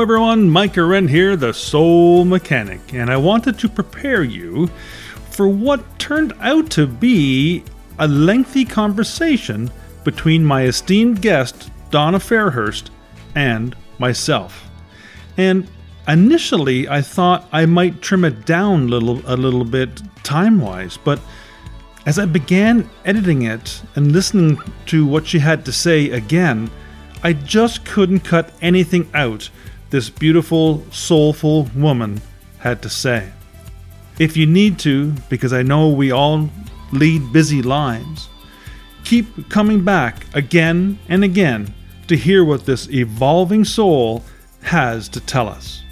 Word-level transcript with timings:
Everyone. 0.00 0.48
Mike 0.48 0.78
Arendt 0.78 1.10
here, 1.10 1.36
the 1.36 1.52
Soul 1.52 2.24
Mechanic, 2.24 2.94
and 2.94 3.10
I 3.10 3.18
wanted 3.18 3.58
to 3.58 3.68
prepare 3.68 4.22
you 4.22 4.68
for 5.30 5.46
what 5.46 5.98
turned 5.98 6.32
out 6.40 6.70
to 6.70 6.86
be 6.86 7.62
a 7.98 8.08
lengthy 8.08 8.64
conversation 8.64 9.70
between 10.02 10.42
my 10.42 10.62
esteemed 10.64 11.20
guest, 11.20 11.70
Donna 11.90 12.18
Fairhurst, 12.18 12.88
and 13.34 13.76
myself. 13.98 14.70
And 15.36 15.68
initially, 16.08 16.88
I 16.88 17.02
thought 17.02 17.46
I 17.52 17.66
might 17.66 18.00
trim 18.00 18.24
it 18.24 18.46
down 18.46 18.84
a 18.84 18.86
little, 18.86 19.20
a 19.26 19.36
little 19.36 19.66
bit 19.66 20.00
time 20.22 20.62
wise, 20.62 20.96
but 20.96 21.20
as 22.06 22.18
I 22.18 22.24
began 22.24 22.88
editing 23.04 23.42
it 23.42 23.82
and 23.96 24.12
listening 24.12 24.58
to 24.86 25.04
what 25.04 25.26
she 25.26 25.40
had 25.40 25.66
to 25.66 25.72
say 25.72 26.08
again, 26.10 26.70
I 27.22 27.34
just 27.34 27.84
couldn't 27.84 28.20
cut 28.20 28.54
anything 28.62 29.06
out 29.12 29.50
this 29.90 30.08
beautiful, 30.08 30.84
soulful 30.90 31.64
woman 31.74 32.22
had 32.58 32.80
to 32.82 32.88
say. 32.88 33.30
If 34.18 34.36
you 34.36 34.46
need 34.46 34.78
to, 34.80 35.12
because 35.28 35.52
I 35.52 35.62
know 35.62 35.88
we 35.88 36.10
all 36.10 36.50
lead 36.92 37.32
busy 37.32 37.62
lives, 37.62 38.28
keep 39.04 39.48
coming 39.48 39.84
back 39.84 40.26
again 40.34 40.98
and 41.08 41.22
again 41.24 41.74
to 42.06 42.16
hear 42.16 42.44
what 42.44 42.66
this 42.66 42.88
evolving 42.90 43.64
soul 43.64 44.22
has 44.62 45.08
to 45.08 45.20
tell 45.20 45.48
us. 45.48 45.82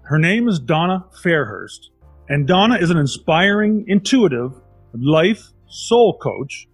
Her 0.03 0.19
name 0.19 0.47
is 0.47 0.59
Donna 0.59 1.05
Fairhurst, 1.23 1.89
and 2.29 2.45
Donna 2.45 2.75
is 2.75 2.91
an 2.91 2.97
inspiring, 2.97 3.85
intuitive 3.87 4.51
life 4.93 5.47
soul 5.67 6.19
coach, 6.21 6.67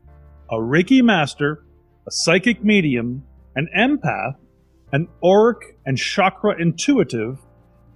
a 0.52 0.56
Reiki 0.56 1.02
master, 1.02 1.64
a 2.06 2.12
psychic 2.12 2.66
medium, 2.66 3.24
an 3.56 3.70
empath, 3.78 4.36
an 4.92 5.08
auric 5.24 5.78
and 5.86 5.98
chakra 5.98 6.62
intuitive, 6.62 7.40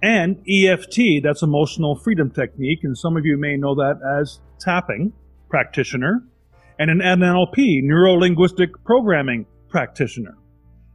and 0.02 0.42
EFT, 0.48 1.22
that's 1.22 1.42
emotional 1.42 2.00
freedom 2.02 2.30
technique, 2.30 2.80
and 2.84 2.96
some 2.96 3.18
of 3.18 3.26
you 3.26 3.36
may 3.36 3.58
know 3.58 3.74
that 3.74 4.00
as 4.18 4.40
tapping 4.58 5.12
practitioner 5.48 6.22
and 6.78 6.90
an 6.90 6.98
NLP, 6.98 7.82
neuro 7.82 8.14
linguistic 8.14 8.70
programming 8.84 9.46
practitioner. 9.68 10.36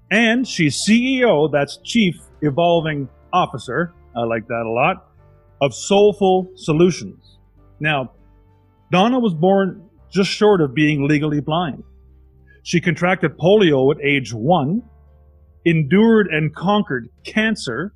And 0.09 0.47
she's 0.47 0.85
CEO, 0.85 1.51
that's 1.51 1.77
Chief 1.83 2.15
Evolving 2.41 3.09
Officer, 3.33 3.93
I 4.15 4.23
like 4.23 4.47
that 4.47 4.63
a 4.65 4.69
lot, 4.69 5.07
of 5.61 5.73
Soulful 5.73 6.51
Solutions. 6.55 7.37
Now, 7.79 8.11
Donna 8.91 9.19
was 9.19 9.33
born 9.33 9.89
just 10.09 10.29
short 10.29 10.59
of 10.59 10.73
being 10.73 11.07
legally 11.07 11.39
blind. 11.39 11.83
She 12.63 12.81
contracted 12.81 13.37
polio 13.37 13.95
at 13.95 14.03
age 14.03 14.33
one, 14.33 14.83
endured 15.65 16.27
and 16.27 16.53
conquered 16.53 17.09
cancer, 17.23 17.93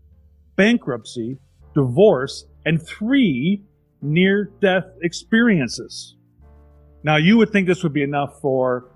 bankruptcy, 0.55 1.37
divorce, 1.73 2.45
and 2.65 2.81
three 2.81 3.61
near 4.01 4.51
death 4.61 4.85
experiences. 5.01 6.15
Now, 7.05 7.17
you 7.17 7.37
would 7.37 7.51
think 7.51 7.67
this 7.67 7.83
would 7.83 7.93
be 7.93 8.01
enough 8.01 8.41
for 8.41 8.89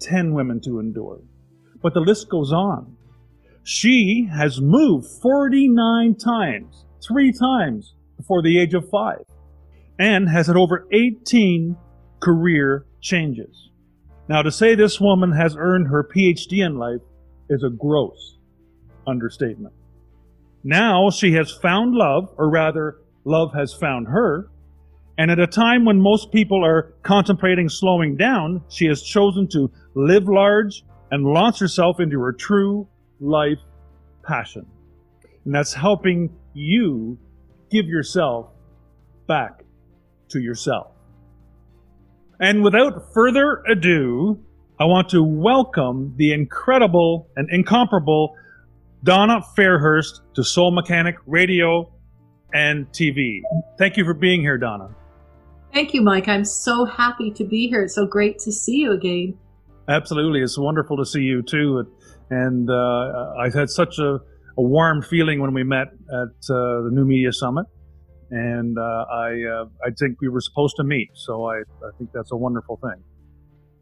10 0.00 0.34
women 0.34 0.60
to 0.66 0.80
endure. 0.80 1.22
But 1.80 1.94
the 1.94 2.00
list 2.00 2.28
goes 2.28 2.52
on. 2.52 2.94
She 3.62 4.28
has 4.30 4.60
moved 4.60 5.06
49 5.22 6.14
times, 6.16 6.84
three 7.02 7.32
times 7.32 7.94
before 8.18 8.42
the 8.42 8.60
age 8.60 8.74
of 8.74 8.90
five, 8.90 9.24
and 9.98 10.28
has 10.28 10.48
had 10.48 10.56
over 10.56 10.86
18 10.92 11.74
career 12.20 12.84
changes. 13.00 13.70
Now, 14.28 14.42
to 14.42 14.52
say 14.52 14.74
this 14.74 15.00
woman 15.00 15.32
has 15.32 15.56
earned 15.58 15.88
her 15.88 16.04
PhD 16.04 16.66
in 16.66 16.76
life 16.76 17.00
is 17.48 17.64
a 17.64 17.70
gross 17.70 18.36
understatement. 19.06 19.72
Now 20.64 21.08
she 21.08 21.32
has 21.32 21.50
found 21.50 21.94
love, 21.94 22.28
or 22.36 22.50
rather, 22.50 22.98
love 23.24 23.54
has 23.54 23.72
found 23.72 24.08
her, 24.08 24.50
and 25.16 25.30
at 25.30 25.38
a 25.38 25.46
time 25.46 25.84
when 25.84 26.00
most 26.00 26.32
people 26.32 26.64
are 26.64 26.94
contemplating 27.02 27.68
slowing 27.68 28.16
down, 28.16 28.62
she 28.68 28.86
has 28.86 29.02
chosen 29.02 29.48
to 29.48 29.70
live 29.94 30.28
large 30.28 30.84
and 31.10 31.24
launch 31.24 31.60
herself 31.60 32.00
into 32.00 32.20
her 32.20 32.32
true 32.32 32.88
life 33.20 33.60
passion. 34.24 34.66
And 35.44 35.54
that's 35.54 35.72
helping 35.72 36.34
you 36.54 37.18
give 37.70 37.86
yourself 37.86 38.48
back 39.28 39.62
to 40.30 40.40
yourself. 40.40 40.88
And 42.40 42.64
without 42.64 43.12
further 43.12 43.62
ado, 43.68 44.40
I 44.80 44.86
want 44.86 45.08
to 45.10 45.22
welcome 45.22 46.14
the 46.16 46.32
incredible 46.32 47.28
and 47.36 47.48
incomparable 47.50 48.34
Donna 49.04 49.40
Fairhurst 49.56 50.22
to 50.34 50.42
Soul 50.42 50.72
Mechanic 50.72 51.14
Radio 51.26 51.92
and 52.52 52.90
TV. 52.90 53.42
Thank 53.78 53.96
you 53.96 54.04
for 54.04 54.14
being 54.14 54.40
here, 54.40 54.58
Donna. 54.58 54.88
Thank 55.74 55.92
you, 55.92 56.02
Mike. 56.02 56.28
I'm 56.28 56.44
so 56.44 56.84
happy 56.84 57.32
to 57.32 57.42
be 57.42 57.66
here. 57.66 57.82
It's 57.82 57.96
so 57.96 58.06
great 58.06 58.38
to 58.40 58.52
see 58.52 58.76
you 58.76 58.92
again. 58.92 59.36
Absolutely. 59.88 60.40
It's 60.40 60.56
wonderful 60.56 60.96
to 60.96 61.04
see 61.04 61.22
you 61.22 61.42
too. 61.42 61.84
And 62.30 62.70
uh, 62.70 63.34
I 63.36 63.50
had 63.52 63.68
such 63.68 63.98
a, 63.98 64.20
a, 64.56 64.62
warm 64.62 65.02
feeling 65.02 65.40
when 65.40 65.52
we 65.52 65.64
met 65.64 65.88
at 65.88 66.28
uh, 66.48 66.82
the 66.82 66.90
New 66.92 67.04
Media 67.04 67.32
Summit. 67.32 67.66
And 68.30 68.78
uh, 68.78 69.04
I, 69.10 69.42
uh, 69.42 69.64
I 69.84 69.90
think 69.98 70.20
we 70.20 70.28
were 70.28 70.40
supposed 70.40 70.76
to 70.76 70.84
meet. 70.84 71.10
So 71.14 71.46
I, 71.46 71.56
I 71.56 71.90
think 71.98 72.10
that's 72.14 72.30
a 72.30 72.36
wonderful 72.36 72.76
thing. 72.76 73.02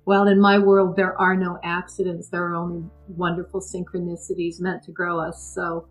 Well, 0.06 0.26
in 0.28 0.41
my 0.41 0.58
world, 0.58 0.97
there 0.97 1.16
are 1.20 1.36
no 1.36 1.58
accidents. 1.62 2.31
There 2.31 2.42
are 2.42 2.54
only 2.54 2.88
wonderful 3.06 3.60
synchronicities 3.60 4.60
meant 4.60 4.82
to 4.84 4.92
grow 4.92 5.20
us. 5.20 5.52
So 5.54 5.86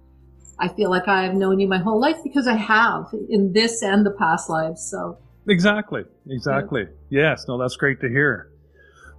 I 0.59 0.67
feel 0.67 0.89
like 0.89 1.07
I 1.07 1.21
have 1.23 1.35
known 1.35 1.59
you 1.59 1.67
my 1.67 1.77
whole 1.77 2.01
life 2.01 2.17
because 2.23 2.47
I 2.47 2.55
have 2.55 3.05
in 3.29 3.53
this 3.53 3.83
and 3.83 4.03
the 4.03 4.11
past 4.11 4.49
lives. 4.49 4.81
So 4.81 5.19
Exactly. 5.47 6.03
Exactly. 6.29 6.85
Yeah. 7.09 7.31
Yes. 7.31 7.45
No, 7.47 7.57
that's 7.57 7.75
great 7.75 7.99
to 8.01 8.09
hear. 8.09 8.51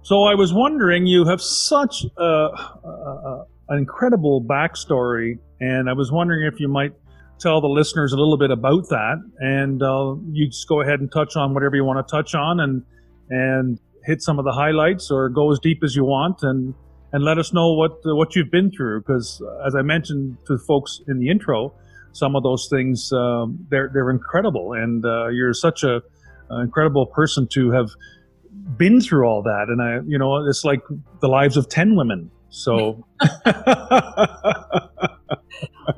So 0.03 0.23
I 0.23 0.35
was 0.35 0.53
wondering, 0.53 1.05
you 1.05 1.25
have 1.25 1.41
such 1.41 2.05
a, 2.17 2.23
a, 2.23 3.45
an 3.69 3.77
incredible 3.77 4.41
backstory, 4.43 5.39
and 5.61 5.89
I 5.89 5.93
was 5.93 6.11
wondering 6.11 6.45
if 6.51 6.59
you 6.59 6.67
might 6.67 6.91
tell 7.39 7.61
the 7.61 7.67
listeners 7.67 8.11
a 8.13 8.17
little 8.17 8.37
bit 8.37 8.51
about 8.51 8.89
that, 8.89 9.21
and 9.39 9.81
uh, 9.81 10.15
you 10.31 10.47
just 10.47 10.67
go 10.67 10.81
ahead 10.81 10.99
and 10.99 11.11
touch 11.11 11.35
on 11.35 11.53
whatever 11.53 11.75
you 11.75 11.85
want 11.85 12.05
to 12.05 12.11
touch 12.11 12.35
on, 12.35 12.59
and 12.59 12.83
and 13.29 13.79
hit 14.05 14.21
some 14.21 14.39
of 14.39 14.45
the 14.45 14.51
highlights, 14.51 15.09
or 15.09 15.29
go 15.29 15.51
as 15.51 15.59
deep 15.59 15.79
as 15.83 15.95
you 15.95 16.03
want, 16.03 16.39
and 16.41 16.73
and 17.13 17.23
let 17.23 17.37
us 17.37 17.53
know 17.53 17.73
what 17.73 17.91
uh, 18.05 18.13
what 18.15 18.35
you've 18.35 18.51
been 18.51 18.71
through, 18.71 19.01
because 19.01 19.41
uh, 19.41 19.65
as 19.67 19.73
I 19.73 19.83
mentioned 19.83 20.37
to 20.47 20.57
folks 20.67 20.99
in 21.07 21.19
the 21.19 21.29
intro, 21.29 21.73
some 22.11 22.35
of 22.35 22.43
those 22.43 22.67
things 22.69 23.11
um, 23.13 23.65
they're 23.69 23.89
they're 23.93 24.09
incredible, 24.09 24.73
and 24.73 25.05
uh, 25.05 25.27
you're 25.29 25.53
such 25.53 25.83
a 25.83 26.01
incredible 26.61 27.05
person 27.07 27.47
to 27.53 27.71
have 27.71 27.89
been 28.77 29.01
through 29.01 29.25
all 29.25 29.43
that. 29.43 29.65
And 29.69 29.81
I, 29.81 29.99
you 30.07 30.17
know, 30.17 30.45
it's 30.47 30.63
like 30.63 30.81
the 31.21 31.27
lives 31.27 31.57
of 31.57 31.69
10 31.69 31.95
women. 31.95 32.31
So. 32.49 33.05
well, 33.21 33.59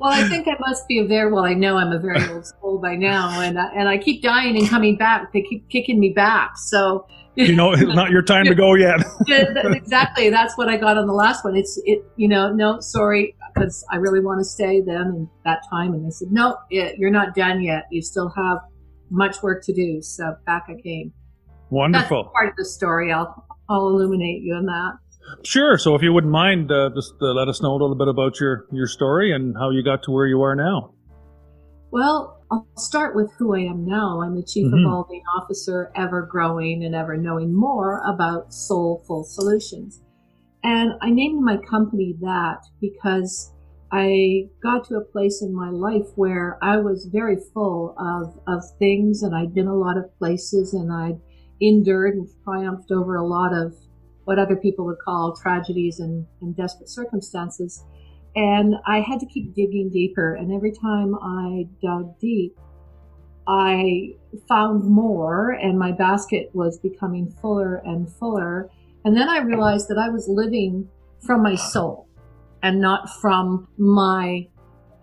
I 0.02 0.26
think 0.28 0.48
I 0.48 0.56
must 0.60 0.88
be 0.88 0.98
a 0.98 1.06
very, 1.06 1.30
well, 1.30 1.44
I 1.44 1.54
know 1.54 1.76
I'm 1.76 1.92
a 1.92 1.98
very 1.98 2.26
old 2.28 2.46
soul 2.46 2.78
by 2.78 2.96
now 2.96 3.40
and, 3.40 3.58
I, 3.58 3.68
and 3.74 3.88
I 3.88 3.98
keep 3.98 4.22
dying 4.22 4.56
and 4.56 4.68
coming 4.68 4.96
back. 4.96 5.32
They 5.32 5.42
keep 5.42 5.68
kicking 5.68 6.00
me 6.00 6.10
back. 6.10 6.56
So. 6.56 7.06
You 7.38 7.54
know, 7.54 7.72
it's 7.74 7.82
not 7.82 8.10
your 8.10 8.22
time 8.22 8.46
to 8.46 8.54
go 8.54 8.74
yet. 8.74 9.00
exactly. 9.28 10.30
That's 10.30 10.56
what 10.56 10.70
I 10.70 10.78
got 10.78 10.96
on 10.96 11.06
the 11.06 11.12
last 11.12 11.44
one. 11.44 11.54
It's, 11.54 11.78
it, 11.84 12.02
you 12.16 12.28
know, 12.28 12.50
no, 12.50 12.80
sorry, 12.80 13.36
because 13.54 13.84
I 13.92 13.96
really 13.96 14.20
want 14.20 14.40
to 14.40 14.44
stay 14.44 14.80
then 14.80 15.02
and 15.02 15.28
that 15.44 15.60
time. 15.68 15.92
And 15.92 16.06
they 16.06 16.10
said, 16.10 16.28
no, 16.32 16.56
it, 16.70 16.96
you're 16.98 17.10
not 17.10 17.34
done 17.34 17.62
yet. 17.62 17.84
You 17.90 18.00
still 18.00 18.32
have 18.34 18.58
much 19.10 19.42
work 19.42 19.64
to 19.64 19.72
do. 19.72 20.02
So 20.02 20.34
back 20.46 20.64
I 20.68 20.80
came. 20.80 21.12
Wonderful. 21.70 22.24
That's 22.24 22.32
part 22.32 22.48
of 22.48 22.56
the 22.56 22.64
story. 22.64 23.12
I'll 23.12 23.44
I'll 23.68 23.88
illuminate 23.88 24.42
you 24.42 24.56
in 24.56 24.66
that. 24.66 24.98
Sure. 25.42 25.76
So 25.76 25.94
if 25.94 26.02
you 26.02 26.12
wouldn't 26.12 26.32
mind, 26.32 26.70
uh, 26.70 26.90
just 26.94 27.14
uh, 27.20 27.26
let 27.32 27.48
us 27.48 27.60
know 27.60 27.72
a 27.72 27.78
little 27.78 27.96
bit 27.96 28.08
about 28.08 28.38
your 28.38 28.66
your 28.70 28.86
story 28.86 29.32
and 29.32 29.56
how 29.56 29.70
you 29.70 29.82
got 29.82 30.02
to 30.04 30.10
where 30.10 30.26
you 30.26 30.42
are 30.42 30.54
now. 30.54 30.92
Well, 31.90 32.44
I'll 32.50 32.68
start 32.76 33.16
with 33.16 33.32
who 33.38 33.56
I 33.56 33.60
am 33.60 33.84
now. 33.84 34.20
I'm 34.22 34.36
the 34.36 34.42
Chief 34.42 34.66
Mhm. 34.66 34.80
Evolving 34.80 35.22
Officer, 35.36 35.90
ever 35.96 36.22
growing 36.22 36.84
and 36.84 36.94
ever 36.94 37.16
knowing 37.16 37.52
more 37.54 38.02
about 38.06 38.52
Soulful 38.52 39.24
Solutions. 39.24 40.02
And 40.62 40.92
I 41.00 41.10
named 41.10 41.42
my 41.42 41.56
company 41.56 42.16
that 42.20 42.58
because 42.80 43.52
I 43.92 44.48
got 44.62 44.84
to 44.88 44.96
a 44.96 45.00
place 45.00 45.42
in 45.42 45.54
my 45.54 45.70
life 45.70 46.06
where 46.16 46.58
I 46.62 46.78
was 46.78 47.06
very 47.06 47.36
full 47.54 47.94
of, 47.98 48.38
of 48.48 48.62
things 48.78 49.22
and 49.22 49.34
I'd 49.34 49.54
been 49.54 49.68
a 49.68 49.76
lot 49.76 49.96
of 49.96 50.16
places 50.18 50.74
and 50.74 50.92
I'd 50.92 51.20
endured 51.60 52.14
and 52.14 52.28
triumphed 52.44 52.90
over 52.90 53.16
a 53.16 53.26
lot 53.26 53.54
of 53.54 53.74
what 54.24 54.38
other 54.40 54.56
people 54.56 54.84
would 54.86 54.98
call 54.98 55.36
tragedies 55.36 56.00
and, 56.00 56.26
and 56.40 56.56
desperate 56.56 56.88
circumstances. 56.88 57.84
And 58.34 58.74
I 58.86 59.00
had 59.00 59.20
to 59.20 59.26
keep 59.26 59.54
digging 59.54 59.88
deeper. 59.88 60.34
And 60.34 60.52
every 60.52 60.72
time 60.72 61.14
I 61.22 61.68
dug 61.80 62.18
deep, 62.18 62.58
I 63.48 64.14
found 64.48 64.82
more, 64.82 65.50
and 65.52 65.78
my 65.78 65.92
basket 65.92 66.50
was 66.52 66.78
becoming 66.78 67.30
fuller 67.40 67.76
and 67.84 68.12
fuller. 68.12 68.68
And 69.04 69.16
then 69.16 69.28
I 69.28 69.38
realized 69.38 69.88
that 69.88 69.98
I 69.98 70.08
was 70.08 70.28
living 70.28 70.88
from 71.24 71.44
my 71.44 71.54
soul 71.54 72.05
and 72.62 72.80
not 72.80 73.08
from 73.20 73.68
my 73.78 74.46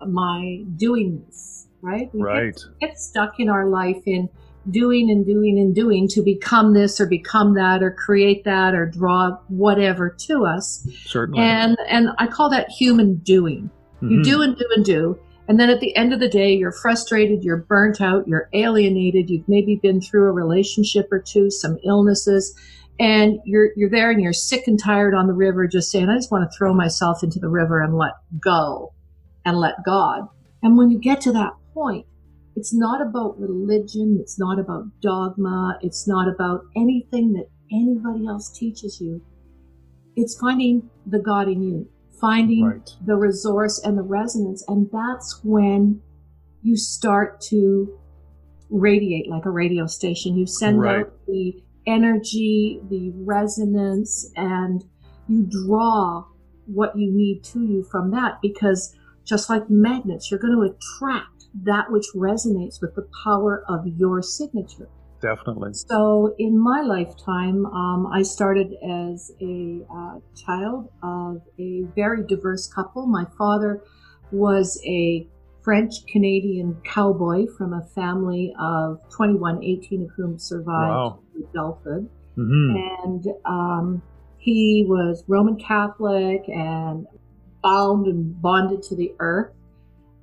my 0.06 0.62
doingness. 0.76 1.66
Right? 1.80 2.10
We 2.14 2.22
Right. 2.22 2.58
get 2.80 2.98
stuck 2.98 3.38
in 3.38 3.48
our 3.50 3.66
life 3.68 4.02
in 4.06 4.28
doing 4.70 5.10
and 5.10 5.26
doing 5.26 5.58
and 5.58 5.74
doing 5.74 6.08
to 6.08 6.22
become 6.22 6.72
this 6.72 6.98
or 7.00 7.06
become 7.06 7.52
that 7.54 7.82
or 7.82 7.90
create 7.90 8.44
that 8.44 8.74
or 8.74 8.86
draw 8.86 9.36
whatever 9.48 10.08
to 10.08 10.46
us 10.46 10.88
Certainly. 11.04 11.38
and 11.42 11.76
and 11.86 12.08
i 12.18 12.26
call 12.26 12.48
that 12.48 12.70
human 12.70 13.16
doing 13.16 13.68
you 14.00 14.20
Mhm. 14.20 14.24
do 14.24 14.40
and 14.40 14.56
do 14.56 14.64
and 14.74 14.82
do 14.86 15.18
and 15.48 15.60
then 15.60 15.68
at 15.68 15.80
the 15.80 15.94
end 15.94 16.14
of 16.14 16.20
the 16.20 16.30
day 16.30 16.54
you're 16.56 16.72
frustrated 16.72 17.44
you're 17.44 17.58
burnt 17.68 18.00
out 18.00 18.26
you're 18.26 18.48
alienated 18.54 19.28
you've 19.28 19.46
maybe 19.46 19.78
been 19.82 20.00
through 20.00 20.26
a 20.30 20.32
relationship 20.32 21.08
or 21.12 21.18
two 21.18 21.50
some 21.50 21.76
illnesses 21.84 22.54
and 22.98 23.38
you're 23.44 23.70
you're 23.76 23.90
there 23.90 24.10
and 24.10 24.22
you're 24.22 24.32
sick 24.32 24.64
and 24.66 24.78
tired 24.78 25.14
on 25.14 25.26
the 25.26 25.32
river 25.32 25.66
just 25.66 25.90
saying 25.90 26.08
i 26.08 26.14
just 26.16 26.30
want 26.30 26.48
to 26.48 26.56
throw 26.56 26.72
myself 26.72 27.22
into 27.22 27.38
the 27.40 27.48
river 27.48 27.80
and 27.82 27.96
let 27.96 28.12
go 28.40 28.92
and 29.44 29.58
let 29.58 29.74
god 29.84 30.28
and 30.62 30.76
when 30.76 30.90
you 30.90 30.98
get 30.98 31.20
to 31.20 31.32
that 31.32 31.52
point 31.72 32.06
it's 32.56 32.72
not 32.72 33.00
about 33.00 33.38
religion 33.38 34.18
it's 34.20 34.38
not 34.38 34.58
about 34.58 34.84
dogma 35.02 35.76
it's 35.82 36.06
not 36.06 36.28
about 36.28 36.60
anything 36.76 37.32
that 37.32 37.46
anybody 37.72 38.26
else 38.26 38.56
teaches 38.56 39.00
you 39.00 39.20
it's 40.16 40.38
finding 40.38 40.88
the 41.06 41.18
god 41.18 41.48
in 41.48 41.62
you 41.62 41.88
finding 42.20 42.64
Right. 42.64 42.90
the 43.04 43.16
resource 43.16 43.78
and 43.84 43.98
the 43.98 44.02
resonance. 44.02 44.64
And 44.68 44.88
that's 44.92 45.40
when 45.42 46.00
you 46.62 46.76
start 46.76 47.40
to 47.50 47.98
radiate 48.70 49.28
like 49.28 49.44
a 49.44 49.50
radio 49.50 49.86
station. 49.86 50.36
You 50.36 50.46
send 50.46 50.80
Right. 50.80 51.00
out 51.00 51.12
the 51.26 51.62
energy, 51.86 52.80
the 52.88 53.12
resonance, 53.16 54.30
and 54.36 54.84
you 55.28 55.46
draw 55.66 56.24
what 56.66 56.96
you 56.96 57.12
need 57.12 57.44
to 57.44 57.60
you 57.60 57.84
from 57.84 58.10
that 58.10 58.40
because 58.40 58.94
just 59.24 59.48
like 59.48 59.68
magnets, 59.70 60.30
you're 60.30 60.40
going 60.40 60.54
to 60.54 60.74
attract 60.74 61.44
that 61.62 61.90
which 61.90 62.06
resonates 62.14 62.80
with 62.80 62.94
the 62.94 63.06
power 63.24 63.64
of 63.68 63.86
your 63.86 64.22
signature. 64.22 64.88
Definitely. 65.20 65.72
So, 65.72 66.34
in 66.38 66.58
my 66.58 66.82
lifetime, 66.82 67.64
um, 67.66 68.06
I 68.12 68.22
started 68.22 68.74
as 68.86 69.32
a 69.40 69.80
uh, 69.90 70.18
child 70.36 70.90
of 71.02 71.40
a 71.58 71.84
very 71.94 72.26
diverse 72.26 72.66
couple. 72.66 73.06
My 73.06 73.24
father 73.38 73.82
was 74.30 74.78
a 74.84 75.26
French 75.64 76.06
Canadian 76.06 76.76
cowboy 76.84 77.46
from 77.56 77.72
a 77.72 77.82
family 77.94 78.54
of 78.60 79.00
21, 79.16 79.64
18 79.64 80.02
of 80.02 80.10
whom 80.16 80.38
survived 80.38 80.66
Wow. 80.94 81.18
adulthood. 81.50 82.08
hmm 82.36 82.76
And 82.76 83.26
um, 83.46 84.02
he 84.38 84.84
was 84.86 85.24
Roman 85.26 85.56
Catholic 85.56 86.42
and 86.48 87.06
bound 87.62 88.06
and 88.06 88.40
bonded 88.42 88.82
to 88.84 88.94
the 88.94 89.14
earth 89.20 89.52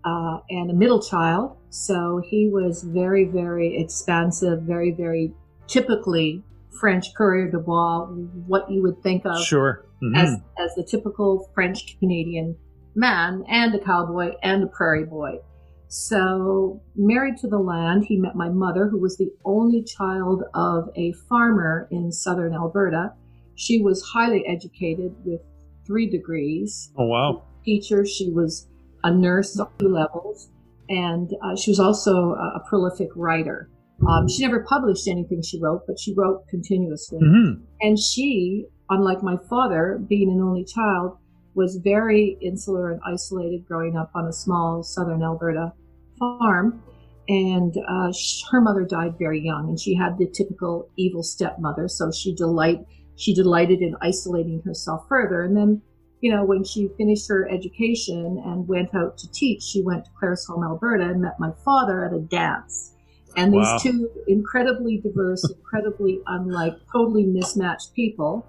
uh, 0.05 0.39
and 0.49 0.69
a 0.69 0.73
middle 0.73 1.01
child. 1.01 1.57
So 1.71 2.21
he 2.29 2.49
was 2.51 2.83
very, 2.83 3.25
very 3.25 3.77
expansive, 3.77 4.61
very, 4.61 4.91
very 4.91 5.33
typically 5.67 6.44
French 6.79 7.13
coureur 7.15 7.49
de 7.49 7.59
bois, 7.59 8.05
what 8.47 8.69
you 8.69 8.81
would 8.83 9.01
think 9.01 9.25
of 9.25 9.39
Sure. 9.44 9.85
Mhm. 10.03 10.17
as, 10.17 10.39
as 10.59 10.75
the 10.75 10.83
typical 10.83 11.49
French 11.55 11.97
Canadian 11.99 12.55
man 12.95 13.43
and 13.47 13.73
a 13.75 13.79
cowboy 13.79 14.31
and 14.43 14.63
a 14.63 14.67
prairie 14.67 15.05
boy. 15.05 15.39
So, 15.88 16.81
married 16.95 17.38
to 17.39 17.49
the 17.49 17.59
land, 17.59 18.05
he 18.05 18.15
met 18.15 18.35
my 18.35 18.47
mother, 18.47 18.88
who 18.88 18.97
was 18.97 19.17
the 19.17 19.29
only 19.43 19.83
child 19.83 20.43
of 20.53 20.89
a 20.95 21.11
farmer 21.27 21.89
in 21.91 22.13
southern 22.13 22.53
Alberta. 22.53 23.11
She 23.55 23.81
was 23.81 24.01
highly 24.01 24.45
educated 24.47 25.13
with 25.25 25.41
three 25.85 26.09
degrees 26.09 26.93
oh 26.97 27.07
wow. 27.07 27.43
teacher. 27.65 28.05
She 28.05 28.29
was 28.29 28.67
a 29.03 29.11
nurse 29.11 29.59
on 29.59 29.67
two 29.79 29.89
levels, 29.89 30.49
and 30.87 31.29
uh, 31.44 31.57
she 31.57 31.71
was 31.71 31.79
also 31.79 32.35
a, 32.35 32.53
a 32.55 32.63
prolific 32.69 33.09
writer. 33.15 33.69
Um, 34.07 34.27
she 34.27 34.41
never 34.44 34.63
published 34.63 35.07
anything 35.07 35.41
she 35.41 35.59
wrote, 35.59 35.83
but 35.87 35.99
she 35.99 36.13
wrote 36.15 36.47
continuously. 36.47 37.19
hmm 37.19 37.63
And 37.81 37.99
she, 37.99 38.65
unlike 38.89 39.21
my 39.21 39.35
father, 39.49 39.99
being 40.07 40.31
an 40.31 40.41
only 40.41 40.63
child, 40.63 41.17
was 41.53 41.77
very 41.77 42.38
insular 42.42 42.92
and 42.92 43.01
isolated 43.06 43.68
growing 43.68 43.98
up 43.98 44.12
on 44.15 44.27
a 44.27 44.33
small 44.33 44.83
southern 44.83 45.24
Alberta 45.24 45.74
farm. 46.18 46.81
And 47.27 47.75
uh, 47.88 48.12
sh- 48.12 48.44
her 48.51 48.62
mother 48.62 48.83
died 48.83 49.15
very 49.18 49.39
young, 49.39 49.69
and 49.69 49.80
she 49.80 49.94
had 49.94 50.18
the 50.18 50.27
typical 50.27 50.90
evil 50.97 51.23
stepmother. 51.23 51.87
So 51.87 52.11
she 52.11 52.33
delight 52.35 52.80
she 53.16 53.33
delighted 53.33 53.81
in 53.81 53.95
isolating 54.02 54.61
herself 54.66 55.07
further. 55.07 55.44
And 55.44 55.56
then, 55.56 55.81
you 56.21 56.31
know, 56.33 56.44
when 56.44 56.64
she 56.64 56.90
finished 56.97 57.28
her 57.30 57.47
education 57.49 58.42
and 58.45 58.68
went 58.68 58.95
out 58.95 59.18
to 59.19 59.31
teach, 59.31 59.61
she 59.61 59.83
went 59.83 60.06
to 60.06 60.11
Claresholm, 60.19 60.66
Alberta, 60.66 61.04
and 61.04 61.21
met 61.21 61.40
my 61.40 61.52
father 61.64 62.04
at 62.06 62.14
a 62.14 62.19
dance. 62.19 62.95
And 63.37 63.54
these 63.54 63.81
two 63.81 64.09
incredibly 64.28 64.97
diverse, 64.97 65.47
incredibly 65.49 66.21
unlike, 66.28 66.73
totally 66.92 67.25
mismatched 67.25 67.94
people 67.94 68.45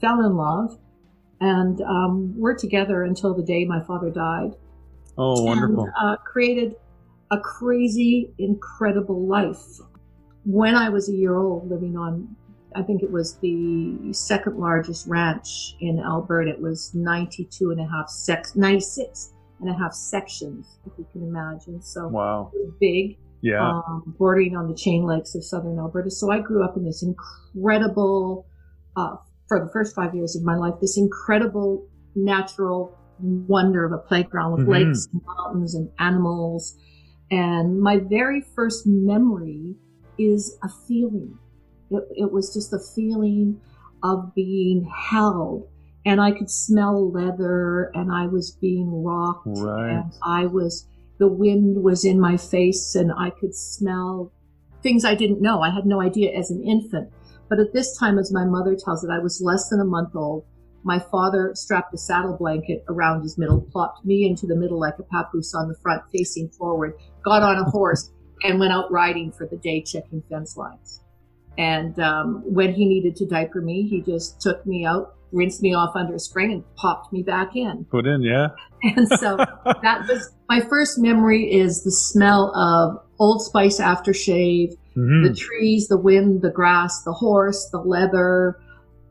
fell 0.00 0.24
in 0.24 0.34
love 0.34 0.78
and 1.40 1.80
um, 1.82 2.34
were 2.38 2.54
together 2.54 3.02
until 3.04 3.34
the 3.34 3.42
day 3.42 3.64
my 3.64 3.80
father 3.82 4.10
died 4.10 4.52
Oh, 5.18 5.42
wonderful. 5.44 5.84
and 5.84 5.92
uh, 6.00 6.16
created 6.24 6.76
a 7.30 7.38
crazy, 7.40 8.30
incredible 8.38 9.26
life. 9.26 9.64
When 10.44 10.74
I 10.74 10.88
was 10.90 11.08
a 11.08 11.12
year 11.12 11.36
old, 11.36 11.68
living 11.70 11.96
on, 11.96 12.28
I 12.74 12.82
think 12.82 13.02
it 13.02 13.10
was 13.10 13.36
the 13.38 14.12
second 14.12 14.58
largest 14.58 15.06
ranch 15.08 15.74
in 15.80 15.98
Alberta. 15.98 16.50
It 16.50 16.60
was 16.60 16.94
92 16.94 17.70
and 17.70 17.80
a 17.80 17.86
half 17.88 18.08
sex, 18.08 18.54
96 18.54 19.32
and 19.60 19.70
a 19.70 19.74
half 19.74 19.92
sections, 19.94 20.78
if 20.86 20.92
you 20.98 21.06
can 21.12 21.22
imagine. 21.22 21.80
So 21.82 22.08
Wow. 22.08 22.50
it 22.54 22.58
was 22.66 22.74
big 22.78 23.16
Yeah. 23.40 23.66
um, 23.86 24.14
bordering 24.18 24.54
on 24.56 24.68
the 24.68 24.74
chain 24.74 25.04
lakes 25.04 25.34
of 25.34 25.42
southern 25.42 25.78
Alberta. 25.78 26.10
So 26.10 26.30
I 26.30 26.40
grew 26.40 26.62
up 26.62 26.76
in 26.76 26.84
this 26.84 27.02
incredible, 27.02 28.46
uh, 28.96 29.16
for 29.48 29.60
the 29.64 29.70
first 29.72 29.94
five 29.94 30.14
years 30.14 30.34
of 30.36 30.42
my 30.42 30.56
life, 30.56 30.74
this 30.80 30.96
incredible 30.98 31.86
natural 32.14 32.92
wonder 33.20 33.84
of 33.84 33.92
a 33.92 33.98
playground 33.98 34.52
with 34.58 34.66
Mhm. 34.66 34.70
lakes 34.70 35.08
and 35.12 35.22
mountains 35.26 35.74
and 35.74 35.88
animals. 35.98 36.76
And 37.30 37.80
my 37.80 37.98
very 37.98 38.40
first 38.40 38.86
memory 38.86 39.76
is 40.18 40.56
a 40.62 40.68
feeling. 40.86 41.38
It, 41.90 42.04
it 42.16 42.32
was 42.32 42.52
just 42.52 42.70
the 42.70 42.78
feeling 42.94 43.60
of 44.02 44.34
being 44.34 44.84
held. 44.84 45.68
And 46.04 46.20
I 46.20 46.30
could 46.30 46.50
smell 46.50 47.10
leather 47.10 47.90
and 47.94 48.12
I 48.12 48.26
was 48.26 48.50
being 48.60 49.02
rocked 49.02 49.46
Right. 49.46 49.90
and 49.96 50.12
I 50.22 50.46
was 50.46 50.86
the 51.18 51.26
wind 51.28 51.82
was 51.82 52.04
in 52.04 52.20
my 52.20 52.36
face 52.36 52.94
and 52.94 53.10
I 53.10 53.30
could 53.30 53.54
smell 53.54 54.30
things 54.82 55.04
I 55.04 55.14
didn't 55.14 55.40
know. 55.40 55.62
I 55.62 55.70
had 55.70 55.86
no 55.86 56.00
idea 56.02 56.30
as 56.32 56.50
an 56.50 56.62
infant. 56.62 57.08
But 57.48 57.60
at 57.60 57.72
this 57.72 57.96
time, 57.96 58.18
as 58.18 58.32
my 58.32 58.44
mother 58.44 58.76
tells 58.76 59.04
it, 59.04 59.10
I 59.10 59.18
was 59.18 59.40
less 59.40 59.68
than 59.68 59.80
a 59.80 59.84
month 59.84 60.14
old. 60.14 60.44
My 60.82 60.98
father 60.98 61.52
strapped 61.54 61.94
a 61.94 61.98
saddle 61.98 62.36
blanket 62.36 62.84
around 62.88 63.22
his 63.22 63.36
middle, 63.38 63.60
plopped 63.72 64.04
me 64.04 64.26
into 64.26 64.46
the 64.46 64.56
middle 64.56 64.78
like 64.78 64.98
a 64.98 65.02
papoose 65.02 65.54
on 65.54 65.68
the 65.68 65.74
front, 65.82 66.02
facing 66.12 66.48
forward, 66.50 66.94
got 67.24 67.42
on 67.42 67.58
a 67.58 67.64
horse, 67.70 68.12
and 68.42 68.60
went 68.60 68.72
out 68.72 68.90
riding 68.90 69.32
for 69.32 69.46
the 69.46 69.56
day, 69.56 69.82
checking 69.82 70.22
fence 70.30 70.56
lines. 70.56 71.02
And 71.58 71.98
um, 71.98 72.42
when 72.44 72.74
he 72.74 72.84
needed 72.84 73.16
to 73.16 73.26
diaper 73.26 73.60
me, 73.60 73.88
he 73.88 74.00
just 74.02 74.40
took 74.40 74.64
me 74.66 74.84
out, 74.84 75.14
rinsed 75.32 75.62
me 75.62 75.74
off 75.74 75.96
under 75.96 76.14
a 76.14 76.20
spring, 76.20 76.52
and 76.52 76.64
popped 76.76 77.12
me 77.12 77.22
back 77.22 77.56
in. 77.56 77.84
Put 77.90 78.06
in, 78.06 78.22
yeah. 78.22 78.48
And 78.82 79.08
so 79.08 79.36
that 79.36 80.06
was 80.06 80.30
my 80.48 80.60
first 80.60 80.98
memory 80.98 81.50
is 81.50 81.82
the 81.82 81.90
smell 81.90 82.54
of 82.54 83.02
Old 83.18 83.42
Spice 83.42 83.80
aftershave, 83.80 84.76
Mhm. 84.96 85.28
the 85.28 85.34
trees, 85.34 85.88
the 85.88 85.98
wind, 85.98 86.42
the 86.42 86.50
grass, 86.50 87.02
the 87.02 87.12
horse, 87.12 87.68
the 87.70 87.78
leather, 87.78 88.58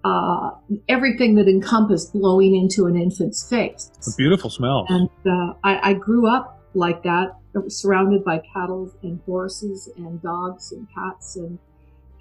uh, 0.03 0.51
everything 0.87 1.35
that 1.35 1.47
encompassed 1.47 2.13
blowing 2.13 2.55
into 2.55 2.85
an 2.85 2.95
infant's 2.95 3.47
face. 3.47 3.91
A 4.07 4.15
beautiful 4.17 4.49
smell. 4.49 4.85
And 4.89 5.09
uh, 5.25 5.53
I, 5.63 5.91
I 5.91 5.93
grew 5.93 6.27
up 6.27 6.61
like 6.73 7.03
that, 7.03 7.35
surrounded 7.67 8.23
by 8.23 8.41
cattle 8.53 8.91
and 9.01 9.19
horses 9.25 9.89
and 9.97 10.21
dogs 10.21 10.71
and 10.71 10.87
cats 10.93 11.37
and 11.37 11.57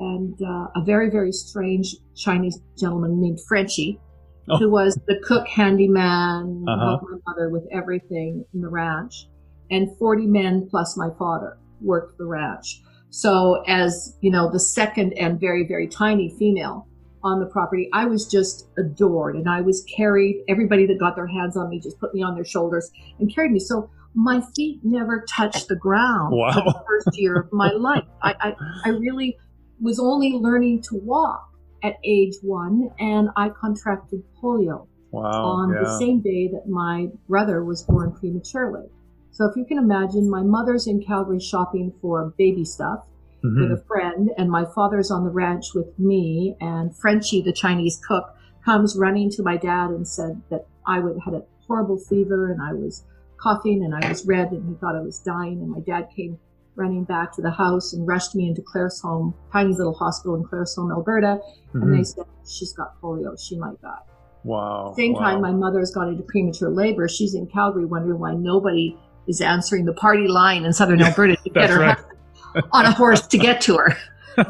and 0.01 0.35
uh, 0.43 0.67
a 0.75 0.83
very 0.85 1.09
very 1.09 1.33
strange 1.33 1.97
Chinese 2.17 2.61
gentleman 2.77 3.21
named 3.21 3.39
Frenchie, 3.47 4.01
oh. 4.49 4.57
who 4.59 4.71
was 4.71 4.99
the 5.07 5.21
cook 5.25 5.47
handyman, 5.47 6.65
uh-huh. 6.67 6.87
helped 6.87 7.05
my 7.11 7.19
mother 7.27 7.49
with 7.49 7.65
everything 7.71 8.45
in 8.55 8.61
the 8.61 8.69
ranch, 8.69 9.29
and 9.71 9.97
forty 9.99 10.27
men 10.27 10.67
plus 10.71 10.97
my 10.97 11.11
father 11.19 11.59
worked 11.81 12.19
the 12.19 12.25
ranch. 12.25 12.81
So 13.15 13.63
as 13.69 14.17
you 14.23 14.31
know, 14.33 14.51
the 14.51 14.59
second 14.59 15.13
and 15.13 15.39
very 15.39 15.65
very 15.69 15.87
tiny 15.87 16.35
female 16.37 16.89
on 17.23 17.39
the 17.39 17.47
property, 17.47 17.89
I 17.93 18.07
was 18.07 18.27
just 18.27 18.67
adored, 18.77 19.37
and 19.37 19.49
I 19.49 19.61
was 19.61 19.85
carried. 19.85 20.43
Everybody 20.49 20.85
that 20.87 20.99
got 20.99 21.15
their 21.15 21.29
hands 21.29 21.57
on 21.57 21.71
me 21.71 21.79
just 21.79 22.01
put 22.01 22.13
me 22.13 22.23
on 22.23 22.35
their 22.35 22.45
shoulders 22.45 22.91
and 23.21 23.33
carried 23.33 23.53
me. 23.53 23.61
So 23.61 23.89
my 24.17 24.43
feet 24.57 24.81
never 24.83 25.25
touched 25.31 25.69
the 25.69 25.77
ground 25.77 26.37
wow. 26.37 26.51
for 26.55 26.63
the 26.63 26.83
first 26.89 27.17
year 27.17 27.37
of 27.37 27.53
my 27.53 27.71
life. 27.71 28.03
I, 28.21 28.35
I, 28.41 28.55
I 28.87 28.89
really 28.89 29.39
was 29.81 30.01
only 30.01 30.33
learning 30.33 30.83
to 30.89 30.97
walk 30.97 31.49
at 31.85 31.99
age 32.03 32.35
one, 32.43 32.91
and 32.99 33.29
I 33.37 33.51
contracted 33.51 34.25
polio 34.43 34.89
wow, 35.13 35.31
on 35.31 35.73
yeah. 35.73 35.85
the 35.85 35.99
same 36.01 36.21
day 36.21 36.49
that 36.49 36.67
my 36.69 37.07
brother 37.29 37.63
was 37.63 37.85
born 37.85 38.11
prematurely. 38.11 38.89
So 39.35 39.47
if 39.47 39.57
you 39.57 39.65
can 39.65 39.79
imagine, 39.79 40.31
my 40.31 40.43
mother's 40.43 40.87
in 40.87 41.03
Calgary 41.03 41.41
shopping 41.41 41.93
for 42.01 42.33
baby 42.39 42.65
stuff 42.65 43.01
mm-hmm. 43.45 43.63
with 43.63 43.81
a 43.81 43.85
friend, 43.85 44.31
and 44.39 44.49
my 44.49 44.65
father's 44.65 45.11
on 45.11 45.25
the 45.25 45.31
ranch 45.31 45.75
with 45.75 45.99
me, 45.99 46.57
and 46.61 46.97
Frenchie, 46.97 47.43
the 47.43 47.53
Chinese 47.53 48.01
cook, 48.07 48.33
comes 48.65 48.97
running 48.97 49.31
to 49.31 49.43
my 49.43 49.57
dad 49.57 49.91
and 49.91 50.07
said 50.07 50.41
that 50.51 50.67
I 50.87 51.01
would 51.01 51.19
had 51.25 51.35
a 51.35 51.43
horrible 51.67 51.99
fever 51.99 52.51
and 52.51 52.63
I 52.63 52.73
was 52.73 53.05
coughing 53.41 53.85
and 53.85 53.95
I 53.95 54.09
was 54.09 54.25
red 54.25 54.53
and 54.53 54.69
he 54.69 54.75
thought 54.77 54.97
I 54.97 55.03
was 55.03 55.19
dying. 55.19 55.61
And 55.61 55.71
my 55.71 55.81
dad 55.81 56.09
came 56.15 56.39
running 56.77 57.05
back 57.05 57.35
to 57.35 57.43
the 57.43 57.51
house 57.51 57.93
and 57.93 58.07
rushed 58.07 58.35
me 58.35 58.49
into 58.49 58.63
Claresholm, 58.63 59.35
tiny 59.53 59.75
little 59.75 59.95
hospital 59.95 60.35
in 60.37 60.45
Claresholm, 60.45 60.91
Alberta. 60.91 61.41
Mm-hmm. 61.69 61.83
And 61.83 61.99
they 61.99 62.05
said, 62.05 62.25
she's 62.49 62.73
got 62.73 63.01
polio. 63.03 63.39
She 63.39 63.59
might 63.59 63.81
die. 63.83 63.99
Wow. 64.45 64.95
Same 64.97 65.13
wow. 65.13 65.21
time, 65.21 65.41
my 65.41 65.53
mother's 65.53 65.91
got 65.91 66.09
into 66.09 66.23
premature 66.23 66.71
labor. 66.71 67.09
She's 67.09 67.35
in 67.35 67.47
Calgary 67.47 67.85
wondering 67.85 68.19
why 68.19 68.33
nobody 68.33 68.97
is 69.27 69.41
answering 69.41 69.85
the 69.85 69.93
party 69.93 70.29
line 70.29 70.65
in 70.65 70.73
southern 70.73 71.03
Alberta 71.03 71.37
to 71.37 71.51
get 71.51 71.71
her 71.71 71.81
right. 71.81 71.99
on 72.73 72.85
a 72.85 72.93
horse 72.93 73.27
to 73.27 73.39
get 73.39 73.61
to 73.63 73.77
her. 73.77 73.97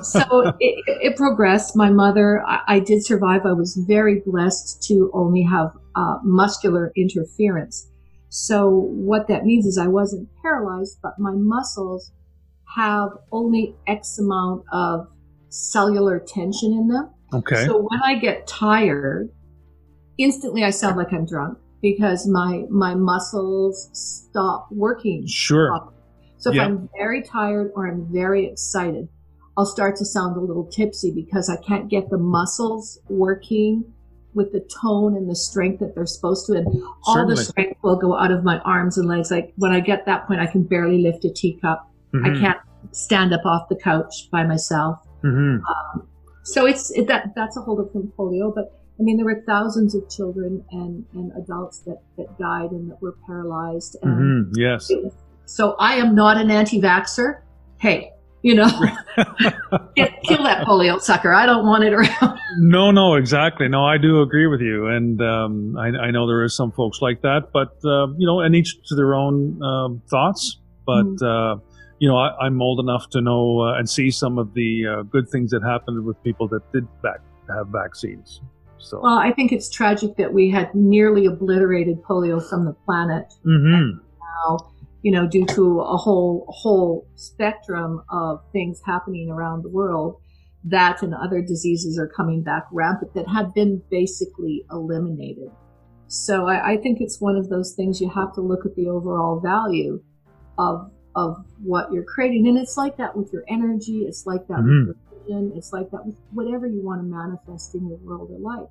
so 0.03 0.55
it, 0.61 0.85
it, 0.87 1.17
progressed. 1.17 1.77
My 1.77 1.91
mother, 1.91 2.43
I, 2.47 2.61
I, 2.67 2.79
did 2.81 3.05
survive. 3.05 3.45
I 3.45 3.53
was 3.53 3.77
very 3.87 4.21
blessed 4.21 4.83
to 4.85 5.11
only 5.13 5.43
have 5.43 5.73
uh, 5.95 6.17
muscular 6.23 6.91
interference. 6.97 7.87
So 8.31 8.69
what 8.71 9.29
that 9.29 9.45
means 9.45 9.67
is 9.67 9.77
I 9.79 9.87
wasn't 9.87 10.29
paralyzed, 10.43 10.99
but 11.03 11.19
my 11.19 11.33
muscles 11.33 12.13
have 12.77 13.11
only 13.31 13.77
X 13.87 14.19
amount 14.19 14.65
of 14.73 15.07
cellular 15.51 16.19
tension 16.19 16.73
in 16.73 16.89
them. 16.89 17.11
Okay. 17.33 17.67
So 17.67 17.79
when 17.79 18.01
I 18.03 18.19
get 18.19 18.47
tired, 18.47 19.31
instantly 20.19 20.65
I 20.65 20.71
sound 20.71 20.97
like 20.97 21.13
I'm 21.13 21.27
drunk 21.27 21.59
because 21.85 22.27
my 22.27 22.65
my 22.71 22.95
muscles 22.95 23.91
stop 23.93 24.69
working. 24.71 25.27
Sure. 25.27 25.69
Properly. 25.69 25.97
So 26.39 26.51
if 26.51 26.59
I'm 26.59 26.89
very 26.97 27.23
tired 27.23 27.73
or 27.75 27.87
I'm 27.87 28.07
very 28.11 28.47
excited, 28.47 29.09
I'll 29.57 29.67
start 29.67 29.97
to 29.97 30.05
sound 30.05 30.37
a 30.37 30.41
little 30.41 30.67
tipsy 30.67 31.11
because 31.11 31.51
I 31.51 31.57
can't 31.57 31.89
get 31.91 32.09
the 32.09 32.19
muscles 32.19 32.99
working 33.09 33.85
with 34.33 34.53
the 34.53 34.61
tone 34.81 35.15
and 35.15 35.31
the 35.31 35.37
strength 35.37 35.81
that 35.81 35.95
they're 35.95 36.07
supposed 36.07 36.47
to, 36.47 36.55
and 36.55 36.67
all 37.07 37.15
Certainly. 37.15 37.35
the 37.35 37.45
strength 37.45 37.79
will 37.83 37.97
go 37.97 38.19
out 38.19 38.31
of 38.31 38.45
my 38.45 38.59
arms 38.61 38.97
and 38.97 39.07
legs. 39.07 39.31
Like 39.31 39.53
when 39.57 39.73
I 39.73 39.81
get 39.81 40.07
that 40.07 40.27
point, 40.27 40.41
I 40.41 40.47
can 40.47 40.63
barely 40.63 41.03
lift 41.03 41.25
a 41.27 41.33
teacup. 41.33 41.87
Mm-hmm. 42.15 42.27
I 42.27 42.41
can't 42.41 42.59
stand 42.93 43.35
up 43.35 43.45
off 43.45 43.69
the 43.69 43.77
couch 43.77 44.31
by 44.31 44.45
myself. 44.45 44.99
Mm-hmm. 45.23 45.65
Um, 45.65 46.09
so 46.45 46.67
it's 46.67 46.91
it, 46.93 47.09
that 47.09 47.35
that's 47.37 47.57
a 47.59 47.61
whole 47.61 47.83
different 47.83 48.17
polio. 48.17 48.55
But 48.55 48.84
I 48.99 49.03
mean, 49.03 49.17
there 49.17 49.27
were 49.27 49.43
thousands 49.47 49.95
of 49.95 50.09
children 50.09 50.65
and 50.71 51.05
and 51.15 51.33
adults 51.37 51.81
that 51.81 52.01
that 52.17 52.39
died 52.39 52.71
and 52.71 52.91
that 52.91 53.03
were 53.03 53.17
paralyzed. 53.27 53.97
And 54.03 54.47
Mm-hmm. 54.47 54.61
Yes. 54.61 54.91
so 55.47 55.75
I 55.79 55.95
am 55.97 56.15
not 56.15 56.37
an 56.37 56.51
anti-vaxer. 56.51 57.41
Hey, 57.79 58.13
you 58.43 58.55
know, 58.55 58.69
kill 59.97 60.45
that 60.45 60.65
polio 60.67 61.01
sucker. 61.01 61.33
I 61.33 61.47
don't 61.47 61.67
want 61.67 61.85
it 61.85 61.93
around. 61.93 62.39
No, 62.59 62.91
no, 62.91 63.15
exactly. 63.15 63.69
No, 63.69 63.85
I 63.85 63.99
do 63.99 64.21
agree 64.23 64.47
with 64.47 64.61
you, 64.61 64.87
and 64.87 65.21
um, 65.23 65.77
I, 65.77 65.89
I, 65.89 66.11
know 66.11 66.27
there 66.27 66.45
is 66.45 66.55
some 66.55 66.71
folks 66.71 67.01
like 67.01 67.23
that, 67.23 67.51
but 67.53 67.73
uh, 67.85 68.07
you 68.17 68.27
know, 68.27 68.41
and 68.41 68.55
each 68.55 68.77
to 68.89 68.95
their 68.95 69.15
own 69.15 69.63
um, 69.63 70.03
thoughts. 70.09 70.61
But 70.87 71.05
mm 71.05 71.23
uh, 71.23 71.61
you 71.99 72.09
know, 72.09 72.17
I, 72.17 72.47
am 72.47 72.61
old 72.61 72.81
enough 72.81 73.09
to 73.11 73.21
know 73.21 73.61
uh, 73.61 73.79
and 73.79 73.89
see 73.89 74.11
some 74.11 74.37
of 74.37 74.53
the 74.53 74.87
uh, 74.87 75.03
good 75.05 75.29
things 75.31 75.51
that 75.53 75.63
happened 75.63 76.05
with 76.05 76.23
people 76.23 76.49
that 76.49 76.61
did 76.73 76.87
back, 77.03 77.21
have 77.49 77.69
vaccines. 77.69 78.43
So, 78.85 79.01
well, 79.03 79.19
I 79.19 79.33
think 79.33 79.51
it's 79.51 79.69
tragic 79.69 80.17
that 80.17 80.33
we 80.33 80.51
had 80.51 80.75
nearly 80.75 81.27
obliterated 81.27 82.03
polio 82.03 82.47
from 82.49 82.67
the 82.67 82.75
planet. 82.85 83.33
Mm-hmm. 83.45 83.99
now 84.21 84.71
you 85.05 85.13
know, 85.13 85.27
due 85.27 85.45
to 85.45 85.81
a 85.81 85.99
whole 85.99 86.47
whole 86.49 87.07
spectrum 87.15 88.03
of 88.09 88.41
things 88.53 88.81
happening 88.87 89.31
around 89.31 89.63
the 89.63 89.69
world, 89.69 90.19
that 90.65 91.03
and 91.03 91.15
other 91.15 91.43
diseases 91.43 91.99
are 91.99 92.09
coming 92.09 92.43
back 92.43 92.65
rampant 92.73 93.13
that 93.13 93.29
had 93.29 93.53
been 93.53 93.83
basically 93.91 94.65
eliminated. 94.71 95.51
So 96.09 96.47
I, 96.49 96.73
I 96.73 96.77
think 96.79 97.03
it's 97.03 97.21
one 97.21 97.37
of 97.37 97.51
those 97.51 97.75
things 97.75 98.01
you 98.01 98.09
have 98.09 98.35
to 98.35 98.41
look 98.41 98.65
at 98.65 98.75
the 98.77 98.89
overall 98.89 99.41
value 99.41 100.03
of 100.59 100.91
of 101.15 101.37
what 101.63 101.93
you're 101.93 102.05
creating, 102.05 102.49
and 102.49 102.57
it's 102.57 102.79
like 102.79 102.97
that 102.97 103.15
with 103.15 103.31
your 103.31 103.45
energy. 103.47 104.07
It's 104.09 104.25
like 104.25 104.49
that 104.49 104.61
mm-hmm. 104.61 104.89
with 104.89 104.97
your 104.97 105.04
vision. 105.25 105.53
It's 105.57 105.73
like 105.73 105.91
that 105.91 106.07
with 106.07 106.17
whatever 106.33 106.67
you 106.67 106.83
want 106.83 107.01
to 107.01 107.05
manifest 107.05 107.75
in 107.75 107.89
your 107.89 107.99
world 107.99 108.31
or 108.31 108.39
life. 108.39 108.71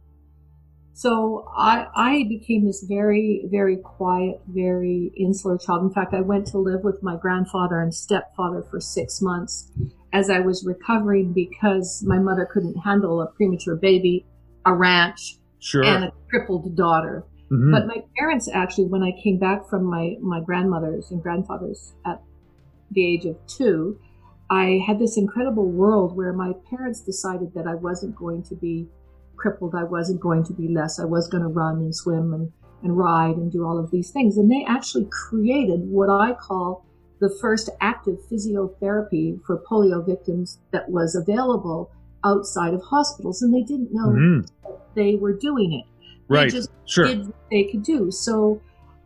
So 0.93 1.48
I, 1.55 1.88
I 1.95 2.25
became 2.29 2.65
this 2.65 2.83
very, 2.88 3.45
very 3.50 3.77
quiet, 3.77 4.41
very 4.48 5.12
insular 5.17 5.57
child. 5.57 5.81
In 5.83 5.89
fact, 5.89 6.13
I 6.13 6.22
went 6.22 6.45
to 6.48 6.60
live 6.60 6.83
with 6.83 7.01
my 7.01 7.17
grandfather 7.17 7.81
and 7.81 7.93
stepfather 7.93 8.63
for 8.69 8.79
six 8.79 9.19
months 9.19 9.72
as 10.13 10.29
I 10.29 10.39
was 10.39 10.63
recovering 10.63 11.33
because 11.33 12.03
my 12.05 12.19
mother 12.19 12.45
couldn't 12.45 12.77
handle 12.77 13.22
a 13.22 13.27
premature 13.27 13.75
baby, 13.75 14.27
a 14.65 14.74
ranch, 14.74 15.38
sure. 15.60 15.83
and 15.83 16.03
a 16.05 16.12
crippled 16.29 16.75
daughter. 16.77 17.25
Mm-hmm. 17.51 17.72
But 17.72 17.88
my 17.88 18.03
parents 18.17 18.48
actually, 18.53 18.86
when 18.86 19.01
I 19.01 19.12
came 19.24 19.39
back 19.39 19.67
from 19.67 19.86
my, 19.86 20.15
my 20.22 20.41
grandmother's 20.41 21.10
and 21.10 21.22
grandfather's 21.24 21.93
at 22.05 22.22
the 22.91 23.03
age 23.03 23.25
of 23.25 23.36
two, 23.48 24.00
I 24.53 24.83
had 24.86 25.00
this 25.00 25.17
incredible 25.17 25.65
world 25.65 26.15
where 26.15 26.31
my 26.31 26.53
parents 26.69 27.01
decided 27.01 27.55
that 27.55 27.65
I 27.65 27.74
wasn't 27.74 28.15
going 28.15 28.43
to 28.43 28.55
be 28.55 28.88
crippled, 29.36 29.74
I 29.74 29.83
wasn't 29.83 30.22
going 30.22 30.43
to 30.43 30.53
be 30.53 30.67
less. 30.67 31.00
I 31.00 31.05
was 31.05 31.27
going 31.27 31.41
to 31.41 31.50
run 31.50 31.77
and 31.77 31.95
swim 31.95 32.36
and, 32.36 32.51
and 32.83 32.95
ride 32.95 33.36
and 33.36 33.51
do 33.51 33.65
all 33.65 33.79
of 33.79 33.89
these 33.89 34.12
things. 34.12 34.38
And 34.38 34.51
they 34.51 34.63
actually 34.67 35.07
created 35.10 35.79
what 35.89 36.10
I 36.12 36.33
call 36.33 36.86
the 37.19 37.36
first 37.41 37.72
active 37.81 38.19
physiotherapy 38.31 39.43
for 39.43 39.57
polio 39.57 40.05
victims 40.05 40.60
that 40.69 40.88
was 40.88 41.15
available 41.15 41.89
outside 42.24 42.75
of 42.75 42.83
hospitals. 42.83 43.41
And 43.41 43.51
they 43.51 43.63
didn't 43.63 43.91
know 43.91 44.10
mm-hmm. 44.10 44.72
they 44.93 45.15
were 45.15 45.33
doing 45.33 45.74
it. 45.74 45.86
Right. 46.27 46.51
They 46.51 46.57
just 46.57 46.69
sure. 46.86 47.07
did 47.07 47.25
what 47.25 47.50
they 47.50 47.63
could 47.63 47.81
do. 47.81 48.12
So 48.12 48.62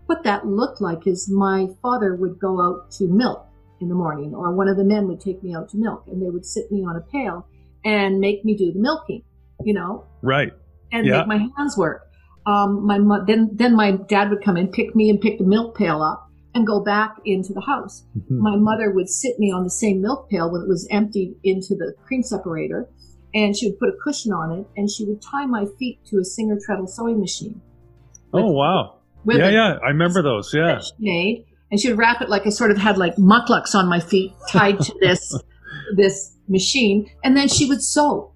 what 0.08 0.24
that 0.24 0.46
looked 0.46 0.82
like 0.82 1.08
is 1.08 1.30
my 1.30 1.68
father 1.82 2.16
would 2.16 2.38
go 2.38 2.62
out 2.62 2.92
to 2.92 3.08
milk 3.08 3.47
in 3.80 3.90
the 3.90 3.96
morning, 3.96 4.34
or 4.34 4.54
one 4.54 4.68
of 4.68 4.78
the 4.78 4.84
men 4.84 5.08
would 5.08 5.22
take 5.22 5.44
me 5.44 5.56
out 5.56 5.70
to 5.70 5.78
milk, 5.78 6.04
and 6.08 6.22
they 6.22 6.30
would 6.30 6.46
sit 6.46 6.72
me 6.72 6.84
on 6.84 6.96
a 6.96 7.02
pail 7.02 7.48
and 7.86 8.20
make 8.20 8.44
me 8.44 8.56
do 8.56 8.72
the 8.72 8.80
milking 8.80 9.24
you 9.64 9.74
know, 9.74 10.06
right, 10.22 10.54
and 10.92 11.06
yeah. 11.06 11.20
make 11.20 11.28
my 11.28 11.50
hands 11.58 11.78
work. 11.78 12.10
Um, 12.46 12.86
my 12.86 12.98
mo- 12.98 13.24
then 13.26 13.50
then 13.54 13.76
my 13.76 13.92
dad 13.92 14.30
would 14.30 14.44
come 14.44 14.58
in, 14.58 14.70
pick 14.70 14.96
me 14.96 15.10
and 15.10 15.20
pick 15.20 15.38
the 15.38 15.46
milk 15.46 15.78
pail 15.78 16.02
up, 16.02 16.30
and 16.54 16.66
go 16.66 16.80
back 16.80 17.16
into 17.26 17.54
the 17.54 17.62
house. 17.62 18.06
Mm-hmm. 18.18 18.42
My 18.42 18.56
mother 18.56 18.92
would 18.92 19.10
sit 19.10 19.40
me 19.40 19.52
on 19.52 19.64
the 19.64 19.70
same 19.70 20.02
milk 20.02 20.30
pail 20.30 20.52
when 20.52 20.62
it 20.62 20.68
was 20.68 20.88
emptied 20.92 21.36
into 21.44 21.76
the 21.76 21.94
cream 22.06 22.24
separator, 22.24 22.88
and 23.34 23.56
she 23.56 23.70
would 23.70 23.80
put 23.80 23.90
a 23.90 23.98
cushion 24.04 24.32
on 24.32 24.60
it, 24.60 24.68
and 24.78 24.90
she 24.90 25.06
would 25.06 25.22
tie 25.22 25.46
my 25.46 25.66
feet 25.80 26.00
to 26.06 26.20
a 26.20 26.24
Singer 26.24 26.58
treadle 26.64 26.88
sewing 26.88 27.20
machine. 27.20 27.62
Oh 28.34 28.52
wow! 28.52 29.00
Yeah, 29.26 29.50
yeah, 29.50 29.78
I 29.84 29.90
remember 29.90 30.22
those. 30.22 30.54
Yeah, 30.54 30.80
she 30.80 30.92
made, 31.00 31.46
and 31.72 31.80
she 31.80 31.90
would 31.90 31.98
wrap 31.98 32.22
it 32.22 32.30
like 32.30 32.46
I 32.46 32.50
sort 32.50 32.72
of 32.72 32.78
had 32.78 32.98
like 32.98 33.16
mukluks 33.16 33.76
on 33.76 33.88
my 33.88 34.00
feet 34.00 34.34
tied 34.50 34.80
to 34.82 34.94
this 35.00 35.38
this 35.96 36.36
machine, 36.48 37.10
and 37.24 37.36
then 37.36 37.48
she 37.48 37.66
would 37.66 37.82
sew. 37.84 38.32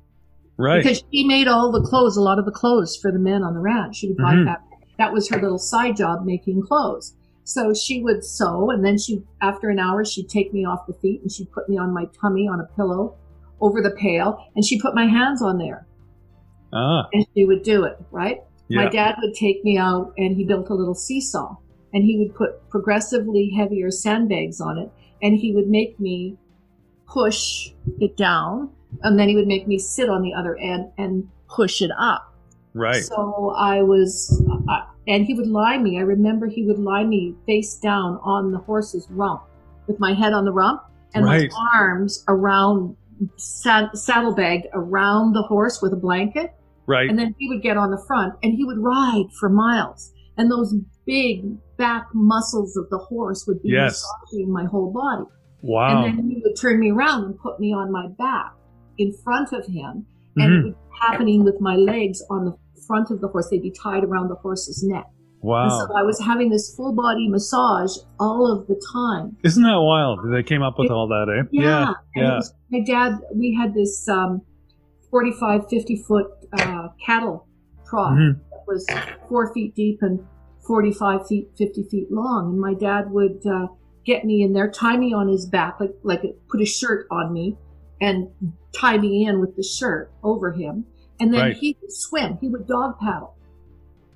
Right. 0.58 0.84
Because 0.84 1.04
she 1.12 1.24
made 1.24 1.48
all 1.48 1.72
the 1.72 1.82
clothes, 1.82 2.18
a 2.18 2.22
lot 2.22 2.38
of 2.40 2.46
the 2.46 2.52
clothes 2.52 2.96
for 2.96 3.12
the 3.12 3.20
men 3.20 3.42
on 3.44 3.54
the 3.54 3.60
ranch. 3.60 3.96
She 3.98 4.08
would 4.10 4.18
buy 4.18 4.36
Mhm. 4.36 4.46
that. 4.46 4.62
That 4.98 5.14
was 5.14 5.30
her 5.30 5.42
little 5.42 5.58
side 5.58 5.96
job, 5.96 6.26
making 6.26 6.62
clothes. 6.62 7.16
So 7.44 7.74
she 7.74 8.04
would 8.04 8.24
sew, 8.24 8.70
and 8.70 8.86
then 8.86 8.98
she, 9.00 9.24
after 9.42 9.70
an 9.70 9.80
hour, 9.80 10.06
she'd 10.06 10.30
take 10.30 10.54
me 10.54 10.64
off 10.66 10.86
the 10.86 10.94
feet 10.94 11.22
and 11.22 11.32
she'd 11.32 11.52
put 11.52 11.68
me 11.68 11.78
on 11.78 11.92
my 11.94 12.06
tummy 12.22 12.48
on 12.48 12.60
a 12.60 12.66
pillow 12.76 13.16
over 13.60 13.82
the 13.82 13.92
pail, 13.92 14.38
and 14.56 14.64
she 14.64 14.80
put 14.80 14.94
my 14.94 15.06
hands 15.06 15.42
on 15.42 15.58
there. 15.58 15.88
Ah, 16.74 17.08
and 17.14 17.26
she 17.36 17.46
would 17.46 17.64
do 17.64 17.84
it, 17.86 17.98
right? 18.12 18.38
yeah. 18.68 18.84
My 18.84 18.90
dad 18.90 19.16
would 19.22 19.34
take 19.34 19.64
me 19.66 19.78
out 19.78 20.14
and 20.18 20.36
he 20.38 20.46
built 20.46 20.70
a 20.70 20.74
little 20.74 20.94
seesaw 20.96 21.56
and 21.94 22.04
he 22.04 22.18
would 22.18 22.34
put 22.36 22.70
progressively 22.70 23.50
heavier 23.56 23.92
sandbags 23.92 24.62
on 24.62 24.78
it 24.78 24.90
and 25.22 25.38
he 25.38 25.54
would 25.54 25.68
make 25.68 26.00
me 26.00 26.38
push 27.08 27.72
it 28.00 28.16
down 28.18 28.70
and 29.04 29.20
then 29.20 29.28
he 29.30 29.36
would 29.36 29.48
make 29.48 29.68
me 29.68 29.78
sit 29.78 30.10
on 30.10 30.22
the 30.22 30.34
other 30.34 30.58
end 30.58 30.92
and 30.98 31.28
push 31.50 31.82
it 31.82 31.92
up. 31.98 32.34
right. 32.74 33.04
So 33.04 33.54
I 33.58 33.82
was, 33.82 34.42
uh, 34.70 34.82
and 35.08 35.26
he 35.26 35.34
would 35.34 35.48
lie 35.48 35.78
me. 35.78 35.98
I 35.98 36.02
remember 36.02 36.48
he 36.48 36.64
would 36.66 36.80
lie 36.80 37.04
me 37.04 37.36
face 37.46 37.76
down 37.76 38.20
on 38.24 38.52
the 38.52 38.60
horse's 38.60 39.08
rump 39.10 39.42
with 39.88 40.00
my 40.00 40.14
head 40.14 40.34
on 40.34 40.46
the 40.46 40.52
rump 40.54 40.82
and 41.14 41.26
Right. 41.26 41.52
my 41.52 41.80
arms 41.80 42.24
around, 42.30 42.96
sad, 43.38 43.90
saddlebagged 43.94 44.68
around 44.74 45.34
the 45.34 45.42
horse 45.44 45.82
with 45.82 45.92
a 45.94 45.98
blanket. 45.98 46.54
right. 46.88 47.10
And 47.10 47.18
then 47.20 47.36
he 47.38 47.48
would 47.50 47.62
get 47.62 47.78
on 47.78 47.92
the 47.92 48.02
front 48.08 48.34
and 48.44 48.54
he 48.54 48.64
would 48.64 48.80
ride 48.80 49.26
for 49.40 49.50
miles. 49.50 50.14
And 50.38 50.50
those 50.50 50.74
big 51.06 51.46
back 51.78 52.08
muscles 52.14 52.76
of 52.78 52.90
the 52.90 52.98
horse 52.98 53.46
would 53.48 53.62
be 53.64 53.70
Yes. 53.70 54.04
massaging 54.32 54.52
my 54.52 54.66
whole 54.66 54.92
body. 54.92 55.26
wow. 55.64 56.04
And 56.06 56.18
then 56.18 56.30
he 56.30 56.42
would 56.44 56.56
turn 56.60 56.80
me 56.80 56.90
around 56.92 57.24
and 57.26 57.38
put 57.40 57.60
me 57.60 57.72
on 57.74 57.92
my 57.92 58.08
back 58.18 58.54
in 58.98 59.14
front 59.24 59.54
of 59.54 59.66
him. 59.66 60.06
And 60.38 60.50
Mhm. 60.52 60.60
it 60.60 60.64
would 60.64 60.74
be 60.74 60.78
happening 61.02 61.44
with 61.44 61.60
my 61.62 61.76
legs 61.76 62.24
on 62.32 62.46
the 62.46 62.56
front 62.88 63.12
of 63.12 63.22
the 63.22 63.28
horse. 63.28 63.50
They'd 63.50 63.62
be 63.62 63.72
tied 63.72 64.04
around 64.04 64.30
the 64.30 64.36
horse's 64.36 64.84
neck. 64.84 65.06
And 65.44 65.50
wow. 65.50 65.70
so 65.70 65.94
I 65.96 66.02
was 66.04 66.20
having 66.20 66.50
this 66.50 66.74
full 66.76 66.94
body 66.94 67.28
massage 67.30 67.96
all 68.20 68.52
of 68.52 68.66
the 68.68 68.80
time. 68.94 69.36
Isn't 69.44 69.64
that 69.64 69.80
wild? 69.82 70.20
They 70.32 70.42
came 70.44 70.62
up 70.64 70.76
with 70.80 70.90
all 70.92 71.08
that, 71.08 71.28
eh? 71.30 71.48
Yeah. 71.52 71.94
And 72.16 72.26
yeah. 72.26 72.36
Was, 72.38 72.54
my 72.72 72.80
dad, 72.80 73.20
we 73.36 73.54
had 73.54 73.74
this 73.74 74.08
um, 74.08 74.42
45, 75.10 75.68
50 75.70 75.98
foot 76.08 76.28
uh, 76.60 76.88
cattle 77.06 77.46
trough 77.88 78.14
Mhm. 78.18 78.36
that 78.52 78.64
was 78.68 78.88
four 79.30 79.54
feet 79.54 79.76
deep 79.76 80.00
and 80.02 80.20
45 80.66 81.28
feet, 81.28 81.50
50 81.58 81.84
feet 81.84 82.12
long. 82.12 82.52
And 82.52 82.60
my 82.60 82.74
dad 82.74 83.12
would 83.12 83.46
uh, 83.46 83.68
get 84.06 84.26
me 84.26 84.42
in 84.44 84.54
there, 84.54 84.70
tie 84.70 84.98
me 84.98 85.14
on 85.14 85.28
his 85.28 85.46
back, 85.46 85.80
like, 85.80 85.94
like 86.04 86.24
put 86.50 86.62
a 86.62 86.66
shirt 86.66 87.08
on 87.12 87.34
me 87.34 87.58
and 88.00 88.30
tie 88.74 88.98
me 88.98 89.26
in 89.26 89.40
with 89.40 89.56
the 89.56 89.64
shirt 89.64 90.12
over 90.24 90.52
him. 90.52 90.86
And 91.20 91.34
then 91.34 91.42
Right. 91.42 91.56
he 91.58 91.78
would 91.82 91.92
swim, 91.92 92.38
he 92.42 92.48
would 92.48 92.68
dog 92.68 92.98
paddle. 93.00 93.36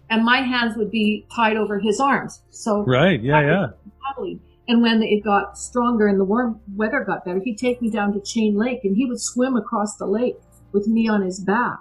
And 0.09 0.23
my 0.23 0.41
hands 0.41 0.75
would 0.77 0.91
be 0.91 1.25
tied 1.35 1.57
over 1.57 1.79
his 1.79 1.99
arms. 1.99 2.41
So 2.49 2.83
Right. 2.83 3.21
Yeah. 3.21 3.41
Yeah. 3.41 3.67
paddling. 4.07 4.39
And 4.67 4.81
when 4.81 5.03
it 5.03 5.23
got 5.23 5.57
stronger 5.57 6.07
and 6.07 6.19
the 6.19 6.23
warm 6.25 6.59
weather 6.75 7.03
got 7.03 7.25
better, 7.25 7.39
he'd 7.43 7.57
take 7.57 7.81
me 7.81 7.89
down 7.91 8.13
to 8.13 8.19
Chain 8.21 8.55
Lake 8.55 8.79
and 8.83 8.95
he 8.95 9.05
would 9.05 9.19
swim 9.19 9.55
across 9.55 9.97
the 9.97 10.05
lake 10.07 10.37
with 10.71 10.87
me 10.87 11.07
on 11.07 11.21
his 11.21 11.39
back. 11.39 11.77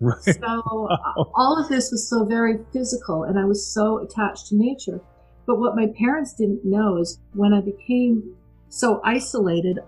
Right. 0.00 0.22
So 0.22 0.88
uh, 0.90 1.24
all 1.34 1.58
of 1.58 1.68
this 1.68 1.90
was 1.90 2.08
so 2.08 2.24
very 2.24 2.58
physical 2.72 3.24
and 3.24 3.38
I 3.38 3.44
was 3.44 3.66
so 3.66 3.98
attached 3.98 4.48
to 4.48 4.56
nature. 4.56 5.00
But 5.46 5.58
what 5.58 5.76
my 5.76 5.86
parents 5.98 6.34
didn't 6.34 6.64
know 6.64 6.98
is 6.98 7.18
when 7.32 7.52
I 7.54 7.60
became 7.60 8.34
so 8.68 9.00
isolated, 9.04 9.78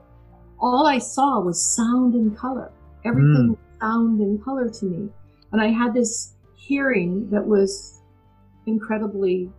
all 0.60 0.86
I 0.86 0.98
saw 0.98 1.40
was 1.40 1.64
sound 1.64 2.14
and 2.14 2.36
color. 2.36 2.70
Everything 3.04 3.50
was 3.50 3.58
sound 3.80 4.20
and 4.20 4.42
color 4.42 4.68
to 4.68 4.86
me. 4.86 5.08
And 5.52 5.60
I 5.60 5.68
had 5.68 5.94
this 5.94 6.34
hearing 6.54 7.28
that 7.30 7.46
was 7.46 8.00
incredibly 8.66 9.50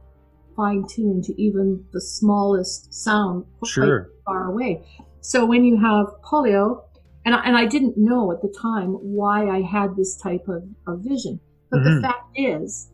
fine 0.56 0.86
tuned 0.88 1.24
to 1.26 1.42
even 1.42 1.84
the 1.94 2.02
smallest 2.02 2.94
sound 2.94 3.46
Sure. 3.66 4.10
far 4.26 4.46
away. 4.52 4.86
So 5.22 5.46
when 5.46 5.64
you 5.66 5.78
have 5.78 6.08
polio, 6.24 6.84
and 7.30 7.36
I, 7.36 7.44
and 7.46 7.56
I 7.56 7.66
didn't 7.68 7.94
know 7.96 8.32
at 8.32 8.42
the 8.42 8.52
time 8.60 8.94
why 8.94 9.48
I 9.48 9.62
had 9.62 9.96
this 9.96 10.18
type 10.18 10.48
of, 10.48 10.64
of 10.88 11.02
vision, 11.04 11.40
but 11.70 11.82
Mhm. 11.82 11.86
the 11.96 12.02
fact 12.02 12.28
is, 12.36 12.92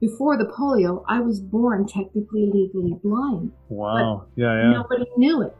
before 0.00 0.36
the 0.36 0.46
polio, 0.46 1.04
I 1.08 1.20
was 1.20 1.40
born 1.40 1.86
technically 1.86 2.50
legally 2.52 2.94
blind. 3.04 3.52
Wow. 3.68 4.24
Yeah. 4.34 4.54
Yeah. 4.62 4.70
Nobody 4.72 5.06
knew 5.16 5.42
it. 5.42 5.56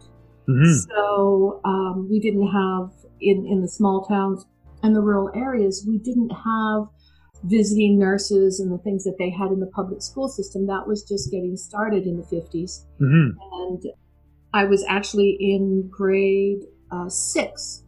Mhm. 0.49 0.87
So 0.89 1.61
um, 1.65 2.09
we 2.11 2.19
didn't 2.19 2.49
have 2.49 2.91
in 3.21 3.47
in 3.47 3.61
the 3.61 3.69
small 3.69 4.03
towns 4.07 4.45
and 4.83 4.97
the 4.97 5.03
rural 5.03 5.31
areas, 5.35 5.85
we 5.87 5.99
didn't 5.99 6.31
have 6.31 6.89
visiting 7.45 7.97
nurses 7.99 8.59
and 8.61 8.73
the 8.73 8.79
things 8.79 9.05
that 9.05 9.17
they 9.19 9.31
had 9.31 9.53
in 9.53 9.61
the 9.61 9.71
public 9.79 10.03
school 10.03 10.29
system. 10.29 10.67
That 10.67 10.89
was 10.89 11.05
just 11.05 11.31
getting 11.31 11.57
started 11.57 12.07
in 12.07 12.17
the 12.17 12.25
50s 12.25 12.87
Mhm. 13.01 13.37
and 13.59 13.83
I 14.53 14.65
was 14.65 14.85
actually 14.89 15.37
in 15.39 15.89
grade 15.89 16.63
uh, 16.91 17.09
six 17.09 17.85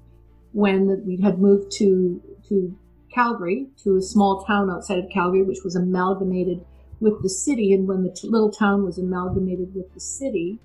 when 0.52 1.02
we 1.06 1.20
had 1.22 1.38
moved 1.38 1.72
to 1.72 2.20
to 2.48 2.76
Calgary, 3.12 3.66
to 3.84 3.96
a 3.96 4.02
small 4.02 4.44
town 4.44 4.70
outside 4.70 4.98
of 4.98 5.08
Calgary, 5.10 5.42
which 5.42 5.58
was 5.64 5.76
amalgamated 5.76 6.64
with 7.00 7.22
the 7.22 7.28
city. 7.28 7.72
And 7.72 7.86
when 7.86 8.02
the 8.04 8.10
t- 8.10 8.28
little 8.28 8.50
town 8.50 8.84
was 8.84 8.98
amalgamated 8.98 9.74
with 9.74 9.92
the 9.92 10.00
city, 10.00 10.58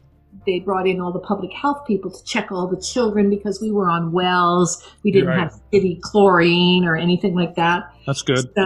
they 0.46 0.60
brought 0.60 0.88
in 0.88 1.02
all 1.02 1.12
the 1.12 1.20
public 1.20 1.52
health 1.52 1.86
people 1.86 2.10
to 2.12 2.24
check 2.24 2.52
all 2.52 2.68
the 2.68 2.80
children 2.82 3.30
because 3.30 3.60
we 3.62 3.72
were 3.72 3.90
on 3.90 4.12
wells. 4.12 4.82
We 5.04 5.12
didn't 5.12 5.30
Right. 5.30 5.40
have 5.40 5.60
city 5.74 6.00
chlorine 6.02 6.86
or 6.86 6.96
anything 6.96 7.36
like 7.36 7.56
that. 7.56 7.84
That's 8.06 8.22
good. 8.22 8.40
So 8.56 8.66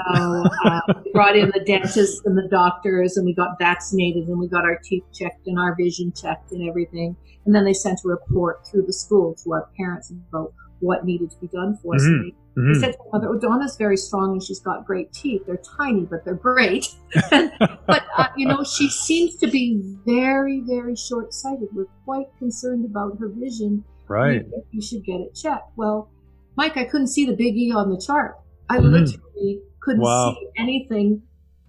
uh, 0.66 0.82
we 1.04 1.12
brought 1.12 1.36
in 1.36 1.50
the 1.54 1.64
dentists 1.66 2.22
and 2.26 2.38
the 2.38 2.48
doctors, 2.50 3.18
and 3.18 3.26
we 3.26 3.34
got 3.34 3.58
vaccinated, 3.58 4.28
and 4.28 4.38
we 4.40 4.48
got 4.48 4.64
our 4.64 4.78
teeth 4.84 5.04
checked 5.14 5.48
and 5.48 5.58
our 5.58 5.76
vision 5.76 6.12
checked 6.14 6.52
and 6.52 6.68
everything. 6.68 7.16
And 7.46 7.56
then 7.56 7.66
they 7.66 7.74
sent 7.74 8.00
a 8.06 8.08
report 8.08 8.68
through 8.68 8.84
the 8.86 8.94
school 8.94 9.34
to 9.44 9.54
our 9.54 9.68
parents 9.76 10.12
about 10.30 10.54
what 10.82 11.06
needed 11.06 11.32
to 11.32 11.38
be 11.40 11.48
done 11.48 11.78
for 11.82 11.96
us. 11.96 12.04
They, 12.04 12.10
they 12.56 12.62
Mhm. 12.62 12.80
said 12.82 12.92
to 12.94 12.98
my 13.14 13.18
mother, 13.20 13.30
"Oh, 13.30 13.40
Donna's 13.40 13.78
very 13.78 13.96
strong 13.98 14.34
and 14.34 14.44
she's 14.44 14.60
got 14.60 14.86
great 14.86 15.14
teeth. 15.14 15.44
They're 15.48 15.62
tiny, 15.78 16.04
but 16.06 16.26
they're 16.26 16.36
great." 16.36 16.88
but 17.32 18.04
uh, 18.18 18.28
you 18.36 18.46
know, 18.48 18.64
she 18.64 18.90
seems 18.90 19.36
to 19.38 19.48
be 19.48 19.82
very, 20.06 20.62
very 20.68 20.96
short-sighted. 20.96 21.70
We're 21.74 21.86
quite 22.04 22.26
concerned 22.40 22.84
about 22.86 23.18
her 23.20 23.30
vision 23.30 23.84
Right. 24.10 24.46
you, 24.46 24.64
you 24.72 24.82
should 24.82 25.06
get 25.06 25.22
it 25.22 25.34
checked. 25.34 25.72
Well, 25.78 26.10
Mike, 26.58 26.76
I 26.76 26.84
couldn't 26.84 27.08
see 27.08 27.26
the 27.26 27.34
big 27.36 27.56
E 27.56 27.72
on 27.72 27.90
the 27.90 27.98
chart. 28.06 28.36
I 28.70 28.78
Mhm. 28.80 28.92
literally 28.92 29.62
couldn't 29.80 30.02
Wow. 30.02 30.34
see 30.38 30.48
anything 30.58 31.22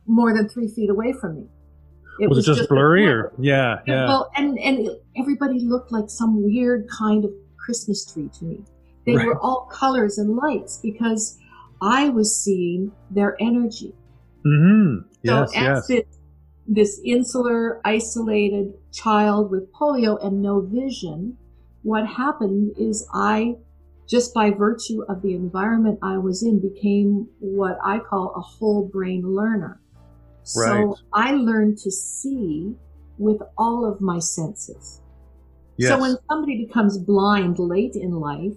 more 0.06 0.34
than 0.34 0.48
three 0.48 0.68
feet 0.68 0.90
away 0.90 1.12
from 1.12 1.36
me. 1.36 1.46
It 2.20 2.28
was, 2.28 2.38
it 2.38 2.42
just 2.42 2.62
a 2.62 2.68
blurry 2.68 3.06
or? 3.06 3.32
Yeah. 3.38 3.80
Yeah. 3.86 4.06
Well, 4.06 4.30
and 4.36 4.58
and 4.58 4.88
everybody 5.16 5.60
looked 5.60 5.92
like 5.92 6.10
some 6.10 6.42
weird 6.42 6.86
kind 6.90 7.24
of 7.24 7.30
Christmas 7.56 8.04
tree 8.12 8.28
to 8.38 8.44
me. 8.44 8.64
They 9.06 9.16
Right. 9.16 9.26
were 9.26 9.38
all 9.40 9.68
colors 9.72 10.18
and 10.18 10.36
lights 10.36 10.78
because 10.82 11.36
I 11.80 12.08
was 12.10 12.36
seeing 12.36 12.92
their 13.10 13.36
energy. 13.40 13.94
hmm 14.44 14.98
So 15.24 15.40
Yes. 15.40 15.50
as 15.50 15.54
Yes. 15.54 15.86
this, 15.88 16.04
this 16.66 17.00
insular, 17.04 17.80
isolated 17.84 18.74
child 18.92 19.50
with 19.50 19.72
polio 19.72 20.18
and 20.24 20.40
no 20.40 20.60
vision, 20.60 21.38
what 21.82 22.06
happened 22.06 22.72
is 22.76 23.06
I, 23.12 23.56
just 24.08 24.32
by 24.34 24.50
virtue 24.50 25.02
of 25.08 25.22
the 25.22 25.34
environment 25.34 25.98
I 26.02 26.18
was 26.18 26.42
in, 26.42 26.60
became 26.60 27.28
what 27.40 27.78
I 27.84 27.98
call 27.98 28.32
a 28.36 28.40
whole 28.40 28.88
brain 28.88 29.22
learner. 29.34 29.80
Right. 30.56 30.68
So 30.68 30.96
I 31.12 31.32
learned 31.32 31.78
to 31.78 31.90
see 31.90 32.76
with 33.18 33.40
all 33.56 33.84
of 33.84 34.00
my 34.00 34.18
senses. 34.18 35.00
Yes. 35.76 35.90
So 35.90 36.00
when 36.00 36.16
somebody 36.30 36.64
becomes 36.66 36.98
blind 36.98 37.58
late 37.58 37.96
in 37.96 38.12
life, 38.12 38.54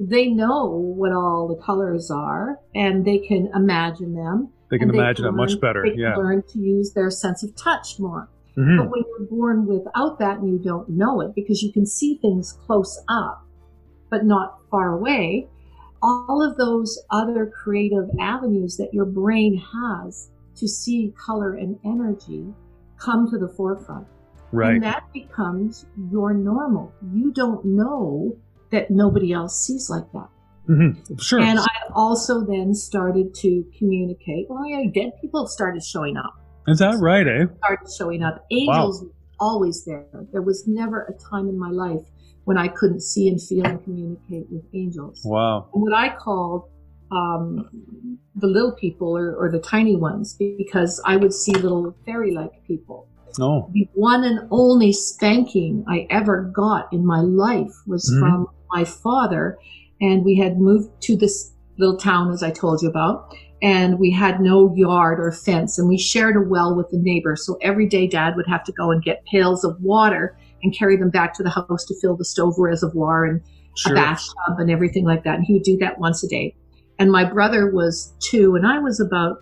they 0.00 0.26
know 0.28 0.66
what 0.70 1.12
all 1.12 1.46
the 1.48 1.62
colors 1.62 2.10
are 2.10 2.58
and 2.74 3.04
they 3.04 3.18
can 3.18 3.50
imagine 3.54 4.14
them. 4.14 4.48
they 4.70 4.78
can 4.78 4.90
imagine 4.90 5.24
it 5.24 5.28
learn- 5.28 5.36
much 5.36 5.60
better. 5.60 5.82
They 5.84 5.94
Yeah. 5.94 6.16
learn 6.16 6.42
to 6.48 6.58
use 6.58 6.94
their 6.94 7.08
sense 7.10 7.44
of 7.44 7.54
touch 7.54 8.00
more. 8.00 8.28
Mhm. 8.56 8.78
But 8.78 8.90
when 8.90 9.02
you're 9.08 9.28
born 9.28 9.66
without 9.66 10.18
that 10.18 10.38
and 10.40 10.48
you 10.50 10.58
don't 10.58 10.88
know 10.88 11.20
it 11.20 11.32
because 11.34 11.62
you 11.62 11.70
can 11.72 11.86
see 11.86 12.16
things 12.16 12.52
close 12.66 13.00
up, 13.08 13.44
but 14.10 14.24
not 14.24 14.58
far 14.70 14.94
away, 14.98 15.48
all 16.02 16.42
of 16.42 16.56
those 16.56 16.98
other 17.10 17.46
creative 17.46 18.10
avenues 18.18 18.76
that 18.78 18.92
your 18.92 19.04
brain 19.04 19.56
has 19.56 20.30
to 20.56 20.66
see 20.66 21.12
color 21.16 21.52
and 21.54 21.78
energy 21.84 22.52
come 22.98 23.28
to 23.30 23.38
the 23.38 23.48
forefront. 23.48 24.06
Right. 24.50 24.74
And 24.74 24.82
that 24.82 25.04
becomes 25.12 25.86
your 26.10 26.32
normal. 26.34 26.90
You 27.12 27.30
don't 27.32 27.64
know 27.64 28.34
that 28.74 28.90
nobody 28.90 29.32
else 29.32 29.54
sees 29.66 29.88
like 29.88 30.10
that. 30.12 30.28
Mhm. 30.68 31.20
Sure. 31.20 31.40
And 31.40 31.58
I 31.58 31.74
also 31.94 32.40
then 32.40 32.74
started 32.74 33.34
to 33.36 33.64
communicate. 33.78 34.46
Well, 34.48 34.66
yeah, 34.66 34.90
dead 34.92 35.12
people 35.20 35.46
started 35.46 35.82
showing 35.82 36.16
up. 36.16 36.34
Is 36.66 36.78
that 36.78 36.96
right? 37.00 37.26
Eh? 37.26 37.46
Started 37.58 37.88
showing 37.98 38.22
up. 38.22 38.44
Angels 38.50 39.02
were 39.02 39.10
always 39.38 39.84
there. 39.84 40.06
There 40.32 40.42
was 40.42 40.66
never 40.66 41.02
a 41.02 41.12
time 41.30 41.48
in 41.48 41.58
my 41.58 41.70
life 41.70 42.04
when 42.44 42.56
I 42.56 42.68
couldn't 42.68 43.02
see 43.02 43.28
and 43.28 43.40
feel 43.40 43.66
and 43.66 43.82
communicate 43.84 44.46
with 44.50 44.64
angels. 44.74 45.20
Wow. 45.24 45.66
And 45.72 45.82
what 45.82 45.92
I 45.92 46.14
called 46.16 46.62
um, 47.12 47.68
the 48.34 48.46
little 48.46 48.72
people 48.72 49.16
or, 49.16 49.36
or 49.36 49.50
the 49.50 49.60
tiny 49.60 49.94
ones, 49.96 50.34
because 50.34 51.00
I 51.04 51.16
would 51.16 51.32
see 51.32 51.52
little 51.52 51.94
fairy-like 52.06 52.64
people. 52.66 53.06
No. 53.38 53.68
The 53.72 53.86
one 53.94 54.24
and 54.24 54.48
only 54.50 54.92
spanking 54.92 55.84
I 55.86 56.06
ever 56.10 56.50
got 56.54 56.92
in 56.92 57.04
my 57.04 57.20
life 57.20 57.72
was 57.86 58.10
Mhm. 58.10 58.20
from 58.20 58.46
my 58.70 58.84
father, 58.84 59.58
and 60.00 60.24
we 60.24 60.36
had 60.36 60.58
moved 60.58 60.90
to 61.02 61.16
this 61.16 61.52
little 61.78 61.96
town, 61.96 62.32
as 62.32 62.42
I 62.42 62.50
told 62.50 62.82
you 62.82 62.88
about, 62.88 63.34
and 63.62 63.98
we 63.98 64.10
had 64.10 64.40
no 64.40 64.74
yard 64.74 65.18
or 65.20 65.32
fence, 65.32 65.78
and 65.78 65.88
we 65.88 65.98
shared 65.98 66.36
a 66.36 66.40
well 66.40 66.74
with 66.74 66.90
the 66.90 66.98
neighbor. 66.98 67.36
So 67.36 67.56
every 67.62 67.86
day, 67.86 68.06
Dad 68.06 68.36
would 68.36 68.46
have 68.46 68.64
to 68.64 68.72
go 68.72 68.90
and 68.90 69.02
get 69.02 69.24
pails 69.24 69.64
of 69.64 69.80
water 69.80 70.36
and 70.62 70.76
carry 70.76 70.96
them 70.96 71.10
back 71.10 71.34
to 71.34 71.42
the 71.42 71.50
house 71.50 71.84
to 71.86 71.94
fill 72.00 72.16
the 72.16 72.24
stove 72.24 72.54
reservoir 72.58 73.24
and 73.24 73.40
sure. 73.76 73.92
a 73.92 73.96
bathtub 73.96 74.58
and 74.58 74.70
everything 74.70 75.04
like 75.04 75.24
that. 75.24 75.36
And 75.36 75.44
he 75.44 75.54
would 75.54 75.62
do 75.62 75.76
that 75.78 75.98
once 75.98 76.22
a 76.22 76.28
day. 76.28 76.54
And 76.98 77.10
my 77.10 77.24
brother 77.24 77.70
was 77.70 78.14
two, 78.20 78.54
and 78.54 78.66
I 78.66 78.78
was 78.78 79.00
about 79.00 79.38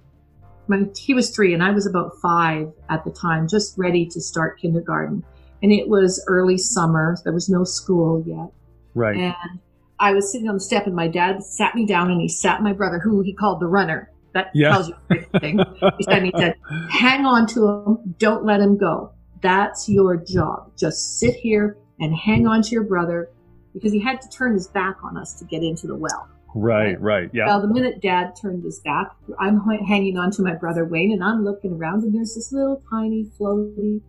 my 0.68 0.84
he 0.96 1.14
was 1.14 1.34
three, 1.34 1.52
and 1.52 1.62
I 1.62 1.70
was 1.70 1.86
about 1.86 2.12
five 2.22 2.72
at 2.88 3.04
the 3.04 3.10
time, 3.10 3.48
just 3.48 3.76
ready 3.76 4.06
to 4.06 4.20
start 4.20 4.60
kindergarten. 4.60 5.24
And 5.62 5.72
it 5.72 5.88
was 5.88 6.24
early 6.28 6.58
summer; 6.58 7.16
there 7.24 7.32
was 7.32 7.48
no 7.48 7.64
school 7.64 8.22
yet. 8.26 8.50
Right. 8.94 9.16
And 9.16 9.60
I 9.98 10.12
was 10.12 10.30
sitting 10.30 10.48
on 10.48 10.54
the 10.54 10.60
step, 10.60 10.86
and 10.86 10.94
my 10.94 11.08
dad 11.08 11.42
sat 11.42 11.74
me 11.74 11.86
down, 11.86 12.10
and 12.10 12.20
he 12.20 12.28
sat 12.28 12.62
my 12.62 12.72
brother, 12.72 12.98
who 12.98 13.22
he 13.22 13.32
called 13.32 13.60
the 13.60 13.66
runner. 13.66 14.10
That 14.34 14.50
yeah. 14.54 14.70
tells 14.70 14.88
you 14.88 14.94
everything. 15.10 15.58
he 15.98 16.04
said, 16.04 16.22
he 16.22 16.32
said, 16.36 16.56
"Hang 16.90 17.26
on 17.26 17.46
to 17.48 17.68
him. 17.68 18.14
Don't 18.18 18.44
let 18.44 18.60
him 18.60 18.76
go. 18.76 19.12
That's 19.42 19.88
your 19.88 20.16
job. 20.16 20.72
Just 20.76 21.18
sit 21.18 21.34
here 21.34 21.76
and 22.00 22.14
hang 22.14 22.46
on 22.46 22.62
to 22.62 22.70
your 22.70 22.84
brother 22.84 23.30
because 23.74 23.92
he 23.92 24.00
had 24.00 24.20
to 24.20 24.28
turn 24.28 24.54
his 24.54 24.68
back 24.68 24.96
on 25.02 25.16
us 25.16 25.34
to 25.34 25.44
get 25.44 25.62
into 25.62 25.86
the 25.86 25.94
well. 25.94 26.28
Right, 26.54 27.00
right, 27.00 27.30
yeah. 27.32 27.46
Well, 27.46 27.62
the 27.62 27.68
minute 27.68 28.02
Dad 28.02 28.34
turned 28.40 28.62
his 28.62 28.80
back, 28.80 29.12
I'm 29.38 29.58
hanging 29.86 30.18
on 30.18 30.30
to 30.32 30.42
my 30.42 30.54
brother 30.54 30.84
Wayne, 30.84 31.12
and 31.12 31.24
I'm 31.24 31.44
looking 31.44 31.72
around, 31.72 32.02
and 32.02 32.14
there's 32.14 32.34
this 32.34 32.52
little 32.52 32.82
tiny, 32.90 33.24
floaty, 33.38 34.02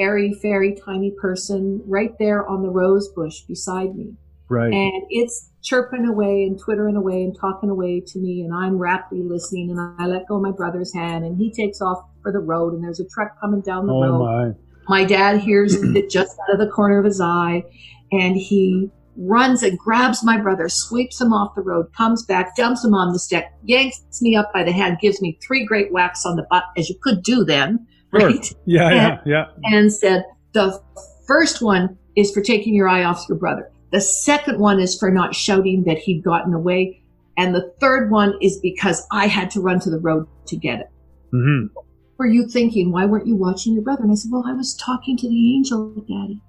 airy, 0.00 0.32
fairy, 0.40 0.76
tiny 0.84 1.12
person 1.20 1.82
right 1.86 2.12
there 2.18 2.46
on 2.48 2.62
the 2.62 2.70
rose 2.70 3.08
bush 3.08 3.40
beside 3.42 3.94
me. 3.94 4.14
Right. 4.48 4.72
And 4.72 5.04
it's 5.10 5.50
chirping 5.62 6.06
away 6.06 6.44
and 6.44 6.58
twittering 6.58 6.96
away 6.96 7.22
and 7.22 7.36
talking 7.38 7.70
away 7.70 8.00
to 8.00 8.18
me, 8.18 8.42
and 8.42 8.52
I'm 8.52 8.78
raptly 8.78 9.22
listening, 9.22 9.70
and 9.70 9.94
I 9.98 10.06
let 10.06 10.26
go 10.26 10.36
of 10.36 10.42
my 10.42 10.50
brother's 10.50 10.92
hand, 10.92 11.24
and 11.24 11.36
he 11.36 11.52
takes 11.52 11.80
off 11.80 12.04
for 12.22 12.32
the 12.32 12.40
road, 12.40 12.74
and 12.74 12.82
there's 12.82 13.00
a 13.00 13.08
truck 13.08 13.40
coming 13.40 13.60
down 13.60 13.86
the 13.86 13.92
oh 13.92 14.02
road. 14.02 14.56
My. 14.88 15.02
my 15.02 15.04
dad 15.04 15.40
hears 15.40 15.74
it 15.74 16.10
just 16.10 16.36
out 16.40 16.54
of 16.54 16.58
the 16.58 16.72
corner 16.72 16.98
of 16.98 17.04
his 17.04 17.20
eye, 17.20 17.62
and 18.10 18.36
he 18.36 18.90
runs 19.16 19.62
and 19.62 19.78
grabs 19.78 20.24
my 20.24 20.38
brother, 20.38 20.68
sweeps 20.68 21.20
him 21.20 21.32
off 21.32 21.54
the 21.54 21.60
road, 21.60 21.92
comes 21.92 22.24
back, 22.24 22.56
dumps 22.56 22.84
him 22.84 22.94
on 22.94 23.12
the 23.12 23.18
step, 23.18 23.52
yanks 23.64 24.00
me 24.22 24.34
up 24.34 24.52
by 24.52 24.64
the 24.64 24.72
hand, 24.72 24.98
gives 25.00 25.20
me 25.20 25.38
three 25.42 25.64
great 25.64 25.92
whacks 25.92 26.24
on 26.24 26.36
the 26.36 26.46
butt, 26.50 26.64
as 26.76 26.88
you 26.88 26.96
could 27.02 27.22
do 27.22 27.44
then. 27.44 27.86
Right? 28.12 28.44
Sure. 28.44 28.58
Yeah, 28.66 28.88
and, 28.88 29.20
yeah, 29.26 29.46
yeah. 29.62 29.78
And 29.78 29.92
said, 29.92 30.24
the 30.52 30.82
first 31.26 31.62
one 31.62 31.96
is 32.16 32.32
for 32.32 32.42
taking 32.42 32.74
your 32.74 32.88
eye 32.88 33.04
off 33.04 33.24
your 33.28 33.38
brother. 33.38 33.70
The 33.92 34.00
second 34.00 34.58
one 34.58 34.80
is 34.80 34.98
for 34.98 35.10
not 35.10 35.34
shouting 35.34 35.84
that 35.84 35.98
he'd 35.98 36.22
gotten 36.22 36.54
away. 36.54 37.02
And 37.36 37.54
the 37.54 37.72
third 37.80 38.10
one 38.10 38.34
is 38.40 38.58
because 38.58 39.06
I 39.10 39.26
had 39.26 39.50
to 39.52 39.60
run 39.60 39.80
to 39.80 39.90
the 39.90 39.98
road 39.98 40.26
to 40.46 40.56
get 40.56 40.80
it. 40.80 40.90
Mm-hmm. 41.32 41.74
Were 42.18 42.26
you 42.26 42.46
thinking, 42.48 42.92
why 42.92 43.06
weren't 43.06 43.26
you 43.26 43.36
watching 43.36 43.72
your 43.72 43.82
brother? 43.82 44.02
And 44.02 44.12
I 44.12 44.14
said, 44.14 44.30
well, 44.30 44.44
I 44.46 44.52
was 44.52 44.74
talking 44.74 45.16
to 45.16 45.28
the 45.28 45.54
angel, 45.56 45.94
Daddy. 46.00 46.40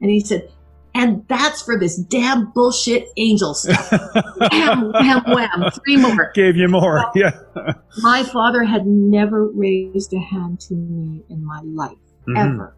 And 0.00 0.10
he 0.10 0.20
said, 0.20 0.50
and 0.94 1.26
that's 1.28 1.60
for 1.60 1.78
this 1.78 1.96
damn 1.96 2.52
bullshit 2.52 3.08
angel 3.16 3.52
stuff. 3.54 3.90
wham, 4.52 4.92
wham, 4.92 5.22
wham. 5.26 5.70
Three 5.84 5.96
more. 5.96 6.30
Gave 6.34 6.56
you 6.56 6.68
more. 6.68 7.00
So, 7.00 7.10
yeah. 7.16 7.72
my 7.98 8.22
father 8.22 8.62
had 8.62 8.86
never 8.86 9.48
raised 9.48 10.12
a 10.14 10.20
hand 10.20 10.60
to 10.60 10.74
me 10.74 11.24
in 11.28 11.44
my 11.44 11.60
life, 11.64 11.98
mm-hmm. 12.28 12.36
ever. 12.36 12.76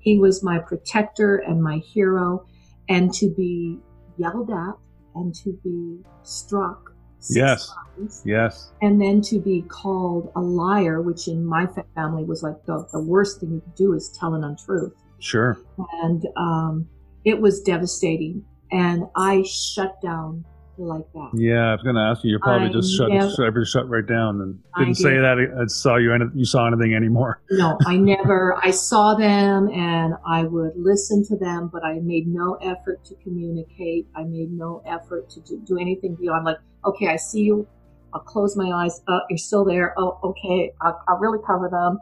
He 0.00 0.18
was 0.18 0.42
my 0.42 0.58
protector 0.58 1.36
and 1.36 1.62
my 1.62 1.78
hero. 1.78 2.46
And 2.88 3.12
to 3.14 3.30
be 3.34 3.78
yelled 4.18 4.50
at 4.50 4.74
and 5.14 5.34
to 5.36 5.58
be 5.64 6.04
struck. 6.22 6.92
Yes. 7.30 7.72
Times, 7.96 8.22
yes. 8.24 8.70
And 8.82 9.00
then 9.00 9.22
to 9.22 9.40
be 9.40 9.62
called 9.62 10.30
a 10.36 10.40
liar, 10.40 11.00
which 11.00 11.26
in 11.26 11.44
my 11.44 11.66
family 11.94 12.22
was 12.22 12.42
like 12.42 12.64
the, 12.66 12.86
the 12.92 13.02
worst 13.02 13.40
thing 13.40 13.50
you 13.52 13.60
could 13.60 13.74
do 13.74 13.94
is 13.94 14.10
tell 14.10 14.34
an 14.34 14.44
untruth. 14.44 14.92
Sure. 15.18 15.58
And, 16.02 16.24
um, 16.36 16.88
it 17.26 17.40
was 17.40 17.60
devastating. 17.60 18.42
And 18.72 19.04
I 19.14 19.42
shut 19.42 20.00
down 20.00 20.44
like 20.78 21.10
that. 21.14 21.30
Yeah, 21.34 21.70
I 21.70 21.72
was 21.72 21.82
going 21.82 21.96
to 21.96 22.00
ask 22.00 22.24
you. 22.24 22.32
You 22.32 22.38
probably 22.38 22.68
I 22.68 22.72
just 22.72 22.96
shut, 22.96 23.10
never, 23.10 23.64
shut, 23.64 23.66
shut 23.66 23.88
right 23.88 24.06
down 24.06 24.40
and 24.40 24.58
didn't 24.76 24.96
did. 24.96 25.02
say 25.02 25.16
that 25.18 25.38
I 25.38 25.66
saw 25.66 25.96
you. 25.96 26.14
You 26.34 26.44
saw 26.44 26.66
anything 26.66 26.94
anymore. 26.94 27.40
No, 27.50 27.78
I 27.86 27.96
never. 27.96 28.56
I 28.62 28.70
saw 28.70 29.14
them 29.14 29.68
and 29.70 30.14
I 30.26 30.42
would 30.44 30.72
listen 30.76 31.24
to 31.26 31.36
them, 31.36 31.68
but 31.72 31.84
I 31.84 32.00
made 32.00 32.26
no 32.28 32.54
effort 32.56 33.04
to 33.06 33.14
communicate. 33.16 34.06
I 34.14 34.24
made 34.24 34.52
no 34.52 34.82
effort 34.84 35.30
to 35.30 35.40
do, 35.40 35.58
do 35.66 35.78
anything 35.78 36.16
beyond 36.16 36.44
like, 36.44 36.58
okay, 36.84 37.08
I 37.08 37.16
see 37.16 37.42
you. 37.42 37.66
I'll 38.12 38.20
close 38.20 38.56
my 38.56 38.70
eyes. 38.70 39.00
Oh, 39.08 39.20
you're 39.30 39.38
still 39.38 39.64
there. 39.64 39.94
Oh, 39.96 40.18
okay. 40.22 40.72
I'll, 40.82 41.00
I'll 41.08 41.18
really 41.18 41.38
cover 41.46 41.68
them. 41.70 41.98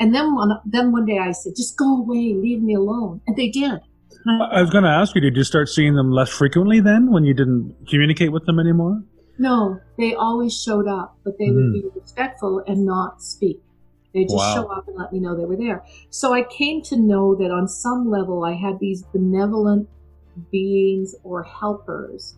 And 0.00 0.14
then 0.14 0.34
one, 0.34 0.58
then 0.66 0.92
one 0.92 1.06
day 1.06 1.18
I 1.18 1.32
said, 1.32 1.54
just 1.56 1.76
go 1.76 1.98
away, 1.98 2.34
leave 2.34 2.62
me 2.62 2.74
alone. 2.74 3.20
And 3.26 3.36
they 3.36 3.48
did. 3.48 3.80
I 4.26 4.60
was 4.60 4.70
going 4.70 4.84
to 4.84 4.90
ask 4.90 5.14
you, 5.14 5.20
did 5.20 5.36
you 5.36 5.44
start 5.44 5.68
seeing 5.68 5.94
them 5.94 6.10
less 6.10 6.30
frequently 6.30 6.80
then 6.80 7.10
when 7.12 7.24
you 7.24 7.34
didn't 7.34 7.76
communicate 7.88 8.32
with 8.32 8.46
them 8.46 8.58
anymore? 8.58 9.02
No, 9.38 9.80
they 9.98 10.14
always 10.14 10.60
showed 10.60 10.88
up, 10.88 11.18
but 11.24 11.38
they 11.38 11.46
mm. 11.46 11.54
would 11.54 11.72
be 11.72 11.80
hmm. 11.80 11.98
respectful 11.98 12.62
and 12.66 12.86
not 12.86 13.22
speak. 13.22 13.60
They 14.14 14.22
just 14.22 14.36
wow. 14.36 14.54
show 14.54 14.72
up 14.72 14.88
and 14.88 14.96
let 14.96 15.12
me 15.12 15.20
know 15.20 15.36
they 15.36 15.44
were 15.44 15.56
there. 15.56 15.84
So 16.08 16.32
I 16.32 16.42
came 16.44 16.80
to 16.84 16.96
know 16.96 17.34
that 17.34 17.50
on 17.50 17.68
some 17.68 18.10
level 18.10 18.44
I 18.44 18.54
had 18.54 18.78
these 18.80 19.02
benevolent 19.02 19.90
beings 20.50 21.14
or 21.22 21.42
helpers 21.42 22.36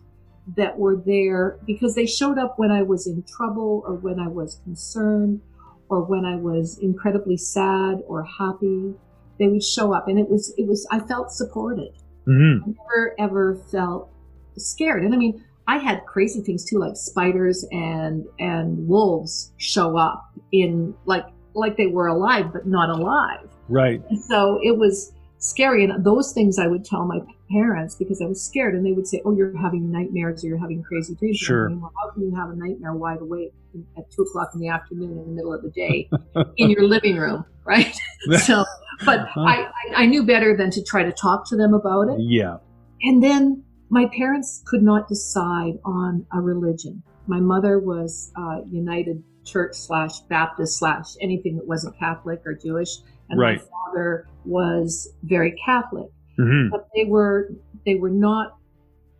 that 0.57 0.77
were 0.77 0.97
there 0.97 1.57
because 1.65 1.95
they 1.95 2.05
showed 2.05 2.37
up 2.37 2.57
when 2.57 2.71
I 2.71 2.81
was 2.81 3.07
in 3.07 3.23
trouble 3.23 3.83
or 3.85 3.93
when 3.93 4.19
I 4.19 4.27
was 4.27 4.59
concerned 4.63 5.41
or 5.87 6.03
when 6.03 6.25
I 6.25 6.35
was 6.35 6.77
incredibly 6.79 7.37
sad 7.37 8.01
or 8.07 8.23
happy 8.23 8.95
they 9.39 9.47
would 9.47 9.63
show 9.63 9.93
up. 9.93 10.07
And 10.07 10.19
it 10.19 10.29
was 10.29 10.53
it 10.57 10.67
was 10.67 10.85
i 10.91 10.99
felt 10.99 11.31
supported. 11.31 11.93
Mm-hmm. 12.27 12.69
i 12.69 12.73
never 12.83 13.15
ever 13.17 13.55
felt 13.71 14.11
scared. 14.57 15.03
And 15.03 15.13
i 15.13 15.17
mean 15.17 15.43
i 15.67 15.77
had 15.77 16.05
crazy 16.05 16.41
things 16.41 16.65
too 16.65 16.79
like 16.79 16.95
spiders 16.95 17.65
and 17.71 18.25
and 18.39 18.87
wolves 18.87 19.51
show 19.57 19.97
up 19.97 20.31
in 20.51 20.93
like 21.05 21.25
like 21.55 21.77
they 21.77 21.87
were 21.87 22.07
alive 22.07 22.53
but 22.53 22.67
not 22.67 22.89
alive. 22.89 23.47
Right. 23.67 24.01
And 24.09 24.21
so 24.23 24.59
it 24.63 24.77
was 24.77 25.13
scary. 25.39 25.83
And 25.83 26.03
those 26.03 26.33
things 26.33 26.59
i 26.59 26.67
would 26.67 26.85
tell 26.85 27.05
my 27.05 27.19
parents 27.51 27.95
because 27.95 28.21
i 28.21 28.25
was 28.25 28.43
scared. 28.43 28.75
And 28.75 28.85
they 28.85 28.91
would 28.91 29.07
say 29.07 29.21
oh 29.25 29.31
you're 29.31 29.57
having 29.57 29.91
nightmares 29.91 30.43
or 30.43 30.47
you're 30.49 30.57
having 30.59 30.83
crazy 30.83 31.15
dreams. 31.15 31.37
Sure. 31.37 31.69
well, 31.69 31.91
how 31.99 32.11
can 32.11 32.23
you 32.23 32.35
have 32.35 32.49
a 32.49 32.55
nightmare 32.55 32.93
wide 32.93 33.21
awake 33.21 33.53
at 33.97 34.09
two 34.11 34.23
o'clock 34.23 34.49
in 34.53 34.59
the 34.59 34.67
afternoon 34.67 35.11
in 35.11 35.25
the 35.25 35.31
middle 35.31 35.53
of 35.53 35.61
the 35.61 35.69
day 35.69 36.09
in 36.57 36.69
your 36.69 36.83
living 36.83 37.17
room? 37.17 37.45
Right? 37.65 37.95
So 38.39 38.65
but 39.05 39.19
uh-huh. 39.19 39.41
I, 39.41 39.67
I 39.95 40.05
knew 40.05 40.25
better 40.25 40.55
than 40.55 40.71
to 40.71 40.83
try 40.83 41.03
to 41.03 41.11
talk 41.11 41.47
to 41.49 41.55
them 41.55 41.73
about 41.73 42.09
it. 42.09 42.19
Yeah. 42.19 42.57
And 43.01 43.23
then 43.23 43.63
my 43.89 44.07
parents 44.15 44.61
could 44.65 44.83
not 44.83 45.07
decide 45.07 45.79
on 45.85 46.25
a 46.33 46.41
religion. 46.41 47.03
My 47.27 47.39
mother 47.39 47.79
was 47.79 48.31
uh, 48.35 48.61
United 48.69 49.23
Church 49.45 49.75
slash 49.75 50.19
Baptist 50.29 50.77
slash 50.77 51.05
anything 51.21 51.55
that 51.57 51.67
wasn't 51.67 51.97
Catholic 51.97 52.41
or 52.45 52.53
Jewish, 52.53 52.97
and 53.29 53.39
right. 53.39 53.57
my 53.57 53.63
father 53.63 54.27
was 54.45 55.11
very 55.23 55.55
Catholic. 55.65 56.09
Mm-hmm. 56.37 56.69
But 56.69 56.87
they 56.95 57.05
were 57.05 57.49
they 57.85 57.95
were 57.95 58.09
not 58.09 58.57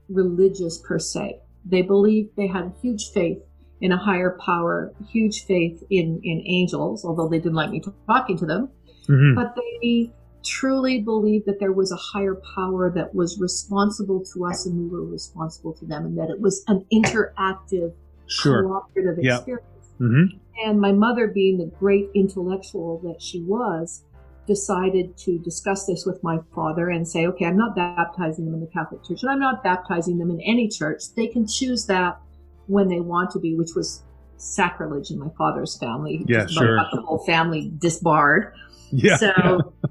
religious 0.08 0.78
per 0.78 1.00
se. 1.00 1.40
They 1.66 1.82
believed 1.82 2.36
they 2.36 2.48
had 2.48 2.74
huge 2.82 3.12
faith 3.12 3.40
in 3.82 3.92
a 3.92 3.98
higher 3.98 4.38
power, 4.46 4.94
huge 5.10 5.46
faith 5.46 5.84
in 5.90 6.20
in 6.24 6.44
angels, 6.46 7.06
although 7.06 7.28
they 7.28 7.40
didn't 7.40 7.56
like 7.56 7.72
me 7.72 7.82
talking 8.08 8.38
to 8.38 8.46
them 8.46 8.70
mm-hmm. 9.10 9.36
but 9.36 9.56
they 9.56 10.12
truly 10.44 11.02
believed 11.02 11.46
that 11.46 11.60
there 11.60 11.74
was 11.74 11.92
a 11.92 11.98
higher 11.98 12.42
power 12.56 12.90
that 12.90 13.14
was 13.14 13.40
responsible 13.40 14.24
to 14.34 14.46
us 14.46 14.66
and 14.66 14.78
we 14.78 14.88
were 14.88 15.06
responsible 15.06 15.74
to 15.74 15.86
them 15.86 16.06
and 16.06 16.18
that 16.18 16.30
it 16.30 16.40
was 16.40 16.64
an 16.68 16.86
interactive 16.94 17.94
sure. 18.28 18.64
cooperative 18.64 19.24
yep. 19.24 19.40
experience 19.40 19.90
mm-hmm. 20.00 20.38
and 20.66 20.80
my 20.80 20.92
mother 20.92 21.28
being 21.28 21.58
the 21.58 21.66
great 21.78 22.10
intellectual 22.16 23.00
that 23.00 23.22
she 23.22 23.42
was 23.42 24.04
decided 24.48 25.16
to 25.16 25.38
discuss 25.40 25.86
this 25.86 26.06
with 26.06 26.24
my 26.24 26.40
father 26.56 26.90
and 26.90 27.08
say 27.08 27.28
okay 27.28 27.46
i'm 27.46 27.58
not 27.58 27.76
baptizing 27.76 28.46
them 28.46 28.54
in 28.54 28.62
the 28.62 28.68
catholic 28.68 29.04
church 29.04 29.22
and 29.22 29.32
i'm 29.32 29.40
not 29.40 29.64
baptizing 29.64 30.18
them 30.18 30.32
in 30.32 30.40
any 30.42 30.68
church 30.68 31.04
they 31.16 31.28
can 31.28 31.46
choose 31.46 31.86
that 31.86 32.20
when 32.68 32.88
they 32.88 33.00
want 33.00 33.30
to 33.30 33.40
be 33.40 33.56
which 33.56 33.72
was 33.76 34.04
sacrilege 34.38 35.12
in 35.12 35.20
my 35.20 35.28
father's 35.38 35.78
family 35.78 36.24
yeah 36.28 36.48
sure 36.48 36.78
got 36.78 36.90
the 36.92 37.02
whole 37.02 37.24
family 37.26 37.72
disbarred 37.78 38.54
yeah. 38.94 39.18
So 39.18 39.32
yeah. 39.38 39.90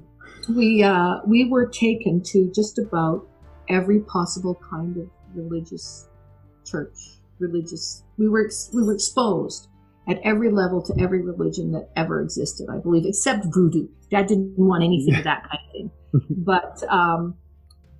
we 0.55 0.83
uh, 0.83 1.19
we 1.25 1.49
were 1.49 1.67
taken 1.67 2.21
to 2.23 2.51
just 2.53 2.79
about 2.79 3.27
every 3.69 4.01
possible 4.01 4.59
kind 4.69 4.97
of 4.97 5.09
religious 5.33 6.07
church, 6.65 6.97
religious. 7.39 8.03
We 8.17 8.29
were 8.29 8.45
ex- 8.45 8.69
we 8.73 8.83
were 8.83 8.93
exposed 8.93 9.67
at 10.07 10.19
every 10.23 10.51
level 10.51 10.81
to 10.81 10.93
every 10.99 11.21
religion 11.21 11.71
that 11.73 11.89
ever 11.95 12.21
existed, 12.21 12.67
I 12.71 12.77
believe, 12.77 13.05
except 13.05 13.45
voodoo. 13.53 13.87
Dad 14.09 14.27
didn't 14.27 14.57
want 14.57 14.83
anything 14.83 15.15
of 15.15 15.23
that 15.23 15.43
kind 15.43 15.59
of 15.65 15.71
thing. 15.71 15.91
But 16.43 16.81
um, 16.89 17.35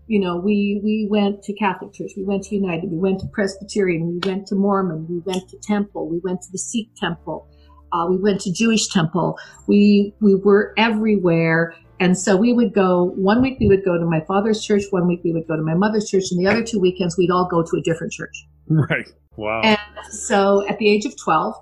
you 0.09 0.19
know, 0.19 0.38
we, 0.38 0.81
we 0.83 1.07
went 1.07 1.43
to 1.43 1.53
Catholic 1.53 1.93
Church, 1.93 2.13
we 2.17 2.23
went 2.23 2.43
to 2.45 2.55
United, 2.55 2.89
we 2.91 2.97
went 2.97 3.19
to 3.19 3.27
Presbyterian, 3.27 4.07
we 4.07 4.19
went 4.27 4.47
to 4.47 4.55
Mormon, 4.55 5.05
we 5.07 5.19
went 5.19 5.47
to 5.49 5.57
Temple, 5.59 6.09
we 6.09 6.17
went 6.23 6.41
to 6.41 6.51
the 6.51 6.57
Sikh 6.57 6.89
Temple, 6.95 7.47
uh, 7.91 8.08
we 8.10 8.17
went 8.17 8.41
to 8.41 8.52
Jewish 8.52 8.88
Temple. 8.88 9.38
We 9.67 10.13
we 10.19 10.36
were 10.36 10.73
everywhere, 10.78 11.75
and 11.99 12.17
so 12.17 12.36
we 12.36 12.54
would 12.54 12.73
go. 12.73 13.12
One 13.15 13.41
week 13.41 13.58
we 13.60 13.67
would 13.67 13.84
go 13.84 13.97
to 13.97 14.06
my 14.06 14.21
father's 14.21 14.63
church. 14.63 14.84
One 14.91 15.08
week 15.08 15.21
we 15.23 15.32
would 15.34 15.47
go 15.47 15.56
to 15.56 15.63
my 15.63 15.73
mother's 15.75 16.10
church, 16.10 16.25
and 16.32 16.39
the 16.39 16.49
other 16.49 16.63
two 16.63 16.80
weekends 16.80 17.17
we'd 17.17 17.32
all 17.32 17.47
go 17.49 17.63
to 17.63 17.78
a 17.78 17.82
different 17.82 18.13
church. 18.13 18.36
Right. 18.71 19.10
Wow. 19.36 19.62
And 19.63 19.80
so 20.12 20.67
at 20.67 20.78
the 20.78 20.88
age 20.88 21.06
of 21.06 21.17
twelve, 21.17 21.56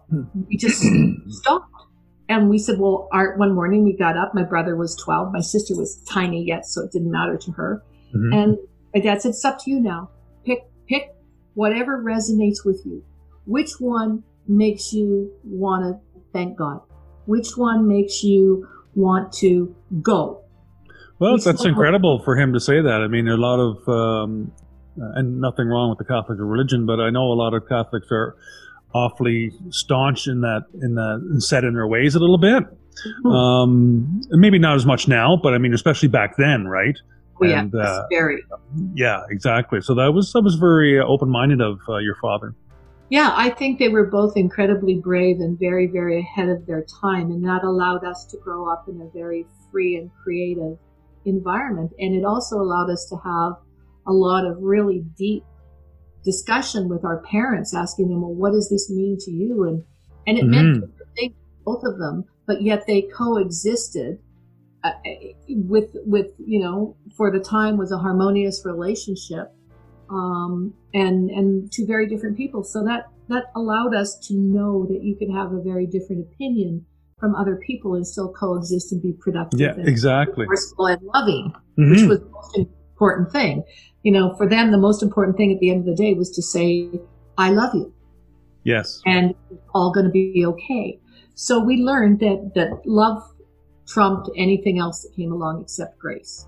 we 0.50 0.58
just 0.58 0.84
stopped. 1.30 1.72
And 2.30 2.50
we 2.50 2.58
said, 2.58 2.78
well, 2.80 3.08
our, 3.14 3.38
one 3.38 3.56
morning 3.56 3.86
we 3.86 3.96
got 3.96 4.18
up. 4.18 4.34
My 4.34 4.44
brother 4.44 4.76
was 4.76 4.98
12. 4.98 5.32
My 5.32 5.40
sister 5.40 5.74
was 5.78 6.04
tiny 6.10 6.44
yet, 6.44 6.66
so 6.66 6.84
it 6.84 6.92
didn't 6.92 7.10
matter 7.12 7.38
to 7.38 7.52
her. 7.54 7.82
Mhm. 8.14 8.36
And 8.36 8.58
my 8.94 9.00
dad 9.00 9.22
said, 9.22 9.30
it's 9.30 9.46
up 9.46 9.60
to 9.64 9.72
you 9.72 9.80
now. 9.80 10.10
Pick, 10.46 10.60
pick 10.90 11.16
whatever 11.54 12.04
resonates 12.04 12.66
with 12.66 12.82
you. 12.86 13.02
Which 13.46 13.80
one 13.80 14.24
makes 14.48 14.92
you 14.92 15.32
want 15.44 15.84
to 15.86 16.02
thank 16.34 16.58
God? 16.58 16.82
Which 17.26 17.58
one 17.58 17.88
makes 17.88 18.24
you 18.24 18.68
want 18.96 19.34
to 19.34 19.76
go? 20.02 20.44
Well, 21.20 21.34
Which 21.34 21.44
that's 21.44 21.66
incredible 21.66 22.22
for 22.24 22.38
him 22.38 22.54
to 22.54 22.60
say 22.60 22.82
that. 22.82 23.02
I 23.02 23.08
mean, 23.08 23.28
a 23.28 23.38
lot 23.38 23.60
of, 23.60 23.90
um, 23.90 24.52
and 24.96 25.42
nothing 25.42 25.68
wrong 25.68 25.90
with 25.90 25.98
the 25.98 26.06
Catholic 26.06 26.38
religion, 26.40 26.86
but 26.86 27.00
I 27.00 27.10
know 27.10 27.24
a 27.24 27.34
lot 27.34 27.54
of 27.54 27.68
Catholics 27.68 28.08
are 28.12 28.36
awfully 28.94 29.52
staunch 29.70 30.28
in 30.28 30.42
that, 30.42 30.66
in 30.82 30.96
that, 30.96 31.22
and 31.30 31.44
set 31.44 31.64
in 31.64 31.74
their 31.74 31.88
ways 31.88 32.16
a 32.16 32.20
little 32.20 32.38
bit. 32.38 32.64
Hmm. 33.24 33.28
Um, 33.28 34.22
maybe 34.30 34.60
not 34.60 34.76
as 34.76 34.86
much 34.86 35.08
now, 35.08 35.40
but 35.42 35.54
I 35.54 35.58
mean, 35.58 35.74
especially 35.74 36.10
back 36.10 36.38
then, 36.38 36.68
right? 36.68 36.98
Oh, 37.42 37.46
yeah, 37.46 37.66
uh, 37.80 38.08
very. 38.10 38.44
Yeah, 38.96 39.22
exactly. 39.30 39.82
So 39.82 39.94
that 39.96 40.12
was 40.12 40.34
that 40.34 40.42
was 40.42 40.56
very 40.56 41.00
uh, 41.00 41.04
open-minded 41.04 41.62
of 41.62 41.78
uh, 41.88 41.98
your 41.98 42.16
father. 42.16 42.56
Yeah, 43.10 43.34
I 43.36 43.50
think 43.52 43.80
they 43.80 43.88
were 43.88 44.08
both 44.08 44.36
incredibly 44.36 44.96
brave 44.96 45.40
and 45.40 45.58
very, 45.58 45.88
very 45.88 46.20
ahead 46.20 46.50
of 46.50 46.66
their 46.66 46.86
time. 47.02 47.32
And 47.32 47.44
that 47.46 47.64
allowed 47.64 48.04
us 48.04 48.26
to 48.32 48.38
grow 48.38 48.70
up 48.70 48.86
in 48.90 49.02
a 49.02 49.10
very 49.18 49.46
free 49.72 49.96
and 49.96 50.12
creative 50.24 50.78
environment. 51.24 51.94
And 52.00 52.14
it 52.14 52.26
also 52.26 52.58
allowed 52.58 52.90
us 52.90 53.08
to 53.10 53.16
have 53.24 53.54
a 54.06 54.12
lot 54.12 54.46
of 54.46 54.58
really 54.62 55.06
deep 55.18 55.44
discussion 56.26 56.90
with 56.90 57.06
our 57.06 57.22
parents, 57.24 57.74
asking 57.74 58.10
them, 58.10 58.22
well, 58.22 58.34
what 58.34 58.52
does 58.52 58.70
this 58.70 58.90
mean 58.90 59.18
to 59.22 59.32
you? 59.32 59.64
And, 59.64 59.84
and 60.26 60.38
it 60.38 60.46
meant 60.46 60.68
Mhm. 60.68 60.74
different 60.74 61.12
things, 61.16 61.36
both 61.64 61.84
of 61.86 61.98
them, 62.00 62.26
but 62.46 62.62
yet 62.62 62.86
they 62.88 63.04
coexisted 63.04 64.20
uh, 64.84 64.92
with, 65.48 65.90
with, 66.06 66.28
you 66.38 66.60
know, 66.60 66.98
for 67.16 67.32
the 67.32 67.40
time 67.40 67.78
was 67.78 67.92
a 67.92 67.98
harmonious 67.98 68.64
relationship 68.66 69.57
um, 70.10 70.74
and 70.94 71.30
and 71.30 71.72
two 71.72 71.86
very 71.86 72.08
different 72.08 72.38
people. 72.38 72.64
So 72.64 72.84
that 72.84 73.08
that 73.30 73.46
allowed 73.56 73.94
us 73.94 74.18
to 74.28 74.34
know 74.36 74.86
that 74.88 75.04
you 75.04 75.16
could 75.16 75.30
have 75.30 75.52
a 75.52 75.62
very 75.62 75.86
different 75.86 76.28
opinion 76.28 76.86
from 77.20 77.36
other 77.36 77.56
people 77.66 77.96
and 77.96 78.06
still 78.06 78.32
coexist 78.32 78.92
and 78.92 79.02
be 79.02 79.14
productive. 79.14 79.60
Yeah, 79.60 79.74
and 79.74 79.88
exactly. 79.88 80.46
Forceful 80.46 80.88
and 80.88 81.02
loving, 81.14 81.54
which 81.76 82.00
Mhm. 82.00 82.10
was 82.10 82.20
the 82.20 82.30
most 82.30 82.58
important 82.58 83.32
thing. 83.32 83.64
You 84.04 84.12
know, 84.12 84.36
for 84.36 84.48
them, 84.48 84.72
the 84.72 84.78
most 84.78 85.02
important 85.02 85.36
thing 85.36 85.52
at 85.52 85.60
the 85.60 85.72
end 85.72 85.80
of 85.80 85.86
the 85.86 85.96
day 85.96 86.14
was 86.14 86.30
to 86.32 86.42
say, 86.42 86.90
"I 87.38 87.52
love 87.52 87.74
you," 87.74 87.92
Yes. 88.64 89.02
and 89.06 89.34
it's 89.50 89.62
all 89.74 89.92
going 89.92 90.06
to 90.06 90.12
be 90.12 90.46
okay. 90.46 91.00
So 91.34 91.64
we 91.64 91.78
learned 91.78 92.20
that 92.20 92.54
that 92.56 92.82
love 92.86 93.24
trumped 93.88 94.30
anything 94.36 94.80
else 94.80 95.02
that 95.02 95.14
came 95.16 95.32
along 95.32 95.62
except 95.62 95.98
grace 95.98 96.46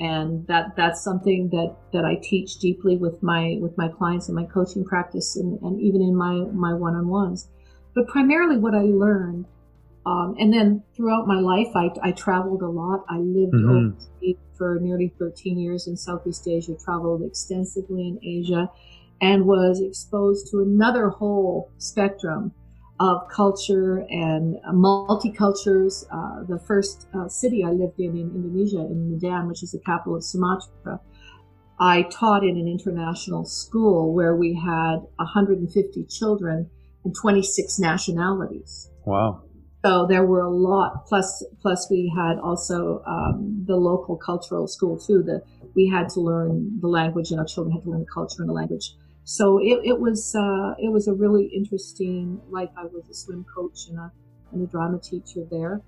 and 0.00 0.46
that 0.48 0.74
that's 0.76 1.02
something 1.02 1.48
that 1.50 1.76
that 1.92 2.04
I 2.04 2.16
teach 2.16 2.58
deeply 2.58 2.96
with 2.96 3.22
my 3.22 3.58
with 3.60 3.76
my 3.78 3.88
clients 3.88 4.28
in 4.28 4.34
my 4.34 4.44
coaching 4.44 4.84
practice 4.84 5.36
and, 5.36 5.60
and 5.62 5.80
even 5.80 6.02
in 6.02 6.16
my 6.16 6.34
my 6.52 6.74
one-on-ones 6.74 7.48
but 7.94 8.08
primarily 8.08 8.58
what 8.58 8.74
I 8.74 8.82
learned 8.82 9.46
um, 10.06 10.34
and 10.38 10.52
then 10.52 10.82
throughout 10.96 11.26
my 11.26 11.38
life 11.40 11.68
I, 11.76 11.90
I 12.02 12.12
traveled 12.12 12.62
a 12.62 12.68
lot 12.68 13.04
I 13.08 13.18
lived 13.18 13.54
Mhm. 13.54 13.94
for 14.58 14.78
nearly 14.80 15.12
13 15.18 15.58
years 15.58 15.86
in 15.86 15.96
Southeast 15.96 16.46
Asia 16.48 16.74
traveled 16.74 17.22
extensively 17.22 18.08
in 18.08 18.18
Asia 18.22 18.70
and 19.20 19.46
was 19.46 19.80
exposed 19.80 20.50
to 20.50 20.60
another 20.60 21.08
whole 21.08 21.70
spectrum 21.78 22.52
of 23.00 23.28
culture 23.28 24.06
and 24.08 24.56
uh, 24.66 24.72
multicultures. 24.72 26.04
Uh, 26.12 26.44
the 26.44 26.58
first 26.58 27.08
uh, 27.14 27.28
city 27.28 27.64
I 27.64 27.70
lived 27.70 27.98
in 27.98 28.16
in 28.16 28.30
Indonesia, 28.34 28.80
in 28.80 29.10
Medan, 29.10 29.48
which 29.48 29.62
is 29.62 29.72
the 29.72 29.80
capital 29.80 30.16
of 30.16 30.24
Sumatra, 30.24 31.00
I 31.78 32.02
taught 32.02 32.44
in 32.44 32.56
an 32.56 32.68
international 32.68 33.44
school 33.44 34.14
where 34.14 34.36
we 34.36 34.54
had 34.54 34.98
150 35.16 36.04
children 36.04 36.70
and 37.04 37.14
26 37.14 37.78
nationalities. 37.80 38.90
Wow. 39.04 39.42
So 39.84 40.06
there 40.06 40.24
were 40.24 40.40
a 40.40 40.50
lot. 40.50 41.04
Plus, 41.06 41.44
plus 41.60 41.90
we 41.90 42.12
had 42.16 42.38
also 42.38 43.02
um, 43.06 43.64
the 43.66 43.76
local 43.76 44.16
cultural 44.16 44.66
school 44.66 44.98
too. 44.98 45.22
That 45.24 45.42
we 45.74 45.88
had 45.88 46.08
to 46.10 46.20
learn 46.20 46.80
the 46.80 46.88
language, 46.88 47.30
and 47.30 47.40
our 47.40 47.46
children 47.46 47.74
had 47.74 47.82
to 47.82 47.90
learn 47.90 48.00
the 48.00 48.06
culture 48.06 48.36
and 48.38 48.48
the 48.48 48.54
language. 48.54 48.94
So 49.24 49.58
it, 49.58 49.80
it 49.84 50.00
was 50.00 50.34
uh, 50.34 50.74
it 50.78 50.92
was 50.92 51.08
a 51.08 51.14
really 51.14 51.46
interesting 51.46 52.40
life. 52.50 52.70
I 52.76 52.84
was 52.84 53.08
a 53.10 53.14
swim 53.14 53.44
coach 53.54 53.88
and 53.88 53.98
a 53.98 54.12
and 54.52 54.62
a 54.62 54.70
drama 54.70 55.00
teacher 55.00 55.40
there, 55.50 55.80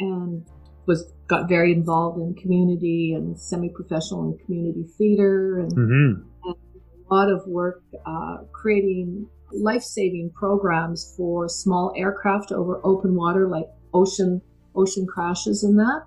and 0.00 0.44
was 0.86 1.12
got 1.28 1.48
very 1.48 1.72
involved 1.72 2.18
in 2.18 2.34
community 2.34 3.12
and 3.14 3.38
semi-professional 3.38 4.22
and 4.22 4.40
community 4.46 4.86
theater 4.96 5.58
and 5.58 5.72
hmm 5.72 6.28
a 7.10 7.14
lot 7.14 7.30
of 7.30 7.46
work 7.46 7.82
uh, 8.06 8.38
creating 8.52 9.26
life-saving 9.52 10.30
programs 10.34 11.14
for 11.16 11.48
small 11.48 11.92
aircraft 11.96 12.52
over 12.52 12.80
open 12.84 13.14
water, 13.14 13.48
like 13.48 13.66
ocean 13.94 14.40
ocean 14.74 15.06
crashes 15.06 15.64
and 15.64 15.78
that. 15.78 16.02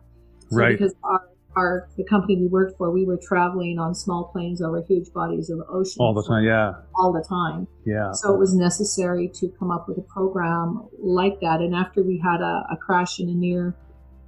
So 0.50 0.58
Right. 0.58 0.78
Because 0.78 0.94
our, 1.04 1.22
our 1.56 1.90
the 1.98 2.04
company 2.06 2.38
we 2.38 2.48
worked 2.48 2.78
for, 2.78 2.92
we 2.92 3.06
were 3.06 3.18
traveling 3.22 3.78
on 3.80 3.94
small 3.94 4.26
planes 4.32 4.62
over 4.62 4.82
huge 4.88 5.12
bodies 5.14 5.50
of 5.50 5.60
ocean 5.70 5.98
All 6.00 6.14
the 6.14 6.24
time. 6.24 6.44
Yeah. 6.44 6.74
all 6.96 7.12
the 7.12 7.24
time. 7.28 7.68
Yeah. 7.86 8.12
So 8.14 8.34
it 8.34 8.40
was 8.40 8.56
necessary 8.56 9.30
to 9.36 9.50
come 9.60 9.72
up 9.72 9.88
with 9.88 9.98
a 9.98 10.02
program 10.04 10.88
like 11.00 11.40
that. 11.42 11.60
And 11.60 11.76
after 11.76 12.04
we 12.04 12.18
had 12.24 12.42
a, 12.42 12.64
a 12.72 12.78
crash 12.78 13.20
and 13.20 13.30
a 13.30 13.34
near, 13.34 13.76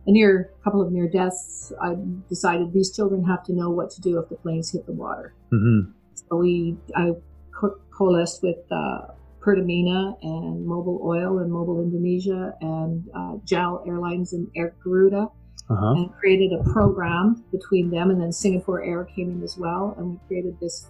a 0.05 0.11
near 0.11 0.51
couple 0.63 0.81
of 0.81 0.91
near 0.91 1.07
deaths, 1.07 1.71
I 1.81 1.95
decided 2.29 2.73
these 2.73 2.93
children 2.95 3.23
have 3.25 3.43
to 3.45 3.53
know 3.53 3.69
what 3.69 3.89
to 3.91 4.01
do 4.01 4.19
if 4.19 4.27
the 4.29 4.35
planes 4.35 4.71
hit 4.71 4.85
the 4.85 4.93
water. 4.93 5.33
hmm 5.51 5.91
So 6.15 6.35
we, 6.37 6.75
I 6.95 7.11
co- 7.57 7.79
coalesced 7.97 8.43
with 8.43 8.57
uh, 8.71 9.13
Pertamina 9.41 10.15
and 10.21 10.65
Mobil 10.67 10.99
Oil 11.01 11.39
and 11.39 11.51
Mobil 11.51 11.83
Indonesia 11.83 12.53
and 12.61 13.03
uh, 13.15 13.33
JAL 13.45 13.83
Airlines 13.87 14.33
and 14.33 14.47
Air 14.55 14.73
Garuda 14.83 15.27
Uh-huh. 15.69 15.93
and 15.95 16.13
created 16.15 16.51
a 16.51 16.63
program 16.71 17.43
between 17.51 17.89
them. 17.89 18.09
And 18.11 18.21
then 18.21 18.31
Singapore 18.33 18.83
Air 18.83 19.05
came 19.05 19.31
in 19.31 19.41
as 19.43 19.57
well, 19.57 19.95
and 19.97 20.11
we 20.11 20.19
created 20.27 20.59
this 20.59 20.87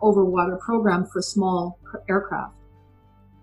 overwater 0.00 0.58
program 0.60 1.04
for 1.12 1.20
small 1.20 1.78
cr- 1.84 1.98
aircraft. 2.08 2.54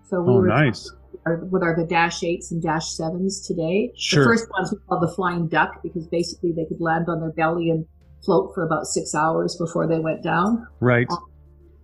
So 0.08 0.20
we 0.20 0.32
Oh, 0.32 0.36
were 0.40 0.48
nice. 0.48 0.90
are, 1.24 1.36
what 1.46 1.62
are 1.62 1.76
the 1.76 1.86
dash 1.86 2.22
eights 2.24 2.50
and 2.52 2.60
dash 2.60 2.88
sevens 2.90 3.46
today. 3.46 3.92
Sure. 3.96 4.24
The 4.24 4.30
first 4.30 4.50
ones 4.50 4.72
we 4.72 4.78
called 4.88 5.02
the 5.02 5.14
flying 5.14 5.46
duck 5.46 5.80
because 5.82 6.06
basically 6.08 6.52
they 6.52 6.64
could 6.66 6.80
land 6.80 7.08
on 7.08 7.20
their 7.20 7.30
belly 7.32 7.70
and 7.70 7.86
float 8.24 8.52
for 8.54 8.64
about 8.64 8.86
six 8.86 9.14
hours 9.14 9.56
before 9.56 9.86
they 9.86 9.98
went 10.00 10.22
down. 10.22 10.66
Right. 10.80 11.06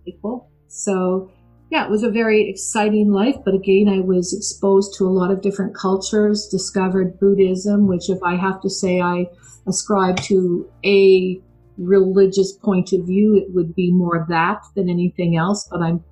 Equal. 0.05 0.49
So 0.67 1.31
yeah, 1.69 1.85
it 1.85 1.91
was 1.91 2.03
a 2.03 2.09
very 2.09 2.49
exciting 2.49 3.11
life. 3.11 3.35
But 3.45 3.53
again, 3.53 3.87
I 3.89 3.99
was 3.99 4.33
exposed 4.33 4.95
to 4.97 5.05
a 5.05 5.09
lot 5.09 5.31
of 5.31 5.41
different 5.41 5.75
cultures, 5.75 6.47
discovered 6.47 7.19
Buddhism, 7.19 7.87
which 7.87 8.09
if 8.09 8.21
I 8.23 8.35
have 8.35 8.61
to 8.61 8.69
say 8.69 8.99
I 8.99 9.27
ascribe 9.67 10.17
to 10.23 10.69
a 10.83 11.39
religious 11.77 12.51
point 12.53 12.91
of 12.93 13.05
view, 13.05 13.37
it 13.37 13.53
would 13.53 13.75
be 13.75 13.91
more 13.91 14.25
that 14.29 14.63
than 14.75 14.89
anything 14.89 15.37
else. 15.37 15.67
But 15.69 15.81
I'm 15.81 16.03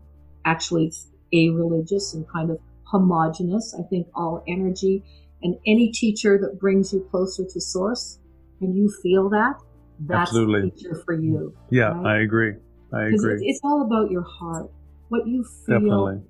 actually 0.45 0.93
a 1.33 1.49
religious 1.49 2.13
and 2.13 2.27
kind 2.29 2.51
of 2.51 2.59
homogenous. 2.83 3.75
I 3.77 3.83
think 3.83 4.07
all 4.15 4.43
energy 4.47 5.03
and 5.41 5.57
any 5.65 5.91
teacher 5.91 6.37
that 6.39 6.59
brings 6.59 6.93
you 6.93 7.05
closer 7.11 7.43
to 7.45 7.61
source 7.61 8.19
and 8.61 8.75
you 8.75 8.91
feel 9.03 9.29
that, 9.29 9.55
that's 9.99 10.29
Absolutely. 10.29 10.69
the 10.69 10.75
teacher 10.75 11.01
for 11.05 11.13
you. 11.13 11.55
Yeah, 11.69 11.89
Right. 11.89 12.17
I 12.17 12.21
agree. 12.21 12.53
I 12.93 13.07
agree. 13.07 13.33
it's, 13.33 13.43
it's 13.43 13.59
all 13.63 13.81
about 13.81 14.09
your 14.09 14.23
heart. 14.23 14.71
What 15.09 15.27
you 15.27 15.43
feel, 15.65 15.79
Definitely. 15.79 16.21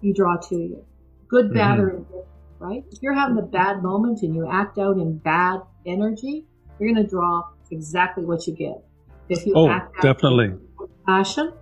you 0.00 0.14
draw 0.14 0.36
to 0.36 0.54
you. 0.56 0.84
Good, 1.28 1.52
bad, 1.52 1.78
Mhm. 1.78 1.82
or 1.82 1.90
indifferent, 1.90 2.24
right? 2.60 2.84
If 2.92 3.02
you're 3.02 3.14
having 3.14 3.38
a 3.38 3.42
bad 3.42 3.82
moment 3.82 4.22
and 4.22 4.34
you 4.34 4.46
act 4.46 4.78
out 4.78 4.96
in 4.98 5.18
bad 5.18 5.60
energy, 5.86 6.46
you're 6.78 6.92
going 6.92 7.04
to 7.04 7.08
draw 7.10 7.42
exactly 7.70 8.24
what 8.24 8.46
you 8.46 8.54
get. 8.54 8.84
If 9.28 9.46
you 9.46 9.54
Oh, 9.56 9.68
act 9.68 9.96
out 9.96 10.02
definitely. 10.02 10.46
in 10.46 10.60
passion, 11.06 11.52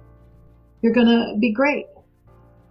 you're 0.82 0.92
going 0.92 1.06
to 1.06 1.36
be 1.38 1.52
great. 1.52 1.86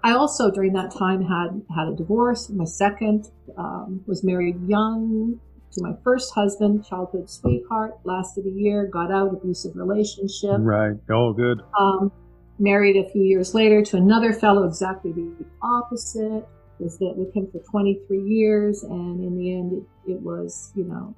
I 0.03 0.13
also 0.13 0.49
during 0.51 0.73
that 0.73 0.91
time 0.91 1.21
had 1.21 1.61
had 1.75 1.87
a 1.89 1.95
divorce. 1.95 2.49
My 2.49 2.63
second 2.65 3.29
um, 3.57 4.01
was 4.07 4.23
married 4.23 4.61
young 4.67 5.39
to 5.71 5.83
my 5.83 5.93
first 6.03 6.33
husband, 6.33 6.83
childhood 6.85 7.29
sweetheart, 7.29 7.93
lasted 8.03 8.45
a 8.45 8.49
year, 8.49 8.87
got 8.87 9.11
out, 9.11 9.33
abusive 9.33 9.75
relationship. 9.75 10.57
Right. 10.59 10.95
Oh, 11.09 11.33
good. 11.33 11.61
Um, 11.79 12.11
married 12.59 12.95
a 12.97 13.09
few 13.09 13.23
years 13.23 13.53
later 13.53 13.81
to 13.83 13.97
another 13.97 14.33
fellow, 14.33 14.63
exactly 14.63 15.11
the 15.11 15.45
opposite. 15.61 16.45
Was 16.79 16.97
that 16.99 17.13
with 17.17 17.33
him 17.33 17.49
for 17.51 17.59
23 17.59 18.21
years, 18.21 18.83
and 18.83 19.21
in 19.21 19.37
the 19.37 19.53
end, 19.53 19.73
it, 19.73 20.11
it 20.13 20.21
was, 20.21 20.71
you 20.75 20.85
know, 20.85 21.13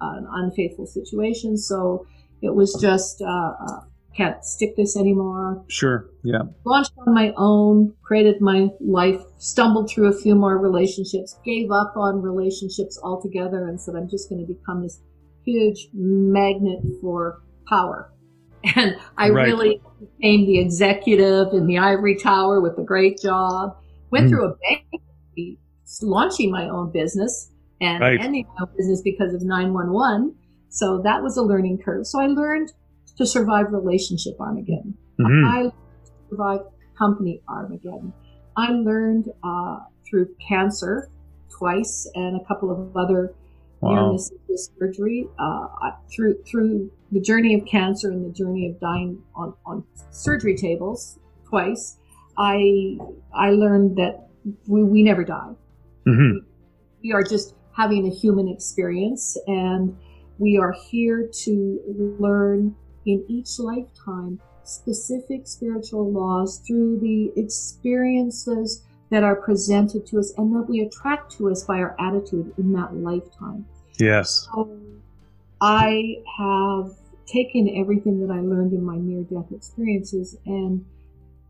an 0.00 0.26
unfaithful 0.30 0.86
situation. 0.86 1.56
So 1.56 2.06
it 2.42 2.54
was 2.54 2.78
just 2.80 3.20
uh, 3.20 3.54
uh, 3.60 3.80
can't 4.16 4.44
stick 4.44 4.76
this 4.76 4.96
anymore. 4.96 5.64
Sure. 5.68 6.08
Yeah. 6.22 6.42
Launched 6.64 6.92
on 7.06 7.14
my 7.14 7.32
own, 7.36 7.94
created 8.02 8.40
my 8.40 8.68
life, 8.80 9.20
stumbled 9.38 9.90
through 9.90 10.08
a 10.08 10.16
few 10.16 10.34
more 10.34 10.58
relationships, 10.58 11.38
gave 11.44 11.70
up 11.70 11.94
on 11.96 12.22
relationships 12.22 12.98
altogether, 13.02 13.68
and 13.68 13.80
said 13.80 13.96
I'm 13.96 14.08
just 14.08 14.28
going 14.28 14.46
to 14.46 14.52
become 14.52 14.82
this 14.82 15.00
huge 15.44 15.88
magnet 15.92 16.80
for 17.00 17.42
power. 17.68 18.12
And 18.76 18.96
I 19.18 19.30
Right. 19.30 19.46
really 19.46 19.80
became 20.00 20.46
the 20.46 20.58
executive 20.58 21.52
in 21.52 21.66
the 21.66 21.78
ivory 21.78 22.16
tower 22.16 22.60
with 22.60 22.78
a 22.78 22.82
great 22.82 23.20
job. 23.20 23.76
Went 24.10 24.26
Mm. 24.26 24.30
through 24.30 24.44
a 24.46 24.56
bank, 24.56 25.02
launching 26.02 26.50
my 26.50 26.68
own 26.68 26.90
business 26.90 27.50
and 27.80 28.00
Right. 28.00 28.20
ending 28.20 28.46
my 28.56 28.62
own 28.62 28.68
business 28.76 29.02
because 29.02 29.34
of 29.34 29.42
911. 29.42 30.34
So 30.70 30.98
that 31.02 31.22
was 31.22 31.36
a 31.36 31.42
learning 31.42 31.78
curve. 31.78 32.06
So 32.06 32.20
I 32.20 32.26
learned 32.26 32.72
to 33.18 33.26
survive 33.26 33.72
relationship 33.72 34.34
Armageddon. 34.40 34.94
Mhm. 35.20 35.44
I 35.46 35.72
survived 36.30 36.64
company 36.98 37.40
Armageddon. 37.48 38.12
I 38.56 38.72
learned 38.72 39.30
uh, 39.42 39.80
through 40.08 40.28
cancer 40.48 41.08
twice 41.50 42.10
and 42.14 42.40
a 42.40 42.44
couple 42.44 42.70
of 42.70 42.96
other 42.96 43.34
Wow. 43.80 44.12
misses 44.12 44.70
surgery 44.78 45.28
uh, 45.38 45.66
through 46.14 46.34
through 46.50 46.90
the 47.14 47.20
journey 47.20 47.54
of 47.54 47.64
cancer 47.66 48.10
and 48.10 48.24
the 48.24 48.34
journey 48.36 48.68
of 48.68 48.78
dying 48.80 49.22
on, 49.36 49.54
on 49.64 49.84
surgery 50.10 50.56
tables 50.56 51.18
twice. 51.48 51.96
I 52.36 52.98
I 53.32 53.50
learned 53.50 53.96
that 53.96 54.28
we, 54.66 54.82
we 54.82 55.02
never 55.02 55.24
die 55.24 55.52
Mhm. 56.06 56.40
we 57.02 57.12
are 57.12 57.22
just 57.22 57.54
having 57.72 58.06
a 58.06 58.10
human 58.10 58.48
experience 58.48 59.38
and 59.46 59.96
we 60.38 60.58
are 60.58 60.74
here 60.90 61.28
to 61.44 61.80
learn 62.18 62.74
in 63.06 63.24
each 63.28 63.58
lifetime 63.58 64.38
specific 64.64 65.46
spiritual 65.46 66.10
laws 66.10 66.58
through 66.66 66.98
the 67.00 67.32
experiences 67.36 68.82
that 69.10 69.22
are 69.22 69.36
presented 69.36 70.04
to 70.06 70.18
us 70.18 70.32
and 70.38 70.54
that 70.54 70.66
we 70.68 70.80
attract 70.80 71.30
to 71.36 71.50
us 71.50 71.62
by 71.64 71.78
our 71.78 71.94
attitude 72.00 72.52
in 72.58 72.72
that 72.72 72.94
lifetime. 72.96 73.64
Yes. 73.98 74.48
So 74.52 74.68
I 75.60 76.16
have 76.38 76.92
taken 77.26 77.68
everything 77.76 78.26
that 78.26 78.32
I 78.32 78.40
learned 78.40 78.72
in 78.72 78.84
my 78.84 78.96
near 78.96 79.22
death 79.22 79.50
experiences 79.52 80.36
and 80.46 80.84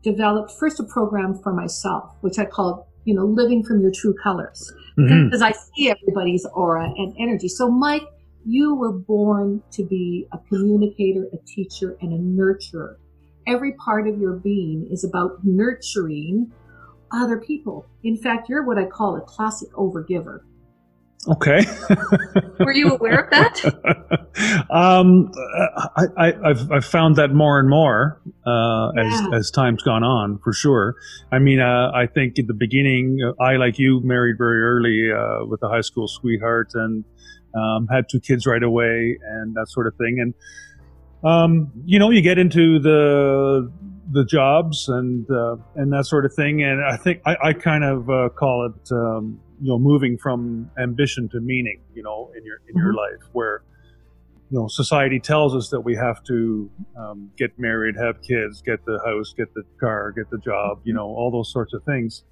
developed 0.03 0.51
first 0.51 0.79
a 0.79 0.83
program 0.83 1.37
for 1.39 1.53
myself, 1.53 2.15
which 2.21 2.37
I 2.39 2.45
called, 2.45 2.83
you 3.05 3.13
know, 3.13 3.25
living 3.25 3.63
from 3.63 3.81
your 3.81 3.91
true 3.91 4.13
colors 4.13 4.71
Mhm. 4.97 5.25
because 5.25 5.41
I 5.41 5.51
see 5.51 5.89
everybody's 5.89 6.45
aura 6.53 6.91
and 6.97 7.13
energy. 7.17 7.47
So, 7.47 7.69
Mike, 7.69 8.03
you 8.45 8.75
were 8.75 8.91
born 8.91 9.63
to 9.71 9.83
be 9.83 10.27
a 10.31 10.37
communicator, 10.49 11.27
a 11.33 11.37
teacher, 11.47 11.97
and 12.01 12.13
a 12.13 12.17
nurturer. 12.17 12.95
Every 13.47 13.73
part 13.73 14.07
of 14.07 14.19
your 14.19 14.33
being 14.33 14.87
is 14.91 15.03
about 15.03 15.43
nurturing 15.43 16.51
other 17.11 17.37
people. 17.37 17.85
In 18.03 18.17
fact, 18.17 18.49
you're 18.49 18.63
what 18.63 18.77
I 18.77 18.85
call 18.85 19.15
a 19.15 19.21
classic 19.21 19.71
overgiver. 19.73 20.41
Okay. 21.27 21.65
Were 22.59 22.71
you 22.73 22.91
aware 22.91 23.21
of 23.23 23.29
that? 23.31 24.65
um, 24.69 25.31
I, 25.95 26.05
I, 26.17 26.49
I've, 26.49 26.71
I've 26.71 26.85
found 26.85 27.15
that 27.15 27.33
more 27.33 27.59
and 27.59 27.69
more 27.69 28.21
uh, 28.45 28.91
Yeah. 28.95 29.03
as 29.31 29.33
as 29.33 29.51
time's 29.51 29.81
gone 29.81 30.03
on, 30.03 30.37
for 30.43 30.53
sure. 30.53 30.95
I 31.31 31.39
mean, 31.39 31.59
uh, 31.59 31.91
I 31.93 32.05
think 32.05 32.37
at 32.37 32.47
the 32.47 32.53
beginning, 32.53 33.19
uh, 33.25 33.41
I 33.43 33.55
like 33.55 33.79
you 33.79 34.01
married 34.03 34.37
very 34.37 34.61
early 34.61 35.11
uh, 35.11 35.45
with 35.45 35.63
a 35.63 35.67
high 35.69 35.81
school 35.81 36.07
sweetheart 36.07 36.71
and 36.75 37.03
um, 37.55 37.87
had 37.87 38.07
two 38.09 38.19
kids 38.19 38.45
right 38.45 38.61
away 38.63 39.17
and 39.23 39.55
that 39.55 39.67
sort 39.69 39.87
of 39.87 39.95
thing. 39.95 40.19
And 40.19 40.33
um, 41.23 41.71
you 41.85 41.97
know, 41.97 42.11
you 42.11 42.21
get 42.21 42.37
into 42.37 42.77
the 42.79 43.71
the 44.11 44.23
jobs 44.25 44.87
and 44.87 45.25
uh, 45.31 45.55
and 45.75 45.91
that 45.91 46.05
sort 46.05 46.25
of 46.25 46.33
thing. 46.35 46.61
And 46.61 46.83
I 46.85 46.97
think 46.97 47.21
I, 47.25 47.35
I 47.45 47.53
kind 47.53 47.83
of 47.83 48.09
uh, 48.09 48.29
call 48.29 48.67
it 48.67 48.91
um, 48.91 49.39
you 49.61 49.69
know 49.69 49.79
moving 49.79 50.17
from 50.17 50.69
ambition 50.77 51.29
to 51.29 51.39
meaning. 51.39 51.81
You 51.93 52.03
know, 52.03 52.31
in 52.37 52.45
your 52.45 52.57
in 52.67 52.77
your 52.77 52.93
life 52.93 53.23
where 53.33 53.63
you 54.51 54.59
know 54.59 54.67
society 54.67 55.19
tells 55.19 55.55
us 55.55 55.69
that 55.69 55.81
we 55.81 55.95
have 55.95 56.23
to 56.25 56.69
um, 56.97 57.31
get 57.37 57.57
married, 57.57 57.95
have 57.97 58.21
kids, 58.21 58.61
get 58.61 58.83
the 58.85 58.99
house, 59.05 59.33
get 59.35 59.53
the 59.53 59.63
car, 59.79 60.11
get 60.11 60.29
the 60.29 60.37
job. 60.39 60.81
You 60.83 60.93
know, 60.93 61.05
all 61.05 61.31
those 61.31 61.51
sorts 61.51 61.73
of 61.73 61.83
things. 61.83 62.23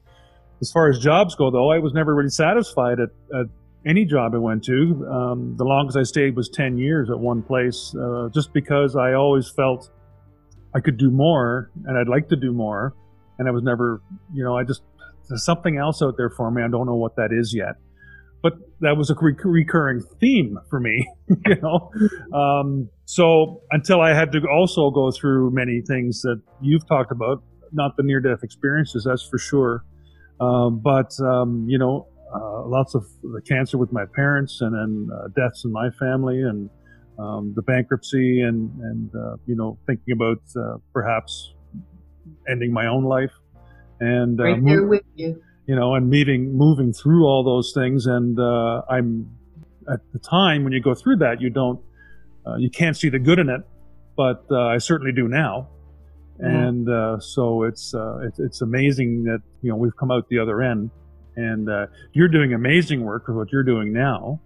As 0.61 0.71
far 0.71 0.89
as 0.89 0.99
jobs 0.99 1.35
go, 1.35 1.51
though, 1.51 1.71
I 1.71 1.79
was 1.79 1.93
never 1.93 2.15
really 2.15 2.29
satisfied 2.29 2.99
at, 2.99 3.09
at 3.37 3.47
any 3.85 4.05
job 4.05 4.33
I 4.33 4.37
went 4.37 4.63
to. 4.65 5.05
Um, 5.11 5.57
the 5.57 5.65
longest 5.65 5.97
I 5.97 6.03
stayed 6.03 6.35
was 6.35 6.49
10 6.49 6.77
years 6.77 7.09
at 7.09 7.19
one 7.19 7.41
place, 7.41 7.93
uh, 7.95 8.29
just 8.33 8.53
because 8.53 8.95
I 8.95 9.13
always 9.13 9.49
felt 9.49 9.89
I 10.73 10.79
could 10.79 10.97
do 10.97 11.11
more 11.11 11.69
and 11.85 11.97
I'd 11.97 12.07
like 12.07 12.29
to 12.29 12.35
do 12.35 12.51
more. 12.53 12.93
And 13.39 13.47
I 13.47 13.51
was 13.51 13.63
never, 13.63 14.01
you 14.33 14.43
know, 14.43 14.57
I 14.57 14.63
just, 14.63 14.83
there's 15.29 15.45
something 15.45 15.77
else 15.77 16.01
out 16.01 16.15
there 16.17 16.29
for 16.29 16.51
me. 16.51 16.63
I 16.63 16.67
don't 16.67 16.85
know 16.85 16.95
what 16.95 17.15
that 17.15 17.29
is 17.31 17.53
yet. 17.55 17.75
But 18.41 18.53
that 18.81 18.97
was 18.97 19.09
a 19.09 19.15
re- 19.19 19.35
recurring 19.41 20.01
theme 20.19 20.57
for 20.69 20.79
me, 20.79 21.07
you 21.45 21.55
know. 21.61 21.91
Um, 22.37 22.89
so 23.05 23.61
until 23.71 24.01
I 24.01 24.13
had 24.13 24.33
to 24.33 24.41
also 24.51 24.91
go 24.91 25.11
through 25.11 25.51
many 25.51 25.81
things 25.87 26.21
that 26.21 26.41
you've 26.61 26.85
talked 26.85 27.11
about, 27.11 27.41
not 27.71 27.95
the 27.95 28.03
near 28.03 28.19
death 28.19 28.43
experiences, 28.43 29.05
that's 29.05 29.25
for 29.25 29.37
sure. 29.37 29.85
Um, 30.41 30.81
but, 30.83 31.17
um, 31.21 31.65
you 31.69 31.77
know, 31.77 32.07
uh, 32.35 32.65
lots 32.65 32.95
of 32.95 33.05
the 33.21 33.41
cancer 33.47 33.77
with 33.77 33.93
my 33.93 34.05
parents 34.13 34.59
and 34.59 34.73
then 34.73 35.15
uh, 35.15 35.27
deaths 35.35 35.63
in 35.63 35.71
my 35.71 35.89
family 35.91 36.41
and 36.41 36.69
um, 37.19 37.53
the 37.55 37.61
bankruptcy 37.61 38.41
and 38.41 38.71
and 38.81 39.11
uh, 39.15 39.35
you 39.45 39.55
know 39.55 39.77
thinking 39.85 40.13
about 40.13 40.41
uh, 40.57 40.77
perhaps 40.93 41.53
ending 42.49 42.73
my 42.73 42.87
own 42.87 43.03
life 43.03 43.31
and 44.11 44.39
uh, 44.39 44.43
right 44.43 44.63
there 44.65 44.85
with 44.93 45.03
you. 45.15 45.29
you 45.69 45.75
know 45.79 45.89
and 45.95 46.09
moving 46.09 46.41
moving 46.65 46.91
through 46.99 47.23
all 47.29 47.43
those 47.43 47.71
things 47.79 48.05
and 48.17 48.39
uh, 48.39 48.81
I'm 48.95 49.09
at 49.95 49.99
the 50.13 50.19
time 50.19 50.63
when 50.63 50.73
you 50.73 50.81
go 50.89 50.93
through 51.01 51.17
that 51.25 51.35
you 51.41 51.49
don't 51.61 51.79
uh, 52.47 52.55
you 52.63 52.69
can't 52.79 52.97
see 53.01 53.09
the 53.09 53.19
good 53.27 53.39
in 53.43 53.49
it 53.49 53.61
but 54.15 54.39
uh, 54.51 54.75
I 54.75 54.77
certainly 54.89 55.13
do 55.21 55.27
now 55.27 55.55
Yeah. 56.39 56.67
and 56.67 56.85
uh, 56.89 57.19
so 57.33 57.43
it's, 57.69 57.85
uh, 57.93 58.27
it's 58.27 58.39
it's 58.47 58.61
amazing 58.69 59.09
that 59.29 59.41
you 59.63 59.69
know 59.69 59.77
we've 59.83 59.97
come 60.01 60.11
out 60.13 60.23
the 60.35 60.39
other 60.45 60.57
end 60.71 60.89
and 61.35 61.69
uh, 61.69 61.85
you're 62.15 62.33
doing 62.37 62.53
amazing 62.53 62.99
work 63.11 63.23
with 63.27 63.35
what 63.39 63.47
you're 63.53 63.69
doing 63.75 63.89
now 64.07 64.39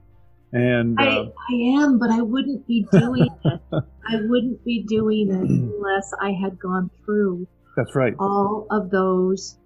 and 0.53 0.95
I, 0.97 1.07
uh, 1.07 1.25
I 1.51 1.53
am, 1.81 1.99
but 1.99 2.09
I 2.09 2.21
wouldn't 2.33 2.65
be 2.71 2.79
doing 2.91 3.27
it. 3.45 3.61
I 4.13 4.15
wouldn't 4.31 4.59
be 4.63 4.77
doing 4.95 5.25
it 5.39 5.49
unless 5.75 6.07
I 6.21 6.31
had 6.43 6.53
gone 6.67 6.89
through 7.03 7.45
that's 7.77 7.95
right 7.95 8.13
all 8.19 8.67
of 8.69 8.89
those 8.89 9.57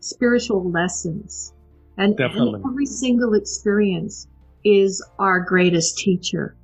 spiritual 0.00 0.70
lessons. 0.70 1.54
And, 1.96 2.18
every 2.20 2.86
single 2.86 3.34
experience 3.34 4.26
is 4.64 5.04
our 5.18 5.40
greatest 5.40 5.98
teacher. 5.98 6.56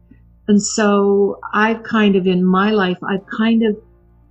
And 0.48 0.62
so 0.62 1.40
I've 1.52 1.82
kind 1.82 2.16
of, 2.16 2.26
in 2.26 2.44
my 2.44 2.70
life, 2.70 2.98
I've 3.02 3.26
kind 3.26 3.62
of 3.64 3.76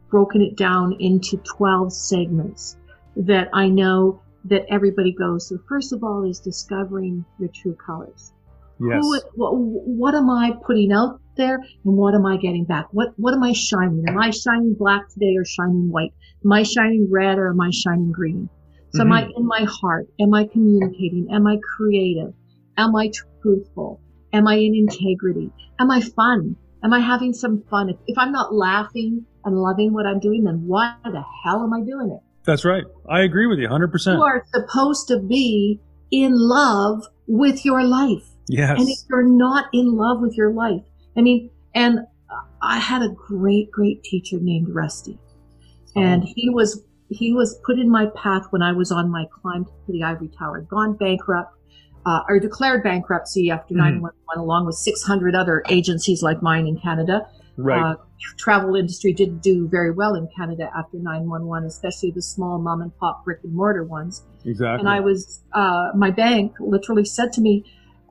broken 0.09 0.41
it 0.41 0.55
down 0.55 0.95
into 0.99 1.37
12 1.37 1.93
segments 1.93 2.77
that 3.15 3.49
I 3.53 3.67
know 3.67 4.21
that 4.45 4.65
everybody 4.69 5.11
goes 5.11 5.47
through. 5.47 5.63
First 5.67 5.93
of 5.93 6.03
all 6.03 6.23
is 6.23 6.39
discovering 6.39 7.25
your 7.39 7.49
true 7.49 7.75
colors. 7.75 8.31
Yes 8.79 8.99
Who, 9.01 9.19
what, 9.35 9.51
what 9.53 10.15
am 10.15 10.29
I 10.29 10.53
putting 10.65 10.91
out 10.91 11.19
there 11.37 11.55
and 11.55 11.97
what 11.97 12.13
am 12.13 12.25
I 12.25 12.37
getting 12.37 12.65
back? 12.65 12.87
What, 12.91 13.13
what 13.17 13.33
am 13.33 13.43
I 13.43 13.53
shining? 13.53 14.05
Am 14.07 14.17
I 14.17 14.31
shining 14.31 14.75
black 14.77 15.09
today 15.09 15.35
or 15.37 15.45
shining 15.45 15.91
white? 15.91 16.13
Am 16.43 16.51
I 16.51 16.63
shining 16.63 17.07
red 17.11 17.37
or 17.37 17.49
am 17.49 17.61
I 17.61 17.69
shining 17.71 18.11
green? 18.11 18.49
So 18.93 19.01
am 19.01 19.11
I 19.11 19.23
mm-hmm. 19.23 19.31
in 19.37 19.45
my 19.45 19.65
heart? 19.67 20.07
Am 20.21 20.33
I 20.33 20.45
communicating? 20.45 21.27
Am 21.31 21.45
I 21.45 21.57
creative? 21.75 22.33
Am 22.77 22.95
I 22.95 23.11
truthful? 23.41 23.99
Am 24.31 24.47
I 24.47 24.55
in 24.55 24.73
integrity? 24.73 25.51
Am 25.79 25.91
I 25.91 26.01
fun? 26.01 26.55
Am 26.83 26.93
I 26.93 26.99
having 26.99 27.33
some 27.33 27.63
fun? 27.69 27.89
If, 27.89 27.97
if 28.07 28.17
I'm 28.17 28.31
not 28.31 28.53
laughing 28.53 29.25
and 29.43 29.57
loving 29.57 29.91
what 29.91 30.05
I'm 30.05 30.19
doing, 30.19 30.45
then 30.45 30.65
why 30.65 30.95
the 31.03 31.23
hell 31.43 31.63
am 31.63 31.73
I 31.73 31.81
doing 31.81 32.11
it? 32.11 32.21
That's 32.45 32.63
right. 32.63 32.83
I 33.09 33.21
agree 33.21 33.47
with 33.47 33.59
you 33.59 33.67
100%. 33.67 34.15
You 34.15 34.23
are 34.23 34.45
supposed 34.53 35.07
to 35.09 35.19
be 35.19 35.81
in 36.11 36.31
love 36.33 37.03
with 37.27 37.65
your 37.65 37.83
life. 37.83 38.23
Yes. 38.47 38.79
And 38.79 38.89
if 38.89 38.99
you're 39.09 39.23
not 39.27 39.65
in 39.73 39.95
love 39.95 40.21
with 40.21 40.35
your 40.37 40.51
life, 40.51 40.81
I 41.17 41.21
mean, 41.21 41.49
and 41.73 41.99
I 42.61 42.79
had 42.79 43.01
a 43.01 43.09
great, 43.09 43.71
great 43.71 44.03
teacher 44.03 44.37
named 44.39 44.69
Rusty, 44.69 45.17
and 45.95 46.23
Oh. 46.23 46.27
he 46.35 46.49
was 46.49 46.83
he 47.09 47.31
was 47.33 47.59
put 47.63 47.77
in 47.77 47.87
my 47.87 48.07
path 48.07 48.47
when 48.49 48.63
I 48.63 48.71
was 48.71 48.91
on 48.91 49.11
my 49.11 49.25
climb 49.41 49.65
to 49.65 49.91
the 49.91 50.01
ivory 50.03 50.29
tower. 50.29 50.61
Gone 50.61 50.93
bankrupt. 50.97 51.51
uh, 52.07 52.21
or 52.29 52.39
declared 52.39 52.83
bankruptcy 52.83 53.49
after 53.49 53.73
Mhm. 53.73 53.77
911, 53.77 54.39
along 54.39 54.67
with 54.67 54.75
600 54.75 55.33
other 55.33 55.63
agencies 55.69 56.21
like 56.21 56.39
mine 56.39 56.67
in 56.67 56.77
Canada. 56.77 57.25
Right. 57.57 57.81
Uh, 57.81 57.95
travel 58.37 58.75
industry 58.75 59.11
didn't 59.11 59.41
do 59.41 59.67
very 59.67 59.89
well 59.89 60.13
in 60.13 60.27
Canada 60.37 60.69
after 60.77 60.99
911, 60.99 61.65
especially 61.65 62.11
the 62.11 62.21
small 62.21 62.59
mom 62.59 62.83
and 62.83 62.95
pop 62.99 63.25
brick 63.25 63.39
and 63.43 63.53
mortar 63.55 63.83
ones. 63.83 64.21
exactly. 64.43 64.81
And 64.81 64.87
I 64.87 64.99
was, 64.99 65.41
uh, 65.53 65.93
my 65.95 66.11
bank 66.11 66.53
literally 66.59 67.05
said 67.05 67.33
to 67.33 67.41
me, 67.41 67.65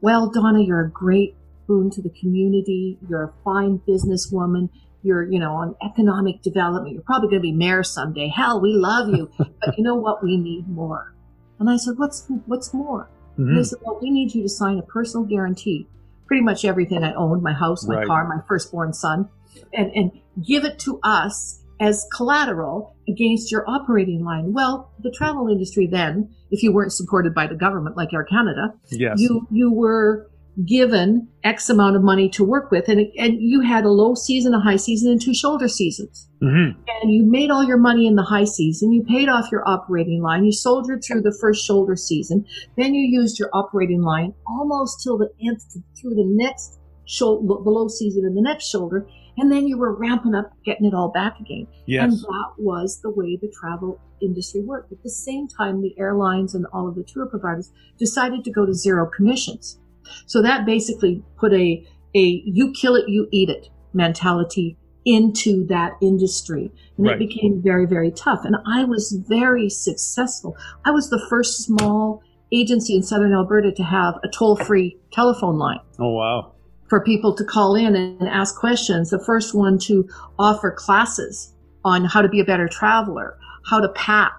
well, 0.05 0.31
Donna, 0.31 0.63
you're 0.63 0.85
a 0.85 0.91
great 0.91 1.35
boon 1.67 1.89
to 1.91 2.03
the 2.03 2.11
community. 2.11 2.99
You're 3.09 3.23
a 3.25 3.33
fine 3.43 3.81
businesswoman. 3.89 4.69
You're, 5.03 5.23
you 5.23 5.39
know, 5.39 5.53
on 5.55 5.75
economic 5.83 6.43
development. 6.43 6.93
You're 6.93 7.03
probably 7.03 7.29
going 7.31 7.41
to 7.41 7.43
be 7.43 7.53
mayor 7.53 7.83
someday. 7.83 8.29
Hell, 8.29 8.61
we 8.61 8.75
love 8.75 9.09
you. 9.09 9.31
but 9.39 9.79
you 9.79 9.83
know 9.83 9.95
what? 9.95 10.23
We 10.23 10.37
need 10.37 10.69
more. 10.69 11.15
And 11.59 11.71
I 11.71 11.77
said, 11.79 11.95
what's, 11.97 12.27
what's 12.47 12.75
more? 12.75 13.09
Mhm. 13.39 13.57
they 13.57 13.65
said, 13.65 13.79
well, 13.83 13.99
we 14.01 14.11
need 14.11 14.35
you 14.35 14.43
to 14.43 14.49
sign 14.49 14.79
a 14.79 14.83
personal 14.83 15.25
guarantee. 15.27 15.89
Pretty 16.27 16.43
much 16.43 16.67
everything 16.67 17.03
I 17.03 17.15
owned, 17.15 17.43
my 17.43 17.55
house, 17.55 17.87
my 17.87 17.97
Right. 17.97 18.07
car, 18.07 18.29
my 18.29 18.43
firstborn 18.47 18.93
son, 18.93 19.29
and, 19.73 19.91
and 19.93 20.13
give 20.47 20.65
it 20.67 20.79
to 20.81 21.01
us 21.03 21.64
as 21.85 22.07
collateral 22.17 22.97
against 23.09 23.53
your 23.53 23.69
operating 23.69 24.25
line. 24.25 24.53
Well, 24.53 24.91
the 25.03 25.11
travel 25.11 25.49
industry 25.49 25.87
then, 25.87 26.35
if 26.51 26.63
you 26.63 26.73
weren't 26.73 26.93
supported 26.93 27.35
by 27.35 27.47
the 27.47 27.55
government 27.55 27.97
like 27.97 28.13
Air 28.15 28.25
Canada, 28.25 28.73
Yes. 28.91 29.21
you, 29.21 29.47
you 29.51 29.71
were 29.71 30.31
given 30.65 31.29
X 31.43 31.69
amount 31.69 31.97
of 31.97 32.03
money 32.03 32.29
to 32.31 32.45
work 32.45 32.71
with 32.71 32.89
and, 32.89 33.01
and 33.19 33.41
you 33.41 33.61
had 33.61 33.85
a 33.85 33.89
low 33.91 34.15
season, 34.15 34.55
a 34.55 34.61
high 34.61 34.77
season 34.77 35.11
and 35.11 35.21
two 35.21 35.35
shoulder 35.35 35.67
seasons 35.67 36.29
Mhm. 36.41 36.77
and 37.03 37.13
you 37.13 37.25
made 37.25 37.51
all 37.51 37.65
your 37.65 37.77
money 37.77 38.07
in 38.07 38.15
the 38.15 38.23
high 38.23 38.45
season. 38.45 38.93
You 38.93 39.03
paid 39.03 39.29
off 39.29 39.51
your 39.51 39.69
operating 39.69 40.23
line. 40.23 40.45
You 40.45 40.53
soldiered 40.53 41.03
through 41.05 41.23
the 41.23 41.37
first 41.41 41.67
shoulder 41.67 41.97
season. 41.97 42.45
Then 42.77 42.95
you 42.95 43.03
used 43.21 43.39
your 43.39 43.51
operating 43.53 44.03
line 44.03 44.33
almost 44.47 45.03
till 45.03 45.19
the 45.19 45.29
end 45.45 45.59
through 46.01 46.15
the 46.15 46.25
next 46.25 46.79
shoulder, 47.05 47.47
the 47.65 47.71
low 47.71 47.89
season 47.89 48.25
and 48.25 48.37
the 48.37 48.41
next 48.41 48.71
shoulder. 48.71 49.07
And 49.37 49.51
then 49.51 49.67
you 49.67 49.77
were 49.79 49.93
ramping 49.95 50.35
up, 50.35 50.53
getting 50.65 50.87
it 50.87 50.95
all 50.95 51.09
back 51.11 51.41
again. 51.41 51.67
And 52.05 52.13
that 52.13 52.53
was 52.57 53.01
the 53.03 53.11
way 53.11 53.37
the 53.37 53.49
travel 53.49 54.01
industry 54.21 54.61
worked. 54.63 54.93
At 54.93 55.03
the 55.03 55.11
same 55.11 55.49
time, 55.49 55.83
the 55.83 55.95
airlines 55.99 56.55
and 56.55 56.67
all 56.73 56.89
of 56.89 56.95
the 56.95 57.03
tour 57.03 57.27
providers 57.27 57.73
decided 57.99 58.45
to 58.45 58.51
go 58.51 58.65
to 58.65 58.73
zero 58.73 59.11
commissions. 59.15 59.79
So 60.27 60.43
that 60.43 60.67
basically 60.67 61.23
put 61.37 61.53
a, 61.53 61.85
a 62.15 62.43
you 62.45 62.73
kill 62.73 62.95
it, 62.95 63.09
you 63.09 63.29
eat 63.33 63.49
it 63.49 63.69
mentality 63.93 64.77
into 65.05 65.67
that 65.67 65.93
industry. 66.01 66.71
And 66.97 67.07
Right. 67.07 67.21
it 67.21 67.29
became 67.29 67.61
very, 67.63 67.87
very 67.87 68.11
tough. 68.11 68.45
And 68.45 68.57
I 68.67 68.85
was 68.85 69.13
very 69.29 69.69
successful. 69.69 70.57
I 70.85 70.91
was 70.91 71.11
the 71.11 71.25
first 71.29 71.63
small 71.65 72.23
agency 72.53 72.95
in 72.95 73.03
Southern 73.03 73.33
Alberta 73.35 73.73
to 73.73 73.83
have 73.83 74.15
a 74.23 74.29
toll 74.29 74.57
free 74.57 74.97
telephone 75.13 75.59
line 75.59 75.81
Oh 75.99 76.11
wow. 76.11 76.54
For 76.95 77.01
people 77.01 77.35
to 77.35 77.43
call 77.43 77.75
in 77.75 77.97
and 77.97 78.29
ask 78.29 78.55
questions. 78.55 79.11
The 79.11 79.19
first 79.19 79.53
one 79.53 79.81
to 79.81 80.09
offer 80.39 80.71
classes 80.71 81.53
on 81.85 82.05
how 82.05 82.23
to 82.23 82.29
be 82.29 82.39
a 82.39 82.45
better 82.45 82.69
traveler, 82.69 83.37
how 83.67 83.81
to 83.81 83.89
pack, 83.97 84.33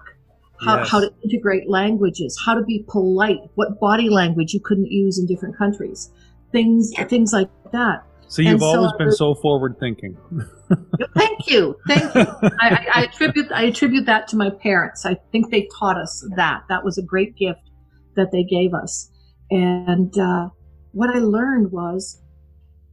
how, 0.64 0.78
Yes. 0.78 0.90
how 0.90 1.00
to 1.00 1.12
integrate 1.22 1.68
languages, 1.68 2.40
how 2.46 2.54
to 2.54 2.62
be 2.62 2.82
polite, 2.88 3.40
what 3.56 3.78
body 3.78 4.08
language 4.08 4.54
you 4.54 4.60
couldn't 4.60 4.90
use 4.90 5.18
in 5.18 5.26
different 5.26 5.54
countries, 5.58 6.10
things, 6.50 6.94
things 7.10 7.34
like 7.34 7.50
that. 7.72 8.02
So 8.26 8.40
you've 8.40 8.54
And 8.54 8.62
always 8.62 8.92
I 8.94 9.04
been 9.04 9.12
so 9.12 9.34
forward 9.34 9.76
thinking. 9.78 10.16
Thank 11.14 11.48
you, 11.48 11.76
thank 11.86 12.14
you. 12.14 12.24
I, 12.42 12.50
I, 12.60 12.86
I 12.94 13.02
attribute 13.04 13.52
I 13.52 13.64
attribute 13.64 14.06
that 14.06 14.28
to 14.28 14.36
my 14.36 14.48
parents. 14.48 15.04
I 15.04 15.16
think 15.30 15.50
they 15.50 15.68
taught 15.78 15.98
us 15.98 16.26
that. 16.36 16.62
That 16.70 16.84
was 16.84 16.96
a 16.96 17.02
great 17.02 17.36
gift 17.36 17.70
that 18.14 18.32
they 18.32 18.44
gave 18.44 18.72
us. 18.72 19.10
And 19.50 20.18
uh, 20.18 20.48
what 20.92 21.10
I 21.14 21.18
learned 21.18 21.70
was 21.70 22.22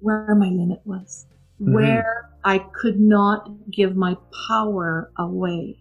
where 0.04 0.36
my 0.36 0.49
limit 0.49 0.82
was, 0.86 1.26
Mhm. 1.62 1.74
where 1.74 2.30
I 2.43 2.60
could 2.60 2.99
not 2.99 3.49
give 3.72 3.95
my 3.95 4.18
power 4.47 5.10
away, 5.18 5.80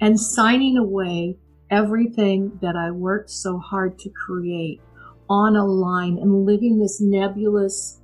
and 0.00 0.18
signing 0.18 0.76
away 0.78 1.36
everything 1.70 2.58
that 2.62 2.74
I 2.74 2.90
worked 2.90 3.30
so 3.30 3.58
hard 3.58 3.98
to 4.00 4.10
create 4.10 4.80
on 5.28 5.54
a 5.56 5.64
line 5.64 6.18
and 6.18 6.44
living 6.46 6.78
this 6.78 7.00
nebulous 7.00 8.00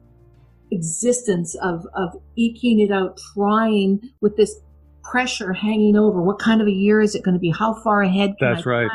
existence 0.71 1.55
of, 1.57 1.87
of 1.95 2.17
eking 2.37 2.81
it 2.81 2.91
out, 2.93 3.19
trying 3.35 4.01
with 4.21 4.37
this 4.37 4.61
pressure 5.03 5.53
hanging 5.53 5.97
over. 5.97 6.21
What 6.23 6.39
kind 6.39 6.61
of 6.61 6.67
a 6.67 6.73
year 6.73 7.01
is 7.01 7.15
it 7.15 7.23
going 7.25 7.35
to 7.35 7.41
be? 7.41 7.51
How 7.51 7.75
far 7.75 8.03
ahead 8.03 8.37
can 8.39 8.55
That's 8.55 8.67
I 8.67 8.71
right. 8.71 8.91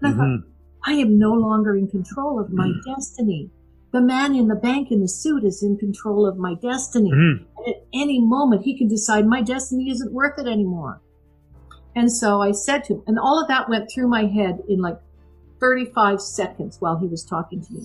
And 0.00 0.14
I 0.14 0.16
thought, 0.16 0.26
Mhm. 0.26 0.42
I 0.86 0.92
am 0.92 1.18
no 1.18 1.32
longer 1.34 1.76
in 1.76 1.88
control 1.88 2.40
of 2.40 2.52
my 2.52 2.68
Mm. 2.68 2.80
destiny. 2.96 3.50
The 3.92 4.00
man 4.00 4.34
in 4.34 4.48
the 4.48 4.54
bank 4.54 4.90
in 4.90 5.00
the 5.00 5.08
suit 5.08 5.44
is 5.44 5.62
in 5.62 5.76
control 5.78 6.26
of 6.26 6.36
my 6.36 6.54
destiny. 6.54 7.10
Mhm. 7.10 7.44
And 7.56 7.68
at 7.68 7.82
any 7.94 8.20
moment, 8.20 8.62
he 8.62 8.76
can 8.76 8.86
decide 8.88 9.26
my 9.26 9.42
destiny 9.42 9.90
isn't 9.90 10.12
worth 10.12 10.38
it 10.38 10.46
anymore. 10.46 11.00
And 11.96 12.12
so 12.12 12.42
I 12.42 12.52
said 12.52 12.84
to 12.84 12.94
him, 12.94 13.02
and 13.06 13.18
all 13.18 13.40
of 13.40 13.48
that 13.48 13.68
went 13.68 13.90
through 13.90 14.08
my 14.08 14.24
head 14.26 14.62
in 14.68 14.80
like 14.80 14.98
35 15.58 16.20
seconds 16.20 16.76
while 16.80 16.98
he 16.98 17.06
was 17.06 17.24
talking 17.24 17.60
to 17.62 17.72
me. 17.72 17.80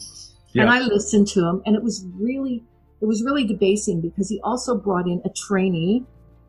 And 0.56 0.70
I 0.70 0.82
listened 0.82 1.28
to 1.30 1.48
him, 1.48 1.64
and 1.66 1.76
it 1.76 1.82
was 1.82 2.06
really, 2.20 2.64
it 3.02 3.06
was 3.06 3.24
really 3.24 3.44
debasing 3.46 4.02
because 4.02 4.30
he 4.30 4.40
also 4.42 4.78
brought 4.78 5.08
in 5.08 5.22
a 5.26 5.30
trainee 5.30 6.06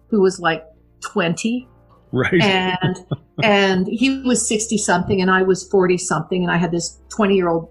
who 0.08 0.20
was 0.20 0.38
like 0.40 0.66
20 1.00 1.68
Right. 2.12 2.40
and 2.42 3.04
and 3.42 3.86
he 3.88 4.20
was 4.22 4.46
60 4.46 4.78
something 4.78 5.20
and 5.20 5.30
I 5.30 5.42
was 5.42 5.64
40 5.68 5.98
something 5.98 6.44
and 6.44 6.52
I 6.52 6.58
had 6.58 6.70
this 6.70 7.00
20 7.08 7.34
year 7.34 7.48
old 7.48 7.70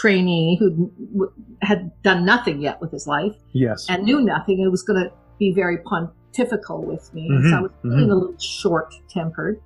trainee 0.00 0.56
who 0.60 0.68
w- 1.12 1.32
had 1.62 1.80
done 2.02 2.20
nothing 2.32 2.60
yet 2.60 2.76
with 2.80 2.92
his 2.92 3.06
life 3.06 3.34
yes. 3.52 3.86
and 3.88 4.04
knew 4.04 4.20
nothing 4.34 4.60
and 4.60 4.70
was 4.70 4.82
going 4.88 5.00
to 5.04 5.10
be 5.38 5.48
very 5.62 5.78
pontifical 5.90 6.78
with 6.92 7.04
me 7.14 7.24
and 7.34 7.44
so 7.50 7.56
I 7.56 7.58
Mhm, 7.58 7.62
was 7.62 7.72
feeling 7.82 8.08
mhm. 8.08 8.12
a 8.12 8.14
little 8.20 8.38
short 8.38 8.88
tempered 9.16 9.56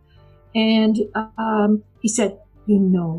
and 0.55 0.97
um, 1.39 1.83
he 2.03 2.09
said 2.09 2.31
you 2.67 2.79
know 2.79 3.13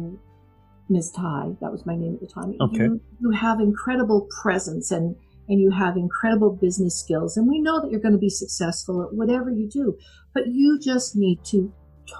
Ms. 0.89 1.11
Ty 1.11 1.43
that 1.61 1.71
was 1.71 1.85
my 1.85 1.95
name 1.95 2.13
at 2.15 2.21
the 2.25 2.27
time 2.27 2.55
Okay. 2.61 2.83
you, 2.85 3.01
you 3.21 3.29
have 3.45 3.59
incredible 3.59 4.27
presence 4.41 4.91
and 4.91 5.15
and 5.49 5.59
you 5.59 5.71
have 5.71 5.97
incredible 5.97 6.51
business 6.65 6.95
skills 7.03 7.35
and 7.37 7.47
we 7.53 7.59
know 7.65 7.75
that 7.81 7.89
you're 7.91 8.05
going 8.07 8.13
to 8.19 8.25
be 8.29 8.29
successful 8.29 8.95
at 9.03 9.13
whatever 9.19 9.49
you 9.49 9.67
do 9.81 9.85
but 10.33 10.43
you 10.47 10.69
just 10.91 11.15
need 11.15 11.39
to 11.53 11.59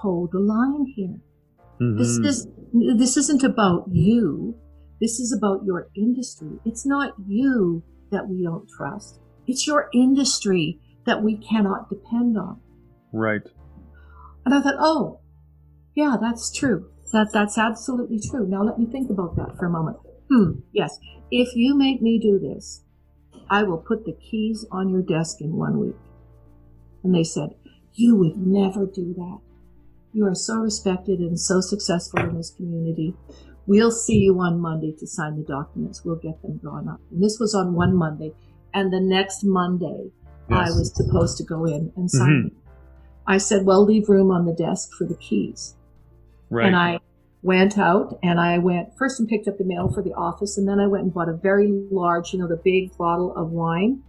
toe 0.00 0.28
the 0.32 0.38
line 0.54 0.84
here 0.96 1.16
this 1.98 2.18
Mhm. 2.18 2.26
is 2.30 2.36
this 3.02 3.16
isn't 3.22 3.42
about 3.52 3.80
you 3.90 4.54
this 5.02 5.18
is 5.18 5.32
about 5.36 5.64
your 5.64 5.88
industry. 5.96 6.60
It's 6.64 6.86
not 6.86 7.14
you 7.26 7.82
that 8.12 8.28
we 8.28 8.44
don't 8.44 8.68
trust. 8.68 9.18
It's 9.48 9.66
your 9.66 9.90
industry 9.92 10.78
that 11.06 11.24
we 11.24 11.38
cannot 11.38 11.90
depend 11.90 12.38
on. 12.38 12.60
Right. 13.12 13.42
and 14.46 14.54
i 14.54 14.62
thought 14.62 14.76
oh 14.78 15.20
yeah 15.96 16.16
that's 16.20 16.56
true. 16.56 16.88
That 17.12 17.30
that's 17.32 17.58
absolutely 17.58 18.20
true. 18.20 18.46
Now 18.46 18.62
let 18.62 18.78
me 18.78 18.86
think 18.86 19.10
about 19.10 19.34
that 19.36 19.58
for 19.58 19.66
a 19.66 19.70
moment. 19.70 19.96
Hmm 20.30 20.60
yes. 20.72 20.96
If 21.32 21.48
you 21.56 21.76
make 21.76 22.00
me 22.00 22.20
do 22.20 22.38
this 22.38 22.84
i 23.50 23.64
will 23.64 23.78
put 23.78 24.04
the 24.04 24.16
keys 24.30 24.64
on 24.70 24.88
your 24.88 25.02
desk 25.02 25.40
in 25.40 25.56
one 25.56 25.80
week. 25.80 25.96
And 27.02 27.12
they 27.12 27.24
said 27.24 27.56
you 27.94 28.14
would 28.14 28.36
never 28.36 28.86
do 28.86 29.12
that. 29.14 29.40
You 30.12 30.26
are 30.26 30.34
so 30.34 30.58
respected 30.58 31.18
and 31.18 31.40
so 31.40 31.60
successful 31.60 32.20
in 32.20 32.36
this 32.36 32.50
community. 32.50 33.16
We'll 33.66 33.90
see 33.90 34.18
you 34.18 34.40
on 34.40 34.60
Monday 34.60 34.92
to 34.98 35.06
sign 35.06 35.36
the 35.36 35.44
documents. 35.44 36.04
We'll 36.04 36.16
get 36.16 36.42
them 36.42 36.58
drawn 36.58 36.88
up. 36.88 37.00
And 37.10 37.22
this 37.22 37.38
was 37.38 37.54
on 37.54 37.74
one 37.74 37.94
Monday. 37.94 38.32
And 38.74 38.92
the 38.92 39.00
next 39.00 39.44
Monday, 39.44 40.10
I 40.50 40.64
was 40.70 40.92
supposed 40.94 41.36
to 41.38 41.44
go 41.44 41.64
in 41.64 41.92
and 41.96 42.10
sign. 42.10 42.28
Mm-hmm. 42.28 42.46
it. 42.48 42.52
I 43.26 43.38
said, 43.38 43.64
well, 43.64 43.84
leave 43.84 44.08
room 44.08 44.30
on 44.30 44.46
the 44.46 44.52
desk 44.52 44.90
for 44.98 45.06
the 45.06 45.14
keys. 45.14 45.76
Right. 46.50 46.66
And 46.66 46.76
I 46.76 46.98
went 47.42 47.78
out 47.78 48.18
and 48.22 48.40
I 48.40 48.58
went 48.58 48.96
first 48.96 49.20
and 49.20 49.28
picked 49.28 49.48
up 49.48 49.58
the 49.58 49.64
mail 49.64 49.90
for 49.92 50.02
the 50.02 50.12
office. 50.14 50.58
And 50.58 50.68
then 50.68 50.80
I 50.80 50.86
went 50.86 51.04
and 51.04 51.14
bought 51.14 51.28
a 51.28 51.34
very 51.34 51.70
large, 51.90 52.32
you 52.32 52.38
know, 52.38 52.48
the 52.48 52.60
big 52.62 52.96
bottle 52.96 53.34
of 53.36 53.50
wine. 53.50 54.02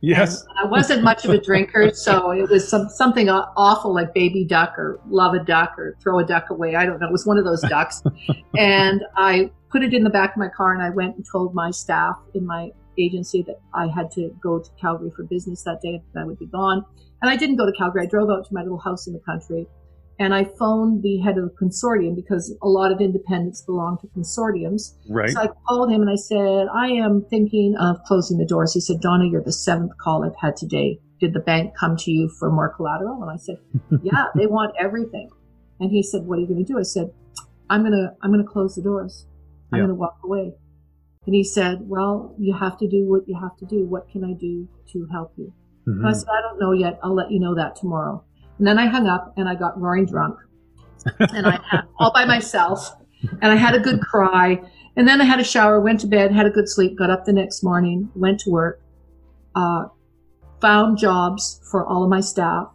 Yes. 0.00 0.42
And 0.42 0.58
I 0.58 0.64
wasn't 0.64 1.02
much 1.02 1.24
of 1.24 1.30
a 1.30 1.40
drinker, 1.40 1.92
so 1.92 2.30
it 2.30 2.48
was 2.48 2.68
some 2.68 2.88
something 2.88 3.28
awful 3.28 3.94
like 3.94 4.14
baby 4.14 4.44
duck 4.44 4.78
or 4.78 5.00
love 5.08 5.34
a 5.34 5.44
duck 5.44 5.78
or 5.78 5.96
throw 6.00 6.18
a 6.18 6.24
duck 6.24 6.50
away. 6.50 6.74
I 6.74 6.86
don't 6.86 7.00
know. 7.00 7.06
It 7.06 7.12
was 7.12 7.26
one 7.26 7.38
of 7.38 7.44
those 7.44 7.62
ducks. 7.62 8.02
and 8.58 9.02
I 9.16 9.50
put 9.70 9.82
it 9.82 9.94
in 9.94 10.04
the 10.04 10.10
back 10.10 10.32
of 10.32 10.36
my 10.36 10.48
car 10.48 10.72
and 10.72 10.82
I 10.82 10.90
went 10.90 11.16
and 11.16 11.24
told 11.30 11.54
my 11.54 11.70
staff 11.70 12.16
in 12.34 12.46
my 12.46 12.70
agency 12.98 13.42
that 13.42 13.60
I 13.72 13.86
had 13.86 14.10
to 14.12 14.34
go 14.42 14.58
to 14.58 14.70
Calgary 14.80 15.10
for 15.14 15.22
business 15.24 15.62
that 15.62 15.80
day 15.80 16.02
and 16.14 16.22
I 16.22 16.26
would 16.26 16.38
be 16.38 16.46
gone. 16.46 16.84
And 17.22 17.30
I 17.30 17.36
didn't 17.36 17.56
go 17.56 17.66
to 17.66 17.72
Calgary. 17.72 18.02
I 18.02 18.06
drove 18.06 18.30
out 18.30 18.46
to 18.46 18.54
my 18.54 18.62
little 18.62 18.78
house 18.78 19.06
in 19.06 19.12
the 19.12 19.20
country 19.20 19.66
and 20.20 20.34
I 20.34 20.44
phoned 20.44 21.02
the 21.02 21.18
head 21.18 21.36
of 21.38 21.44
the 21.50 21.54
consortium 21.60 22.14
because 22.14 22.54
a 22.62 22.68
lot 22.68 22.92
of 22.92 23.00
independents 23.00 23.62
belong 23.62 23.98
to 24.02 24.06
consortiums. 24.08 24.94
right. 25.08 25.30
So 25.30 25.40
I 25.40 25.48
called 25.66 25.90
him 25.90 26.02
and 26.02 26.10
I 26.10 26.14
said, 26.16 26.66
I 26.72 26.88
am 26.88 27.24
thinking 27.30 27.74
of 27.80 27.96
closing 28.04 28.38
the 28.38 28.44
doors. 28.46 28.74
He 28.74 28.80
said, 28.80 29.00
Donna, 29.00 29.24
you're 29.26 29.42
the 29.42 29.52
seventh 29.52 29.92
call 29.98 30.24
I've 30.24 30.36
had 30.40 30.56
today. 30.56 31.00
Did 31.20 31.32
the 31.32 31.40
bank 31.40 31.74
come 31.78 31.96
to 31.96 32.10
you 32.10 32.28
for 32.38 32.50
more 32.52 32.68
collateral? 32.74 33.20
And 33.22 33.30
I 33.30 33.36
said, 33.36 33.56
Yeah, 34.02 34.26
they 34.36 34.46
want 34.46 34.74
everything. 34.78 35.30
And 35.80 35.90
he 35.90 36.02
said, 36.02 36.22
What 36.26 36.36
are 36.38 36.42
you 36.42 36.46
going 36.46 36.64
to 36.64 36.70
do? 36.72 36.78
I 36.78 36.82
said, 36.82 37.10
I'm 37.70 37.80
going 37.80 37.92
to, 37.92 38.14
I'm 38.22 38.30
going 38.32 38.44
to 38.44 38.50
close 38.50 38.74
the 38.74 38.82
doors. 38.82 39.26
I'm 39.72 39.78
Yeah. 39.78 39.84
going 39.86 39.96
to 39.96 40.00
walk 40.00 40.18
away. 40.22 40.52
And 41.26 41.34
he 41.34 41.44
said, 41.44 41.80
well, 41.82 42.34
you 42.38 42.54
have 42.54 42.78
to 42.78 42.88
do 42.88 43.06
what 43.08 43.28
you 43.28 43.38
have 43.40 43.54
to 43.58 43.66
do. 43.66 43.84
What 43.86 44.08
can 44.10 44.24
I 44.24 44.32
do 44.32 44.66
to 44.92 45.06
help 45.12 45.32
you? 45.36 45.52
Mhm. 45.86 46.04
I 46.06 46.12
said, 46.12 46.28
I 46.28 46.40
don't 46.40 46.58
know 46.58 46.72
yet. 46.72 46.98
I'll 47.02 47.14
let 47.14 47.30
you 47.30 47.38
know 47.38 47.54
that 47.54 47.76
tomorrow. 47.76 48.24
And 48.60 48.66
then 48.66 48.78
I 48.78 48.88
hung 48.88 49.06
up 49.06 49.32
and 49.38 49.48
I 49.48 49.54
got 49.54 49.80
roaring 49.80 50.04
drunk. 50.04 50.38
and 51.18 51.46
I 51.46 51.58
had 51.70 51.86
all 51.98 52.12
by 52.12 52.26
myself. 52.26 52.94
And 53.40 53.50
I 53.50 53.56
had 53.56 53.74
a 53.74 53.78
good 53.78 54.02
cry. 54.02 54.60
And 54.96 55.08
then 55.08 55.18
I 55.18 55.24
had 55.24 55.40
a 55.40 55.44
shower, 55.44 55.80
went 55.80 56.00
to 56.00 56.06
bed, 56.06 56.30
had 56.30 56.44
a 56.44 56.50
good 56.50 56.68
sleep, 56.68 56.98
got 56.98 57.08
up 57.08 57.24
the 57.24 57.32
next 57.32 57.62
morning, 57.62 58.10
went 58.14 58.38
to 58.40 58.50
work, 58.50 58.82
uh, 59.54 59.84
found 60.60 60.98
jobs 60.98 61.58
for 61.70 61.86
all 61.86 62.04
of 62.04 62.10
my 62.10 62.20
staff 62.20 62.68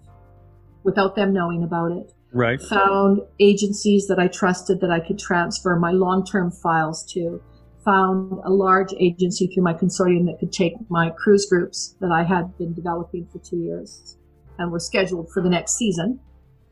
without 0.83 1.15
them 1.15 1.31
knowing 1.31 1.61
about 1.61 1.91
it. 1.91 2.13
Right. 2.33 2.59
Found 2.63 3.21
agencies 3.39 4.07
that 4.07 4.17
I 4.17 4.27
trusted 4.27 4.81
that 4.81 4.89
I 4.89 4.99
could 4.99 5.19
transfer 5.19 5.75
my 5.75 5.91
long-term 5.91 6.49
files 6.49 7.05
to. 7.13 7.43
Found 7.83 8.41
a 8.43 8.49
large 8.49 8.91
agency 8.99 9.45
through 9.53 9.61
my 9.61 9.75
consortium 9.75 10.25
that 10.25 10.37
could 10.39 10.51
take 10.51 10.73
my 10.89 11.11
cruise 11.11 11.45
groups 11.47 11.95
that 12.01 12.11
I 12.11 12.23
had 12.23 12.57
been 12.57 12.73
developing 12.73 13.27
for 13.31 13.37
two 13.37 13.57
years 13.57 14.17
and 14.57 14.71
were 14.71 14.79
scheduled 14.79 15.29
for 15.31 15.41
the 15.41 15.49
next 15.49 15.73
season. 15.75 16.19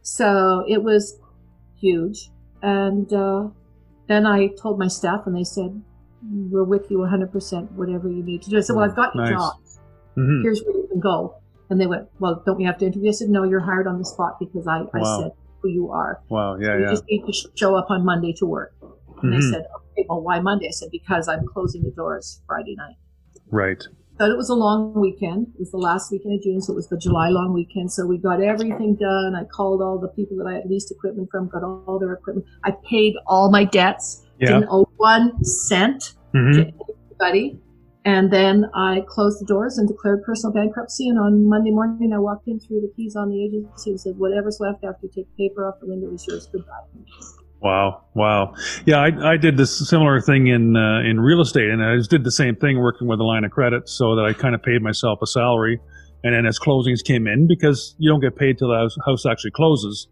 So 0.01 0.63
it 0.67 0.83
was 0.83 1.19
huge. 1.79 2.29
And 2.61 3.11
uh, 3.13 3.49
then 4.07 4.25
I 4.25 4.47
told 4.61 4.79
my 4.79 4.87
staff, 4.87 5.21
and 5.25 5.35
they 5.35 5.43
said, 5.43 5.81
"We're 6.51 6.63
with 6.63 6.89
you 6.89 6.97
100%. 6.99 7.71
Whatever 7.73 8.09
you 8.09 8.23
need 8.23 8.41
to 8.43 8.49
do." 8.49 8.57
I 8.57 8.61
said, 8.61 8.75
"Well, 8.75 8.85
I've 8.85 8.95
got 8.95 9.13
your 9.15 9.25
Nice. 9.25 9.33
jobs. 9.33 9.79
Mhm. 10.17 10.41
Here's 10.43 10.61
where 10.63 10.75
you 10.75 10.87
can 10.91 10.99
go." 10.99 11.35
And 11.69 11.79
they 11.79 11.87
went, 11.87 12.07
"Well, 12.19 12.41
don't 12.45 12.57
we 12.57 12.63
have 12.65 12.77
to 12.79 12.85
interview?" 12.85 13.09
I 13.09 13.13
said, 13.13 13.29
"No, 13.29 13.43
you're 13.43 13.59
hired 13.59 13.87
on 13.87 13.97
the 13.97 14.05
spot 14.05 14.37
because 14.39 14.67
I, 14.67 14.83
I 14.93 15.03
said 15.21 15.31
who 15.61 15.69
you 15.69 15.91
are. 15.91 16.21
Wow. 16.29 16.55
Yeah. 16.57 16.75
you 16.77 16.83
Yeah. 16.83 16.89
just 16.91 17.03
need 17.09 17.25
to 17.25 17.33
show 17.55 17.75
up 17.75 17.87
on 17.89 18.05
Monday 18.05 18.33
to 18.39 18.45
work." 18.45 18.73
And 19.21 19.31
they 19.33 19.37
Mhm. 19.37 19.51
said, 19.51 19.65
"Okay, 19.91 20.05
well, 20.09 20.21
why 20.21 20.39
Monday?" 20.39 20.67
I 20.67 20.71
said, 20.71 20.89
"Because 20.91 21.27
I'm 21.27 21.45
closing 21.47 21.83
the 21.83 21.91
doors 21.91 22.41
Friday 22.47 22.75
night." 22.75 22.95
Right. 23.51 23.83
But 24.23 24.31
it 24.31 24.37
was 24.37 24.47
a 24.47 24.55
long 24.55 24.93
weekend. 24.93 25.47
It 25.55 25.59
was 25.59 25.71
the 25.71 25.83
last 25.89 26.09
weekend 26.09 26.35
of 26.35 26.43
June, 26.43 26.61
so 26.61 26.71
it 26.71 26.77
was 26.77 26.87
the 26.87 26.97
July 26.97 27.27
long 27.27 27.51
weekend. 27.51 27.91
So 27.91 28.05
we 28.05 28.17
got 28.17 28.41
everything 28.41 28.95
done. 28.95 29.35
I 29.35 29.43
called 29.43 29.81
all 29.81 29.99
the 29.99 30.07
people 30.07 30.37
that 30.37 30.47
I 30.47 30.53
had 30.53 30.65
leased 30.69 30.91
equipment 30.91 31.27
from, 31.29 31.49
got 31.49 31.61
all, 31.61 31.99
their 31.99 32.13
equipment. 32.13 32.47
I 32.63 32.71
paid 32.89 33.15
all 33.27 33.51
my 33.51 33.65
debts. 33.65 34.25
Yeah. 34.39 34.47
Didn't 34.47 34.69
owe 34.71 34.87
one 34.95 35.43
cent 35.43 36.13
Mhm. 36.33 36.53
to 36.53 36.61
anybody. 37.09 37.59
And 38.05 38.31
then 38.31 38.69
I 38.73 39.03
closed 39.09 39.41
the 39.41 39.45
doors 39.45 39.77
and 39.77 39.89
declared 39.89 40.23
personal 40.23 40.53
bankruptcy. 40.53 41.09
And 41.09 41.19
on 41.19 41.45
Monday 41.45 41.71
morning, 41.71 42.13
I 42.13 42.19
walked 42.19 42.47
in, 42.47 42.61
threw 42.61 42.79
the 42.79 42.93
keys 42.95 43.17
on 43.17 43.29
the 43.29 43.43
agency, 43.43 43.89
and 43.89 43.99
said, 43.99 44.17
"Whatever's 44.17 44.61
left 44.61 44.85
after 44.85 45.07
you 45.07 45.11
take 45.13 45.27
the 45.35 45.49
paper 45.49 45.67
off 45.67 45.81
the 45.81 45.87
window 45.87 46.09
is 46.13 46.25
yours. 46.25 46.47
Goodbye." 46.49 47.42
Wow, 47.63 48.03
wow, 48.13 48.55
yeah. 48.85 48.97
I, 48.97 49.31
I 49.31 49.37
did 49.37 49.55
this 49.55 49.87
similar 49.87 50.19
thing 50.19 50.47
in 50.47 50.75
uh, 50.75 50.99
in 50.99 51.21
real 51.21 51.39
estate, 51.39 51.69
and 51.69 51.81
I 51.81 51.95
just 51.95 52.09
did 52.09 52.25
the 52.25 52.31
same 52.31 52.57
thing 52.57 52.77
working 52.79 53.07
with 53.07 53.21
a 53.21 53.23
line 53.23 53.45
of 53.45 53.51
credit, 53.51 53.87
so 53.87 54.17
that 54.17 54.25
I 54.25 54.33
kind 54.33 54.53
of 54.53 54.61
paid 54.61 54.81
myself 54.81 55.19
a 55.21 55.25
salary, 55.25 55.79
and 56.25 56.35
then 56.35 56.45
as 56.45 56.59
closings 56.59 57.01
came 57.01 57.25
in, 57.25 57.47
because 57.47 57.95
you 57.99 58.11
don't 58.11 58.19
get 58.19 58.35
paid 58.35 58.57
till 58.57 58.67
the 58.67 58.91
house, 59.05 59.25
actually 59.25 59.51
closes, 59.51 60.09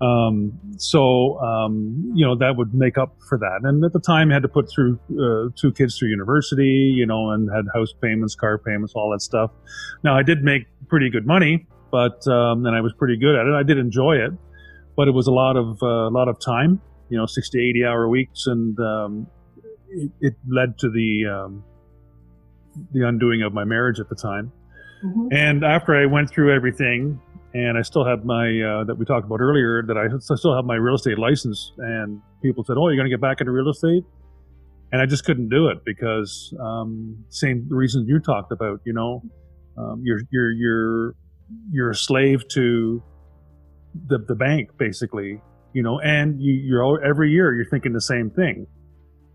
um, 0.00 0.58
so 0.78 1.38
um, 1.38 2.10
you 2.12 2.26
know 2.26 2.34
that 2.34 2.56
would 2.56 2.74
make 2.74 2.98
up 2.98 3.16
for 3.28 3.38
that. 3.38 3.60
And 3.62 3.84
at 3.84 3.92
the 3.92 4.00
time, 4.00 4.32
I 4.32 4.34
had 4.34 4.42
to 4.42 4.48
put 4.48 4.68
through 4.68 4.98
uh, 5.12 5.50
two 5.54 5.70
kids 5.70 5.96
through 5.96 6.08
university, 6.08 6.92
you 6.92 7.06
know, 7.06 7.30
and 7.30 7.48
had 7.54 7.66
house 7.72 7.94
payments, 8.02 8.34
car 8.34 8.58
payments, 8.58 8.94
all 8.96 9.12
that 9.12 9.22
stuff. 9.22 9.52
Now 10.02 10.18
I 10.18 10.24
did 10.24 10.42
make 10.42 10.62
pretty 10.88 11.08
good 11.08 11.24
money, 11.24 11.68
but 11.92 12.26
um, 12.26 12.66
and 12.66 12.74
I 12.74 12.80
was 12.80 12.92
pretty 12.94 13.16
good 13.16 13.36
at 13.36 13.46
it. 13.46 13.54
I 13.54 13.62
did 13.62 13.78
enjoy 13.78 14.16
it 14.16 14.32
but 14.96 15.08
it 15.08 15.12
was 15.12 15.26
a 15.26 15.32
lot 15.32 15.56
of 15.56 15.82
uh, 15.82 15.86
a 16.08 16.10
lot 16.10 16.28
of 16.28 16.38
time, 16.40 16.80
you 17.08 17.18
know, 17.18 17.26
60 17.26 17.58
to 17.58 17.68
80 17.70 17.84
hour 17.84 18.08
weeks, 18.08 18.46
and 18.46 18.78
um, 18.80 19.26
it, 19.88 20.10
it 20.20 20.34
led 20.48 20.78
to 20.78 20.90
the 20.90 21.26
um, 21.26 21.64
the 22.92 23.06
undoing 23.06 23.42
of 23.42 23.52
my 23.52 23.64
marriage 23.64 24.00
at 24.00 24.08
the 24.08 24.14
time. 24.14 24.52
Mhm. 25.04 25.28
And 25.32 25.64
after 25.64 25.94
I 25.96 26.06
went 26.06 26.30
through 26.30 26.54
everything, 26.54 27.20
and 27.54 27.78
I 27.78 27.82
still 27.82 28.04
have 28.04 28.24
my 28.24 28.60
uh, 28.60 28.84
that 28.84 28.96
we 28.96 29.04
talked 29.04 29.26
about 29.26 29.40
earlier, 29.40 29.82
that 29.82 29.96
I 29.96 30.04
I 30.14 30.36
still 30.36 30.54
have 30.54 30.64
my 30.64 30.76
real 30.76 30.94
estate 30.94 31.18
license, 31.18 31.72
and 31.78 32.20
people 32.42 32.64
said, 32.64 32.76
"Oh, 32.76 32.88
you're 32.88 32.96
going 32.96 33.10
to 33.10 33.14
get 33.16 33.20
back 33.20 33.40
into 33.40 33.52
real 33.52 33.70
estate," 33.70 34.04
and 34.92 35.00
I 35.00 35.06
just 35.06 35.24
couldn't 35.24 35.48
do 35.48 35.68
it 35.68 35.78
because 35.84 36.54
um, 36.60 37.24
same 37.28 37.66
reasons 37.70 38.08
you 38.08 38.20
talked 38.20 38.52
about. 38.52 38.80
You 38.84 38.92
know, 38.92 39.22
um, 39.78 40.02
you're 40.04 40.20
you're 40.30 40.52
you're 40.52 41.14
you're 41.72 41.90
a 41.90 41.94
slave 41.94 42.46
to 42.48 43.02
the 44.06 44.18
the 44.18 44.34
bank 44.34 44.70
basically. 44.78 45.40
You 45.72 45.84
know, 45.84 46.00
and 46.00 46.40
you, 46.40 46.52
you're 46.52 46.82
al- 46.82 46.98
every 47.04 47.30
year 47.30 47.54
you're 47.54 47.68
thinking 47.70 47.92
the 47.92 48.00
same 48.00 48.30
thing. 48.30 48.66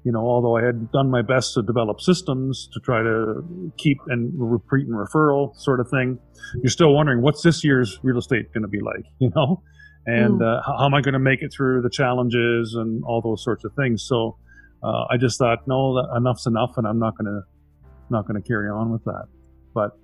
You 0.04 0.12
know, 0.12 0.20
although 0.20 0.58
I 0.58 0.64
had 0.64 0.92
done 0.92 1.10
my 1.10 1.22
best 1.22 1.54
to 1.54 1.64
develop 1.64 2.02
systems 2.02 2.70
to 2.74 2.80
try 2.82 3.02
to 3.02 3.72
keep 3.78 3.98
and 4.08 4.32
repeat 4.36 4.86
and 4.86 4.96
referral 4.96 5.56
sort 5.56 5.80
of 5.80 5.90
thing, 5.90 6.20
you're 6.62 6.70
still 6.70 6.94
wondering 6.94 7.22
what's 7.22 7.42
this 7.42 7.64
year's 7.64 8.00
real 8.04 8.18
estate 8.18 8.54
going 8.54 8.64
to 8.64 8.68
be 8.68 8.82
like. 8.82 9.06
You 9.20 9.32
know, 9.36 9.64
and 10.06 10.42
uh, 10.42 10.62
how, 10.66 10.78
how 10.78 10.86
am 10.86 10.94
I 10.94 11.02
going 11.02 11.14
to 11.14 11.20
make 11.20 11.42
it 11.42 11.52
through 11.52 11.82
the 11.82 11.90
challenges 11.90 12.76
and 12.76 13.04
all 13.06 13.22
those 13.22 13.44
sorts 13.44 13.64
of 13.66 13.74
things. 13.74 14.04
So 14.04 14.38
uh, 14.84 15.06
I 15.10 15.18
just 15.18 15.40
thought, 15.40 15.68
no, 15.68 15.98
enough's 16.16 16.46
enough, 16.46 16.78
and 16.78 16.86
I'm 16.86 17.00
not 17.00 17.18
going 17.18 17.26
to 17.26 17.42
not 18.12 18.28
going 18.28 18.40
to 18.40 18.48
carry 18.48 18.70
on 18.70 18.92
with 18.92 19.04
that. 19.06 19.26
But 19.74 19.98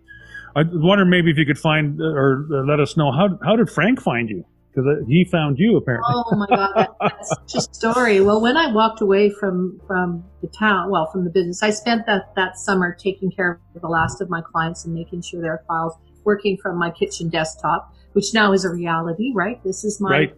I 0.55 0.63
wonder 0.65 1.05
maybe 1.05 1.31
if 1.31 1.37
you 1.37 1.45
could 1.45 1.59
find 1.59 1.99
uh, 2.01 2.05
or 2.05 2.45
uh, 2.51 2.63
let 2.65 2.79
us 2.79 2.97
know 2.97 3.11
how 3.11 3.37
how 3.43 3.55
did 3.55 3.69
Frank 3.69 4.01
find 4.01 4.29
you? 4.29 4.43
Because 4.73 5.03
he 5.07 5.25
found 5.25 5.57
you 5.59 5.75
apparently. 5.77 6.13
Oh 6.15 6.35
my 6.35 6.47
God, 6.47 6.71
that, 6.75 6.89
that's 7.01 7.29
such 7.29 7.55
a 7.55 7.61
story. 7.73 8.21
Well, 8.21 8.41
when 8.41 8.55
I 8.55 8.71
walked 8.71 9.01
away 9.01 9.29
from 9.29 9.81
from 9.87 10.23
the 10.41 10.47
town, 10.47 10.89
well, 10.89 11.09
from 11.11 11.25
the 11.25 11.29
business, 11.29 11.61
I 11.61 11.71
spent 11.71 12.05
that 12.05 12.33
that 12.35 12.57
summer 12.57 12.95
taking 12.97 13.31
care 13.31 13.59
of 13.75 13.81
the 13.81 13.87
last 13.87 14.21
of 14.21 14.29
my 14.29 14.41
clients 14.41 14.85
and 14.85 14.93
making 14.93 15.23
sure 15.23 15.41
their 15.41 15.61
files 15.67 15.93
working 16.23 16.57
from 16.61 16.77
my 16.77 16.89
kitchen 16.91 17.29
desktop, 17.29 17.93
which 18.13 18.33
now 18.33 18.53
is 18.53 18.63
a 18.63 18.69
reality. 18.69 19.31
Right, 19.35 19.61
this 19.63 19.83
is 19.83 19.99
my 19.99 20.09
Right. 20.09 20.33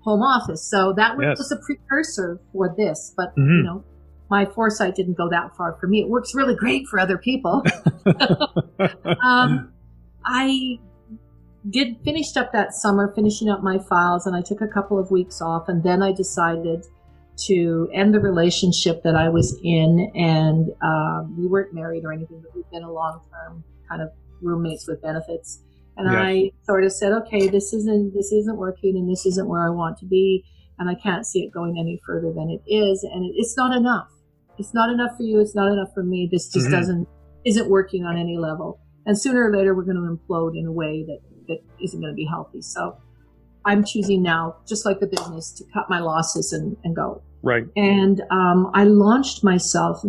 home 0.00 0.22
office, 0.22 0.62
so 0.62 0.92
that 0.94 1.16
was, 1.16 1.24
Yes. 1.24 1.38
was 1.38 1.52
a 1.52 1.56
precursor 1.64 2.40
for 2.52 2.74
this. 2.76 3.14
But 3.16 3.34
Mhm. 3.36 3.56
you 3.58 3.62
know, 3.62 3.84
my 4.30 4.46
foresight 4.46 4.94
didn't 4.94 5.16
go 5.16 5.28
that 5.28 5.56
far 5.56 5.76
for 5.80 5.88
me. 5.88 6.00
It 6.00 6.08
works 6.08 6.34
really 6.34 6.54
great 6.54 6.86
for 6.86 6.98
other 6.98 7.18
people. 7.18 7.64
um, 9.22 9.72
I 10.24 10.78
did 11.68 11.98
finished 12.04 12.36
up 12.36 12.52
that 12.52 12.72
summer 12.72 13.12
finishing 13.14 13.50
up 13.50 13.62
my 13.62 13.78
files 13.78 14.26
and 14.26 14.34
I 14.34 14.40
took 14.40 14.60
a 14.60 14.68
couple 14.68 14.98
of 14.98 15.10
weeks 15.10 15.42
off 15.42 15.68
and 15.68 15.82
then 15.82 16.02
I 16.02 16.12
decided 16.12 16.86
to 17.46 17.88
end 17.92 18.14
the 18.14 18.20
relationship 18.20 19.02
that 19.02 19.14
I 19.14 19.28
was 19.28 19.58
in 19.62 20.10
and 20.14 20.70
um, 20.82 21.36
we 21.38 21.46
weren't 21.46 21.74
married 21.74 22.04
or 22.04 22.12
anything 22.12 22.40
but 22.42 22.54
we've 22.54 22.70
been 22.70 22.82
a 22.82 22.90
long 22.90 23.20
term 23.30 23.64
kind 23.88 24.00
of 24.00 24.10
roommates 24.40 24.86
with 24.86 25.02
benefits 25.02 25.60
and 25.96 26.10
Yes. 26.10 26.16
I 26.18 26.52
sort 26.64 26.84
of 26.84 26.92
said 26.92 27.12
okay 27.12 27.48
this 27.48 27.74
isn't 27.74 28.14
this 28.14 28.32
isn't 28.32 28.56
working 28.56 28.96
and 28.96 29.10
this 29.10 29.26
isn't 29.26 29.46
where 29.46 29.66
I 29.66 29.70
want 29.70 29.98
to 29.98 30.06
be 30.06 30.44
and 30.78 30.88
I 30.88 30.94
can't 30.94 31.26
see 31.26 31.40
it 31.40 31.52
going 31.52 31.78
any 31.78 32.00
further 32.06 32.32
than 32.32 32.48
it 32.48 32.62
is 32.70 33.02
and 33.04 33.24
it, 33.24 33.32
it's 33.36 33.56
not 33.56 33.76
enough 33.76 34.08
it's 34.60 34.74
not 34.74 34.88
enough 34.90 35.12
for 35.16 35.24
you 35.24 35.40
it's 35.40 35.54
not 35.54 35.68
enough 35.72 35.88
for 35.94 36.02
me 36.02 36.28
this 36.30 36.44
just 36.52 36.68
Mhm. 36.68 36.70
doesn't 36.76 37.08
isn't 37.44 37.68
working 37.70 38.04
on 38.04 38.16
any 38.24 38.36
level 38.38 38.78
and 39.06 39.18
sooner 39.18 39.40
or 39.46 39.50
later 39.56 39.74
we're 39.74 39.88
going 39.90 39.96
to 39.96 40.08
implode 40.16 40.52
in 40.60 40.66
a 40.66 40.72
way 40.82 41.04
that 41.08 41.20
that 41.48 41.60
isn't 41.84 42.00
going 42.00 42.12
to 42.12 42.16
be 42.16 42.26
healthy 42.26 42.60
so 42.60 42.82
i'm 43.64 43.82
choosing 43.84 44.22
now 44.22 44.42
just 44.68 44.84
like 44.86 45.00
the 45.00 45.06
business 45.06 45.50
to 45.58 45.64
cut 45.74 45.88
my 45.88 45.98
losses 45.98 46.52
and, 46.52 46.76
and 46.84 46.94
go 46.94 47.22
right. 47.42 47.64
and 47.76 48.22
um, 48.30 48.70
i 48.74 48.84
launched 48.84 49.42
myself 49.42 50.04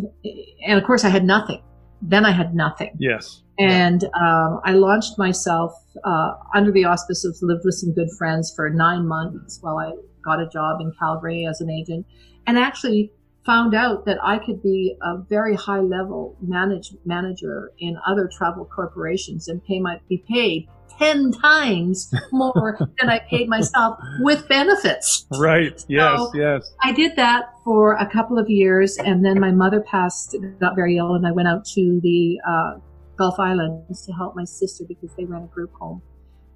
and 0.67 0.77
of 0.79 0.83
course 0.85 1.03
i 1.05 1.09
had 1.09 1.23
nothing 1.23 1.61
then 2.01 2.25
i 2.25 2.31
had 2.31 2.53
nothing 2.55 2.91
Yes. 2.99 3.43
and 3.59 4.03
um, 4.25 4.59
I 4.65 4.73
launched 4.73 5.17
myself 5.19 5.71
uh, 6.03 6.31
under 6.55 6.71
the 6.71 6.85
auspice 6.85 7.23
of 7.25 7.35
lived 7.43 7.61
with 7.63 7.75
some 7.75 7.93
good 7.93 8.09
friends 8.17 8.51
for 8.55 8.65
nine 8.71 9.07
months 9.07 9.59
while 9.61 9.77
I 9.77 9.91
got 10.27 10.39
a 10.45 10.47
job 10.57 10.81
in 10.81 10.91
Calgary 10.97 11.45
as 11.45 11.61
an 11.61 11.69
agent, 11.69 12.05
and 12.47 12.57
actually 12.57 13.11
found 13.45 13.73
out 13.73 14.05
that 14.05 14.17
I 14.23 14.37
could 14.37 14.61
be 14.61 14.95
a 15.01 15.17
very 15.17 15.55
high 15.55 15.79
level 15.79 16.35
manage, 16.41 16.93
manager 17.05 17.71
in 17.79 17.97
other 18.05 18.29
travel 18.31 18.65
corporations 18.65 19.47
and 19.47 19.63
pay 19.65 19.79
my 19.79 19.99
be 20.09 20.23
paid 20.29 20.67
ten 20.99 21.31
times 21.31 22.13
more 22.31 22.77
than 22.99 23.09
I 23.09 23.19
paid 23.19 23.49
myself 23.49 23.97
with 24.19 24.47
benefits. 24.47 25.25
Right. 25.39 25.83
Yes. 25.87 26.19
So- 26.19 26.31
yes. 26.35 26.71
I 26.83 26.91
did 26.91 27.15
that 27.15 27.45
for 27.63 27.93
a 27.95 28.05
couple 28.11 28.37
of 28.37 28.49
years, 28.49 28.97
and 28.97 29.25
then 29.25 29.39
my 29.39 29.51
mother 29.51 29.81
passed, 29.81 30.35
got 30.59 30.75
very 30.75 30.97
ill, 30.97 31.15
and 31.15 31.25
I 31.25 31.31
went 31.31 31.47
out 31.47 31.65
to 31.75 31.99
the 32.03 32.39
uh, 32.47 32.79
Gulf 33.17 33.39
Islands 33.39 34.05
to 34.05 34.11
help 34.13 34.35
my 34.35 34.43
sister 34.43 34.83
because 34.87 35.09
they 35.17 35.25
ran 35.25 35.43
a 35.43 35.47
group 35.47 35.71
home. 35.73 36.01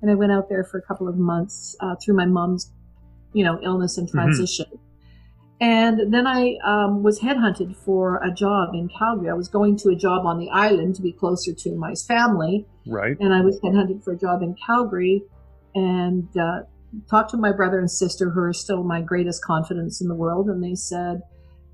And 0.02 0.12
I 0.12 0.16
went 0.16 0.32
out 0.32 0.50
there 0.50 0.64
for 0.64 0.78
a 0.78 0.82
couple 0.84 1.08
of 1.08 1.18
months 1.18 1.76
uh, 1.80 1.96
through 1.96 2.16
my 2.16 2.26
mom's, 2.26 2.72
you 3.34 3.44
know, 3.44 3.60
illness 3.64 3.98
and 3.98 4.08
Mhm. 4.08 4.12
transition. 4.12 4.66
And 5.62 6.14
then 6.14 6.28
I 6.28 6.58
um, 6.66 7.02
was 7.02 7.20
headhunted 7.20 7.76
for 7.78 8.18
a 8.24 8.32
job 8.32 8.74
in 8.74 8.90
Calgary. 8.90 9.30
I 9.30 9.34
was 9.34 9.48
going 9.48 9.78
to 9.78 9.90
a 9.90 9.96
job 9.96 10.26
on 10.26 10.38
the 10.38 10.50
island 10.50 10.96
to 10.96 11.02
be 11.02 11.14
closer 11.14 11.54
to 11.54 11.76
my 11.76 11.94
family, 11.96 12.66
Right. 12.86 13.18
and 13.20 13.34
I 13.34 13.42
was 13.42 13.60
headhunted 13.62 14.04
for 14.04 14.12
a 14.12 14.18
job 14.18 14.42
in 14.42 14.56
Calgary 14.66 15.24
and 15.74 16.28
uh, 16.38 16.64
talked 17.10 17.32
to 17.32 17.38
my 17.38 17.52
brother 17.54 17.80
and 17.80 17.90
sister 17.90 18.30
who 18.30 18.42
are 18.42 18.54
still 18.54 18.84
my 18.84 19.02
greatest 19.02 19.44
confidence 19.44 20.02
in 20.02 20.08
the 20.08 20.16
world 20.16 20.50
and 20.50 20.64
they 20.64 20.76
said 20.76 21.22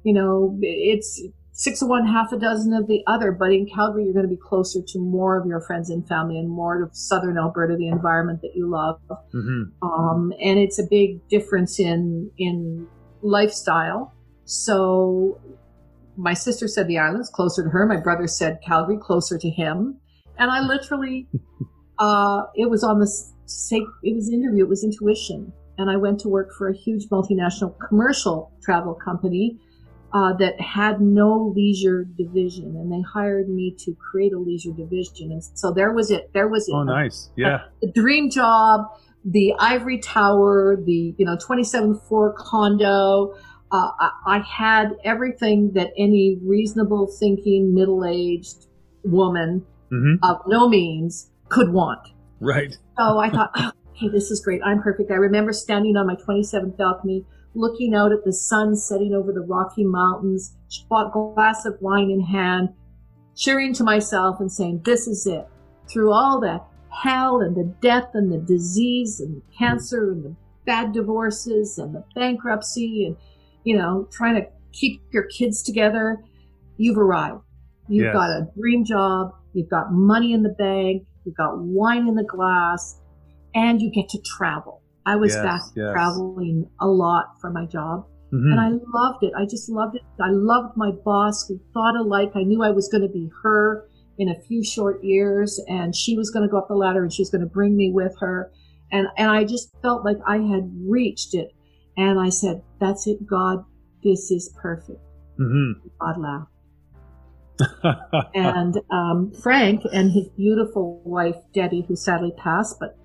you 0.04 0.14
know, 0.14 0.58
it's 0.62 1.22
six 1.52 1.82
of 1.82 1.90
one, 1.90 2.06
half 2.06 2.32
a 2.32 2.40
dozen 2.40 2.74
of 2.74 2.88
the 2.88 3.04
other. 3.08 3.32
But 3.32 3.52
in 3.52 3.68
Calgary, 3.68 4.06
you're 4.06 4.14
going 4.14 4.28
to 4.28 4.30
be 4.30 4.42
closer 4.42 4.80
to 4.88 5.00
more 5.00 5.40
of 5.40 5.46
your 5.46 5.62
friends 5.62 5.90
and 5.90 6.08
family 6.08 6.38
and 6.38 6.50
more 6.50 6.86
to 6.86 6.96
southern 6.96 7.38
Alberta, 7.38 7.76
the 7.78 7.88
environment 7.88 8.42
that 8.42 8.52
you 8.56 8.70
love. 8.70 9.00
Mm-hmm. 9.10 9.88
Um, 9.88 10.34
and 10.42 10.60
it's 10.60 10.80
a 10.80 10.84
big 10.90 11.28
difference 11.28 11.80
in 11.80 12.32
in 12.38 12.88
lifestyle. 13.22 14.14
So 14.46 15.40
my 16.18 16.34
sister 16.34 16.68
said 16.68 16.88
the 16.88 16.98
islands 16.98 17.30
closer 17.30 17.64
to 17.64 17.70
her. 17.70 17.86
My 17.86 17.98
brother 17.98 18.28
said 18.28 18.60
Calgary 18.66 18.98
closer 18.98 19.38
to 19.38 19.50
him. 19.50 19.98
And 20.38 20.52
I 20.52 20.62
literally, 20.62 21.28
uh, 22.00 22.44
it 22.56 22.70
was 22.70 22.84
on 22.84 23.00
the 23.00 23.12
sake, 23.46 23.84
it 24.04 24.16
was 24.16 24.32
interview, 24.32 24.64
it 24.66 24.70
was 24.70 24.84
intuition. 24.84 25.54
And 25.78 25.90
I 25.90 25.98
went 25.98 26.20
to 26.22 26.30
work 26.30 26.52
for 26.58 26.70
a 26.70 26.76
huge 26.76 27.08
multinational 27.10 27.76
commercial 27.80 28.52
travel 28.62 28.94
company 28.94 29.58
uh, 30.14 30.34
that 30.34 30.60
had 30.60 31.02
no 31.02 31.54
leisure 31.56 32.04
division, 32.04 32.76
and 32.76 32.92
they 32.92 33.02
hired 33.02 33.48
me 33.48 33.74
to 33.80 33.96
create 33.96 34.34
a 34.34 34.38
leisure 34.38 34.72
division. 34.72 35.32
And 35.32 35.44
so 35.54 35.72
there 35.72 35.94
was 35.94 36.12
it. 36.12 36.30
There 36.34 36.50
was 36.50 36.68
it. 36.68 36.74
Oh, 36.74 36.84
nice. 36.84 37.30
Yeah. 37.38 37.64
The 37.82 37.92
dream 37.92 38.30
job, 38.30 38.82
the 39.26 39.54
ivory 39.60 40.00
tower, 40.00 40.78
the 40.84 41.16
you 41.18 41.26
know 41.26 41.38
27th 41.38 42.08
floor 42.08 42.34
condo. 42.38 43.36
Uh, 43.72 43.90
I, 44.00 44.12
I 44.26 44.40
had 44.40 44.98
everything 45.06 45.72
that 45.74 45.92
any 45.98 46.38
reasonable 46.44 47.08
thinking 47.20 47.74
middle 47.74 48.04
aged 48.06 48.68
woman 49.04 49.66
mm-hmm. 49.92 50.24
of 50.24 50.42
no 50.48 50.68
means 50.68 51.32
could 51.48 51.72
want. 51.72 52.10
Right. 52.42 52.78
So 52.98 53.20
I 53.20 53.30
thought, 53.30 53.52
oh, 53.56 53.72
okay, 53.92 54.10
this 54.10 54.30
is 54.30 54.42
great. 54.42 54.62
I'm 54.66 54.82
perfect. 54.82 55.10
I 55.12 55.16
remember 55.16 55.54
standing 55.54 55.96
on 55.96 56.08
my 56.08 56.16
27th 56.16 56.76
balcony 56.78 57.26
looking 57.54 57.94
out 57.94 58.12
at 58.12 58.24
the 58.24 58.34
sun 58.34 58.76
setting 58.76 59.14
over 59.14 59.32
the 59.32 59.42
Rocky 59.42 59.84
Mountains, 59.84 60.56
glass 60.90 61.66
of 61.66 61.76
wine 61.82 62.10
in 62.10 62.22
hand, 62.22 62.70
cheering 63.36 63.74
to 63.74 63.84
myself 63.84 64.40
and 64.40 64.52
saying, 64.52 64.82
This 64.86 65.08
is 65.08 65.28
it. 65.28 65.48
Through 65.90 66.14
all 66.14 66.40
the 66.40 66.62
hell 66.92 67.42
and 67.42 67.56
the 67.56 67.74
death 67.82 68.10
and 68.14 68.32
the 68.32 68.38
disease 68.38 69.20
and 69.20 69.38
the 69.38 69.42
cancer 69.58 70.12
and 70.12 70.24
the 70.26 70.36
bad 70.66 70.92
divorces 70.92 71.78
and 71.78 71.96
the 71.96 72.04
bankruptcy 72.16 73.06
and, 73.06 73.18
you 73.64 73.78
know, 73.78 74.08
trying 74.12 74.36
to 74.36 74.48
keep 74.72 75.02
your 75.12 75.24
kids 75.24 75.64
together, 75.64 76.24
you've 76.78 76.98
arrived. 76.98 77.42
You've 77.88 78.06
yes. 78.06 78.14
got 78.14 78.30
a 78.30 78.48
dream 78.58 78.86
job, 78.86 79.34
you've 79.54 79.70
got 79.70 79.92
money 79.92 80.34
in 80.34 80.44
the 80.44 80.50
bank, 80.50 81.04
you've 81.26 81.36
got 81.36 81.58
wine 81.58 82.08
in 82.08 82.16
the 82.16 82.24
glass, 82.24 83.00
and 83.54 83.82
you 83.82 83.92
get 83.92 84.08
to 84.10 84.20
travel. 84.22 84.82
I 85.06 85.16
was 85.16 85.34
yes, 85.34 85.44
back 85.44 85.62
yes. 85.76 85.92
traveling 85.92 86.70
a 86.80 86.88
lot 86.88 87.39
for 87.42 87.50
my 87.50 87.66
job. 87.66 88.06
Mm-hmm. 88.34 88.52
And 88.52 88.60
I 88.62 88.70
loved 88.70 89.24
it. 89.24 89.34
I 89.38 89.46
just 89.46 89.68
loved 89.70 89.96
it. 89.96 90.04
I 90.22 90.30
loved 90.30 90.78
my 90.78 90.92
boss. 90.92 91.50
We 91.50 91.60
thought 91.74 91.98
alike. 91.98 92.32
I 92.36 92.44
knew 92.44 92.64
I 92.64 92.70
was 92.70 92.88
going 92.88 93.02
to 93.02 93.10
be 93.10 93.30
her 93.44 93.89
in 94.22 94.30
a 94.30 94.36
few 94.36 94.64
short 94.64 95.04
years, 95.04 95.60
and 95.68 95.96
she 95.96 96.16
was 96.16 96.30
going 96.30 96.48
to 96.48 96.52
go 96.52 96.60
up 96.60 96.68
the 96.68 96.76
ladder 96.76 97.02
and 97.02 97.12
she 97.12 97.24
was 97.24 97.32
going 97.32 97.42
to 97.42 97.48
bring 97.48 97.76
me 97.76 97.92
with 97.92 98.16
her. 98.20 98.52
And, 98.92 99.08
and 99.18 99.32
I 99.32 99.44
just 99.46 99.72
felt 99.82 100.06
like 100.06 100.18
I 100.28 100.38
had 100.38 100.72
reached 100.86 101.34
it. 101.34 101.56
And 101.98 102.20
I 102.20 102.30
said, 102.30 102.62
That's 102.80 103.08
it, 103.08 103.26
God. 103.26 103.66
This 104.04 104.30
is 104.30 104.54
perfect. 104.62 105.00
Mm-hmm. 105.40 105.88
God 106.00 106.22
laughed. 106.22 106.52
and 108.36 108.80
um, 108.92 109.32
Frank 109.42 109.82
and 109.92 110.12
his 110.12 110.28
beautiful 110.38 111.02
wife, 111.04 111.38
Debbie, 111.52 111.84
who 111.88 111.96
sadly 111.96 112.32
passed, 112.38 112.80
but 112.80 113.00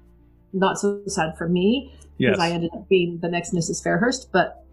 not 0.52 0.78
so 0.78 1.00
sad 1.06 1.36
for 1.38 1.48
me 1.48 1.94
because 2.18 2.36
yes. 2.36 2.38
I 2.38 2.50
ended 2.50 2.70
up 2.74 2.90
being 2.90 3.20
the 3.22 3.28
next 3.28 3.54
Mrs. 3.54 3.82
Fairhurst, 3.82 4.26
but 4.32 4.65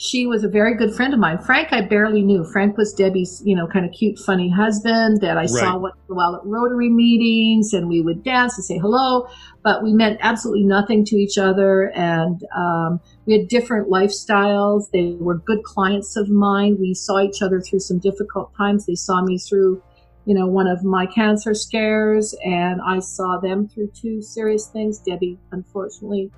she 0.00 0.26
was 0.26 0.44
a 0.44 0.48
very 0.48 0.74
good 0.74 0.94
friend 0.94 1.12
of 1.12 1.20
mine. 1.20 1.36
Frank, 1.36 1.74
I 1.74 1.82
barely 1.82 2.22
knew. 2.22 2.42
Frank 2.42 2.78
was 2.78 2.94
Debbie's, 2.94 3.42
you 3.44 3.54
know, 3.54 3.66
kind 3.66 3.84
of 3.84 3.92
cute, 3.92 4.18
funny 4.18 4.48
husband 4.48 5.20
that 5.20 5.36
I 5.36 5.42
right. 5.42 5.50
saw 5.50 5.76
once 5.76 5.94
in 6.08 6.12
a 6.12 6.16
while 6.16 6.36
at 6.36 6.40
Rotary 6.46 6.88
meetings, 6.88 7.74
and 7.74 7.86
we 7.86 8.00
would 8.00 8.24
dance 8.24 8.56
and 8.56 8.64
say 8.64 8.78
hello. 8.78 9.28
But 9.62 9.82
we 9.82 9.92
meant 9.92 10.18
absolutely 10.22 10.64
nothing 10.64 11.04
to 11.04 11.16
each 11.16 11.36
other, 11.36 11.92
and 11.94 12.42
um, 12.56 12.98
we 13.26 13.34
had 13.34 13.48
different 13.48 13.90
lifestyles. 13.90 14.84
They 14.90 15.16
were 15.20 15.36
good 15.36 15.64
clients 15.64 16.16
of 16.16 16.30
mine. 16.30 16.78
We 16.80 16.94
saw 16.94 17.20
each 17.20 17.42
other 17.42 17.60
through 17.60 17.80
some 17.80 17.98
difficult 17.98 18.56
times. 18.56 18.86
They 18.86 18.94
saw 18.94 19.20
me 19.22 19.36
through 19.36 19.82
you 20.24 20.34
know, 20.34 20.46
one 20.46 20.66
of 20.66 20.82
my 20.82 21.06
cancer 21.06 21.52
scares, 21.54 22.34
and 22.44 22.80
I 22.80 23.00
saw 23.00 23.38
them 23.38 23.68
through 23.68 23.90
two 23.94 24.22
serious 24.22 24.66
things. 24.66 24.98
Debbie, 24.98 25.38
unfortunately, 25.50 26.30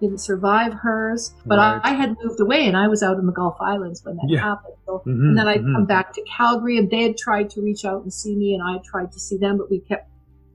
didn't 0.00 0.18
survive 0.18 0.72
hers, 0.74 1.34
but 1.46 1.58
right. 1.58 1.80
I, 1.82 1.90
I, 1.90 1.94
had 1.94 2.16
moved 2.22 2.40
away 2.40 2.66
and 2.66 2.76
I 2.76 2.86
was 2.86 3.02
out 3.02 3.18
in 3.18 3.26
the 3.26 3.32
Gulf 3.32 3.56
Islands 3.60 4.04
when 4.04 4.16
that 4.16 4.26
yeah. 4.28 4.40
happened. 4.40 4.74
So, 4.84 4.98
mm-hmm, 4.98 5.10
and 5.10 5.38
then 5.38 5.48
I'd 5.48 5.60
mm-hmm. 5.60 5.74
come 5.74 5.86
back 5.86 6.12
to 6.14 6.22
Calgary, 6.22 6.78
and 6.78 6.90
they 6.90 7.02
had 7.02 7.16
tried 7.16 7.50
to 7.50 7.62
reach 7.62 7.84
out 7.84 8.02
and 8.02 8.12
see 8.12 8.36
me, 8.36 8.54
and 8.54 8.62
I 8.62 8.80
tried 8.84 9.12
to 9.12 9.18
see 9.18 9.38
them, 9.38 9.56
but 9.56 9.70
we 9.70 9.80
kept 9.80 10.10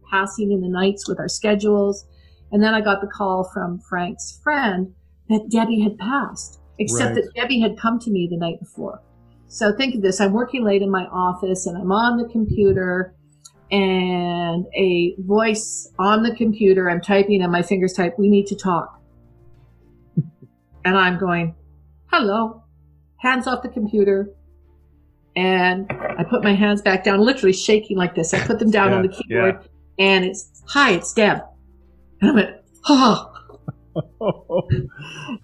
passing 0.10 0.52
in 0.52 0.62
the 0.62 0.68
nights 0.68 1.08
with 1.08 1.20
our 1.20 1.30
schedules. 1.30 2.06
And 2.52 2.62
then 2.62 2.74
I 2.74 2.82
got 2.82 3.02
the 3.02 3.08
call 3.08 3.50
from 3.54 3.80
Frank's 3.80 4.39
friend 4.44 4.94
that 5.30 5.50
Debbie 5.50 5.80
had 5.80 5.98
passed, 5.98 6.60
except 6.80 7.16
right. 7.16 7.24
that 7.24 7.34
Debbie 7.34 7.62
had 7.62 7.80
come 7.80 7.98
to 8.00 8.12
me 8.12 8.28
the 8.30 8.38
night 8.38 8.60
before. 8.60 9.02
So 9.48 9.74
think 9.74 9.96
of 9.96 10.02
this. 10.02 10.20
I'm 10.20 10.34
working 10.34 10.64
late 10.64 10.82
in 10.82 10.89
my 10.89 11.06
office 11.06 11.66
and 11.66 11.78
I'm 11.78 11.92
on 11.92 12.18
the 12.18 12.28
computer 12.30 13.16
and 13.72 14.66
a 14.76 15.16
voice 15.20 15.89
on 15.98 16.24
the 16.24 16.36
computer, 16.36 16.89
I'm 16.89 17.02
typing 17.02 17.42
and 17.42 17.52
my 17.52 17.62
fingers 17.62 17.94
type, 17.94 18.20
we 18.20 18.30
need 18.30 18.48
to 18.48 18.56
talk. 18.56 19.01
And 20.86 20.97
I'm 20.97 21.17
going, 21.17 21.55
hello, 22.07 22.63
hands 23.17 23.47
off 23.47 23.63
the 23.63 23.69
computer. 23.69 24.34
And 25.36 25.89
I 25.89 26.25
put 26.29 26.43
my 26.43 26.53
hands 26.53 26.82
back 26.82 27.03
down, 27.03 27.21
literally 27.21 27.53
shaking 27.53 27.97
like 27.97 28.15
this. 28.15 28.34
I 28.34 28.45
put 28.45 28.59
them 28.59 28.69
down 28.69 28.89
yeah, 28.89 28.95
on 28.97 29.01
the 29.03 29.07
keyboard 29.09 29.59
yeah. 29.61 30.05
and 30.05 30.25
it's, 30.25 30.61
hi, 30.67 30.91
it's 30.91 31.13
Deb. 31.13 31.41
And 32.21 32.32
I 32.32 32.34
went, 32.34 32.55
oh. 32.89 33.27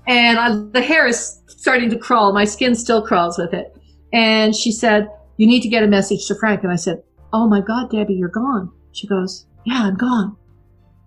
and 0.08 0.40
I, 0.40 0.50
the 0.72 0.82
hair 0.82 1.08
is 1.08 1.42
starting 1.48 1.90
to 1.90 1.98
crawl. 1.98 2.34
My 2.34 2.46
skin 2.46 2.76
still 2.76 3.02
crawls 3.02 3.38
with 3.38 3.54
it. 3.54 3.76
And 4.14 4.56
she 4.56 4.72
said, 4.72 5.10
You 5.38 5.48
need 5.48 5.62
to 5.62 5.70
get 5.70 5.84
a 5.84 5.88
message 5.88 6.28
to 6.28 6.36
Frank. 6.36 6.64
And 6.64 6.72
I 6.72 6.76
said, 6.76 7.04
Oh 7.34 7.48
my 7.48 7.62
God, 7.62 7.92
Debbie, 7.92 8.14
you're 8.14 8.30
gone. 8.30 8.72
She 8.94 9.08
goes, 9.08 9.46
Yeah, 9.66 9.84
I'm 9.84 9.96
gone. 9.96 10.38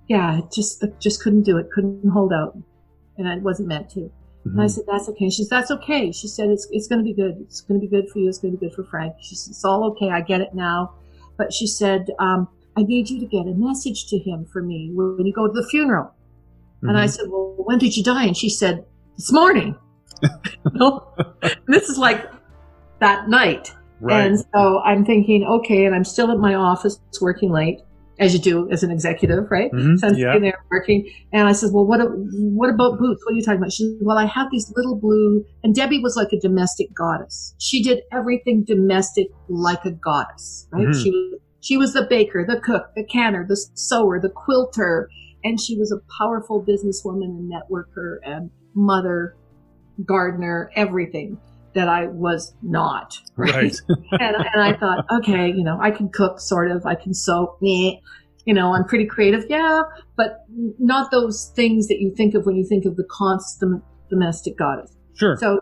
Yeah, 0.09 0.41
just 0.53 0.85
just 0.99 1.23
couldn't 1.23 1.45
do 1.45 1.57
it, 1.57 1.71
couldn't 1.73 2.11
hold 2.11 2.33
out. 2.33 2.59
And 3.17 3.29
I 3.29 3.39
wasn't 3.39 3.69
meant 3.69 3.91
to. 3.91 4.11
Mm-hmm. 4.47 4.59
And 4.59 4.63
I 4.63 4.67
said, 4.67 4.85
That's 4.87 5.09
okay. 5.11 5.31
She 5.31 5.45
said, 5.45 5.59
That's 5.59 5.71
okay. 5.71 6.13
She 6.13 6.29
said, 6.29 6.49
It's 6.51 6.67
it's 6.71 6.89
gonna 6.89 7.03
be 7.03 7.13
good. 7.13 7.37
It's 7.41 7.61
gonna 7.61 7.81
be 7.81 7.89
good 7.89 8.09
for 8.09 8.19
you, 8.19 8.29
it's 8.29 8.39
gonna 8.39 8.57
be 8.57 8.67
good 8.67 8.75
for 8.75 8.85
Frank. 8.85 9.15
She 9.21 9.35
said, 9.35 9.51
It's 9.51 9.65
all 9.65 9.85
okay, 9.93 10.11
I 10.11 10.21
get 10.21 10.41
it 10.41 10.55
now. 10.55 10.95
But 11.37 11.53
she 11.53 11.67
said, 11.67 12.09
um, 12.19 12.49
I 12.77 12.83
need 12.83 13.09
you 13.09 13.19
to 13.21 13.27
get 13.27 13.47
a 13.47 13.55
message 13.55 14.09
to 14.09 14.19
him 14.19 14.47
for 14.53 14.63
me 14.63 14.91
when 14.93 15.27
you 15.27 15.33
go 15.33 15.47
to 15.47 15.53
the 15.53 15.67
funeral. 15.69 16.05
Mm-hmm. 16.07 16.89
And 16.89 16.99
I 16.99 17.05
mm-hmm. 17.05 17.11
said, 17.11 17.25
Well, 17.29 17.55
when 17.59 17.79
did 17.79 17.97
you 17.97 18.03
die? 18.03 18.25
And 18.25 18.37
she 18.37 18.49
said, 18.49 18.85
This 19.17 19.33
morning. 19.33 19.77
no? 20.73 21.15
this 21.67 21.89
is 21.89 21.99
like 21.99 22.31
that 23.01 23.29
night. 23.29 23.73
Right. 24.01 24.27
And 24.27 24.39
so 24.55 24.81
I'm 24.81 25.05
thinking, 25.05 25.45
okay, 25.45 25.85
and 25.85 25.95
I'm 25.95 26.05
still 26.05 26.31
at 26.31 26.39
my 26.39 26.55
office 26.55 26.99
it's 27.09 27.21
working 27.21 27.51
late, 27.51 27.81
as 28.21 28.35
you 28.35 28.39
do 28.39 28.71
as 28.71 28.83
an 28.83 28.91
executive, 28.91 29.51
right? 29.51 29.73
Mm-hmm. 29.73 29.97
So 29.97 30.09
I'm 30.09 30.15
yeah. 30.15 30.29
sitting 30.29 30.43
there 30.43 30.65
working, 30.71 31.11
and 31.33 31.49
I 31.49 31.53
said, 31.53 31.71
well, 31.73 31.87
what 31.87 32.01
what 32.05 32.71
about 32.71 32.99
boots? 32.99 33.25
What 33.25 33.33
are 33.33 33.37
you 33.37 33.43
talking 33.43 33.59
about? 33.59 33.73
She 33.73 33.85
said, 33.85 33.99
well, 34.03 34.19
I 34.19 34.27
have 34.27 34.49
these 34.51 34.73
little 34.77 34.95
blue, 34.95 35.45
and 35.65 35.75
Debbie 35.75 36.01
was 36.01 36.17
like 36.17 36.33
a 36.33 36.39
domestic 36.39 36.95
goddess. 36.95 37.55
She 37.59 37.83
did 37.83 38.03
everything 38.13 38.63
domestic 38.65 39.29
like 39.49 39.85
a 39.85 39.91
goddess, 39.91 40.69
right? 40.71 40.87
Mm-hmm. 40.87 41.03
She 41.03 41.11
was 41.11 41.41
she 41.63 41.77
was 41.77 41.93
the 41.93 42.07
baker, 42.09 42.45
the 42.47 42.61
cook, 42.61 42.95
the 42.95 43.05
canner, 43.05 43.47
the 43.47 43.57
sewer, 43.75 44.21
the 44.21 44.31
quilter, 44.31 45.09
and 45.43 45.61
she 45.61 45.77
was 45.77 45.91
a 45.91 46.01
powerful 46.19 46.63
businesswoman 46.63 47.25
and 47.25 47.53
networker 47.53 48.19
and 48.25 48.51
mother, 48.75 49.37
gardener, 50.07 50.71
everything 50.77 51.39
that 51.75 51.89
I 51.89 52.07
was 52.07 52.55
not. 52.63 53.17
Right. 53.37 53.55
right. 53.55 53.77
and, 54.13 54.37
and 54.37 54.63
I 54.63 54.77
thought, 54.77 55.05
okay, 55.19 55.49
you 55.49 55.63
know, 55.63 55.79
I 55.81 55.91
can 55.91 56.09
cook 56.09 56.41
sort 56.41 56.71
of, 56.71 56.85
I 56.87 56.95
can 56.95 57.15
sew, 57.15 57.57
meh. 57.61 57.93
you 58.45 58.55
know, 58.55 58.75
I'm 58.75 58.85
pretty 58.85 59.07
creative. 59.07 59.45
Yeah. 59.49 59.83
But 60.17 60.45
not 60.49 61.11
those 61.11 61.53
things 61.55 61.89
that 61.89 62.01
you 62.01 62.15
think 62.15 62.35
of 62.35 62.47
when 62.47 62.57
you 62.57 62.67
think 62.67 62.85
of 62.85 62.97
the 62.97 63.05
constant 63.11 63.83
domestic 64.09 64.59
goddess. 64.59 64.97
Sure. 65.15 65.37
So 65.37 65.61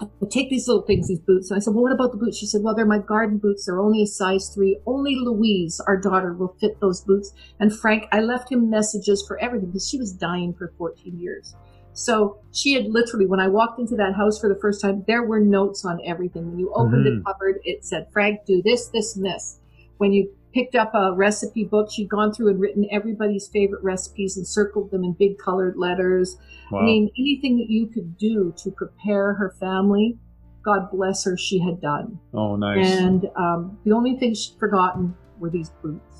I 0.00 0.26
take 0.30 0.50
these 0.50 0.66
little 0.66 0.82
things, 0.82 1.08
these 1.08 1.20
boots. 1.20 1.50
And 1.50 1.56
I 1.56 1.60
said, 1.60 1.74
well, 1.74 1.84
what 1.84 1.92
about 1.92 2.12
the 2.12 2.18
boots? 2.18 2.36
She 2.36 2.46
said, 2.46 2.62
well, 2.62 2.74
they're 2.74 2.84
my 2.84 2.98
garden 2.98 3.38
boots. 3.38 3.66
They're 3.66 3.80
only 3.80 4.02
a 4.02 4.06
size 4.06 4.50
three. 4.52 4.78
Only 4.86 5.14
Louise, 5.14 5.80
our 5.86 5.96
daughter, 5.96 6.34
will 6.34 6.56
fit 6.60 6.80
those 6.80 7.00
boots. 7.00 7.32
And 7.60 7.76
Frank, 7.76 8.06
I 8.12 8.20
left 8.20 8.50
him 8.50 8.68
messages 8.70 9.24
for 9.26 9.38
everything 9.38 9.68
because 9.70 9.88
she 9.88 9.98
was 9.98 10.12
dying 10.12 10.54
for 10.54 10.72
14 10.78 11.18
years. 11.18 11.54
So 11.94 12.38
she 12.52 12.74
had 12.74 12.86
literally, 12.86 13.26
when 13.26 13.40
I 13.40 13.48
walked 13.48 13.78
into 13.78 13.96
that 13.96 14.14
house 14.14 14.38
for 14.38 14.48
the 14.48 14.58
first 14.60 14.80
time, 14.80 15.04
there 15.06 15.22
were 15.22 15.40
notes 15.40 15.84
on 15.84 16.00
everything. 16.04 16.50
When 16.50 16.58
you 16.58 16.72
opened 16.74 17.06
mm-hmm. 17.06 17.18
the 17.18 17.24
cupboard, 17.24 17.60
it 17.64 17.84
said, 17.84 18.08
Frank, 18.12 18.40
do 18.46 18.60
this, 18.62 18.88
this, 18.88 19.16
and 19.16 19.24
this. 19.24 19.60
When 19.98 20.12
you 20.12 20.34
picked 20.52 20.74
up 20.74 20.92
a 20.94 21.12
recipe 21.12 21.64
book, 21.64 21.90
she'd 21.90 22.08
gone 22.08 22.32
through 22.32 22.48
and 22.48 22.60
written 22.60 22.86
everybody's 22.90 23.48
favorite 23.48 23.82
recipes 23.82 24.36
and 24.36 24.46
circled 24.46 24.90
them 24.90 25.04
in 25.04 25.12
big 25.12 25.38
colored 25.38 25.76
letters. 25.76 26.36
Wow. 26.70 26.80
I 26.80 26.84
mean, 26.84 27.10
anything 27.18 27.56
that 27.58 27.70
you 27.70 27.86
could 27.86 28.18
do 28.18 28.52
to 28.58 28.70
prepare 28.70 29.34
her 29.34 29.54
family 29.60 30.18
God 30.64 30.90
bless 30.90 31.24
her, 31.24 31.36
she 31.36 31.58
had 31.58 31.80
done. 31.80 32.18
Oh, 32.32 32.56
nice. 32.56 32.86
And 32.86 33.26
um, 33.36 33.78
the 33.84 33.92
only 33.92 34.16
thing 34.16 34.34
she'd 34.34 34.58
forgotten 34.58 35.14
were 35.38 35.50
these 35.50 35.70
boots. 35.82 36.13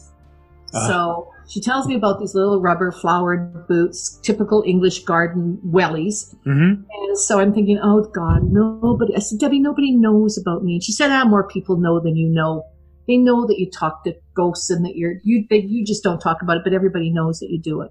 Ah. 0.74 0.86
So 0.86 1.32
she 1.48 1.60
tells 1.60 1.86
me 1.86 1.94
about 1.94 2.20
these 2.20 2.34
little 2.34 2.60
rubber 2.60 2.90
flowered 2.90 3.66
boots, 3.68 4.18
typical 4.22 4.62
English 4.66 5.04
garden 5.04 5.60
wellies. 5.66 6.34
hmm 6.44 6.82
And 6.90 7.18
so 7.18 7.38
I'm 7.40 7.52
thinking, 7.52 7.78
oh 7.82 8.02
God, 8.04 8.50
nobody. 8.50 9.14
I 9.14 9.18
said, 9.18 9.38
Debbie, 9.38 9.60
nobody 9.60 9.92
knows 9.92 10.38
about 10.38 10.64
me. 10.64 10.74
And 10.74 10.82
she 10.82 10.92
said, 10.92 11.10
ah, 11.10 11.24
more 11.24 11.46
people 11.46 11.76
know 11.76 12.00
than 12.00 12.16
you 12.16 12.28
know. 12.28 12.64
They 13.06 13.18
know 13.18 13.46
that 13.46 13.58
you 13.58 13.70
talk 13.70 14.04
to 14.04 14.14
ghosts 14.34 14.70
and 14.70 14.84
that 14.86 14.96
you're 14.96 15.16
you. 15.22 15.44
They, 15.50 15.58
you 15.58 15.84
just 15.84 16.02
don't 16.02 16.20
talk 16.20 16.40
about 16.40 16.56
it, 16.56 16.64
but 16.64 16.72
everybody 16.72 17.10
knows 17.10 17.38
that 17.40 17.50
you 17.50 17.60
do 17.60 17.82
it. 17.82 17.90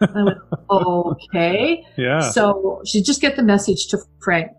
I 0.00 0.22
went, 0.24 0.38
okay. 0.70 1.84
Yeah. 1.96 2.20
So 2.20 2.82
she 2.84 3.02
just 3.02 3.20
get 3.20 3.36
the 3.36 3.44
message 3.44 3.86
to 3.88 3.98
Frank 4.20 4.50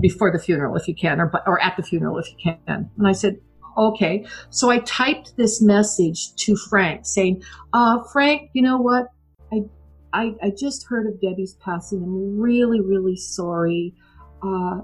before 0.00 0.32
the 0.32 0.40
funeral 0.40 0.76
if 0.76 0.88
you 0.88 0.94
can, 0.96 1.20
or 1.20 1.30
or 1.46 1.62
at 1.62 1.76
the 1.76 1.84
funeral 1.84 2.18
if 2.18 2.26
you 2.30 2.36
can. 2.66 2.90
And 2.98 3.06
I 3.06 3.12
said, 3.12 3.36
okay. 3.76 4.26
So 4.50 4.70
I 4.70 4.78
typed 4.80 5.36
this 5.36 5.62
message 5.62 6.34
to 6.36 6.56
Frank 6.56 7.06
saying, 7.06 7.42
uh, 7.72 8.02
Frank, 8.12 8.50
you 8.52 8.62
know 8.62 8.78
what? 8.78 9.08
I, 9.52 9.62
I, 10.12 10.34
I 10.42 10.50
just 10.50 10.86
heard 10.86 11.06
of 11.06 11.20
Debbie's 11.20 11.54
passing. 11.54 12.02
I'm 12.02 12.38
really, 12.38 12.80
really 12.80 13.16
sorry. 13.16 13.94
Uh, 14.42 14.80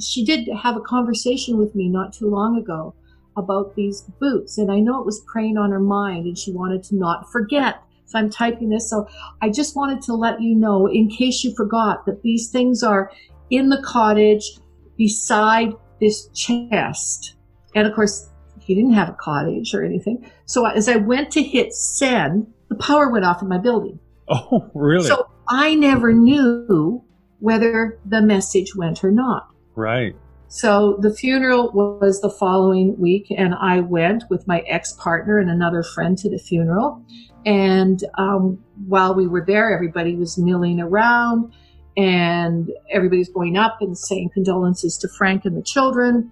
she 0.00 0.24
did 0.24 0.48
have 0.62 0.76
a 0.76 0.80
conversation 0.80 1.58
with 1.58 1.74
me 1.74 1.88
not 1.88 2.12
too 2.12 2.28
long 2.28 2.58
ago 2.58 2.94
about 3.36 3.74
these 3.76 4.02
boots, 4.20 4.58
and 4.58 4.70
I 4.70 4.78
know 4.78 5.00
it 5.00 5.06
was 5.06 5.22
preying 5.26 5.56
on 5.56 5.70
her 5.70 5.80
mind, 5.80 6.26
and 6.26 6.36
she 6.36 6.52
wanted 6.52 6.82
to 6.84 6.96
not 6.96 7.30
forget. 7.30 7.82
So 8.06 8.18
I'm 8.18 8.28
typing 8.28 8.68
this. 8.68 8.90
So 8.90 9.08
I 9.40 9.48
just 9.48 9.74
wanted 9.74 10.02
to 10.02 10.14
let 10.14 10.40
you 10.40 10.54
know, 10.54 10.86
in 10.86 11.08
case 11.08 11.42
you 11.44 11.54
forgot, 11.54 12.04
that 12.06 12.22
these 12.22 12.50
things 12.50 12.82
are 12.82 13.10
in 13.50 13.70
the 13.70 13.82
cottage 13.82 14.58
beside 14.98 15.72
this 16.00 16.28
chest. 16.28 17.36
And 17.74 17.86
of 17.86 17.94
course, 17.94 18.28
he 18.64 18.74
didn't 18.74 18.92
have 18.92 19.08
a 19.08 19.16
cottage 19.18 19.74
or 19.74 19.84
anything. 19.84 20.30
So 20.46 20.66
as 20.66 20.88
I 20.88 20.96
went 20.96 21.30
to 21.32 21.42
hit 21.42 21.74
send, 21.74 22.52
the 22.68 22.76
power 22.76 23.10
went 23.10 23.24
off 23.24 23.42
in 23.42 23.48
my 23.48 23.58
building. 23.58 23.98
oh, 24.28 24.70
really? 24.74 25.06
So 25.06 25.28
I 25.48 25.74
never 25.74 26.12
knew 26.12 27.02
whether 27.40 27.98
the 28.06 28.22
message 28.22 28.76
went 28.76 29.02
or 29.02 29.10
not. 29.10 29.48
right. 29.74 30.14
So 30.52 30.98
the 31.00 31.14
funeral 31.14 31.72
was 31.72 32.20
the 32.20 32.28
following 32.28 32.94
week, 32.98 33.28
and 33.34 33.54
I 33.54 33.80
went 33.80 34.24
with 34.28 34.46
my 34.46 34.60
ex 34.68 34.92
partner 34.92 35.38
and 35.38 35.48
another 35.48 35.82
friend 35.82 36.18
to 36.18 36.28
the 36.28 36.38
funeral. 36.38 37.02
And 37.46 38.04
um, 38.18 38.62
while 38.86 39.14
we 39.14 39.26
were 39.26 39.42
there, 39.46 39.74
everybody 39.74 40.14
was 40.14 40.36
milling 40.36 40.78
around, 40.78 41.54
and 41.96 42.70
everybody's 42.90 43.30
going 43.30 43.56
up 43.56 43.78
and 43.80 43.96
saying 43.96 44.28
condolences 44.34 44.98
to 44.98 45.08
Frank 45.08 45.46
and 45.46 45.56
the 45.56 45.62
children. 45.62 46.30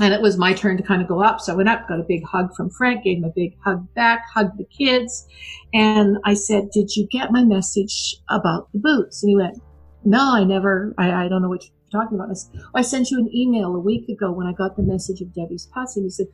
And 0.00 0.14
it 0.14 0.22
was 0.22 0.38
my 0.38 0.54
turn 0.54 0.76
to 0.78 0.82
kind 0.82 1.02
of 1.02 1.08
go 1.08 1.22
up. 1.22 1.40
So 1.40 1.52
I 1.52 1.56
went 1.56 1.68
up, 1.68 1.86
got 1.86 2.00
a 2.00 2.04
big 2.04 2.24
hug 2.24 2.54
from 2.56 2.70
Frank, 2.70 3.04
gave 3.04 3.18
him 3.18 3.24
a 3.24 3.32
big 3.34 3.56
hug 3.62 3.86
back, 3.94 4.24
hugged 4.32 4.58
the 4.58 4.64
kids. 4.64 5.26
And 5.74 6.16
I 6.24 6.34
said, 6.34 6.70
Did 6.70 6.96
you 6.96 7.06
get 7.06 7.30
my 7.30 7.44
message 7.44 8.16
about 8.30 8.72
the 8.72 8.78
boots? 8.78 9.22
And 9.22 9.30
he 9.30 9.36
went, 9.36 9.58
No, 10.04 10.36
I 10.36 10.44
never, 10.44 10.94
I, 10.98 11.24
I 11.24 11.28
don't 11.28 11.42
know 11.42 11.48
what 11.48 11.64
you're 11.64 12.02
talking 12.02 12.18
about. 12.18 12.30
I 12.30 12.34
said, 12.34 12.60
"Oh, 12.64 12.70
I 12.76 12.82
sent 12.82 13.10
you 13.10 13.18
an 13.18 13.30
email 13.34 13.74
a 13.74 13.78
week 13.78 14.08
ago 14.08 14.32
when 14.32 14.46
I 14.46 14.52
got 14.52 14.76
the 14.76 14.82
message 14.82 15.20
of 15.20 15.34
Debbie's 15.34 15.68
passing. 15.74 16.04
He 16.04 16.10
said, 16.10 16.26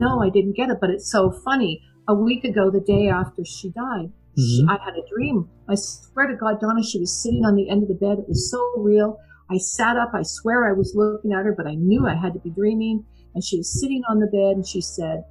No, 0.00 0.22
I 0.22 0.28
didn't 0.28 0.56
get 0.56 0.70
it, 0.70 0.78
but 0.80 0.90
it's 0.90 1.10
so 1.10 1.30
funny. 1.30 1.82
A 2.08 2.14
week 2.14 2.44
ago, 2.44 2.70
the 2.70 2.80
day 2.80 3.08
after 3.08 3.44
she 3.44 3.70
died, 3.70 4.12
Mhm. 4.38 4.68
I 4.68 4.78
had 4.84 4.94
a 4.94 5.02
dream. 5.12 5.48
I 5.68 5.74
swear 5.74 6.26
to 6.26 6.36
God, 6.36 6.60
Donna, 6.60 6.82
she 6.82 7.00
was 7.00 7.12
sitting 7.12 7.44
on 7.44 7.56
the 7.56 7.68
end 7.68 7.82
of 7.82 7.88
the 7.88 7.94
bed. 7.94 8.18
It 8.18 8.28
was 8.28 8.50
so 8.50 8.60
real. 8.78 9.18
I 9.50 9.58
sat 9.58 9.96
up. 9.96 10.10
I 10.14 10.22
swear 10.22 10.68
I 10.68 10.72
was 10.72 10.94
looking 10.94 11.32
at 11.32 11.44
her, 11.44 11.54
but 11.56 11.66
I 11.66 11.74
knew 11.74 12.06
I 12.06 12.14
had 12.14 12.32
to 12.34 12.38
be 12.40 12.50
dreaming. 12.50 13.04
And 13.34 13.42
she 13.42 13.56
was 13.58 13.80
sitting 13.80 14.02
on 14.08 14.18
the 14.20 14.26
bed 14.26 14.56
and 14.56 14.66
she 14.66 14.80
said, 14.80 15.24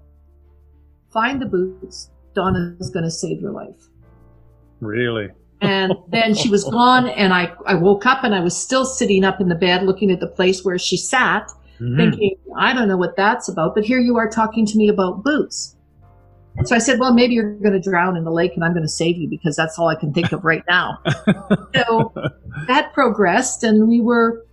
Find 1.11 1.41
the 1.41 1.45
boots. 1.45 2.11
Donna's 2.33 2.89
going 2.89 3.05
to 3.05 3.11
save 3.11 3.41
your 3.41 3.51
life. 3.51 3.87
Really? 4.81 5.29
And 5.61 5.93
then 6.09 6.33
she 6.35 6.49
was 6.49 6.63
gone. 6.63 7.07
And 7.07 7.33
I, 7.33 7.53
I 7.65 7.75
woke 7.75 8.05
up 8.05 8.23
and 8.23 8.35
I 8.35 8.39
was 8.41 8.55
still 8.55 8.85
sitting 8.85 9.23
up 9.23 9.39
in 9.41 9.49
the 9.49 9.55
bed 9.55 9.83
looking 9.83 10.11
at 10.11 10.19
the 10.19 10.27
place 10.27 10.63
where 10.63 10.77
she 10.77 10.97
sat, 10.97 11.49
Mhm. 11.79 11.95
thinking, 11.95 12.35
I 12.57 12.73
don't 12.73 12.87
know 12.87 12.97
what 12.97 13.15
that's 13.15 13.47
about. 13.49 13.75
But 13.75 13.85
here 13.85 13.99
you 13.99 14.17
are 14.17 14.29
talking 14.29 14.65
to 14.65 14.77
me 14.77 14.89
about 14.89 15.23
boots. 15.23 15.75
So 16.65 16.75
I 16.75 16.79
said, 16.79 16.99
well, 16.99 17.13
maybe 17.13 17.35
you're 17.35 17.53
going 17.53 17.79
to 17.79 17.89
drown 17.89 18.17
in 18.17 18.23
the 18.23 18.31
lake 18.31 18.53
and 18.55 18.63
I'm 18.63 18.73
going 18.73 18.83
to 18.83 18.89
save 18.89 19.17
you 19.17 19.29
because 19.29 19.55
that's 19.55 19.77
all 19.77 19.87
I 19.87 19.95
can 19.95 20.13
think 20.13 20.31
of 20.31 20.43
right 20.43 20.63
now. 20.67 20.99
so 21.75 22.13
that 22.67 22.93
progressed 22.93 23.63
and 23.63 23.87
we 23.87 24.01
were 24.01 24.45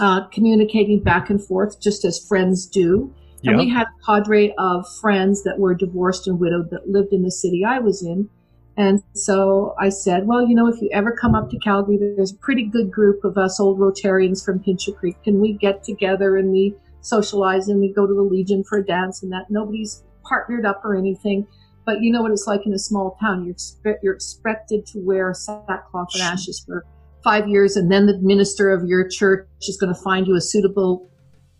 uh, 0.00 0.26
communicating 0.28 1.02
back 1.02 1.30
and 1.30 1.42
forth 1.42 1.80
just 1.80 2.04
as 2.04 2.18
friends 2.18 2.66
do. 2.66 3.14
And 3.44 3.56
we 3.56 3.68
had 3.68 3.86
a 3.86 4.04
cadre 4.04 4.52
of 4.58 4.84
friends 5.00 5.44
that 5.44 5.60
were 5.60 5.72
divorced 5.72 6.26
and 6.26 6.40
widowed 6.40 6.70
that 6.70 6.88
lived 6.88 7.12
in 7.12 7.22
the 7.22 7.30
city 7.30 7.64
I 7.64 7.78
was 7.78 8.02
in. 8.02 8.28
And 8.76 9.02
so 9.14 9.74
I 9.78 9.88
said, 9.88 10.26
well, 10.26 10.46
you 10.46 10.54
know, 10.54 10.66
if 10.66 10.80
you 10.80 10.90
ever 10.92 11.12
come 11.12 11.34
up 11.34 11.50
to 11.50 11.58
Calgary, 11.58 11.98
there's 11.98 12.32
a 12.32 12.36
pretty 12.36 12.64
good 12.64 12.90
group 12.90 13.24
of 13.24 13.38
us 13.38 13.58
old 13.60 13.78
Rotarians 13.78 14.44
from 14.44 14.60
Pincher 14.60 14.92
Creek. 14.92 15.16
Can 15.22 15.40
we 15.40 15.52
get 15.52 15.82
together 15.82 16.36
and 16.36 16.50
we 16.50 16.74
socialize 17.00 17.68
and 17.68 17.80
we 17.80 17.92
go 17.92 18.06
to 18.06 18.14
the 18.14 18.22
Legion 18.22 18.64
for 18.64 18.78
a 18.78 18.84
dance 18.84 19.22
and 19.22 19.32
that? 19.32 19.46
Nobody's 19.50 20.04
partnered 20.28 20.66
up 20.66 20.80
or 20.84 20.96
anything. 20.96 21.46
But 21.86 22.02
you 22.02 22.12
know 22.12 22.20
what 22.22 22.32
it's 22.32 22.46
like 22.46 22.66
in 22.66 22.72
a 22.74 22.78
small 22.78 23.16
town. 23.20 23.44
You're, 23.46 23.54
expe- 23.54 23.96
you're 24.02 24.14
expected 24.14 24.84
to 24.86 24.98
wear 24.98 25.32
sackcloth 25.32 26.08
and 26.14 26.22
ashes 26.22 26.62
for 26.66 26.84
five 27.24 27.48
years, 27.48 27.76
and 27.76 27.90
then 27.90 28.06
the 28.06 28.18
minister 28.18 28.70
of 28.70 28.84
your 28.86 29.08
church 29.08 29.48
is 29.62 29.76
going 29.80 29.92
to 29.94 30.00
find 30.00 30.26
you 30.26 30.34
a 30.36 30.40
suitable, 30.40 31.10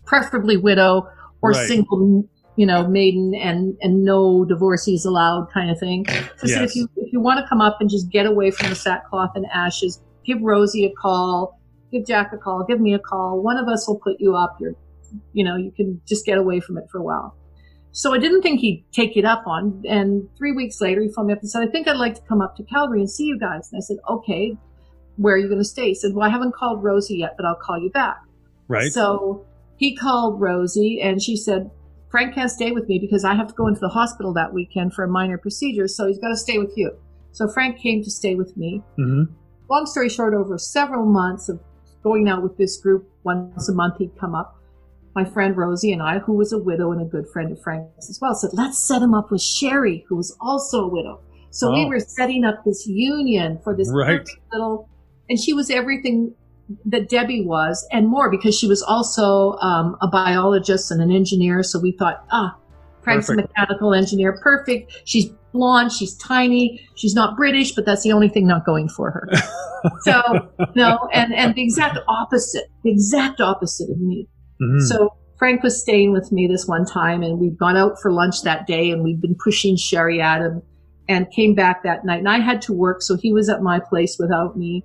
preferably 0.05 0.57
widow 0.57 1.09
or 1.41 1.51
Right. 1.53 1.67
single, 1.69 2.25
you 2.57 2.67
know, 2.67 2.87
maiden, 2.87 3.35
and 3.35 3.77
and 3.81 4.05
no 4.05 4.45
divorcees 4.45 5.05
allowed, 5.07 5.49
kind 5.53 5.71
of 5.71 5.79
thing. 5.79 6.05
So 6.37 6.47
Yes. 6.47 6.71
if 6.71 6.77
you 6.77 6.89
if 6.97 7.13
you 7.13 7.21
want 7.21 7.41
to 7.41 7.49
come 7.49 7.61
up 7.63 7.79
and 7.81 7.89
just 7.89 8.11
get 8.11 8.27
away 8.27 8.51
from 8.51 8.69
the 8.69 8.77
sackcloth 8.77 9.31
and 9.35 9.47
ashes, 9.53 10.01
give 10.27 10.43
Rosie 10.43 10.85
a 10.85 10.93
call, 10.93 11.59
give 11.91 12.05
Jack 12.07 12.33
a 12.35 12.37
call, 12.37 12.65
give 12.69 12.81
me 12.81 12.93
a 12.93 12.99
call. 12.99 13.41
One 13.43 13.57
of 13.57 13.67
us 13.67 13.89
will 13.89 13.99
put 13.99 14.17
you 14.21 14.37
up. 14.37 14.59
You're, 14.61 14.75
you 15.33 15.43
know, 15.45 15.57
you 15.57 15.73
can 15.73 16.01
just 16.07 16.27
get 16.27 16.37
away 16.37 16.61
from 16.61 16.77
it 16.77 16.85
for 16.91 16.99
a 16.99 17.03
while. 17.03 17.35
So 17.93 18.15
I 18.15 18.19
didn't 18.19 18.43
think 18.43 18.61
he'd 18.61 18.85
take 18.93 19.17
it 19.17 19.25
up 19.25 19.47
on. 19.47 19.83
And 19.89 20.29
three 20.37 20.53
weeks 20.53 20.81
later, 20.81 21.01
he 21.01 21.09
phoned 21.09 21.29
me 21.29 21.33
up 21.33 21.41
and 21.41 21.51
said, 21.51 21.63
I 21.63 21.67
think 21.67 21.89
I'd 21.89 21.97
like 21.97 22.15
to 22.15 22.21
come 22.23 22.41
up 22.41 22.57
to 22.57 22.63
Calgary 22.63 23.01
and 23.01 23.11
see 23.11 23.25
you 23.25 23.39
guys. 23.39 23.71
And 23.73 23.79
I 23.79 23.83
said, 23.83 23.97
okay, 24.09 24.57
where 25.17 25.35
are 25.35 25.39
you 25.39 25.49
going 25.49 25.59
to 25.59 25.65
stay? 25.65 25.89
He 25.89 25.95
said, 25.95 26.15
well, 26.15 26.27
I 26.27 26.31
haven't 26.31 26.55
called 26.55 26.83
Rosie 26.85 27.17
yet, 27.17 27.35
but 27.37 27.45
I'll 27.45 27.57
call 27.57 27.79
you 27.79 27.91
back. 27.91 28.19
Right. 28.69 28.93
So 28.93 29.45
he 29.77 29.97
called 29.97 30.41
Rosie 30.41 31.01
and 31.01 31.23
she 31.23 31.37
said, 31.37 31.71
Frank 32.11 32.35
can't 32.35 32.51
stay 32.51 32.73
with 32.73 32.89
me 32.89 32.99
because 32.99 33.25
I 33.25 33.35
have 33.35 33.49
to 33.49 33.55
go 33.55 33.67
into 33.67 33.81
the 33.81 33.89
hospital 33.89 34.33
that 34.35 34.53
weekend 34.53 34.95
for 34.95 35.05
a 35.05 35.09
minor 35.09 35.37
procedure. 35.37 35.89
So 35.89 36.07
he's 36.07 36.19
got 36.19 36.29
to 36.29 36.37
stay 36.37 36.59
with 36.59 36.73
you. 36.77 36.97
So 37.33 37.49
Frank 37.49 37.79
came 37.79 38.03
to 38.03 38.11
stay 38.11 38.35
with 38.35 38.57
me. 38.57 38.83
hmm 38.97 39.25
Long 39.69 39.85
story 39.85 40.09
short, 40.09 40.33
over 40.33 40.57
several 40.57 41.05
months 41.05 41.51
of 41.51 41.61
going 42.03 42.27
out 42.27 42.43
with 42.43 42.57
this 42.57 42.79
group, 42.79 43.07
once 43.25 43.69
a 43.69 43.75
month 43.75 43.99
he'd 43.99 44.17
come 44.19 44.35
up. 44.35 44.58
My 45.19 45.25
friend 45.25 45.57
Rosie 45.57 45.91
and 45.91 46.01
I, 46.01 46.21
who 46.21 46.35
was 46.35 46.53
a 46.53 46.59
widow 46.61 46.93
and 46.93 47.03
a 47.03 47.05
good 47.05 47.27
friend 47.33 47.51
of 47.51 47.61
Frank's 47.61 48.09
as 48.09 48.21
well, 48.23 48.37
said, 48.37 48.51
let's 48.53 48.79
set 48.79 49.03
him 49.03 49.15
up 49.15 49.33
with 49.33 49.43
Sherry, 49.43 50.05
who 50.09 50.15
was 50.15 50.37
also 50.41 50.85
a 50.85 50.89
widow. 50.89 51.19
So 51.51 51.73
we 51.73 51.87
Oh. 51.87 51.89
were 51.89 51.99
setting 51.99 52.45
up 52.45 52.63
this 52.65 52.87
union 52.87 53.59
for 53.65 53.75
this 53.75 53.91
Right. 53.93 54.21
perfect 54.21 54.39
little, 54.53 54.89
and 55.29 55.37
she 55.37 55.53
was 55.53 55.71
everything 55.71 56.35
that 56.85 57.09
Debbie 57.09 57.45
was 57.45 57.85
and 57.91 58.07
more 58.07 58.31
because 58.31 58.57
she 58.57 58.69
was 58.69 58.81
also 58.81 59.55
um, 59.61 59.97
a 60.01 60.07
biologist 60.07 60.93
and 60.93 61.03
an 61.03 61.11
engineer. 61.11 61.65
So 61.65 61.81
we 61.81 61.91
thought, 61.99 62.25
ah, 62.31 62.55
Frank's 63.03 63.27
Perfect. 63.27 63.49
a 63.49 63.49
mechanical 63.49 63.95
engineer. 63.95 64.39
Perfect. 64.41 64.93
She's 65.05 65.31
blonde. 65.53 65.91
She's 65.91 66.15
tiny. 66.19 66.81
She's 66.95 67.15
not 67.15 67.37
British, 67.37 67.73
but 67.75 67.85
that's 67.85 68.03
the 68.05 68.13
only 68.13 68.29
thing 68.29 68.47
not 68.47 68.65
going 68.65 68.89
for 68.89 69.11
her. 69.11 69.29
so 70.03 70.23
no, 70.77 71.09
and 71.13 71.35
and 71.35 71.57
the 71.57 71.63
exact 71.65 71.99
opposite, 72.07 72.67
the 72.85 72.91
exact 72.93 73.41
opposite 73.41 73.91
of 73.91 73.99
me. 73.99 74.29
Mhm. 74.61 74.83
So 74.83 75.13
Frank 75.39 75.63
was 75.63 75.81
staying 75.81 76.13
with 76.13 76.33
me 76.33 76.47
this 76.47 76.67
one 76.67 76.85
time, 76.85 77.23
and 77.23 77.39
we'd 77.39 77.59
gone 77.59 77.77
out 77.77 78.01
for 78.01 78.11
lunch 78.11 78.43
that 78.43 78.67
day, 78.67 78.91
and 78.91 79.05
we'd 79.05 79.21
been 79.21 79.37
pushing 79.37 79.77
Sherry 79.77 80.21
at 80.21 80.41
him, 80.41 80.63
and 81.09 81.31
came 81.31 81.55
back 81.55 81.83
that 81.85 82.05
night. 82.05 82.19
And 82.19 82.29
I 82.29 82.39
had 82.39 82.61
to 82.63 82.73
work, 82.73 83.03
so 83.03 83.17
he 83.17 83.33
was 83.33 83.49
at 83.49 83.63
my 83.63 83.79
place 83.79 84.19
without 84.19 84.57
me. 84.59 84.85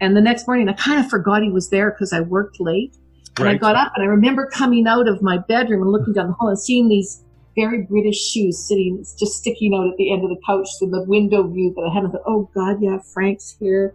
And 0.00 0.16
the 0.16 0.20
next 0.20 0.46
morning, 0.46 0.68
I 0.68 0.72
kind 0.72 0.98
of 0.98 1.10
forgot 1.10 1.42
he 1.42 1.50
was 1.50 1.68
there 1.68 1.90
because 1.90 2.12
I 2.12 2.20
worked 2.20 2.60
late. 2.60 2.96
And 3.38 3.48
I 3.48 3.54
got 3.56 3.76
up, 3.76 3.92
and 3.94 4.02
I 4.02 4.06
remember 4.06 4.46
coming 4.46 4.86
out 4.86 5.06
of 5.06 5.22
my 5.22 5.38
bedroom 5.38 5.82
and 5.82 5.92
looking 5.92 6.12
down 6.12 6.28
the 6.28 6.32
hall 6.32 6.48
and 6.48 6.58
seeing 6.58 6.88
these 6.88 7.22
very 7.54 7.82
British 7.82 8.30
shoes 8.30 8.58
sitting, 8.58 9.04
just 9.18 9.34
sticking 9.34 9.74
out 9.74 9.86
at 9.86 9.96
the 9.96 10.12
end 10.12 10.24
of 10.24 10.30
the 10.30 10.40
couch 10.46 10.68
through 10.78 10.90
the 10.90 11.04
window 11.04 11.46
view 11.46 11.72
that 11.74 11.90
I 11.90 11.94
had. 11.94 12.04
I 12.04 12.08
thought, 12.08 12.22
oh 12.26 12.48
God, 12.54 12.78
yeah, 12.80 12.98
Frank's 13.12 13.56
here. 13.60 13.94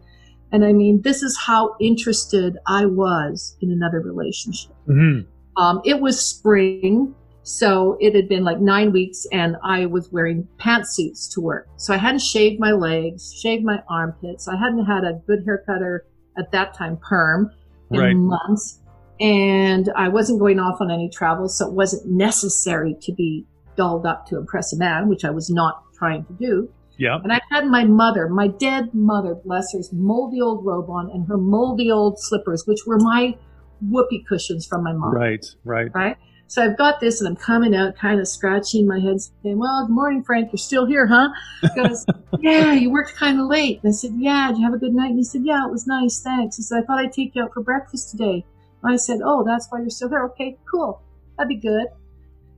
And 0.52 0.64
I 0.64 0.74
mean, 0.74 1.02
this 1.02 1.24
is 1.24 1.38
how 1.38 1.76
interested 1.80 2.58
I 2.68 2.86
was 2.86 3.58
in 3.62 3.72
another 3.72 4.00
relationship. 4.00 4.75
Mhm. 4.88 5.26
Um, 5.58 5.82
it 5.86 6.02
was 6.02 6.20
spring, 6.20 7.16
so 7.44 7.98
it 8.00 8.16
had 8.16 8.28
been 8.28 8.44
like 8.44 8.60
nine 8.60 8.92
weeks, 8.92 9.26
and 9.32 9.56
I 9.64 9.86
was 9.86 10.12
wearing 10.12 10.48
pantsuits 10.60 11.32
to 11.34 11.42
work. 11.42 11.68
So 11.78 11.94
I 11.94 11.98
hadn't 11.98 12.22
shaved 12.22 12.60
my 12.60 12.72
legs, 12.72 13.34
shaved 13.34 13.64
my 13.64 13.82
armpits. 13.90 14.48
I 14.48 14.58
hadn't 14.58 14.86
had 14.86 15.04
a 15.04 15.22
good 15.28 15.44
haircut 15.46 15.82
or 15.82 16.06
at 16.38 16.52
that 16.52 16.74
time 16.74 16.98
perm 16.98 17.52
in 17.92 18.00
Right. 18.00 18.16
months. 18.16 18.82
And 19.22 19.90
I 19.96 20.10
wasn't 20.10 20.40
going 20.40 20.60
off 20.60 20.82
on 20.82 20.92
any 20.92 21.08
travel, 21.10 21.48
so 21.48 21.68
it 21.68 21.74
wasn't 21.74 22.12
necessary 22.12 22.98
to 23.02 23.14
be 23.14 23.46
dolled 23.78 24.06
up 24.06 24.26
to 24.28 24.38
impress 24.38 24.74
a 24.74 24.78
man, 24.78 25.08
which 25.08 25.24
I 25.24 25.30
was 25.30 25.50
not 25.50 25.84
trying 25.98 26.26
to 26.26 26.34
do. 26.34 26.68
Yeah. 26.98 27.20
And 27.24 27.32
I 27.32 27.40
had 27.52 27.68
my 27.68 27.86
mother, 27.86 28.28
my 28.28 28.48
dead 28.48 28.94
mother, 28.94 29.36
bless 29.36 29.74
her, 29.74 29.80
moldy 29.94 30.42
old 30.42 30.66
robe 30.66 30.90
on 30.90 31.10
and 31.12 31.28
her 31.28 31.38
moldy 31.38 31.92
old 31.92 32.20
slippers, 32.20 32.64
which 32.66 32.86
were 32.88 33.00
my 33.00 33.36
whoopee 33.82 34.24
cushions 34.28 34.66
from 34.66 34.84
my 34.84 34.94
mom. 34.94 35.14
Right, 35.14 35.46
right. 35.64 35.92
Right. 35.94 36.18
So 36.48 36.64
I've 36.64 36.78
got 36.78 37.00
this 37.00 37.22
and 37.22 37.28
I'm 37.28 37.36
coming 37.36 37.76
out 37.76 37.96
kind 37.96 38.20
of 38.20 38.28
scratching 38.28 38.88
my 38.88 39.00
head 39.00 39.20
saying, 39.20 39.58
well, 39.58 39.88
good 39.88 39.94
morning, 39.94 40.24
Frank. 40.24 40.52
You're 40.52 40.60
still 40.60 40.86
here, 40.86 41.08
huh? 41.08 41.30
He 41.62 41.70
goes, 41.82 42.06
yeah, 42.40 42.74
you 42.74 42.92
worked 42.92 43.16
kind 43.16 43.40
of 43.40 43.48
late. 43.48 43.80
And 43.84 43.90
I 43.90 43.94
said, 43.94 44.12
yeah, 44.16 44.50
did 44.50 44.60
you 44.60 44.64
have 44.64 44.74
a 44.74 44.78
good 44.78 44.94
night? 44.94 45.10
And 45.10 45.18
he 45.18 45.24
said, 45.24 45.42
yeah, 45.44 45.66
it 45.66 45.72
was 45.72 45.88
nice. 45.88 46.22
Thanks. 46.22 46.58
He 46.58 46.64
said, 46.64 46.84
I 46.84 46.86
thought 46.86 47.00
I'd 47.00 47.14
take 47.14 47.36
you 47.36 47.44
out 47.44 47.54
for 47.54 47.62
breakfast 47.62 48.12
today. 48.12 48.46
And 48.84 48.94
I 48.94 48.98
said, 48.98 49.22
oh, 49.26 49.44
that's 49.44 49.68
why 49.70 49.80
you're 49.80 49.90
still 49.90 50.10
here. 50.10 50.24
Okay, 50.26 50.58
cool. 50.72 51.02
That'd 51.38 51.50
be 51.50 51.56
good. 51.56 51.88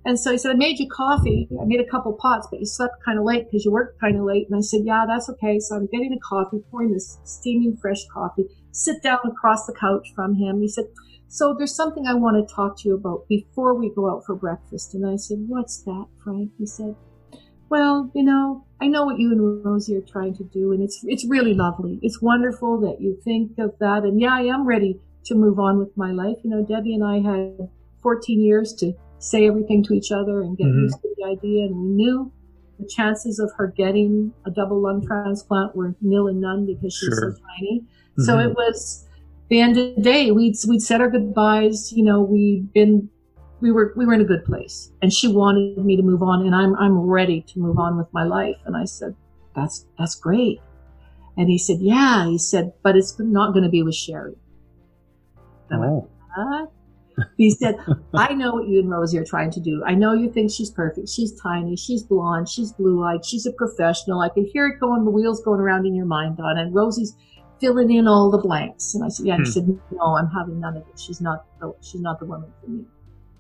And 0.06 0.20
so 0.20 0.32
he 0.32 0.38
said, 0.38 0.52
I 0.52 0.56
made 0.56 0.80
you 0.80 0.88
coffee. 0.90 1.50
I 1.62 1.66
made 1.66 1.82
a 1.82 1.86
couple 1.86 2.14
pots, 2.14 2.48
but 2.50 2.60
you 2.60 2.66
slept 2.66 3.04
kind 3.04 3.20
of 3.20 3.26
late 3.26 3.46
because 3.46 3.66
you 3.66 3.72
worked 3.72 4.00
kind 4.00 4.18
of 4.18 4.24
late. 4.24 4.48
And 4.50 4.58
I 4.58 4.62
said, 4.62 4.82
yeah, 4.84 5.06
that's 5.08 5.30
okay. 5.30 5.60
So 5.60 5.76
I'm 5.76 5.88
getting 5.88 6.12
the 6.12 6.20
coffee, 6.20 6.64
pouring 6.72 6.94
this 6.94 7.18
steaming 7.26 7.78
fresh 7.82 8.06
coffee, 8.14 8.46
sit 8.78 9.02
down 9.02 9.20
across 9.26 9.66
the 9.66 9.74
couch 9.74 10.12
from 10.16 10.36
him. 10.36 10.62
He 10.62 10.68
said, 10.68 10.86
so 11.28 11.54
there's 11.58 11.76
something 11.76 12.06
I 12.08 12.14
want 12.14 12.48
to 12.48 12.54
talk 12.54 12.78
to 12.80 12.90
you 12.90 12.96
about 12.96 13.28
before 13.28 13.74
we 13.74 13.92
go 13.94 14.10
out 14.10 14.24
for 14.26 14.36
breakfast. 14.36 14.94
And 14.94 15.06
I 15.06 15.18
said, 15.18 15.40
what's 15.48 15.82
that, 15.84 16.06
Frank? 16.24 16.52
He 16.58 16.66
said, 16.66 16.96
well, 17.70 18.10
you 18.14 18.24
know, 18.24 18.66
I 18.80 18.88
know 18.88 19.04
what 19.06 19.20
you 19.20 19.32
and 19.32 19.66
Rosie 19.66 19.98
are 19.98 20.02
trying 20.02 20.36
to 20.36 20.44
do, 20.46 20.72
and 20.72 20.82
it's 20.82 21.04
it's 21.06 21.28
really 21.28 21.54
lovely. 21.54 22.00
It's 22.02 22.22
wonderful 22.22 22.80
that 22.82 23.02
you 23.02 23.20
think 23.26 23.58
of 23.60 23.74
that, 23.80 24.04
and 24.04 24.22
yeah, 24.22 24.34
I 24.34 24.44
am 24.44 24.66
ready 24.66 25.02
to 25.26 25.36
move 25.36 25.60
on 25.60 25.78
with 25.78 25.90
my 25.98 26.12
life. 26.12 26.38
You 26.44 26.52
know, 26.52 26.64
Debbie 26.64 26.94
and 26.94 27.04
I 27.04 27.20
had 27.20 27.70
14 28.04 28.40
years 28.40 28.74
to 28.76 28.94
say 29.20 29.48
everything 29.48 29.84
to 29.84 29.94
each 29.94 30.12
other 30.14 30.42
and 30.42 30.58
get 30.58 30.68
mm-hmm. 30.68 30.84
used 30.84 31.02
to 31.02 31.10
the 31.18 31.26
idea, 31.26 31.66
and 31.66 31.76
we 31.76 31.90
knew 31.90 32.32
the 32.80 32.88
chances 32.88 33.40
of 33.40 33.52
her 33.58 33.68
getting 33.76 34.32
a 34.46 34.52
double 34.52 34.82
lung 34.82 35.06
transplant 35.06 35.76
were 35.76 35.94
nil 36.00 36.28
and 36.28 36.40
none 36.40 36.66
because 36.66 36.94
she's 36.94 37.10
sure. 37.10 37.36
so 37.36 37.44
tiny. 37.60 37.84
Mm-hmm. 38.18 38.24
So 38.24 38.40
it 38.40 38.54
was 38.56 39.08
the 39.50 39.62
end 39.62 39.78
of 39.78 39.96
the 39.96 40.02
day, 40.02 40.32
we'd 40.32 40.56
we'd 40.68 40.82
said 40.82 41.02
our 41.02 41.10
goodbyes. 41.10 41.92
You 41.94 42.04
know, 42.04 42.22
we'd 42.22 42.72
been 42.74 43.10
we 43.62 43.72
were 43.72 43.94
we 43.96 44.06
were 44.06 44.14
in 44.14 44.22
a 44.22 44.26
good 44.26 44.46
place, 44.46 44.92
and 45.02 45.14
she 45.14 45.28
wanted 45.28 45.78
me 45.78 45.96
to 45.96 46.04
move 46.04 46.22
on, 46.22 46.46
and 46.46 46.56
I'm 46.56 46.76
I'm 46.76 46.98
ready 46.98 47.42
to 47.42 47.60
move 47.60 47.80
on 47.80 47.98
with 47.98 48.08
my 48.14 48.24
life. 48.24 48.58
And 48.66 48.76
I 48.76 48.86
said, 48.86 49.16
that's 49.56 49.86
that's 49.98 50.16
great. 50.16 50.60
And 51.38 51.50
he 51.50 51.58
said, 51.58 51.78
yeah. 51.80 52.28
He 52.28 52.38
said, 52.38 52.74
but 52.82 52.96
it's 52.96 53.18
not 53.20 53.54
going 53.54 53.64
to 53.64 53.70
be 53.70 53.84
with 53.84 53.94
Sherry. 53.96 54.36
Oh. 55.72 55.80
Went, 55.80 56.70
he 57.38 57.52
said, 57.52 57.78
I 58.14 58.34
know 58.34 58.54
what 58.54 58.68
you 58.68 58.80
and 58.80 58.90
Rosie 58.90 59.18
are 59.20 59.26
trying 59.26 59.52
to 59.52 59.60
do. 59.60 59.84
I 59.86 59.94
know 59.94 60.14
you 60.14 60.32
think 60.32 60.52
she's 60.52 60.72
perfect. 60.72 61.10
She's 61.10 61.40
tiny. 61.40 61.76
She's 61.76 62.04
blonde. 62.04 62.50
She's 62.50 62.72
blue 62.74 63.04
eyed. 63.04 63.24
She's 63.24 63.46
a 63.46 63.52
professional. 63.52 64.22
I 64.22 64.30
can 64.30 64.46
hear 64.46 64.68
it 64.68 64.80
going, 64.80 65.06
the 65.06 65.12
wheels 65.12 65.42
going 65.44 65.60
around 65.60 65.86
in 65.86 65.96
your 65.96 66.06
mind, 66.06 66.38
Don. 66.38 66.58
And 66.58 66.74
Rosie's 66.74 67.16
filling 67.60 67.92
in 67.92 68.08
all 68.08 68.30
the 68.30 68.38
blanks. 68.38 68.94
And 68.96 69.04
I 69.04 69.10
said, 69.10 69.26
yeah. 69.26 69.36
And 69.36 69.46
he 69.46 69.52
hmm. 69.52 69.54
said, 69.54 69.80
no, 69.92 70.18
I'm 70.18 70.30
having 70.30 70.60
none 70.60 70.78
of 70.78 70.84
it. 70.84 71.00
She's 71.00 71.22
not, 71.22 71.46
the, 71.60 71.74
she's 71.82 72.02
not 72.02 72.20
the 72.20 72.26
woman 72.26 72.52
for 72.62 72.70
me. 72.70 72.86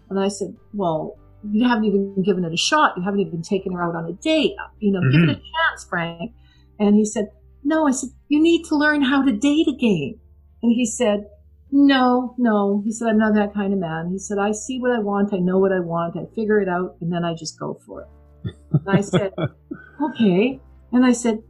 And 0.09 0.20
I 0.20 0.28
said, 0.30 0.55
well, 0.74 1.18
you 1.51 1.68
haven't 1.68 1.86
even 1.86 2.24
given 2.24 2.43
it 2.43 2.53
a 2.53 2.57
shot. 2.57 2.93
You 2.97 3.03
haven't 3.03 3.20
even 3.20 3.41
taken 3.41 3.74
her 3.74 3.84
out 3.84 3.95
on 3.95 4.05
a 4.05 4.13
date. 4.13 4.55
You 4.80 4.91
know, 4.91 4.99
mm-hmm. 4.99 5.11
give 5.11 5.30
it 5.30 5.30
a 5.30 5.36
mm-hmm. 5.36 5.41
chance, 5.41 5.86
Frank. 5.89 6.32
And 6.80 6.95
he 6.95 7.05
said, 7.05 7.32
no, 7.63 7.88
I 7.88 7.91
said, 7.91 8.09
you 8.28 8.41
need 8.41 8.65
to 8.65 8.76
learn 8.76 9.01
how 9.01 9.24
to 9.24 9.32
date 9.32 9.68
again. 9.68 10.20
And 10.63 10.72
he 10.72 10.86
said, 10.86 11.26
no, 11.72 12.34
no. 12.38 12.82
He 12.84 12.91
said, 12.91 13.09
I'm 13.09 13.18
not 13.18 13.34
that 13.36 13.53
kind 13.53 13.74
of 13.74 13.80
man. 13.80 14.09
He 14.09 14.20
said, 14.20 14.38
I 14.38 14.51
see 14.51 14.80
what 14.80 14.91
I 14.91 14.99
want. 14.99 15.34
I 15.34 15.38
know 15.38 15.59
what 15.59 15.72
I 15.72 15.80
want. 15.80 16.15
I 16.15 16.34
figure 16.34 16.59
it 16.59 16.70
out 16.70 16.95
and 17.01 17.11
then 17.11 17.26
I 17.26 17.34
just 17.34 17.59
go 17.59 17.80
for 17.86 18.03
it. 18.03 18.55
And 18.72 18.97
I 18.97 19.01
said, 19.01 19.34
okay. 20.01 20.61
And 20.93 21.05
I 21.05 21.11
said, 21.11 21.43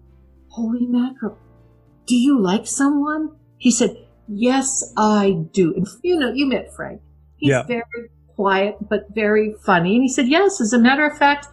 holy 0.50 0.88
mackerel 0.88 1.38
do 2.08 2.16
you 2.16 2.42
like 2.42 2.66
someone? 2.66 3.36
He 3.58 3.70
said, 3.70 3.96
yes, 4.28 4.94
I 4.98 5.46
do. 5.52 5.74
And 5.76 5.88
you 6.04 6.18
know, 6.18 6.32
you 6.32 6.48
met 6.48 6.74
Frank. 6.76 7.02
He's 7.38 7.50
yeah. 7.50 7.64
very 7.64 8.10
quiet, 8.36 8.78
but 8.90 9.14
very 9.14 9.54
funny. 9.66 9.96
And 9.96 10.04
he 10.04 10.10
said, 10.10 10.28
yes, 10.28 10.60
as 10.60 10.74
a 10.74 10.80
matter 10.80 11.06
of 11.06 11.18
fact, 11.18 11.48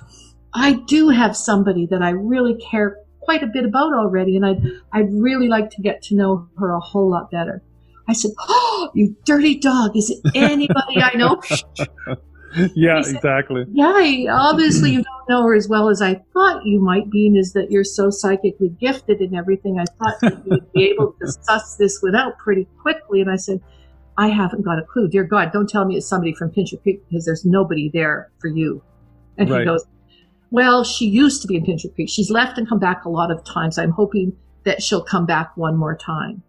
I 0.55 0.75
do 0.87 1.09
have 1.09 1.37
somebody 1.37 1.87
that 1.87 2.03
I 2.03 2.11
really 2.11 2.55
care 2.55 2.99
quite 3.21 3.43
a 3.43 3.47
bit 3.47 3.65
about 3.65 3.93
already. 3.95 4.37
And 4.37 4.47
I'd, 4.47 4.63
I'd 4.93 5.13
really 5.13 5.49
like 5.49 5.71
to 5.71 5.83
get 5.83 6.03
to 6.05 6.15
know 6.15 6.49
her 6.59 6.71
a 6.73 6.81
whole 6.81 7.11
lot 7.11 7.31
better. 7.31 7.63
I 8.09 8.13
said, 8.13 8.31
Oh, 8.39 8.91
you 8.95 9.17
dirty 9.25 9.59
dog. 9.59 9.97
Is 9.97 10.11
it 10.11 10.21
anybody 10.35 11.03
I 11.03 11.15
know? 11.15 11.43
yeah, 12.75 13.03
said, 13.03 13.17
exactly. 13.17 13.65
Yeah, 13.73 14.27
obviously 14.31 14.91
you 14.91 15.03
don't 15.03 15.29
know 15.29 15.43
her 15.45 15.55
as 15.55 15.69
well 15.69 15.89
as 15.89 16.01
I 16.01 16.23
thought 16.33 16.65
you 16.65 16.81
might 16.81 17.11
be, 17.11 17.27
and 17.27 17.37
is 17.37 17.53
that 17.53 17.71
you're 17.71 17.85
so 17.85 18.11
psychically 18.11 18.71
gifted 18.81 19.21
and 19.21 19.35
everything. 19.35 19.79
I 19.79 19.85
thought 19.85 20.45
you'd 20.47 20.73
be 20.73 20.85
able 20.91 21.15
to 21.21 21.33
suss 21.43 21.77
this 21.77 22.01
without 22.03 22.39
pretty 22.39 22.67
quickly. 22.81 23.21
And 23.21 23.31
I 23.31 23.37
said, 23.37 23.61
I 24.17 24.29
haven't 24.29 24.63
got 24.63 24.79
a 24.79 24.83
clue. 24.83 25.09
Dear 25.09 25.25
God, 25.25 25.53
don't 25.53 25.69
tell 25.69 25.85
me 25.85 25.97
it's 25.97 26.07
somebody 26.07 26.35
from 26.35 26.51
Pincher 26.51 26.77
Creek 26.77 27.03
because 27.09 27.25
there's 27.25 27.45
nobody 27.45 27.91
there 27.93 28.31
for 28.41 28.49
you. 28.49 28.83
And 29.39 29.51
right. 29.51 29.61
he 29.61 29.65
goes, 29.65 29.85
Well, 30.51 30.85
she 30.85 31.07
used 31.07 31.43
to 31.43 31.49
be 31.49 31.57
in 31.57 31.65
Pincher 31.65 31.89
Creek. 31.89 32.09
She's 32.09 32.31
left 32.31 32.59
and 32.59 32.69
come 32.69 32.79
back 32.79 33.05
a 33.05 33.09
lot 33.09 33.31
of 33.31 33.45
times. 33.45 33.79
I'm 33.79 33.91
hoping 33.91 34.37
that 34.65 34.83
she'll 34.83 35.03
come 35.03 35.27
back 35.27 35.57
one 35.57 35.77
more 35.77 35.97
time. 35.97 36.43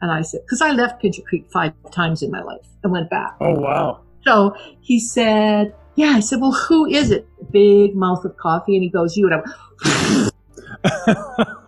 And 0.00 0.10
I 0.10 0.22
said, 0.22 0.40
because 0.44 0.60
I 0.60 0.72
left 0.72 1.00
Pincher 1.00 1.22
Creek 1.22 1.46
five 1.52 1.72
times 1.92 2.22
in 2.22 2.30
my 2.30 2.42
life 2.42 2.66
and 2.82 2.92
went 2.92 3.08
back. 3.08 3.36
Oh, 3.40 3.54
wow. 3.54 4.00
So 4.24 4.54
he 4.80 5.00
said, 5.00 5.74
yeah, 5.94 6.10
I 6.10 6.20
said, 6.20 6.40
well, 6.40 6.52
who 6.52 6.86
is 6.86 7.10
it? 7.10 7.26
Big 7.50 7.94
mouth 7.94 8.24
of 8.24 8.36
coffee. 8.36 8.74
And 8.74 8.82
he 8.82 8.90
goes, 8.90 9.16
you. 9.16 9.30
And 9.30 9.42
I 9.42 10.30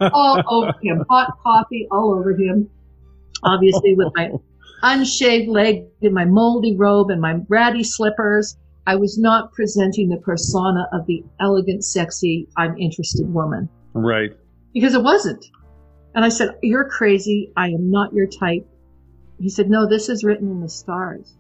all 0.13 0.43
over 0.49 0.75
him, 0.83 1.05
hot 1.11 1.37
coffee 1.43 1.87
all 1.91 2.15
over 2.15 2.33
him. 2.33 2.71
Obviously 3.43 3.95
with 3.95 4.13
my 4.15 4.31
unshaved 4.83 5.49
leg 5.49 5.85
and 6.03 6.15
my 6.15 6.25
moldy 6.25 6.77
robe 6.77 7.11
and 7.11 7.21
my 7.21 7.41
ratty 7.49 7.85
slippers. 7.85 8.57
I 8.87 8.97
was 8.97 9.19
not 9.19 9.53
presenting 9.53 10.11
the 10.11 10.19
persona 10.19 10.87
of 10.93 11.07
the 11.07 11.25
elegant, 11.41 11.85
sexy, 11.85 12.49
I'm 12.57 12.77
interested 12.77 13.27
woman. 13.33 13.69
Right. 13.95 14.33
Because 14.75 14.95
it 14.95 15.03
wasn't. 15.03 15.45
And 16.15 16.25
I 16.25 16.29
said, 16.29 16.51
You're 16.63 16.89
crazy. 16.89 17.51
I 17.57 17.69
am 17.69 17.91
not 17.91 18.13
your 18.13 18.27
type. 18.27 18.67
He 19.41 19.49
said, 19.49 19.71
No, 19.71 19.89
this 19.89 20.09
is 20.09 20.23
written 20.23 20.51
in 20.51 20.61
the 20.61 20.69
stars. 20.69 21.35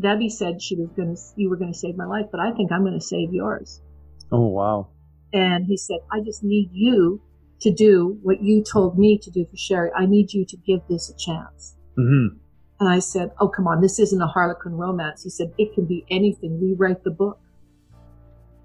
Debbie 0.00 0.30
said 0.30 0.62
she 0.62 0.76
was 0.76 0.88
going 0.96 1.14
to, 1.14 1.20
you 1.36 1.50
were 1.50 1.56
going 1.56 1.72
to 1.72 1.78
save 1.78 1.96
my 1.96 2.06
life, 2.06 2.26
but 2.30 2.40
I 2.40 2.52
think 2.52 2.72
I'm 2.72 2.82
going 2.82 2.98
to 2.98 3.04
save 3.04 3.32
yours. 3.32 3.80
Oh, 4.32 4.46
wow. 4.46 4.88
And 5.32 5.66
he 5.66 5.76
said, 5.76 5.98
I 6.10 6.20
just 6.20 6.42
need 6.42 6.70
you 6.72 7.20
to 7.60 7.72
do 7.72 8.18
what 8.22 8.42
you 8.42 8.62
told 8.62 8.98
me 8.98 9.18
to 9.18 9.30
do 9.30 9.44
for 9.44 9.56
Sherry. 9.56 9.90
I 9.96 10.06
need 10.06 10.32
you 10.32 10.44
to 10.46 10.56
give 10.56 10.80
this 10.88 11.10
a 11.10 11.16
chance. 11.16 11.76
Mm-hmm. 11.98 12.36
And 12.78 12.88
I 12.88 12.98
said, 12.98 13.32
Oh, 13.40 13.48
come 13.48 13.66
on. 13.66 13.80
This 13.80 13.98
isn't 13.98 14.20
a 14.20 14.26
Harlequin 14.26 14.74
romance. 14.74 15.22
He 15.22 15.30
said, 15.30 15.52
It 15.58 15.74
can 15.74 15.86
be 15.86 16.04
anything. 16.10 16.60
We 16.60 16.74
write 16.74 17.04
the 17.04 17.10
book. 17.10 17.40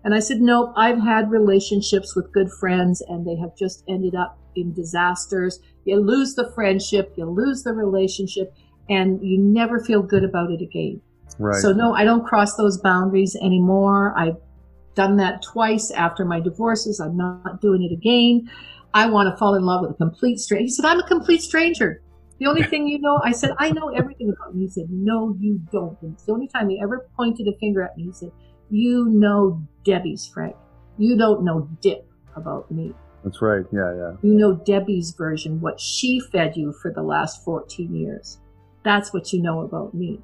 And 0.03 0.13
I 0.13 0.19
said, 0.19 0.41
Nope. 0.41 0.73
I've 0.75 0.99
had 0.99 1.31
relationships 1.31 2.15
with 2.15 2.33
good 2.33 2.51
friends 2.51 3.01
and 3.07 3.25
they 3.25 3.35
have 3.37 3.55
just 3.55 3.83
ended 3.87 4.15
up 4.15 4.37
in 4.55 4.73
disasters. 4.73 5.59
You 5.85 5.99
lose 5.99 6.35
the 6.35 6.51
friendship, 6.53 7.13
you 7.15 7.25
lose 7.25 7.63
the 7.63 7.73
relationship, 7.73 8.53
and 8.91 9.23
you 9.23 9.39
never 9.39 9.79
feel 9.79 10.03
good 10.03 10.23
about 10.23 10.51
it 10.51 10.61
again. 10.61 11.01
Right. 11.39 11.61
So 11.61 11.71
no, 11.71 11.95
I 11.95 12.03
don't 12.03 12.25
cross 12.25 12.55
those 12.55 12.77
boundaries 12.77 13.35
anymore. 13.37 14.13
I've 14.17 14.35
done 14.95 15.15
that 15.17 15.41
twice 15.41 15.89
after 15.91 16.25
my 16.25 16.41
divorces. 16.41 16.99
I'm 16.99 17.15
not 17.15 17.61
doing 17.61 17.83
it 17.83 17.93
again. 17.93 18.51
I 18.93 19.09
want 19.09 19.29
to 19.29 19.37
fall 19.37 19.55
in 19.55 19.63
love 19.63 19.81
with 19.81 19.91
a 19.91 19.93
complete 19.93 20.39
stranger. 20.39 20.63
He 20.63 20.69
said, 20.69 20.83
I'm 20.83 20.99
a 20.99 21.07
complete 21.07 21.41
stranger. 21.41 22.01
The 22.39 22.47
only 22.47 22.63
thing 22.63 22.87
you 22.87 22.99
know, 22.99 23.21
I 23.23 23.31
said, 23.31 23.51
I 23.59 23.71
know 23.71 23.89
everything 23.89 24.29
about 24.29 24.53
you. 24.55 24.61
He 24.61 24.69
said, 24.69 24.87
No, 24.89 25.35
you 25.39 25.61
don't. 25.71 25.97
And 26.01 26.13
it's 26.13 26.25
the 26.25 26.33
only 26.33 26.47
time 26.47 26.69
he 26.69 26.81
ever 26.81 27.07
pointed 27.15 27.47
a 27.47 27.55
finger 27.59 27.83
at 27.83 27.95
me. 27.95 28.05
He 28.05 28.11
said, 28.11 28.31
You 28.69 29.05
know 29.09 29.65
Debbie's 29.85 30.27
Frank. 30.27 30.55
You 30.97 31.17
don't 31.17 31.45
know 31.45 31.69
dip 31.81 32.11
about 32.35 32.69
me. 32.71 32.93
That's 33.23 33.41
right. 33.41 33.63
Yeah, 33.71 33.93
yeah. 33.95 34.11
You 34.23 34.33
know 34.33 34.55
Debbie's 34.55 35.11
version, 35.11 35.61
what 35.61 35.79
she 35.79 36.19
fed 36.19 36.57
you 36.57 36.73
for 36.81 36.91
the 36.91 37.03
last 37.03 37.45
14 37.45 37.95
years. 37.95 38.39
That's 38.83 39.13
what 39.13 39.31
you 39.31 39.41
know 39.41 39.61
about 39.61 39.93
me. 39.93 40.19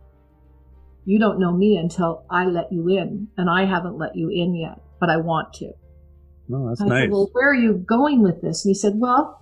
You 1.05 1.19
don't 1.19 1.39
know 1.39 1.53
me 1.53 1.77
until 1.77 2.25
I 2.29 2.45
let 2.45 2.71
you 2.71 2.89
in, 2.89 3.29
and 3.37 3.49
I 3.49 3.65
haven't 3.65 3.97
let 3.97 4.15
you 4.15 4.29
in 4.29 4.55
yet, 4.55 4.81
but 4.99 5.09
I 5.09 5.17
want 5.17 5.53
to. 5.53 5.71
No, 6.49 6.69
that's 6.69 6.81
I 6.81 6.85
nice. 6.85 7.03
Said, 7.03 7.11
well, 7.11 7.29
where 7.31 7.49
are 7.49 7.55
you 7.55 7.73
going 7.73 8.21
with 8.21 8.41
this? 8.41 8.65
And 8.65 8.71
he 8.71 8.79
said, 8.79 8.93
Well, 8.95 9.41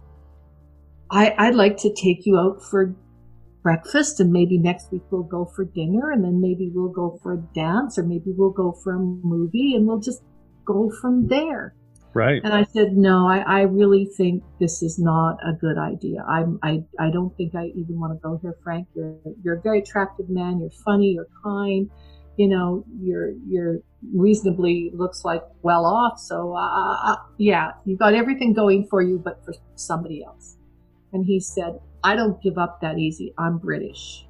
I, 1.09 1.33
I'd 1.37 1.55
like 1.55 1.77
to 1.77 1.93
take 1.93 2.25
you 2.25 2.37
out 2.37 2.63
for 2.63 2.95
breakfast, 3.63 4.19
and 4.19 4.31
maybe 4.31 4.57
next 4.57 4.91
week 4.91 5.03
we'll 5.09 5.23
go 5.23 5.45
for 5.45 5.65
dinner, 5.65 6.11
and 6.11 6.23
then 6.23 6.39
maybe 6.39 6.69
we'll 6.73 6.91
go 6.91 7.19
for 7.23 7.33
a 7.33 7.37
dance, 7.55 7.97
or 7.97 8.03
maybe 8.03 8.31
we'll 8.35 8.51
go 8.51 8.71
for 8.71 8.93
a 8.93 8.99
movie, 8.99 9.73
and 9.75 9.87
we'll 9.87 9.99
just 9.99 10.21
go 10.65 10.91
from 11.01 11.27
there. 11.27 11.73
Right. 12.15 12.41
And 12.45 12.53
I 12.53 12.63
said, 12.63 12.95
no, 12.95 13.27
I, 13.27 13.39
I 13.39 13.61
really 13.63 14.05
think 14.05 14.41
this 14.57 14.81
is 14.81 14.97
not 14.97 15.37
a 15.45 15.51
good 15.51 15.77
idea. 15.77 16.23
I'm, 16.25 16.57
I, 16.63 16.81
I 16.97 17.09
don't 17.11 17.35
think 17.35 17.55
I 17.55 17.65
even 17.75 17.99
want 17.99 18.13
to 18.13 18.19
go 18.25 18.39
here, 18.41 18.55
Frank. 18.63 18.87
You're, 18.95 19.17
you're 19.43 19.55
a 19.55 19.61
very 19.61 19.79
attractive 19.79 20.29
man. 20.29 20.61
You're 20.61 20.69
funny. 20.85 21.11
You're 21.11 21.27
kind. 21.43 21.89
You 22.37 22.47
know, 22.47 22.85
you're, 23.01 23.33
you're 23.45 23.79
reasonably 24.13 24.91
looks 24.93 25.25
like 25.25 25.43
well 25.61 25.85
off. 25.85 26.17
So, 26.17 26.55
uh, 26.55 26.59
uh, 26.61 27.11
uh 27.11 27.15
yeah, 27.37 27.71
you've 27.83 27.99
got 27.99 28.13
everything 28.13 28.53
going 28.53 28.87
for 28.87 29.01
you, 29.01 29.19
but 29.19 29.43
for 29.43 29.53
somebody 29.75 30.23
else. 30.23 30.55
And 31.11 31.25
he 31.25 31.41
said, 31.41 31.79
I 32.01 32.15
don't 32.15 32.41
give 32.41 32.57
up 32.57 32.79
that 32.79 32.97
easy. 32.97 33.33
I'm 33.37 33.57
British. 33.57 34.25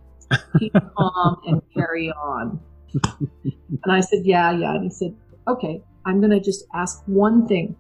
Keep 0.58 0.74
calm 0.98 1.38
and 1.46 1.62
carry 1.72 2.10
on. 2.10 2.60
and 3.04 3.92
I 3.92 4.00
said, 4.00 4.26
yeah, 4.26 4.50
yeah. 4.54 4.74
And 4.74 4.86
he 4.86 4.90
said, 4.90 5.16
okay, 5.48 5.84
I'm 6.06 6.20
going 6.20 6.32
to 6.32 6.40
just 6.40 6.66
ask 6.74 7.02
one 7.06 7.48
thing. 7.48 7.76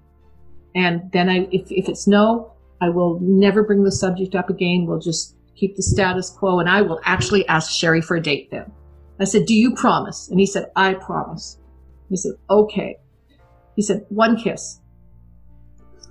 And 0.73 1.11
then 1.11 1.29
I, 1.29 1.47
if, 1.51 1.71
if 1.71 1.87
it's 1.87 2.07
no, 2.07 2.53
I 2.81 2.89
will 2.89 3.19
never 3.21 3.63
bring 3.63 3.83
the 3.83 3.91
subject 3.91 4.35
up 4.35 4.49
again. 4.49 4.85
We'll 4.87 4.99
just 4.99 5.35
keep 5.55 5.75
the 5.75 5.83
status 5.83 6.29
quo 6.29 6.59
and 6.59 6.69
I 6.69 6.81
will 6.81 6.99
actually 7.05 7.47
ask 7.47 7.71
Sherry 7.71 8.01
for 8.01 8.17
a 8.17 8.21
date 8.21 8.51
then. 8.51 8.71
I 9.19 9.23
said, 9.23 9.45
do 9.45 9.53
you 9.53 9.73
promise? 9.73 10.27
And 10.29 10.39
he 10.39 10.45
said, 10.45 10.71
I 10.75 10.95
promise. 10.95 11.57
He 12.09 12.17
said, 12.17 12.33
okay. 12.49 12.97
He 13.75 13.81
said, 13.81 14.05
one 14.09 14.37
kiss. 14.37 14.81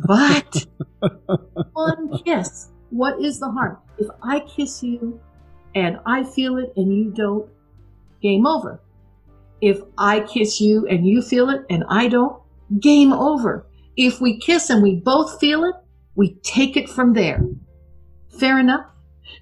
What? 0.07 0.67
one 1.73 2.19
kiss. 2.25 2.71
What 2.91 3.21
is 3.21 3.39
the 3.41 3.51
harm? 3.51 3.79
If 3.99 4.09
I 4.23 4.41
kiss 4.41 4.83
you 4.83 5.21
and 5.75 5.99
I 6.07 6.25
feel 6.25 6.57
it 6.57 6.73
and 6.77 6.95
you 6.95 7.11
don't, 7.11 7.49
game 8.23 8.47
over. 8.47 8.81
If 9.65 9.81
I 9.97 10.21
kiss 10.21 10.61
you 10.61 10.87
and 10.89 11.07
you 11.07 11.23
feel 11.23 11.49
it 11.49 11.63
and 11.71 11.85
I 11.89 12.09
don't, 12.09 12.39
game 12.81 13.15
over. 13.15 13.67
If 13.97 14.21
we 14.21 14.39
kiss 14.39 14.69
and 14.69 14.83
we 14.83 14.97
both 14.97 15.41
feel 15.41 15.65
it, 15.65 15.75
we 16.15 16.35
take 16.43 16.77
it 16.77 16.87
from 16.87 17.15
there. 17.15 17.43
Fair 18.39 18.59
enough? 18.59 18.85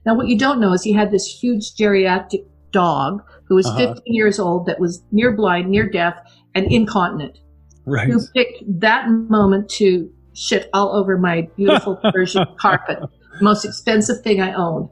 Now, 0.07 0.14
what 0.14 0.29
you 0.29 0.39
don't 0.39 0.61
know 0.61 0.73
is 0.75 0.85
he 0.85 0.93
had 0.93 1.11
this 1.11 1.27
huge 1.27 1.75
geriatric 1.75 2.47
dog 2.70 3.25
who 3.49 3.57
was 3.57 3.66
uh-huh. 3.66 3.95
15 3.95 4.14
years 4.14 4.39
old 4.39 4.66
that 4.66 4.79
was 4.79 5.03
near 5.11 5.33
blind, 5.33 5.68
near 5.68 5.91
deaf, 5.91 6.14
and 6.55 6.70
incontinent. 6.70 7.41
Right. 7.85 8.09
Who 8.09 8.20
picked 8.33 8.62
that 8.81 9.09
moment 9.09 9.68
to 9.70 10.09
shit 10.35 10.70
all 10.73 10.95
over 10.95 11.18
my 11.18 11.49
beautiful 11.57 11.97
Persian 12.12 12.47
carpet, 12.61 13.01
most 13.41 13.64
expensive 13.64 14.23
thing 14.23 14.41
I 14.41 14.53
owned. 14.53 14.89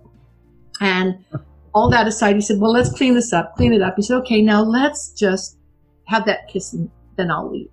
And 0.80 1.24
all 1.74 1.90
that 1.90 2.06
aside, 2.06 2.34
he 2.34 2.40
said, 2.40 2.58
Well, 2.58 2.72
let's 2.72 2.92
clean 2.92 3.14
this 3.14 3.32
up, 3.32 3.56
clean 3.56 3.72
it 3.72 3.82
up. 3.82 3.94
He 3.96 4.02
said, 4.02 4.16
Okay, 4.18 4.42
now 4.42 4.62
let's 4.62 5.10
just 5.12 5.58
have 6.06 6.24
that 6.26 6.48
kiss 6.48 6.72
and 6.72 6.90
then 7.16 7.30
I'll 7.30 7.50
leave. 7.50 7.70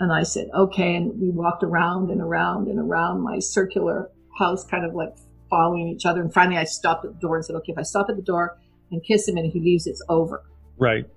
And 0.00 0.12
I 0.12 0.22
said, 0.22 0.48
Okay. 0.54 0.96
And 0.96 1.20
we 1.20 1.30
walked 1.30 1.62
around 1.62 2.10
and 2.10 2.20
around 2.20 2.68
and 2.68 2.78
around 2.78 3.20
my 3.20 3.38
circular 3.38 4.10
house, 4.38 4.64
kind 4.64 4.84
of 4.84 4.94
like 4.94 5.14
following 5.50 5.88
each 5.88 6.06
other. 6.06 6.20
And 6.20 6.32
finally, 6.32 6.56
I 6.56 6.64
stopped 6.64 7.04
at 7.04 7.14
the 7.14 7.20
door 7.20 7.36
and 7.36 7.44
said, 7.44 7.56
Okay, 7.56 7.72
if 7.72 7.78
I 7.78 7.82
stop 7.82 8.06
at 8.08 8.16
the 8.16 8.22
door 8.22 8.58
and 8.90 9.02
kiss 9.02 9.28
him 9.28 9.36
and 9.36 9.50
he 9.50 9.60
leaves, 9.60 9.86
it's 9.86 10.02
over. 10.08 10.42
Right 10.78 11.08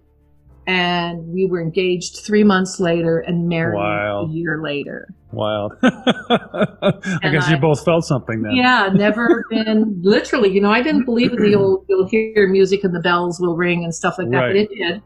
and 0.67 1.25
we 1.33 1.47
were 1.47 1.61
engaged 1.61 2.17
three 2.25 2.43
months 2.43 2.77
later 2.79 3.19
and 3.19 3.47
married 3.47 3.77
Wild. 3.77 4.29
a 4.29 4.33
year 4.33 4.61
later. 4.61 5.07
Wild. 5.31 5.73
I 5.81 7.29
guess 7.31 7.47
I, 7.47 7.51
you 7.51 7.57
both 7.57 7.83
felt 7.85 8.03
something 8.05 8.41
then. 8.41 8.53
Yeah, 8.53 8.89
never 8.93 9.45
been 9.49 9.99
literally. 10.03 10.49
You 10.49 10.59
know, 10.59 10.69
I 10.69 10.81
didn't 10.81 11.05
believe 11.05 11.31
in 11.31 11.41
the 11.41 11.55
old. 11.55 11.85
You'll 11.87 12.07
hear 12.07 12.47
music 12.49 12.83
and 12.83 12.93
the 12.93 12.99
bells 12.99 13.39
will 13.39 13.55
ring 13.55 13.85
and 13.85 13.95
stuff 13.95 14.17
like 14.17 14.29
that, 14.31 14.37
right. 14.37 14.47
but 14.49 14.55
it 14.57 14.69
did. 14.69 15.01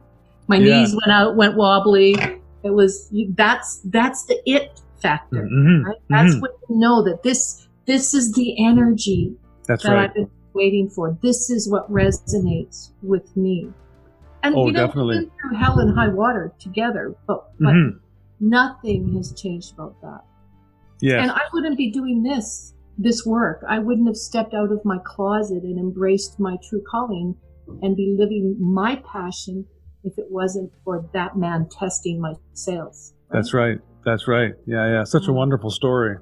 My 0.47 0.57
yeah. 0.57 0.80
knees 0.80 0.93
went 0.93 1.12
out, 1.12 1.36
went 1.36 1.55
wobbly. 1.55 2.16
It 2.64 2.72
was 2.72 3.12
that's 3.36 3.82
that's 3.86 4.26
the 4.26 4.41
it 4.45 4.82
factor. 4.99 5.43
Mm-hmm. 5.43 5.86
Right? 5.86 5.97
That's 6.09 6.34
mm-hmm. 6.34 6.41
what 6.41 6.51
you 6.70 6.80
know 6.80 7.03
that 7.03 7.22
this 7.24 7.68
this 7.86 8.16
is 8.16 8.34
the 8.34 8.66
energy 8.66 9.36
that's 9.68 9.84
that 9.84 9.93
right. 9.93 10.09
I've 10.09 10.14
been 10.16 10.30
waiting 10.53 10.89
for. 10.89 11.18
This 11.22 11.49
is 11.51 11.70
what 11.70 11.91
resonates 11.91 12.91
with 13.03 13.36
me. 13.38 13.72
And 14.44 14.56
oh, 14.56 14.68
you 14.68 14.74
know, 14.74 14.88
definitely. 14.88 15.20
we've 15.20 15.30
been 15.30 15.50
through 15.50 15.58
hell 15.58 15.80
and 15.80 15.96
high 15.96 16.08
water 16.08 16.54
together, 16.60 17.16
but, 17.28 17.52
but 17.60 17.74
mm-hmm. 17.74 17.98
nothing 18.39 19.16
has 19.16 19.34
changed 19.34 19.74
about 19.74 20.00
that. 20.02 20.22
Yeah. 21.02 21.22
And 21.22 21.32
I 21.32 21.42
wouldn't 21.54 21.78
be 21.78 21.92
doing 21.92 22.24
this 22.24 22.74
this 22.98 23.26
work. 23.26 23.64
I 23.68 23.80
wouldn't 23.80 24.08
have 24.08 24.18
stepped 24.18 24.54
out 24.54 24.72
of 24.72 24.84
my 24.86 24.98
closet 25.04 25.64
and 25.64 25.80
embraced 25.80 26.39
my 26.39 26.58
true 26.70 26.84
calling 26.89 27.36
and 27.82 27.96
be 27.96 28.16
living 28.18 28.58
my 28.60 29.02
passion 29.12 29.66
if 30.04 30.18
it 30.18 30.26
wasn't 30.30 30.72
for 30.84 31.10
that 31.14 31.38
man 31.38 31.68
testing 31.70 32.20
my 32.20 32.34
sales. 32.54 33.14
Right? 33.30 33.38
That's 33.38 33.54
right. 33.54 33.78
That's 34.06 34.28
right. 34.28 34.54
Yeah, 34.66 34.88
yeah. 34.92 35.04
Such 35.04 35.28
a 35.28 35.34
wonderful 35.34 35.70
story. 35.70 36.18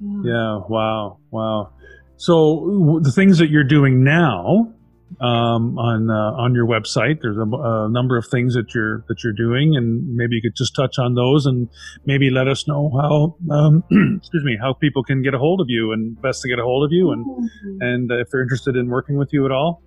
Yeah. 0.00 0.20
yeah. 0.24 0.60
Wow. 0.68 1.18
Wow. 1.30 1.72
So 2.16 3.00
the 3.02 3.12
things 3.12 3.38
that 3.38 3.50
you're 3.50 3.64
doing 3.64 4.02
now, 4.02 4.72
um, 5.20 5.78
on 5.78 6.10
uh, 6.10 6.32
on 6.36 6.54
your 6.54 6.66
website. 6.66 7.20
There's 7.22 7.36
a, 7.36 7.42
a, 7.42 7.88
number 7.88 8.18
of 8.18 8.26
things 8.26 8.54
that 8.54 8.74
you're 8.74 9.04
that 9.08 9.22
you're 9.24 9.32
doing, 9.32 9.76
and 9.76 10.14
maybe 10.14 10.36
you 10.36 10.42
could 10.42 10.56
just 10.56 10.74
touch 10.74 10.98
on 10.98 11.14
those, 11.14 11.46
and 11.46 11.68
maybe 12.04 12.30
let 12.30 12.48
us 12.48 12.68
know 12.68 12.90
how 12.90 13.54
um, 13.54 13.84
excuse 14.18 14.44
me 14.44 14.58
how 14.60 14.74
people 14.74 15.02
can 15.02 15.22
get 15.22 15.34
a 15.34 15.38
hold 15.38 15.60
of 15.60 15.66
you, 15.68 15.92
and 15.92 16.20
best 16.20 16.42
to 16.42 16.48
get 16.48 16.58
a 16.58 16.62
hold 16.62 16.84
of 16.84 16.92
you, 16.92 17.12
and 17.12 17.24
mm-hmm. 17.24 17.78
and 17.80 18.12
uh, 18.12 18.20
if 18.20 18.30
they're 18.30 18.42
interested 18.42 18.76
in 18.76 18.88
working 18.88 19.16
with 19.16 19.32
you 19.32 19.44
at 19.44 19.52
all. 19.52 19.82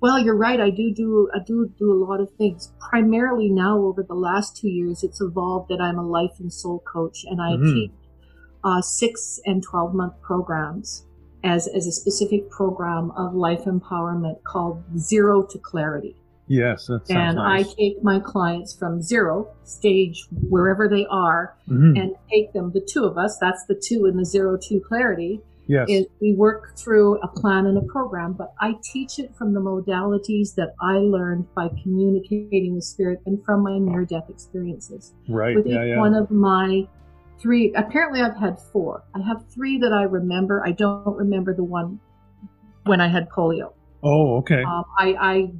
Well, 0.00 0.18
you're 0.18 0.36
right. 0.36 0.60
I 0.60 0.70
do 0.70 0.92
do 0.92 1.30
I 1.34 1.38
do 1.44 1.72
do 1.78 1.92
a 1.92 1.98
lot 2.04 2.20
of 2.20 2.30
things. 2.36 2.72
Primarily 2.90 3.48
now, 3.48 3.78
over 3.78 4.02
the 4.02 4.14
last 4.14 4.56
two 4.56 4.68
years, 4.68 5.02
it's 5.02 5.20
evolved 5.20 5.68
that 5.70 5.80
I'm 5.80 5.98
a 5.98 6.06
life 6.06 6.38
and 6.38 6.52
soul 6.52 6.80
coach, 6.80 7.24
and 7.24 7.40
I 7.40 7.52
mm-hmm. 7.52 7.72
teach 7.72 7.90
uh, 8.64 8.82
six 8.82 9.40
and 9.46 9.62
twelve 9.62 9.94
month 9.94 10.20
programs 10.20 11.04
as, 11.48 11.66
as 11.68 11.86
a 11.86 11.92
specific 11.92 12.50
program 12.50 13.10
of 13.12 13.34
life 13.34 13.64
empowerment 13.64 14.42
called 14.44 14.82
Zero 14.98 15.42
to 15.44 15.58
Clarity. 15.58 16.14
Yes, 16.46 16.86
that 16.86 17.06
sounds 17.06 17.10
and 17.10 17.36
nice. 17.36 17.68
I 17.68 17.74
take 17.74 18.02
my 18.02 18.20
clients 18.20 18.74
from 18.74 19.02
zero 19.02 19.48
stage 19.64 20.26
wherever 20.48 20.88
they 20.88 21.06
are 21.10 21.56
mm-hmm. 21.68 21.96
and 21.96 22.14
take 22.30 22.52
them, 22.54 22.72
the 22.72 22.80
two 22.80 23.04
of 23.04 23.18
us, 23.18 23.36
that's 23.38 23.64
the 23.66 23.74
two 23.74 24.06
in 24.06 24.16
the 24.16 24.24
zero 24.24 24.58
to 24.68 24.80
clarity. 24.80 25.40
Yes. 25.66 25.86
Is 25.90 26.06
we 26.22 26.32
work 26.32 26.78
through 26.78 27.20
a 27.20 27.28
plan 27.28 27.66
and 27.66 27.76
a 27.76 27.82
program, 27.82 28.32
but 28.32 28.54
I 28.58 28.76
teach 28.82 29.18
it 29.18 29.36
from 29.36 29.52
the 29.52 29.60
modalities 29.60 30.54
that 30.54 30.74
I 30.80 30.94
learned 30.94 31.46
by 31.54 31.68
communicating 31.82 32.74
with 32.74 32.84
spirit 32.84 33.20
and 33.26 33.44
from 33.44 33.62
my 33.62 33.76
near 33.78 34.06
death 34.06 34.30
experiences. 34.30 35.12
Right. 35.28 35.54
With 35.54 35.66
yeah, 35.66 35.84
each 35.84 35.88
yeah. 35.90 35.98
one 35.98 36.14
of 36.14 36.30
my 36.30 36.88
three. 37.40 37.72
Apparently, 37.74 38.20
I've 38.20 38.36
had 38.36 38.58
four. 38.72 39.04
I 39.14 39.20
have 39.26 39.44
three 39.52 39.78
that 39.78 39.92
I 39.92 40.02
remember. 40.02 40.62
I 40.64 40.72
don't 40.72 41.16
remember 41.16 41.54
the 41.54 41.64
one 41.64 42.00
when 42.84 43.00
I 43.00 43.08
had 43.08 43.28
polio. 43.28 43.72
Oh, 44.02 44.38
okay. 44.38 44.62
Um, 44.62 44.84
I, 44.98 45.14
I 45.20 45.52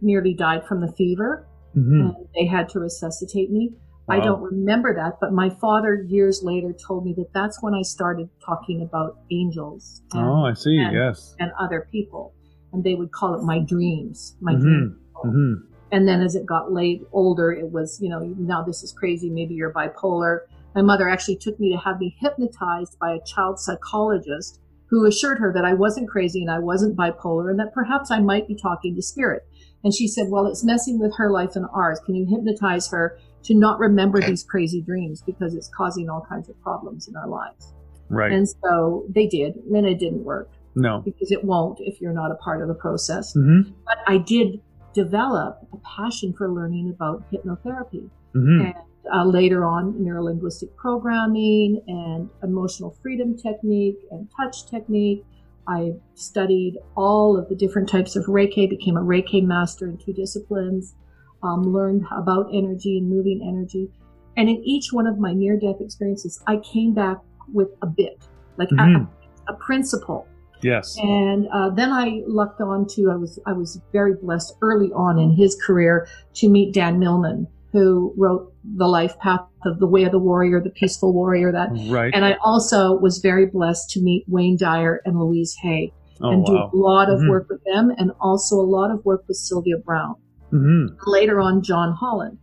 nearly 0.00 0.34
died 0.34 0.66
from 0.66 0.80
the 0.80 0.92
fever, 0.92 1.46
mm-hmm. 1.76 2.00
and 2.00 2.14
they 2.34 2.46
had 2.46 2.68
to 2.70 2.80
resuscitate 2.80 3.50
me. 3.50 3.72
Wow. 4.08 4.16
I 4.16 4.20
don't 4.20 4.42
remember 4.42 4.94
that, 4.94 5.18
but 5.20 5.32
my 5.32 5.48
father 5.48 6.04
years 6.08 6.42
later 6.42 6.72
told 6.72 7.04
me 7.04 7.14
that 7.16 7.32
that's 7.32 7.62
when 7.62 7.72
I 7.72 7.82
started 7.82 8.28
talking 8.44 8.82
about 8.82 9.18
angels. 9.30 10.02
And, 10.12 10.26
oh, 10.26 10.44
I 10.44 10.54
see. 10.54 10.76
And, 10.76 10.92
yes. 10.92 11.36
And 11.38 11.52
other 11.60 11.88
people, 11.92 12.34
and 12.72 12.82
they 12.82 12.94
would 12.94 13.12
call 13.12 13.34
it 13.34 13.44
my 13.44 13.60
dreams. 13.60 14.36
My 14.40 14.54
mm-hmm. 14.54 14.62
dreams. 14.62 14.96
Mm-hmm. 15.24 15.52
And 15.92 16.08
then 16.08 16.20
as 16.20 16.34
it 16.34 16.46
got 16.46 16.72
late, 16.72 17.02
older, 17.12 17.52
it 17.52 17.70
was, 17.70 18.00
you 18.02 18.08
know, 18.08 18.20
now 18.38 18.64
this 18.64 18.82
is 18.82 18.92
crazy. 18.92 19.30
Maybe 19.30 19.54
you're 19.54 19.72
bipolar. 19.72 20.40
My 20.74 20.82
mother 20.82 21.08
actually 21.08 21.36
took 21.36 21.58
me 21.60 21.72
to 21.72 21.78
have 21.78 22.00
me 22.00 22.16
hypnotized 22.18 22.98
by 22.98 23.12
a 23.12 23.24
child 23.24 23.58
psychologist 23.58 24.60
who 24.86 25.06
assured 25.06 25.38
her 25.38 25.52
that 25.54 25.64
I 25.64 25.72
wasn't 25.72 26.08
crazy 26.08 26.42
and 26.42 26.50
I 26.50 26.58
wasn't 26.58 26.96
bipolar 26.96 27.50
and 27.50 27.58
that 27.58 27.72
perhaps 27.72 28.10
I 28.10 28.20
might 28.20 28.46
be 28.46 28.54
talking 28.54 28.94
to 28.94 29.02
spirit. 29.02 29.46
And 29.84 29.94
she 29.94 30.06
said, 30.06 30.26
well, 30.28 30.46
it's 30.46 30.64
messing 30.64 30.98
with 30.98 31.16
her 31.16 31.30
life 31.30 31.56
and 31.56 31.66
ours. 31.72 31.98
Can 32.04 32.14
you 32.14 32.26
hypnotize 32.26 32.88
her 32.90 33.18
to 33.44 33.54
not 33.54 33.78
remember 33.78 34.20
these 34.20 34.44
crazy 34.44 34.80
dreams 34.80 35.22
because 35.22 35.54
it's 35.54 35.68
causing 35.74 36.08
all 36.08 36.24
kinds 36.28 36.48
of 36.48 36.60
problems 36.62 37.08
in 37.08 37.16
our 37.16 37.26
lives? 37.26 37.72
Right. 38.08 38.32
And 38.32 38.46
so 38.62 39.06
they 39.08 39.26
did, 39.26 39.56
and 39.56 39.86
it 39.86 39.98
didn't 39.98 40.24
work. 40.24 40.50
No. 40.74 41.00
Because 41.00 41.32
it 41.32 41.42
won't 41.42 41.78
if 41.80 42.00
you're 42.00 42.12
not 42.12 42.30
a 42.30 42.36
part 42.36 42.62
of 42.62 42.68
the 42.68 42.74
process. 42.74 43.34
Mm-hmm. 43.34 43.72
But 43.86 43.98
I 44.06 44.18
did 44.18 44.60
develop 44.92 45.66
a 45.72 45.78
passion 45.78 46.34
for 46.34 46.50
learning 46.50 46.90
about 46.90 47.24
hypnotherapy. 47.32 48.10
Mm-hmm. 48.34 48.66
And 48.66 48.74
uh, 49.12 49.24
later 49.24 49.64
on, 49.64 49.94
neurolinguistic 49.94 50.74
programming 50.76 51.82
and 51.86 52.28
emotional 52.42 52.96
freedom 53.02 53.36
technique 53.36 53.98
and 54.10 54.28
touch 54.36 54.66
technique. 54.66 55.24
I 55.66 55.94
studied 56.14 56.78
all 56.96 57.36
of 57.36 57.48
the 57.48 57.54
different 57.54 57.88
types 57.88 58.16
of 58.16 58.24
Reiki, 58.26 58.68
became 58.68 58.96
a 58.96 59.02
Reiki 59.02 59.42
master 59.42 59.86
in 59.86 59.96
two 59.96 60.12
disciplines, 60.12 60.94
um, 61.42 61.62
learned 61.62 62.04
about 62.10 62.48
energy 62.52 62.98
and 62.98 63.08
moving 63.08 63.40
energy. 63.46 63.88
And 64.36 64.48
in 64.48 64.62
each 64.64 64.92
one 64.92 65.06
of 65.06 65.18
my 65.18 65.32
near 65.32 65.56
death 65.56 65.80
experiences, 65.80 66.42
I 66.46 66.56
came 66.56 66.94
back 66.94 67.18
with 67.52 67.68
a 67.82 67.86
bit, 67.86 68.26
like 68.56 68.70
mm-hmm. 68.70 69.04
a, 69.04 69.52
a 69.52 69.56
principle 69.56 70.26
Yes. 70.62 70.96
And 70.98 71.48
uh, 71.52 71.70
then 71.70 71.90
I 71.90 72.22
lucked 72.26 72.60
on 72.60 72.86
to 72.90 73.10
I 73.10 73.16
was 73.16 73.38
I 73.46 73.52
was 73.52 73.80
very 73.92 74.14
blessed 74.14 74.54
early 74.62 74.92
on 74.92 75.18
in 75.18 75.32
his 75.32 75.56
career 75.56 76.06
to 76.34 76.48
meet 76.48 76.72
Dan 76.72 76.98
Millman, 76.98 77.48
who 77.72 78.12
wrote 78.18 78.52
The 78.76 78.86
Life 78.86 79.18
Path 79.18 79.40
of 79.64 79.78
the 79.78 79.86
Way 79.86 80.04
of 80.04 80.12
the 80.12 80.18
Warrior, 80.18 80.60
The 80.60 80.70
Peaceful 80.70 81.12
Warrior, 81.14 81.50
that. 81.52 81.70
Right. 81.88 82.12
And 82.14 82.24
I 82.24 82.36
also 82.44 82.98
was 82.98 83.18
very 83.18 83.46
blessed 83.46 83.90
to 83.90 84.02
meet 84.02 84.24
Wayne 84.28 84.56
Dyer 84.58 85.00
and 85.06 85.18
Louise 85.18 85.56
Hay 85.62 85.92
oh, 86.20 86.30
and 86.30 86.44
do 86.44 86.52
a 86.52 86.70
lot 86.74 87.08
of 87.08 87.20
Mhm. 87.20 87.30
work 87.30 87.48
with 87.48 87.64
them 87.64 87.90
and 87.96 88.12
also 88.20 88.56
a 88.56 88.68
lot 88.78 88.90
of 88.90 89.04
work 89.06 89.24
with 89.26 89.38
Sylvia 89.38 89.78
Browne. 89.78 90.16
hmm 90.50 90.86
Later 91.06 91.40
on, 91.40 91.62
John 91.62 91.92
Holland. 91.92 92.36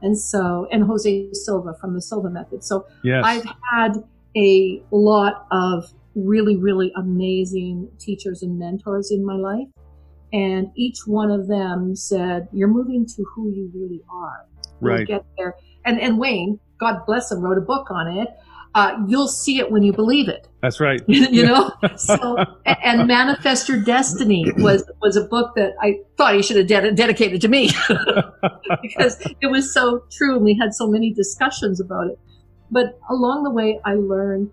And 0.00 0.18
so, 0.18 0.66
and 0.72 0.84
Jose 0.84 1.28
Silva 1.34 1.74
from 1.78 1.92
the 1.92 2.00
Silva 2.00 2.30
Method. 2.30 2.64
So 2.64 2.86
Yes. 3.04 3.22
I've 3.26 3.44
had 3.70 4.02
a 4.34 4.82
lot 4.90 5.46
of 5.52 5.92
really, 6.14 6.56
really 6.56 6.90
amazing 6.96 7.88
teachers 7.98 8.42
and 8.42 8.58
mentors 8.58 9.10
in 9.10 9.24
my 9.24 9.36
life. 9.36 9.68
And 10.32 10.68
each 10.74 11.06
one 11.06 11.30
of 11.30 11.48
them 11.48 11.94
said, 11.94 12.48
You're 12.52 12.68
moving 12.68 13.04
to 13.04 13.24
who 13.34 13.50
you 13.50 13.70
really 13.74 14.02
are. 14.10 14.46
Right. 14.80 15.06
get 15.06 15.24
there. 15.36 15.54
And, 15.84 16.00
and 16.00 16.18
Wayne, 16.18 16.60
God 16.78 17.04
bless 17.06 17.30
him, 17.30 17.40
wrote 17.40 17.58
a 17.58 17.62
book 17.62 17.90
on 17.90 18.08
it. 18.18 18.28
Uh, 18.74 18.98
you'll 19.08 19.28
see 19.28 19.58
it 19.58 19.70
when 19.70 19.82
you 19.82 19.92
believe 19.92 20.28
it. 20.28 20.46
That's 20.62 20.78
right. 20.78 21.02
you 21.08 21.44
know 21.46 21.72
so 21.96 22.36
and 22.66 23.08
manifest 23.08 23.68
your 23.68 23.80
destiny 23.82 24.44
was 24.58 24.84
was 25.00 25.16
a 25.16 25.24
book 25.24 25.54
that 25.56 25.72
i 25.80 25.98
thought 26.18 26.34
he 26.34 26.42
should 26.42 26.58
have 26.58 26.66
ded- 26.66 26.94
dedicated 26.96 27.40
to 27.40 27.48
me 27.48 27.70
because 28.82 29.26
it 29.40 29.46
was 29.46 29.72
so 29.72 30.04
true 30.10 30.36
and 30.36 30.44
we 30.44 30.54
had 30.54 30.74
so 30.74 30.86
many 30.86 31.14
discussions 31.14 31.80
about 31.80 32.08
it 32.08 32.18
but 32.70 32.98
along 33.08 33.42
the 33.42 33.50
way 33.50 33.80
i 33.86 33.94
learned 33.94 34.50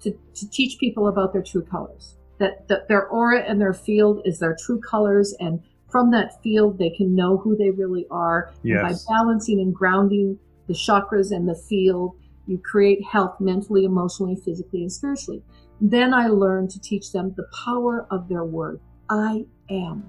to, 0.00 0.10
to 0.34 0.48
teach 0.48 0.78
people 0.78 1.06
about 1.06 1.34
their 1.34 1.42
true 1.42 1.62
colors 1.62 2.16
that, 2.38 2.66
that 2.68 2.88
their 2.88 3.06
aura 3.06 3.40
and 3.40 3.60
their 3.60 3.74
field 3.74 4.22
is 4.24 4.38
their 4.38 4.56
true 4.58 4.80
colors 4.80 5.34
and 5.38 5.62
from 5.92 6.10
that 6.10 6.42
field 6.42 6.78
they 6.78 6.90
can 6.90 7.14
know 7.14 7.36
who 7.36 7.56
they 7.56 7.70
really 7.70 8.06
are 8.10 8.52
and 8.64 8.82
by 8.82 8.94
balancing 9.08 9.60
and 9.60 9.74
grounding 9.74 10.38
the 10.66 10.74
chakras 10.74 11.30
and 11.30 11.48
the 11.48 11.54
field 11.68 12.16
you 12.46 12.58
create 12.58 13.04
health 13.04 13.38
mentally 13.38 13.84
emotionally 13.84 14.36
physically 14.44 14.80
and 14.80 14.90
spiritually 14.90 15.42
then 15.82 16.14
I 16.14 16.28
learned 16.28 16.70
to 16.70 16.80
teach 16.80 17.10
them 17.10 17.34
the 17.36 17.46
power 17.64 18.06
of 18.12 18.28
their 18.28 18.44
word. 18.44 18.80
I 19.10 19.44
am. 19.68 20.08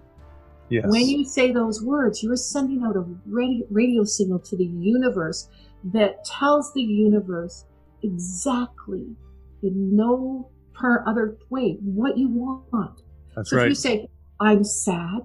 Yes. 0.70 0.86
When 0.88 1.08
you 1.08 1.26
say 1.26 1.52
those 1.52 1.82
words, 1.82 2.22
you're 2.22 2.36
sending 2.36 2.84
out 2.84 2.96
a 2.96 3.04
radio, 3.26 3.66
radio 3.72 4.04
signal 4.04 4.40
to 4.40 4.56
the 4.56 4.66
universe 4.66 5.50
that 5.86 6.24
tells 6.26 6.72
the 6.74 6.82
universe 6.82 7.66
exactly, 8.04 9.16
in 9.64 9.96
no 9.96 10.52
per 10.76 11.04
other 11.08 11.38
way, 11.50 11.78
what 11.82 12.18
you 12.18 12.30
want. 12.30 13.02
That's 13.36 13.50
so 13.50 13.58
if 13.58 13.70
you 13.70 13.76
say, 13.76 14.08
I'm 14.40 14.64
sad, 14.64 15.22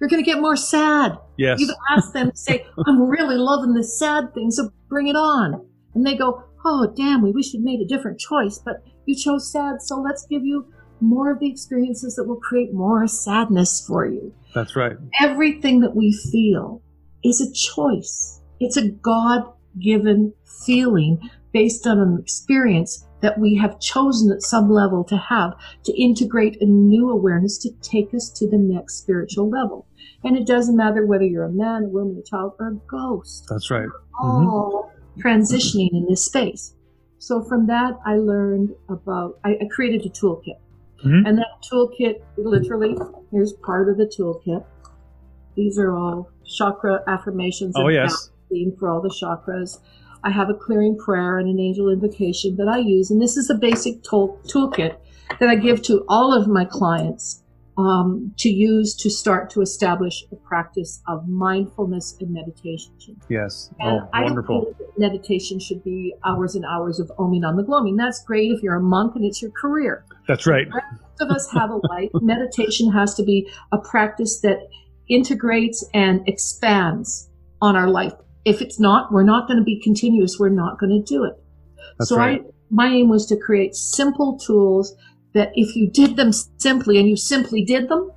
you're 0.00 0.08
going 0.08 0.22
to 0.22 0.30
get 0.30 0.40
more 0.40 0.56
sad. 0.56 1.16
Yes. 1.36 1.60
You've 1.60 1.70
asked 1.90 2.12
them 2.12 2.30
to 2.30 2.36
say, 2.36 2.66
I'm 2.86 3.02
really 3.02 3.36
loving 3.36 3.74
the 3.74 3.84
sad 3.84 4.34
thing, 4.34 4.50
so 4.50 4.70
bring 4.88 5.08
it 5.08 5.16
on. 5.16 5.66
And 5.94 6.06
they 6.06 6.16
go, 6.16 6.42
Oh, 6.64 6.92
damn, 6.96 7.22
we 7.22 7.30
wish 7.30 7.52
we'd 7.52 7.62
made 7.62 7.80
a 7.80 7.86
different 7.86 8.18
choice, 8.18 8.58
but 8.58 8.82
you 9.06 9.14
chose 9.14 9.52
sad, 9.52 9.80
so 9.80 10.00
let's 10.00 10.26
give 10.26 10.44
you 10.44 10.66
more 11.00 11.30
of 11.30 11.38
the 11.38 11.48
experiences 11.48 12.16
that 12.16 12.24
will 12.24 12.40
create 12.40 12.72
more 12.72 13.06
sadness 13.06 13.84
for 13.86 14.06
you. 14.06 14.34
That's 14.54 14.74
right. 14.74 14.96
Everything 15.20 15.80
that 15.80 15.94
we 15.94 16.12
feel 16.12 16.82
is 17.22 17.40
a 17.40 17.52
choice. 17.52 18.40
It's 18.58 18.76
a 18.76 18.88
God 18.88 19.44
given 19.80 20.32
feeling 20.64 21.30
based 21.52 21.86
on 21.86 21.98
an 21.98 22.18
experience 22.18 23.05
that 23.20 23.38
we 23.38 23.54
have 23.56 23.80
chosen 23.80 24.30
at 24.30 24.42
some 24.42 24.70
level 24.70 25.02
to 25.04 25.16
have 25.16 25.54
to 25.84 25.92
integrate 26.00 26.60
a 26.60 26.66
new 26.66 27.10
awareness 27.10 27.56
to 27.58 27.70
take 27.82 28.12
us 28.14 28.28
to 28.30 28.48
the 28.48 28.58
next 28.58 28.98
spiritual 28.98 29.48
level. 29.48 29.86
And 30.24 30.36
it 30.36 30.46
doesn't 30.46 30.76
matter 30.76 31.06
whether 31.06 31.24
you're 31.24 31.44
a 31.44 31.50
man, 31.52 31.84
a 31.84 31.88
woman, 31.88 32.18
a 32.18 32.22
child, 32.22 32.54
or 32.58 32.68
a 32.68 32.74
ghost 32.88 33.46
That's 33.48 33.70
right. 33.70 33.88
all 34.20 34.90
transitioning 35.18 35.90
in 35.92 36.06
this 36.08 36.24
space. 36.24 36.74
So 37.18 37.42
from 37.42 37.66
that, 37.68 37.98
I 38.04 38.16
learned 38.16 38.70
about, 38.88 39.38
I, 39.44 39.52
I 39.62 39.64
created 39.70 40.04
a 40.06 40.10
toolkit. 40.10 40.58
Mhm. 41.04 41.26
And 41.26 41.38
that 41.38 41.46
toolkit, 41.70 42.20
literally, 42.36 42.96
here's 43.30 43.52
part 43.52 43.88
of 43.88 43.96
the 43.96 44.06
toolkit. 44.06 44.64
These 45.54 45.78
are 45.78 45.94
all 45.96 46.30
chakra 46.44 47.02
affirmations 47.06 47.74
Oh, 47.76 47.86
and 47.86 47.94
yes. 47.94 48.30
for 48.78 48.90
all 48.90 49.00
the 49.00 49.08
chakras. 49.08 49.78
I 50.26 50.30
have 50.30 50.50
a 50.50 50.54
clearing 50.54 50.98
prayer 50.98 51.38
and 51.38 51.48
an 51.48 51.60
angel 51.60 51.88
invocation 51.88 52.56
that 52.56 52.66
I 52.66 52.78
use. 52.78 53.12
And 53.12 53.22
this 53.22 53.36
is 53.36 53.48
a 53.48 53.54
basic 53.54 54.02
tool, 54.02 54.40
toolkit 54.48 54.96
that 55.38 55.48
I 55.48 55.54
give 55.54 55.82
to 55.82 56.04
all 56.08 56.34
of 56.34 56.48
my 56.48 56.64
clients 56.64 57.44
um, 57.78 58.32
to 58.38 58.48
use 58.48 58.94
to 58.96 59.10
start 59.10 59.50
to 59.50 59.60
establish 59.60 60.24
a 60.32 60.36
practice 60.36 61.00
of 61.06 61.28
mindfulness 61.28 62.16
and 62.20 62.30
meditation. 62.32 62.92
Yes. 63.28 63.70
And 63.78 64.00
Oh, 64.02 64.08
I 64.12 64.24
wonderful. 64.24 64.74
meditation 64.98 65.60
should 65.60 65.84
be 65.84 66.14
hours 66.24 66.56
and 66.56 66.64
hours 66.64 66.98
of 66.98 67.08
oming 67.18 67.46
on 67.46 67.56
the 67.56 67.62
gloaming. 67.62 67.94
That's 67.96 68.20
great 68.24 68.50
if 68.50 68.62
you're 68.62 68.76
a 68.76 68.82
monk 68.82 69.14
and 69.14 69.24
it's 69.24 69.40
your 69.40 69.52
career. 69.52 70.04
That's 70.26 70.46
right. 70.46 70.66
Most 70.68 71.20
of 71.20 71.30
us 71.30 71.50
have 71.52 71.70
a 71.70 71.76
life. 71.86 72.10
meditation 72.20 72.90
has 72.92 73.14
to 73.14 73.22
be 73.22 73.48
a 73.70 73.78
practice 73.78 74.40
that 74.40 74.68
integrates 75.08 75.84
and 75.94 76.26
expands 76.26 77.28
on 77.62 77.76
our 77.76 77.88
life. 77.88 78.14
If 78.46 78.62
it's 78.62 78.80
not, 78.80 79.12
we're 79.12 79.24
not 79.24 79.48
going 79.48 79.58
to 79.58 79.64
be 79.64 79.78
continuous. 79.80 80.38
We're 80.38 80.48
not 80.48 80.78
going 80.78 80.90
to 80.90 81.02
do 81.02 81.24
it. 81.24 81.34
That's 81.98 82.08
so 82.08 82.16
right. 82.16 82.40
I, 82.40 82.50
my 82.70 82.86
aim 82.86 83.08
was 83.08 83.26
to 83.26 83.36
create 83.36 83.74
simple 83.74 84.38
tools 84.38 84.94
that 85.34 85.50
if 85.54 85.74
you 85.74 85.90
did 85.90 86.16
them 86.16 86.30
simply 86.32 86.98
and 86.98 87.08
you 87.08 87.16
simply 87.16 87.64
did 87.64 87.88
them, 87.88 88.10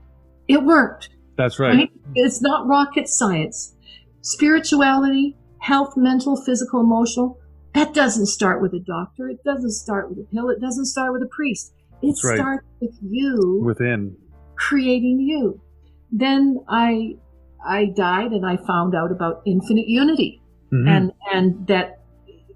it 0.47 0.63
worked. 0.63 1.09
That's 1.35 1.59
right. 1.59 1.75
Right? 1.75 1.91
It's 2.13 2.41
not 2.41 2.67
rocket 2.67 3.09
science. 3.09 3.75
Spirituality, 4.21 5.35
health, 5.59 5.97
mental, 5.97 6.37
physical, 6.37 6.79
emotional, 6.79 7.39
that 7.73 7.93
doesn't 7.93 8.27
start 8.27 8.61
with 8.61 8.73
a 8.73 8.79
doctor. 8.79 9.29
It 9.29 9.43
doesn't 9.43 9.71
start 9.71 10.09
with 10.09 10.19
a 10.19 10.27
pill. 10.31 10.49
It 10.49 10.59
doesn't 10.59 10.85
start 10.85 11.11
with 11.11 11.23
a 11.23 11.27
priest. 11.27 11.73
It 12.01 12.15
right. 12.23 12.37
starts 12.37 12.65
with 12.79 12.97
you 13.01 13.61
Within. 13.65 14.15
creating 14.55 15.19
you. 15.19 15.59
Then 16.11 16.59
I 16.67 17.15
I 17.65 17.85
died 17.85 18.31
and 18.31 18.45
I 18.45 18.57
found 18.57 18.95
out 18.95 19.11
about 19.11 19.41
infinite 19.45 19.87
unity 19.87 20.41
Mhm. 20.71 20.87
and 20.87 21.11
and 21.33 21.67
that 21.67 21.99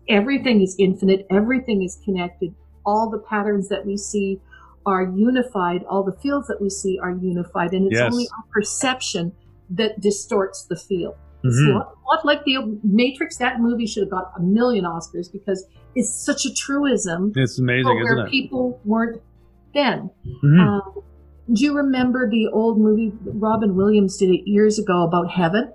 everything 0.09 0.61
is 0.61 0.75
infinite, 0.79 1.25
everything 1.29 1.81
is 1.81 1.99
connected. 2.05 2.53
All 2.85 3.09
the 3.09 3.19
patterns 3.19 3.69
that 3.69 3.85
we 3.85 3.97
see 3.97 4.39
are 4.85 5.03
unified. 5.03 5.83
All 5.89 6.03
the 6.03 6.11
fields 6.11 6.47
that 6.47 6.61
we 6.61 6.69
see 6.69 6.99
are 6.99 7.11
unified, 7.11 7.71
and 7.73 7.85
it's 7.87 7.99
Yes. 7.99 8.11
only 8.13 8.27
our 8.37 8.43
perception 8.51 9.31
that 9.69 10.01
distorts 10.01 10.65
the 10.65 10.75
field. 10.75 11.15
Mhm. 11.43 11.49
It's 11.49 11.61
not, 11.61 11.95
not 12.11 12.25
like 12.25 12.43
the 12.43 12.79
Matrix. 12.83 13.37
That 13.37 13.61
movie 13.61 13.85
should 13.85 14.03
have 14.03 14.09
got 14.11 14.31
a 14.37 14.41
million 14.41 14.83
Oscars 14.85 15.31
because 15.31 15.65
it's 15.95 16.09
such 16.09 16.45
a 16.45 16.53
truism. 16.53 17.31
It's 17.35 17.59
amazing, 17.59 17.85
where 17.85 18.13
isn't 18.15 18.27
it? 18.27 18.31
people 18.31 18.79
weren't 18.85 19.21
then. 19.73 20.09
Mhm. 20.43 20.59
Um, 20.59 20.81
do 21.51 21.63
you 21.63 21.75
remember 21.75 22.29
the 22.29 22.47
old 22.47 22.79
movie 22.79 23.11
Robin 23.25 23.75
Williams 23.75 24.17
did 24.17 24.29
it 24.29 24.47
years 24.49 24.79
ago 24.79 25.03
about 25.03 25.29
heaven? 25.31 25.71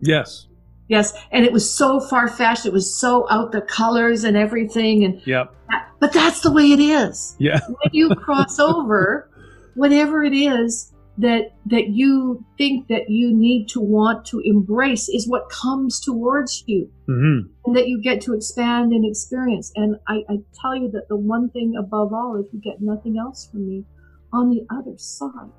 yes. 0.00 0.46
Yes, 0.88 1.12
and 1.30 1.44
it 1.44 1.52
was 1.52 1.70
so 1.72 2.00
far 2.00 2.26
fetched. 2.26 2.66
It 2.66 2.72
was 2.72 2.92
so 2.92 3.24
out 3.30 3.52
the 3.52 3.60
colors 3.60 4.24
and 4.24 4.36
everything, 4.36 5.04
and 5.04 5.22
Yep. 5.24 5.54
but 6.00 6.12
that's 6.12 6.40
the 6.40 6.50
way 6.50 6.72
it 6.72 6.80
is. 6.80 7.36
Yeah. 7.38 7.60
When 7.68 7.90
you 7.92 8.12
cross 8.16 8.58
over, 8.58 9.30
whatever 9.76 10.24
it 10.24 10.32
is 10.34 10.92
that 11.18 11.52
that 11.66 11.90
you 11.90 12.44
think 12.58 12.88
that 12.88 13.08
you 13.08 13.32
need 13.32 13.68
to 13.68 13.80
want 13.80 14.24
to 14.26 14.40
embrace 14.44 15.08
is 15.08 15.28
what 15.28 15.48
comes 15.48 16.00
towards 16.00 16.64
you, 16.66 16.90
hmm 17.06 17.38
and 17.66 17.76
that 17.76 17.86
you 17.86 18.02
get 18.02 18.20
to 18.22 18.34
expand 18.34 18.90
and 18.92 19.04
experience. 19.06 19.70
And 19.76 19.94
I, 20.08 20.24
I 20.28 20.38
tell 20.60 20.74
you 20.74 20.90
that 20.90 21.06
the 21.08 21.14
one 21.16 21.50
thing 21.50 21.76
above 21.78 22.12
all, 22.12 22.34
if 22.34 22.52
you 22.52 22.60
get 22.60 22.80
nothing 22.80 23.16
else 23.16 23.48
from 23.48 23.68
me, 23.68 23.84
on 24.32 24.50
the 24.50 24.66
other 24.70 24.96
side, 24.96 25.30
on 25.34 25.52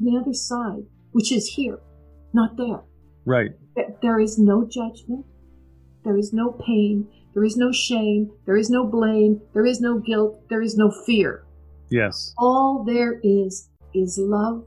the 0.00 0.16
other 0.16 0.34
side, 0.34 0.84
which 1.12 1.32
is 1.32 1.46
here, 1.48 1.80
not 2.32 2.56
there. 2.56 2.82
Right. 3.24 3.52
There- 4.02 4.20
is 4.20 4.38
no 4.38 4.66
judgment. 4.66 5.24
There 6.04 6.16
is 6.16 6.32
no 6.32 6.52
pain. 6.52 7.06
There 7.34 7.44
is 7.44 7.56
no 7.56 7.72
shame. 7.72 8.30
There 8.44 8.56
is 8.56 8.70
no 8.70 8.86
blame. 8.86 9.40
There 9.54 9.64
is 9.64 9.80
no 9.80 9.98
guilt. 9.98 10.40
There 10.48 10.62
is 10.62 10.76
no 10.76 10.90
fear. 11.06 11.44
Yes. 11.90 12.34
All 12.38 12.84
there 12.84 13.20
is 13.22 13.68
is 13.94 14.18
love, 14.18 14.66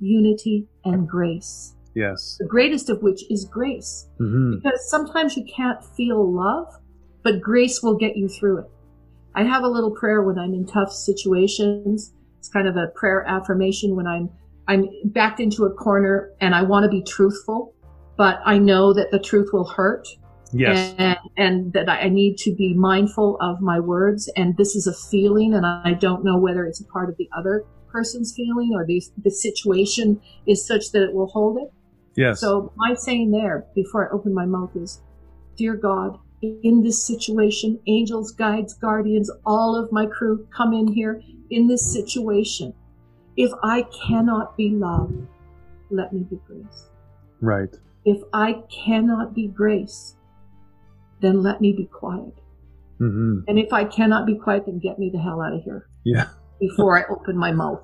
unity, 0.00 0.68
and 0.84 1.08
grace. 1.08 1.74
Yes. 1.94 2.36
The 2.38 2.46
greatest 2.46 2.88
of 2.90 3.02
which 3.02 3.30
is 3.30 3.44
grace. 3.44 4.08
hmm 4.18 4.56
Because 4.56 4.88
sometimes 4.88 5.36
you 5.36 5.44
can't 5.44 5.84
feel 5.96 6.32
love, 6.32 6.68
but 7.22 7.40
grace 7.40 7.82
will 7.82 7.96
get 7.96 8.16
you 8.16 8.28
through 8.28 8.58
it. 8.58 8.70
I 9.34 9.44
have 9.44 9.62
a 9.64 9.68
little 9.68 9.90
prayer 9.90 10.22
when 10.22 10.38
I'm 10.38 10.54
in 10.54 10.66
tough 10.66 10.92
situations. 10.92 12.12
It's 12.42 12.48
kind 12.48 12.66
of 12.66 12.76
a 12.76 12.88
prayer 12.96 13.24
affirmation 13.24 13.94
when 13.94 14.08
I'm 14.08 14.28
I'm 14.66 14.88
backed 15.04 15.38
into 15.38 15.64
a 15.64 15.70
corner 15.70 16.32
and 16.40 16.56
I 16.56 16.62
want 16.62 16.82
to 16.82 16.88
be 16.88 17.00
truthful, 17.04 17.72
but 18.16 18.40
I 18.44 18.58
know 18.58 18.92
that 18.94 19.12
the 19.12 19.20
truth 19.20 19.50
will 19.52 19.68
hurt 19.68 20.08
Yes. 20.52 20.92
and, 20.98 21.18
and 21.36 21.72
that 21.72 21.88
I 21.88 22.08
need 22.08 22.36
to 22.38 22.52
be 22.52 22.74
mindful 22.74 23.38
of 23.40 23.60
my 23.60 23.78
words. 23.78 24.28
And 24.34 24.56
this 24.56 24.74
is 24.74 24.88
a 24.88 24.92
feeling, 24.92 25.54
and 25.54 25.64
I 25.64 25.92
don't 25.92 26.24
know 26.24 26.36
whether 26.36 26.66
it's 26.66 26.80
a 26.80 26.84
part 26.84 27.08
of 27.08 27.16
the 27.16 27.28
other 27.32 27.64
person's 27.92 28.34
feeling 28.34 28.72
or 28.74 28.84
the, 28.84 29.00
the 29.22 29.30
situation 29.30 30.20
is 30.44 30.66
such 30.66 30.90
that 30.90 31.04
it 31.04 31.14
will 31.14 31.28
hold 31.28 31.58
it. 31.58 31.72
Yes. 32.16 32.40
So 32.40 32.72
my 32.74 32.94
saying 32.94 33.30
there 33.30 33.66
before 33.72 34.08
I 34.08 34.12
open 34.12 34.34
my 34.34 34.46
mouth 34.46 34.74
is 34.74 35.00
dear 35.56 35.74
God, 35.74 36.18
in 36.42 36.82
this 36.82 37.06
situation, 37.06 37.78
angels, 37.86 38.32
guides, 38.32 38.74
guardians, 38.74 39.30
all 39.46 39.76
of 39.76 39.92
my 39.92 40.06
crew 40.06 40.44
come 40.54 40.72
in 40.72 40.88
here 40.88 41.22
in 41.52 41.68
this 41.68 41.92
situation. 41.92 42.72
If 43.36 43.52
I 43.62 43.84
cannot 44.06 44.56
be 44.56 44.70
love, 44.70 45.12
let 45.90 46.12
me 46.12 46.24
be 46.28 46.40
grace. 46.46 46.88
Right. 47.40 47.74
If 48.04 48.20
I 48.32 48.62
cannot 48.84 49.34
be 49.34 49.46
grace, 49.48 50.16
then 51.20 51.42
let 51.42 51.60
me 51.60 51.72
be 51.72 51.86
quiet. 51.86 52.34
hmm 52.98 53.40
And 53.46 53.58
if 53.58 53.72
I 53.72 53.84
cannot 53.84 54.26
be 54.26 54.34
quiet, 54.36 54.64
then 54.66 54.78
get 54.80 54.98
me 54.98 55.10
the 55.12 55.18
hell 55.20 55.40
out 55.40 55.52
of 55.54 55.62
here 55.62 55.86
Yeah. 56.04 56.26
before 56.58 56.98
I 56.98 57.04
open 57.12 57.36
my 57.36 57.52
mouth. 57.52 57.80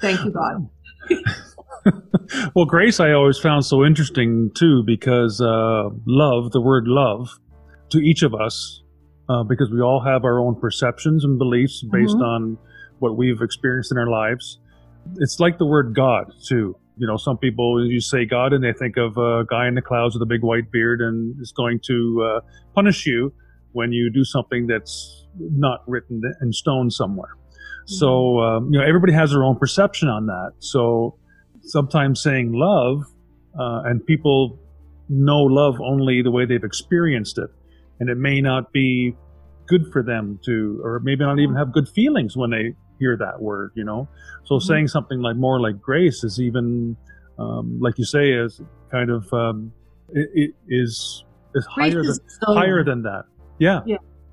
Thank 0.00 0.24
you, 0.24 0.32
God. 0.32 0.68
well, 2.54 2.64
grace 2.64 3.00
I 3.00 3.12
always 3.12 3.38
found 3.38 3.64
so 3.66 3.84
interesting 3.84 4.50
too 4.54 4.82
because 4.84 5.40
uh, 5.40 5.90
love, 6.06 6.52
the 6.52 6.60
word 6.60 6.84
love, 6.86 7.28
to 7.90 7.98
each 7.98 8.22
of 8.22 8.34
us, 8.34 8.82
uh, 9.28 9.42
because 9.44 9.70
we 9.70 9.80
all 9.80 10.00
have 10.04 10.24
our 10.24 10.40
own 10.40 10.58
perceptions 10.58 11.24
and 11.24 11.38
beliefs 11.38 11.82
based 11.82 12.16
Mhm. 12.16 12.22
on 12.34 12.58
what 13.00 13.16
we've 13.16 13.42
experienced 13.42 13.90
in 13.90 13.98
our 13.98 14.06
lives. 14.06 14.58
It's 15.16 15.40
like 15.40 15.58
the 15.58 15.66
word 15.66 15.94
God 15.94 16.32
too. 16.46 16.76
You 16.96 17.06
know, 17.06 17.16
some 17.16 17.38
people 17.38 17.84
you 17.84 18.00
say 18.00 18.24
God 18.24 18.52
and 18.52 18.62
they 18.62 18.72
think 18.72 18.96
of 18.96 19.16
a 19.16 19.44
guy 19.48 19.66
in 19.66 19.74
the 19.74 19.82
clouds 19.82 20.14
with 20.14 20.22
a 20.22 20.26
big 20.26 20.42
white 20.42 20.70
beard 20.70 21.00
and 21.00 21.34
is 21.40 21.52
going 21.52 21.80
to 21.86 22.22
uh, 22.22 22.40
punish 22.74 23.06
you 23.06 23.32
when 23.72 23.92
you 23.92 24.10
do 24.10 24.24
something 24.24 24.66
that's 24.66 25.26
not 25.38 25.82
written 25.86 26.20
in 26.42 26.52
stone 26.52 26.90
somewhere. 26.90 27.36
So 27.86 28.40
um, 28.40 28.70
you 28.70 28.78
know, 28.78 28.86
everybody 28.86 29.12
has 29.14 29.30
their 29.30 29.42
own 29.42 29.56
perception 29.56 30.08
on 30.08 30.26
that. 30.26 30.52
So 30.58 31.18
sometimes 31.62 32.22
saying 32.22 32.52
love, 32.52 33.02
uh, 33.58 33.82
and 33.84 34.04
people 34.04 34.58
know 35.08 35.42
love 35.42 35.80
only 35.80 36.22
the 36.22 36.30
way 36.30 36.44
they've 36.44 36.62
experienced 36.62 37.38
it, 37.38 37.50
and 37.98 38.08
it 38.08 38.16
may 38.16 38.40
not 38.40 38.72
be 38.72 39.16
good 39.66 39.90
for 39.92 40.02
them 40.02 40.38
to, 40.44 40.80
or 40.84 41.00
maybe 41.02 41.24
not 41.24 41.38
even 41.38 41.56
have 41.56 41.72
good 41.72 41.88
feelings 41.88 42.36
when 42.36 42.50
they 42.50 42.74
hear 43.00 43.16
that 43.16 43.42
word. 43.42 43.72
You 43.74 43.82
know, 43.84 44.06
so 44.44 44.56
Mhm. 44.56 44.62
saying 44.62 44.88
something 44.88 45.20
like 45.20 45.36
more 45.36 45.58
like 45.60 45.80
grace 45.80 46.22
is 46.22 46.40
even, 46.40 46.96
um, 47.38 47.80
like 47.80 47.98
you 47.98 48.04
say, 48.04 48.30
is 48.32 48.60
kind 48.92 49.10
of 49.10 49.32
um, 49.34 49.72
it, 50.10 50.30
it 50.34 50.50
is 50.68 51.24
is 51.56 51.66
Grace 51.74 51.92
higher 51.94 52.00
is 52.00 52.20
than 52.46 52.56
higher 52.56 52.84
than 52.84 53.02
that. 53.02 53.24
Yeah. 53.58 53.80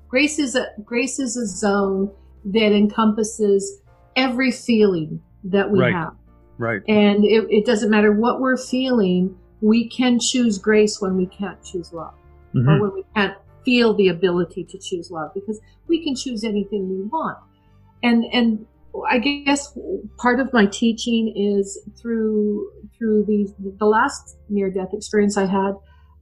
Grace 0.08 0.38
is 0.38 0.54
a 0.54 0.66
grace 0.84 1.18
is 1.18 1.36
a 1.36 1.46
zone 1.46 2.10
that 2.44 2.72
encompasses 2.72 3.82
every 4.16 4.50
feeling 4.52 5.20
that 5.44 5.70
we 5.70 5.80
Right. 5.80 5.92
have. 5.92 6.14
Right. 6.58 6.80
And 6.88 7.24
it, 7.24 7.46
it 7.50 7.66
doesn't 7.66 7.90
matter 7.90 8.12
what 8.12 8.40
we're 8.40 8.56
feeling, 8.56 9.36
we 9.60 9.88
can 9.88 10.18
choose 10.18 10.58
grace 10.58 11.00
when 11.00 11.16
we 11.16 11.26
can't 11.26 11.60
choose 11.62 11.92
love. 11.92 12.14
Mhm. 12.54 12.66
Or 12.68 12.82
when 12.82 12.94
we 12.94 13.04
can't 13.14 13.34
feel 13.64 13.92
the 13.94 14.08
ability 14.08 14.64
to 14.64 14.78
choose 14.78 15.10
love 15.10 15.30
because 15.34 15.60
we 15.88 16.02
can 16.02 16.14
choose 16.16 16.42
anything 16.42 16.88
we 16.88 17.02
want. 17.02 17.36
And 18.02 18.24
and 18.32 18.66
I 19.08 19.18
guess 19.18 19.76
part 20.18 20.40
of 20.40 20.52
my 20.52 20.66
teaching 20.66 21.34
is 21.36 21.78
through 22.00 22.70
through 22.96 23.24
these 23.26 23.52
the 23.78 23.86
last 23.86 24.36
near 24.48 24.70
death 24.70 24.92
experience 24.92 25.36
I 25.36 25.46
had, 25.46 25.74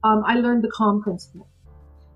um, 0.03 0.23
I 0.25 0.35
learned 0.35 0.63
the 0.63 0.71
calm 0.71 1.01
principle. 1.01 1.49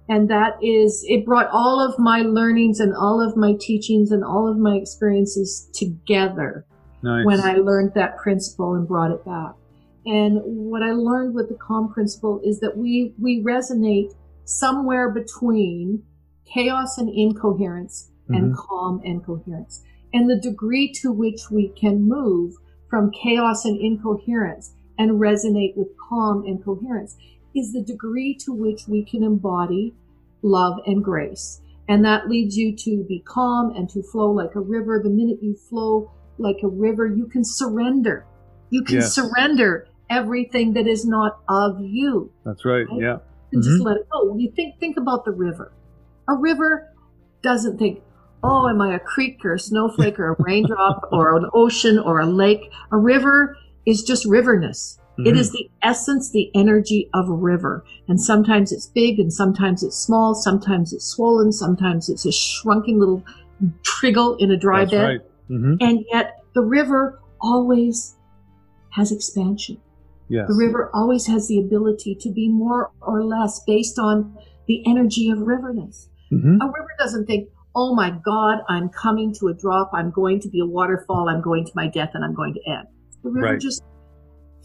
And 0.10 0.30
that 0.30 0.62
is, 0.62 1.06
it 1.08 1.26
brought 1.26 1.48
all 1.54 1.80
of 1.80 1.98
my 1.98 2.22
learnings 2.22 2.82
and 2.82 2.94
all 2.94 3.22
of 3.22 3.38
my 3.38 3.54
teachings 3.60 4.12
and 4.12 4.26
all 4.26 4.50
of 4.52 4.58
my 4.58 4.76
experiences 4.76 5.70
together 5.74 6.66
Nice. 7.02 7.26
when 7.26 7.40
I 7.40 7.54
learned 7.54 7.94
that 7.96 8.18
principle 8.18 8.74
and 8.74 8.86
brought 8.86 9.12
it 9.12 9.24
back. 9.24 9.54
And 10.06 10.42
what 10.44 10.84
I 10.84 10.92
learned 10.92 11.34
with 11.34 11.48
the 11.48 11.56
calm 11.56 11.94
principle 11.94 12.42
is 12.44 12.60
that 12.60 12.76
we, 12.76 13.14
we 13.20 13.42
resonate 13.42 14.14
somewhere 14.44 15.10
between 15.12 16.04
chaos 16.46 16.98
and 16.98 17.08
incoherence 17.08 18.11
and 18.34 18.56
calm 18.56 19.02
and 19.04 19.24
coherence. 19.26 19.84
And 20.14 20.30
the 20.30 20.40
degree 20.40 20.92
to 21.02 21.12
which 21.12 21.50
we 21.50 21.70
can 21.70 22.08
move 22.08 22.56
from 22.90 23.12
chaos 23.12 23.66
and 23.66 23.80
incoherence 23.80 24.74
and 24.98 25.12
resonate 25.20 25.76
with 25.76 25.88
calm 26.10 26.46
and 26.46 26.64
coherence 26.64 27.16
is 27.56 27.72
the 27.74 27.84
degree 27.84 28.36
to 28.46 28.54
which 28.54 28.88
we 28.88 29.04
can 29.04 29.24
embody 29.24 29.94
love 30.42 30.80
and 30.86 31.04
grace. 31.04 31.62
And 31.88 32.06
that 32.06 32.30
leads 32.30 32.56
you 32.58 32.76
to 32.78 33.04
be 33.08 33.20
calm 33.20 33.76
and 33.76 33.90
to 33.90 34.04
flow 34.04 34.32
like 34.32 34.56
a 34.56 34.62
river. 34.62 35.00
The 35.04 35.10
minute 35.10 35.40
you 35.42 35.56
flow 35.56 36.12
like 36.38 36.58
a 36.64 36.68
river, 36.68 37.08
you 37.08 37.26
can 37.28 37.44
surrender. 37.44 38.26
You 38.70 38.84
can 38.84 38.96
Yes. 38.96 39.14
surrender 39.14 39.88
everything 40.10 40.74
that 40.74 40.88
is 40.88 41.06
not 41.06 41.40
of 41.50 41.80
you. 41.82 42.32
That's 42.46 42.66
right. 42.66 42.88
Right? 42.90 43.02
Yeah. 43.02 43.18
And 43.52 43.64
just 43.64 43.82
Mhm. 43.82 43.86
let 43.86 43.98
it 43.98 44.08
go. 44.10 44.36
You 44.38 44.52
think 44.52 44.80
think 44.80 44.98
about 44.98 45.26
the 45.26 45.32
river. 45.32 45.72
A 46.30 46.36
river 46.36 46.88
doesn't 47.42 47.78
think, 47.78 48.02
oh, 48.44 48.68
am 48.70 48.82
I 48.82 48.96
a 48.96 49.00
creek 49.00 49.44
or 49.46 49.54
a 49.54 49.60
snowflake 49.60 50.20
or 50.20 50.32
a 50.34 50.36
raindrop 50.44 51.10
or 51.12 51.36
an 51.38 51.46
ocean 51.54 52.00
or 52.00 52.20
a 52.20 52.26
lake? 52.26 52.62
A 52.92 52.98
river 52.98 53.56
is 53.86 54.04
just 54.04 54.26
riverness. 54.26 54.98
It 55.20 55.36
Mhm. 55.36 55.38
is 55.38 55.52
the 55.52 55.70
essence, 55.84 56.32
the 56.32 56.50
energy 56.56 57.10
of 57.14 57.30
a 57.30 57.34
river. 57.34 57.84
And 58.08 58.20
sometimes 58.20 58.72
it's 58.72 58.88
big 58.88 59.20
and 59.20 59.32
sometimes 59.32 59.84
it's 59.84 59.96
small. 59.98 60.34
Sometimes 60.34 60.94
it's 60.94 61.06
swollen. 61.06 61.52
Sometimes 61.52 62.10
it's 62.10 62.26
a 62.26 62.32
shrunken 62.32 62.98
little 63.00 63.24
trickle 63.84 64.36
in 64.38 64.50
a 64.52 64.58
dry 64.58 64.80
That's 64.86 64.92
bed. 64.92 65.04
right. 65.06 65.22
hmm 65.48 65.76
And 65.80 66.06
yet 66.12 66.38
the 66.56 66.62
river 66.64 67.20
always 67.42 68.16
has 68.92 69.12
expansion. 69.12 69.78
Yes. 70.30 70.48
The 70.48 70.56
river 70.56 70.90
always 70.94 71.28
has 71.28 71.48
the 71.48 71.60
ability 71.60 72.16
to 72.22 72.32
be 72.32 72.48
more 72.50 72.92
or 73.02 73.24
less 73.24 73.62
based 73.68 74.00
on 74.00 74.36
the 74.68 74.82
energy 74.88 75.30
of 75.30 75.40
riverness. 75.40 76.08
hmm 76.30 76.62
A 76.62 76.66
river 76.66 76.90
doesn't 76.98 77.26
think, 77.26 77.50
oh 77.76 77.96
my 77.96 78.10
God, 78.12 78.60
I'm 78.70 78.90
coming 78.90 79.34
to 79.40 79.48
a 79.48 79.54
drop. 79.54 79.92
I'm 79.94 80.12
going 80.12 80.40
to 80.42 80.50
be 80.50 80.60
a 80.60 80.66
waterfall. 80.66 81.30
I'm 81.30 81.42
going 81.42 81.66
to 81.66 81.72
my 81.76 81.88
death 81.88 82.12
and 82.14 82.24
I'm 82.24 82.34
going 82.34 82.54
to 82.56 82.70
end. 82.70 82.88
The 83.24 83.30
river 83.30 83.48
Right. 83.54 83.60
just 83.60 83.84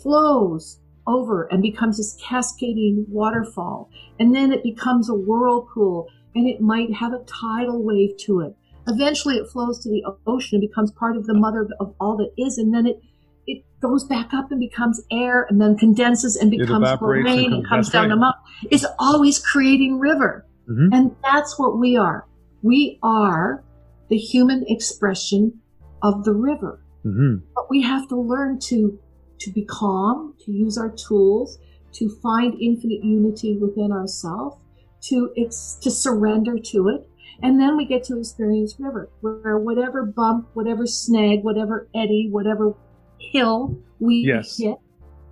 flows 0.02 0.80
over 1.06 1.44
and 1.52 1.62
becomes 1.62 1.98
this 1.98 2.16
cascading 2.20 3.06
waterfall. 3.08 3.88
And 4.18 4.34
then 4.34 4.52
it 4.52 4.62
becomes 4.62 5.08
a 5.08 5.14
whirlpool 5.14 6.08
and 6.34 6.48
it 6.48 6.60
might 6.60 6.92
have 6.94 7.12
a 7.12 7.20
tidal 7.26 7.82
wave 7.84 8.16
to 8.26 8.40
it. 8.40 8.56
Eventually 8.88 9.36
it 9.36 9.48
flows 9.48 9.78
to 9.80 9.88
the 9.88 10.02
ocean 10.26 10.56
and 10.60 10.68
becomes 10.68 10.90
part 10.92 11.16
of 11.16 11.26
the 11.26 11.34
mother 11.34 11.68
of- 11.80 11.94
all 12.00 12.16
that 12.16 12.30
is. 12.36 12.58
And 12.58 12.74
then 12.74 12.86
it, 12.86 13.00
it 13.46 13.64
goes 13.80 14.04
back 14.04 14.34
up 14.34 14.50
and 14.50 14.58
becomes 14.60 15.00
air 15.12 15.46
and 15.48 15.60
then 15.60 15.76
condenses 15.76 16.36
and 16.36 16.50
becomes 16.50 16.88
rain 17.00 17.52
and 17.52 17.66
comes- 17.66 17.90
down 17.90 18.08
the 18.08 18.16
mountain. 18.16 18.42
It's 18.70 18.84
always 18.98 19.38
creating 19.38 19.98
river. 20.00 20.44
Mhm. 20.68 20.88
And 20.92 21.16
that's 21.22 21.56
what 21.58 21.78
we 21.78 21.96
are. 21.96 22.26
We 22.66 22.98
are 23.00 23.62
the 24.08 24.16
human 24.16 24.64
expression 24.66 25.60
of 26.02 26.24
the 26.24 26.32
river. 26.32 26.80
hmm 27.04 27.36
But 27.54 27.70
we 27.70 27.82
have 27.82 28.08
to 28.08 28.16
learn 28.16 28.58
to, 28.70 28.98
to 29.38 29.50
be 29.52 29.64
calm, 29.64 30.34
to 30.44 30.50
use 30.50 30.76
our 30.76 30.90
tools, 30.90 31.58
to 31.92 32.08
find 32.08 32.60
infinite 32.60 33.04
unity 33.04 33.56
within 33.56 33.92
ourselves, 33.92 34.56
to, 35.02 35.32
ex- 35.36 35.78
to 35.82 35.90
surrender 35.92 36.58
to 36.72 36.88
it. 36.88 37.08
And 37.40 37.60
then 37.60 37.76
we 37.76 37.84
get 37.86 38.02
to 38.04 38.18
experience 38.18 38.74
river, 38.80 39.10
where 39.20 39.58
whatever 39.58 40.04
bump, 40.04 40.48
whatever 40.54 40.86
snag, 40.88 41.44
whatever 41.44 41.88
eddy, 41.94 42.28
whatever 42.30 42.74
hill 43.18 43.78
we 44.00 44.24
Yes. 44.26 44.58
hit, 44.58 44.76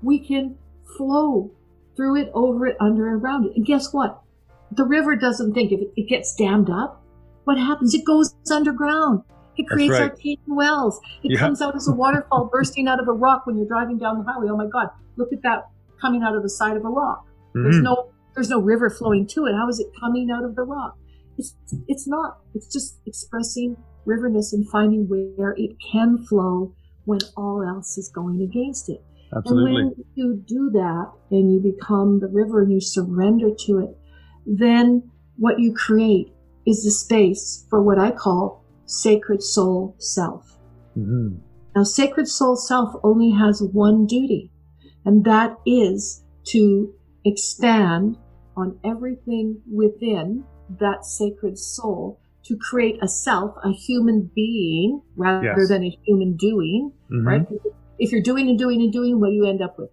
we 0.03 0.21
can 0.21 0.57
flow 0.97 1.51
through 1.97 2.17
it, 2.17 2.31
over 2.33 2.67
it, 2.69 2.77
under 2.79 3.09
and 3.09 3.21
around 3.23 3.47
it. 3.47 3.57
And 3.57 3.67
guess 3.67 3.93
what? 3.93 4.23
The 4.71 4.85
river 4.85 5.17
doesn't 5.17 5.53
think 5.55 5.73
if 5.73 5.81
it, 5.81 5.93
it 5.97 6.09
gets 6.09 6.35
dammed 6.37 6.71
up, 6.71 7.04
what 7.45 7.59
happens? 7.59 7.95
It 7.95 8.05
goes 8.05 8.35
underground. 8.51 9.23
It 9.57 9.69
creates 9.69 9.93
right. 9.93 10.11
artesian 10.11 10.57
wells. 10.57 11.01
It 11.23 11.33
Yeah. 11.33 11.39
comes 11.39 11.63
out 11.63 11.77
as 11.77 11.87
a 11.87 11.93
waterfall 11.93 12.49
bursting 12.51 12.89
out 12.89 13.01
of 13.01 13.07
a 13.09 13.13
rock 13.13 13.47
when 13.47 13.57
you're 13.57 13.69
driving 13.69 13.99
down 13.99 14.19
the 14.19 14.25
highway. 14.25 14.49
Oh 14.51 14.57
my 14.57 14.67
God, 14.67 14.89
look 15.17 15.33
at 15.33 15.43
that 15.43 15.69
coming 16.01 16.23
out 16.23 16.35
of 16.35 16.43
the 16.43 16.49
side 16.49 16.77
of 16.77 16.85
a 16.85 16.89
rock. 16.89 17.25
There's 17.55 17.77
Mhm. 17.77 17.83
no 17.85 18.07
there's 18.35 18.51
no 18.51 18.61
river 18.61 18.91
flowing 18.91 19.29
to 19.29 19.47
it. 19.47 19.55
How 19.55 19.69
is 19.69 19.79
it 19.79 19.87
coming 20.01 20.29
out 20.29 20.43
of 20.43 20.57
the 20.57 20.63
rock? 20.65 20.99
It's 21.39 21.55
it's 21.87 22.09
not. 22.09 22.39
It's 22.53 22.67
just 22.73 22.99
expressing 23.07 23.77
riverness 24.07 24.53
and 24.53 24.69
finding 24.71 25.07
where 25.07 25.53
it 25.57 25.77
can 25.93 26.19
flow 26.19 26.73
when 27.05 27.21
all 27.37 27.63
else 27.63 27.97
is 27.97 28.09
going 28.09 28.43
against 28.43 28.89
it. 28.89 29.05
Absolutely. 29.37 29.83
And 29.83 29.91
when 29.91 30.05
you 30.17 30.43
do 30.47 30.69
that 30.71 31.13
and 31.31 31.53
you 31.53 31.61
become 31.61 32.19
the 32.19 32.27
river 32.27 32.63
and 32.63 32.73
you 32.73 32.81
surrender 32.81 33.51
to 33.67 33.79
it, 33.79 33.97
then 34.47 35.11
what 35.37 35.61
you 35.61 35.73
create 35.73 36.34
is 36.67 36.85
the 36.85 36.91
space 36.91 37.67
for 37.69 37.83
what 37.83 37.99
I 37.99 38.11
call 38.11 38.63
sacred 38.87 39.43
soul 39.43 39.95
self. 39.99 40.59
Mhm. 40.97 41.39
Now, 41.75 41.83
sacred 41.83 42.29
soul 42.29 42.57
self 42.57 42.95
only 43.03 43.31
has 43.31 43.63
one 43.63 44.07
duty, 44.07 44.51
and 45.05 45.25
that 45.25 45.59
is 45.67 46.23
to 46.45 46.93
expand 47.25 48.17
on 48.57 48.79
everything 48.85 49.61
within 49.73 50.45
that 50.79 51.05
sacred 51.05 51.59
soul 51.59 52.19
to 52.45 52.57
create 52.57 52.99
a 53.03 53.09
self, 53.09 53.55
a 53.65 53.71
human 53.71 54.31
being, 54.35 55.01
rather 55.17 55.47
Yes. 55.57 55.69
than 55.69 55.83
a 55.83 55.99
human 56.05 56.37
doing, 56.37 56.93
Mhm. 57.11 57.27
right? 57.27 57.49
If 57.99 58.13
you're 58.13 58.23
doing 58.23 58.49
and 58.49 58.59
doing 58.59 58.83
and 58.83 58.93
doing, 58.93 59.19
what 59.19 59.29
do 59.29 59.35
you 59.35 59.45
end 59.45 59.63
up 59.63 59.79
with? 59.79 59.91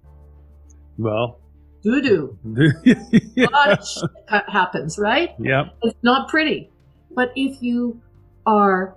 Well, 0.98 1.39
doo 1.84 2.02
doo. 2.02 2.38
A 3.38 3.49
lot 3.52 3.80
of 3.80 3.88
shit 3.88 4.10
happens, 4.49 4.98
right? 4.99 5.32
Yep. 5.40 5.76
It's 5.84 6.03
not 6.03 6.30
pretty. 6.30 6.70
But 7.14 7.32
if 7.36 7.62
you 7.62 8.02
are 8.45 8.95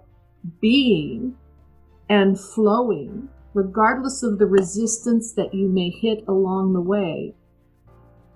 being 0.61 1.37
and 2.09 2.39
flowing, 2.39 3.29
regardless 3.55 4.23
of 4.23 4.39
the 4.39 4.47
resistance 4.47 5.33
that 5.33 5.55
you 5.55 5.69
may 5.69 5.91
hit 5.91 6.25
along 6.29 6.73
the 6.75 6.81
way, 6.81 7.35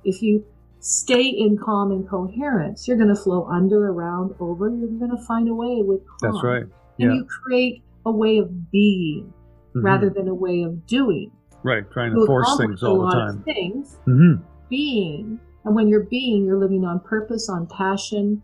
if 0.05 0.23
you 0.23 0.45
stay 0.81 1.27
in 1.29 1.59
calm 1.59 1.91
and 1.91 2.09
coherence, 2.09 2.87
you're 2.89 2.97
going 2.97 3.09
to 3.15 3.21
flow 3.21 3.47
under, 3.47 3.89
around, 3.91 4.35
over. 4.41 4.69
You're 4.71 4.89
going 4.89 5.11
to 5.11 5.23
find 5.27 5.49
a 5.49 5.55
way 5.55 5.83
with 5.83 6.01
calm. 6.07 6.33
That's 6.33 6.43
right. 6.45 6.63
And 6.63 6.73
Yeah. 6.99 7.13
you 7.15 7.25
create 7.25 7.83
a 8.07 8.11
way 8.13 8.39
of 8.39 8.71
being 8.71 9.33
Mhm. 9.75 9.83
rather 9.85 10.09
than 10.09 10.29
a 10.29 10.35
way 10.35 10.63
of 10.63 10.87
doing. 10.87 11.31
Right. 11.63 11.91
Trying 11.91 12.15
to 12.15 12.27
force 12.27 12.57
things 12.59 12.83
all 12.83 13.07
the 13.07 13.13
time. 13.13 13.43
Things 13.45 13.97
hmm 14.05 14.35
being 14.69 15.41
and 15.65 15.75
when 15.75 15.89
you're 15.89 16.05
being 16.05 16.45
you're 16.45 16.59
living 16.59 16.85
on 16.85 17.01
purpose 17.01 17.49
on 17.49 17.67
passion 17.67 18.43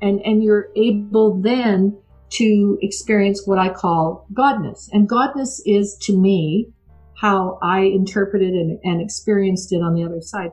and 0.00 0.20
and 0.24 0.42
you're 0.42 0.68
able 0.76 1.40
then 1.40 1.96
to 2.30 2.78
experience 2.82 3.42
what 3.46 3.58
i 3.58 3.68
call 3.68 4.26
godness 4.32 4.88
and 4.92 5.08
godness 5.08 5.60
is 5.66 5.96
to 6.00 6.16
me 6.16 6.68
how 7.16 7.58
i 7.62 7.80
interpreted 7.80 8.52
and, 8.52 8.78
and 8.84 9.00
experienced 9.00 9.72
it 9.72 9.78
on 9.78 9.94
the 9.94 10.04
other 10.04 10.20
side 10.20 10.50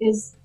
is 0.00 0.36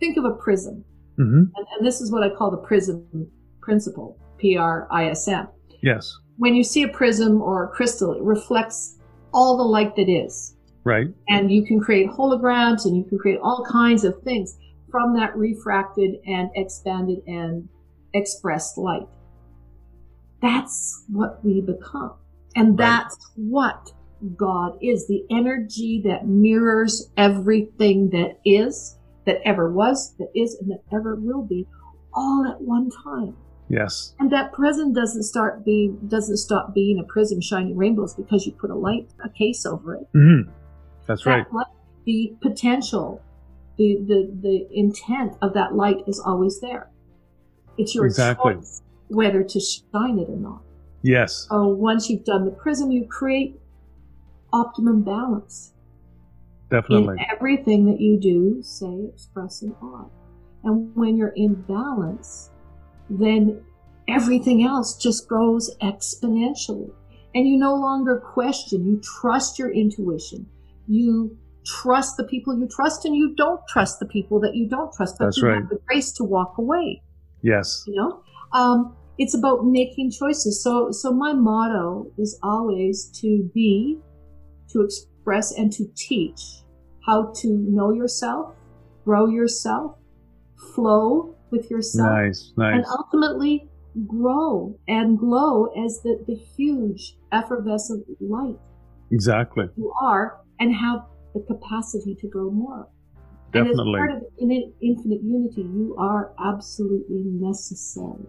think 0.00 0.16
of 0.16 0.24
a 0.24 0.34
prism 0.34 0.84
hmm 1.16 1.44
and, 1.54 1.66
and 1.76 1.86
this 1.86 2.00
is 2.00 2.10
what 2.10 2.22
i 2.22 2.30
call 2.30 2.50
the 2.50 2.56
prism 2.58 3.30
principle 3.60 4.18
p-r-i-s-m 4.38 5.48
Yes. 5.82 6.10
when 6.36 6.54
you 6.54 6.64
see 6.64 6.82
a 6.82 6.88
prism 6.88 7.42
or 7.42 7.64
a 7.64 7.68
crystal 7.68 8.14
it 8.14 8.22
reflects 8.22 8.95
all 9.36 9.56
the 9.58 9.62
light 9.62 9.94
that 9.96 10.08
is 10.08 10.56
Right. 10.84 11.08
and 11.28 11.50
you 11.52 11.64
can 11.64 11.78
create 11.78 12.08
holograms 12.08 12.86
and 12.86 12.96
you 12.96 13.04
can 13.04 13.18
create 13.18 13.38
all 13.42 13.64
kinds 13.70 14.02
of 14.02 14.14
things 14.22 14.56
from 14.90 15.14
that 15.16 15.36
refracted 15.36 16.16
and 16.26 16.48
expanded 16.54 17.18
and 17.26 17.68
expressed 18.14 18.78
light. 18.78 19.06
That's 20.40 21.04
what 21.08 21.44
we 21.44 21.60
become. 21.60 22.12
And 22.54 22.68
Right. 22.70 22.86
that's 22.86 23.18
what 23.36 23.92
God 24.36 24.78
is 24.80 25.06
the 25.06 25.24
energy 25.30 26.00
that 26.06 26.26
mirrors 26.26 27.10
everything 27.18 28.08
that 28.10 28.38
is, 28.44 28.96
that 29.26 29.40
ever 29.44 29.70
was, 29.70 30.14
that 30.18 30.30
is, 30.34 30.56
and 30.60 30.70
that 30.70 30.82
ever 30.92 31.16
will 31.16 31.42
be, 31.42 31.66
all 32.14 32.46
at 32.46 32.60
one 32.62 32.88
time. 33.04 33.36
Yes. 33.68 34.14
And 34.20 34.30
that 34.30 34.52
prism 34.52 34.92
doesn't 34.92 35.24
start 35.24 35.64
being 35.64 35.98
doesn't 36.08 36.36
stop 36.36 36.72
being 36.74 36.98
a 37.00 37.04
prism 37.04 37.40
shining 37.40 37.76
rainbows 37.76 38.14
because 38.14 38.46
you 38.46 38.52
put 38.52 38.70
a 38.70 38.74
light 38.74 39.08
a 39.24 39.28
case 39.28 39.66
over 39.66 39.94
it 39.96 40.06
Mm-hmm. 40.14 40.50
That's 41.06 41.26
right. 41.26 41.50
light, 41.52 41.66
the 42.04 42.34
potential, 42.40 43.20
the, 43.76 43.96
the 44.06 44.30
the 44.42 44.68
intent 44.72 45.36
of 45.42 45.54
that 45.54 45.74
light 45.74 45.98
is 46.06 46.20
always 46.20 46.60
there. 46.60 46.90
It's 47.78 47.94
your 47.94 48.06
Exactly. 48.06 48.54
choice 48.54 48.82
whether 49.08 49.42
to 49.44 49.60
shine 49.60 50.18
it 50.18 50.28
or 50.28 50.36
not. 50.36 50.62
Yes. 51.02 51.46
Oh, 51.50 51.68
once 51.68 52.08
you've 52.10 52.24
done 52.24 52.44
the 52.44 52.50
prism, 52.50 52.90
you 52.90 53.06
create 53.06 53.54
optimum 54.52 55.02
balance 55.02 55.72
Definitely. 56.70 57.14
in 57.18 57.26
everything 57.30 57.84
that 57.86 58.00
you 58.00 58.18
do, 58.18 58.60
say, 58.62 59.04
express, 59.12 59.62
and 59.62 59.74
are. 59.80 60.06
And 60.64 60.94
when 60.96 61.16
you're 61.16 61.34
in 61.36 61.54
balance, 61.54 62.50
then 63.08 63.62
everything 64.08 64.64
else 64.64 64.96
just 64.96 65.28
grows 65.28 65.74
exponentially. 65.82 66.90
And 67.34 67.46
you 67.48 67.58
no 67.58 67.74
longer 67.74 68.18
question, 68.18 68.86
you 68.86 69.00
trust 69.20 69.58
your 69.58 69.70
intuition. 69.70 70.46
You 70.86 71.36
trust 71.66 72.16
the 72.16 72.24
people 72.24 72.58
you 72.58 72.68
trust, 72.68 73.04
and 73.04 73.14
you 73.14 73.34
don't 73.34 73.60
trust 73.68 73.98
the 74.00 74.06
people 74.06 74.40
that 74.40 74.54
you 74.54 74.68
don't 74.68 74.92
trust. 74.94 75.16
But 75.18 75.26
That's 75.26 75.38
you 75.38 75.48
right. 75.48 75.56
have 75.60 75.68
the 75.68 75.80
grace 75.86 76.12
to 76.12 76.24
walk 76.24 76.56
away 76.58 77.02
Yes. 77.42 77.84
you 77.86 77.94
know 77.94 78.22
um, 78.52 78.96
it's 79.18 79.34
about 79.34 79.64
making 79.64 80.10
choices 80.10 80.62
so 80.62 80.90
so 80.90 81.12
my 81.12 81.32
motto 81.32 82.10
is 82.18 82.38
always 82.42 83.04
to 83.20 83.48
be 83.54 83.98
to 84.70 84.80
express 84.82 85.52
and 85.52 85.72
to 85.72 85.86
teach 85.96 86.40
how 87.06 87.32
to 87.36 87.48
know 87.48 87.92
yourself 87.92 88.54
grow 89.04 89.26
yourself 89.28 89.96
flow 90.74 91.35
with 91.50 91.70
yourself 91.70 92.10
Nice. 92.10 92.52
and 92.56 92.84
ultimately 92.86 93.68
grow 94.06 94.78
and 94.88 95.18
glow 95.18 95.66
as 95.84 96.00
the, 96.02 96.22
the 96.26 96.34
huge 96.34 97.16
effervescent 97.32 98.04
light 98.20 98.56
Exactly. 99.10 99.68
you 99.76 99.92
are 100.00 100.40
and 100.60 100.74
have 100.74 101.00
the 101.34 101.40
capacity 101.40 102.14
to 102.16 102.26
grow 102.28 102.50
more 102.50 102.88
and 103.54 103.66
as 103.68 103.76
Definitely. 103.76 103.98
part 103.98 104.10
of 104.12 104.22
in- 104.38 104.72
infinite 104.82 105.22
unity, 105.22 105.62
you 105.62 105.94
are 105.98 106.32
absolutely 106.44 107.22
necessary. 107.24 108.26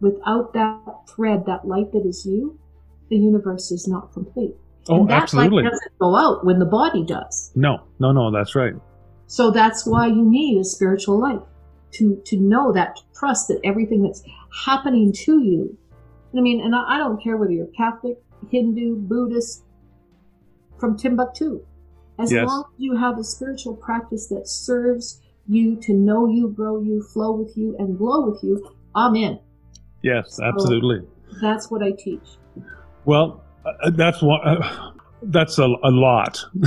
Without 0.00 0.52
that 0.54 0.80
thread, 1.08 1.44
that 1.46 1.66
light 1.66 1.92
that 1.92 2.04
is 2.06 2.24
you, 2.26 2.58
the 3.10 3.16
universe 3.16 3.70
is 3.70 3.86
not 3.86 4.12
complete. 4.12 4.54
Oh, 4.88 5.00
and 5.00 5.10
that 5.10 5.24
absolutely. 5.24 5.62
light 5.62 5.70
doesn't 5.70 5.98
go 5.98 6.16
out 6.16 6.44
when 6.44 6.58
the 6.58 6.64
body 6.66 7.04
does. 7.04 7.52
No. 7.54 7.82
No. 7.98 8.12
No. 8.12 8.30
That's 8.32 8.54
right. 8.54 8.74
So 9.26 9.50
that's 9.50 9.86
why 9.86 10.06
you 10.06 10.24
need 10.28 10.58
a 10.58 10.64
spiritual 10.64 11.20
life 11.20 11.40
to 11.92 12.20
to 12.26 12.36
know 12.36 12.72
that, 12.72 12.96
to 12.96 13.02
trust 13.18 13.48
that 13.48 13.60
everything 13.64 14.02
that's 14.02 14.22
happening 14.66 15.12
to 15.12 15.42
you. 15.42 15.76
I 16.36 16.40
mean, 16.40 16.60
and 16.60 16.74
I, 16.74 16.94
I 16.94 16.98
don't 16.98 17.22
care 17.22 17.36
whether 17.36 17.52
you're 17.52 17.66
Catholic, 17.76 18.16
Hindu, 18.50 18.96
Buddhist, 18.96 19.64
from 20.78 20.96
Timbuktu. 20.96 21.60
As 22.18 22.30
Yes. 22.32 22.46
long 22.46 22.64
as 22.74 22.80
you 22.80 22.96
have 22.96 23.18
a 23.18 23.24
spiritual 23.24 23.74
practice 23.74 24.28
that 24.28 24.46
serves 24.48 25.20
you 25.48 25.76
to 25.80 25.92
know 25.92 26.26
you, 26.26 26.48
grow 26.48 26.80
you, 26.80 27.02
flow 27.02 27.32
with 27.32 27.56
you, 27.56 27.74
and 27.78 27.98
glow 27.98 28.26
with 28.30 28.42
you, 28.44 28.66
I'm 28.94 29.14
in. 29.16 29.38
Yes. 30.02 30.36
So- 30.36 30.44
Absolutely. 30.44 31.00
That's 31.40 31.70
what 31.70 31.82
I 31.82 31.92
teach. 31.92 32.36
Well, 33.04 33.42
uh, 33.66 33.90
that's 33.90 34.20
one. 34.22 34.40
Uh, 34.46 34.92
that's 35.24 35.58
a, 35.58 35.64
a 35.64 35.90
lot, 35.90 36.44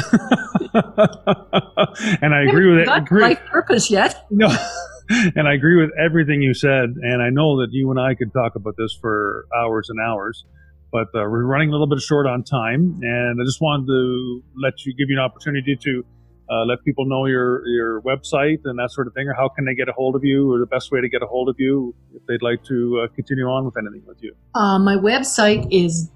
and 2.21 2.33
I 2.33 2.43
agree 2.47 2.69
with 2.71 2.79
it. 2.79 2.89
Agree, 2.91 3.21
life 3.21 3.39
purpose 3.45 3.89
yet. 3.91 4.25
no, 4.29 4.47
and 5.35 5.47
I 5.47 5.53
agree 5.53 5.81
with 5.81 5.91
everything 5.97 6.41
you 6.41 6.53
said. 6.53 6.95
And 7.01 7.21
I 7.21 7.29
know 7.29 7.61
that 7.61 7.69
you 7.71 7.91
and 7.91 7.99
I 7.99 8.15
could 8.15 8.33
talk 8.33 8.55
about 8.55 8.75
this 8.77 8.97
for 8.99 9.45
hours 9.55 9.89
and 9.89 9.99
hours, 9.99 10.45
but 10.91 11.07
uh, 11.09 11.25
we're 11.29 11.45
running 11.45 11.69
a 11.69 11.71
little 11.71 11.87
bit 11.87 11.99
short 11.99 12.27
on 12.27 12.43
time. 12.43 12.99
And 13.01 13.39
I 13.39 13.43
just 13.45 13.61
wanted 13.61 13.87
to 13.87 14.43
let 14.61 14.85
you 14.85 14.95
give 14.95 15.09
you 15.09 15.17
an 15.17 15.23
opportunity 15.23 15.77
to 15.81 16.05
uh, 16.49 16.63
let 16.65 16.83
people 16.83 17.05
know 17.05 17.25
your 17.25 17.67
your 17.67 18.01
website 18.01 18.59
and 18.65 18.77
that 18.77 18.91
sort 18.91 19.07
of 19.07 19.13
thing, 19.13 19.27
or 19.27 19.33
how 19.33 19.49
can 19.49 19.65
they 19.65 19.73
get 19.73 19.89
a 19.89 19.93
hold 19.93 20.15
of 20.15 20.23
you, 20.23 20.51
or 20.51 20.59
the 20.59 20.67
best 20.67 20.91
way 20.91 21.01
to 21.01 21.09
get 21.09 21.23
a 21.23 21.25
hold 21.25 21.49
of 21.49 21.55
you 21.57 21.95
if 22.13 22.23
they'd 22.27 22.43
like 22.43 22.63
to 22.65 23.01
uh, 23.03 23.07
continue 23.15 23.45
on 23.45 23.65
with 23.65 23.75
anything 23.77 24.03
with 24.05 24.21
you. 24.21 24.35
Uh, 24.53 24.77
my 24.77 24.95
website 24.95 25.67
is 25.71 26.11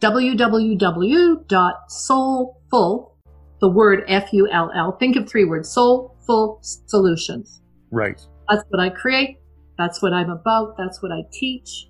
www.soulful, 0.00 1.36
the 3.60 3.68
word 3.68 4.04
F-U-L-L. 4.08 4.96
Think 4.98 5.16
of 5.16 5.28
three 5.28 5.44
words, 5.44 5.68
Soulful 5.70 6.58
Solutions. 6.62 7.60
Right. 7.90 8.20
That's 8.48 8.64
what 8.68 8.80
I 8.80 8.90
create. 8.90 9.38
That's 9.76 10.00
what 10.02 10.12
I'm 10.12 10.30
about. 10.30 10.76
That's 10.76 11.02
what 11.02 11.10
I 11.12 11.22
teach. 11.32 11.88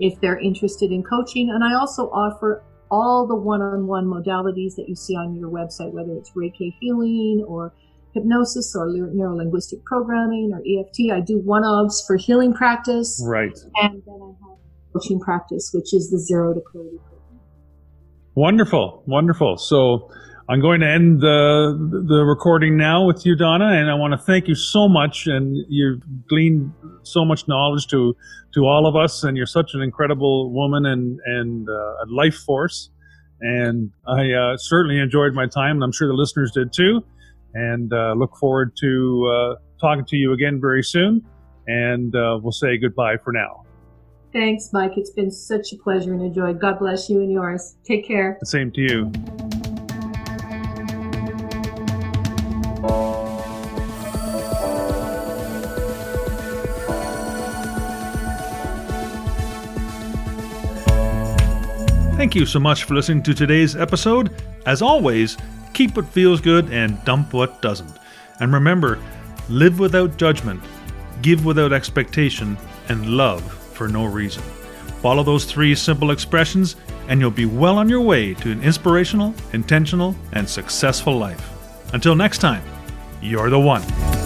if 0.00 0.20
they're 0.20 0.38
interested 0.38 0.90
in 0.90 1.02
coaching. 1.02 1.50
And 1.50 1.64
I 1.64 1.74
also 1.74 2.10
offer 2.10 2.62
all 2.90 3.26
the 3.26 3.34
one 3.34 3.60
on 3.60 3.86
one 3.86 4.06
modalities 4.06 4.74
that 4.76 4.88
you 4.88 4.96
see 4.96 5.14
on 5.14 5.36
your 5.36 5.50
website, 5.50 5.92
whether 5.92 6.12
it's 6.14 6.30
Reiki 6.30 6.74
healing 6.80 7.44
or 7.46 7.72
hypnosis 8.14 8.74
or 8.74 8.88
neuro 8.88 9.36
linguistic 9.36 9.84
programming 9.84 10.52
or 10.52 10.62
EFT. 10.66 11.12
I 11.12 11.20
do 11.20 11.38
one 11.38 11.62
ofs 11.62 12.06
for 12.06 12.16
healing 12.16 12.54
practice. 12.54 13.22
right, 13.24 13.56
And 13.76 14.02
then 14.06 14.20
I 14.22 14.48
have 14.48 14.58
coaching 14.92 15.20
practice, 15.20 15.70
which 15.72 15.92
is 15.92 16.10
the 16.10 16.18
zero 16.18 16.54
to 16.54 16.60
clarity. 16.60 16.98
Wonderful, 18.38 19.02
wonderful. 19.06 19.56
So. 19.58 20.10
I'm 20.50 20.62
going 20.62 20.80
to 20.80 20.88
end 20.88 21.20
the 21.20 21.76
the 22.08 22.24
recording 22.24 22.78
now 22.78 23.04
with 23.04 23.26
you, 23.26 23.36
Donna, 23.36 23.66
and 23.66 23.90
I 23.90 23.94
want 23.94 24.12
to 24.12 24.18
thank 24.18 24.48
you 24.48 24.54
so 24.54 24.88
much. 24.88 25.26
And 25.26 25.54
you've 25.68 26.00
gleaned 26.26 26.72
so 27.02 27.22
much 27.22 27.46
knowledge 27.46 27.86
to 27.88 28.16
to 28.54 28.60
all 28.64 28.86
of 28.86 28.96
us, 28.96 29.24
and 29.24 29.36
you're 29.36 29.44
such 29.44 29.74
an 29.74 29.82
incredible 29.82 30.50
woman 30.50 30.86
and 30.86 31.20
and 31.26 31.68
uh, 31.68 32.04
a 32.04 32.06
life 32.08 32.34
force. 32.34 32.88
And 33.42 33.92
I 34.06 34.32
uh, 34.32 34.56
certainly 34.56 34.98
enjoyed 34.98 35.34
my 35.34 35.46
time, 35.46 35.76
and 35.76 35.84
I'm 35.84 35.92
sure 35.92 36.08
the 36.08 36.14
listeners 36.14 36.50
did 36.50 36.72
too. 36.72 37.04
And 37.52 37.92
uh, 37.92 38.14
look 38.16 38.34
forward 38.38 38.72
to 38.80 39.26
uh, 39.30 39.54
talking 39.78 40.06
to 40.06 40.16
you 40.16 40.32
again 40.32 40.62
very 40.62 40.82
soon. 40.82 41.20
And 41.66 42.16
uh, 42.16 42.38
we'll 42.42 42.52
say 42.52 42.78
goodbye 42.78 43.18
for 43.22 43.34
now. 43.34 43.67
Thanks, 44.32 44.72
Mike. 44.74 44.98
It's 44.98 45.10
been 45.10 45.30
such 45.30 45.72
a 45.72 45.76
pleasure 45.76 46.12
and 46.12 46.22
a 46.22 46.28
joy. 46.28 46.52
God 46.52 46.78
bless 46.78 47.08
you 47.08 47.20
and 47.20 47.32
yours. 47.32 47.76
Take 47.84 48.06
care. 48.06 48.36
The 48.40 48.46
same 48.46 48.70
to 48.72 48.80
you. 48.80 49.10
Thank 62.16 62.34
you 62.34 62.44
so 62.44 62.58
much 62.58 62.84
for 62.84 62.94
listening 62.94 63.22
to 63.22 63.32
today's 63.32 63.76
episode. 63.76 64.34
As 64.66 64.82
always, 64.82 65.38
keep 65.72 65.96
what 65.96 66.06
feels 66.06 66.40
good 66.40 66.70
and 66.70 67.02
dump 67.04 67.32
what 67.32 67.62
doesn't. 67.62 67.96
And 68.40 68.52
remember, 68.52 68.98
live 69.48 69.78
without 69.78 70.18
judgment, 70.18 70.60
give 71.22 71.46
without 71.46 71.72
expectation, 71.72 72.58
and 72.88 73.06
love 73.06 73.57
for 73.78 73.88
no 73.88 74.04
reason. 74.04 74.42
Follow 75.00 75.22
those 75.22 75.44
three 75.44 75.74
simple 75.74 76.10
expressions, 76.10 76.74
and 77.08 77.20
you'll 77.20 77.30
be 77.30 77.46
well 77.46 77.78
on 77.78 77.88
your 77.88 78.00
way 78.00 78.34
to 78.34 78.50
an 78.50 78.62
inspirational, 78.62 79.32
intentional, 79.52 80.16
and 80.32 80.46
successful 80.46 81.16
life. 81.16 81.48
Until 81.94 82.16
next 82.16 82.38
time, 82.38 82.62
you're 83.22 83.48
the 83.48 83.60
one. 83.60 84.17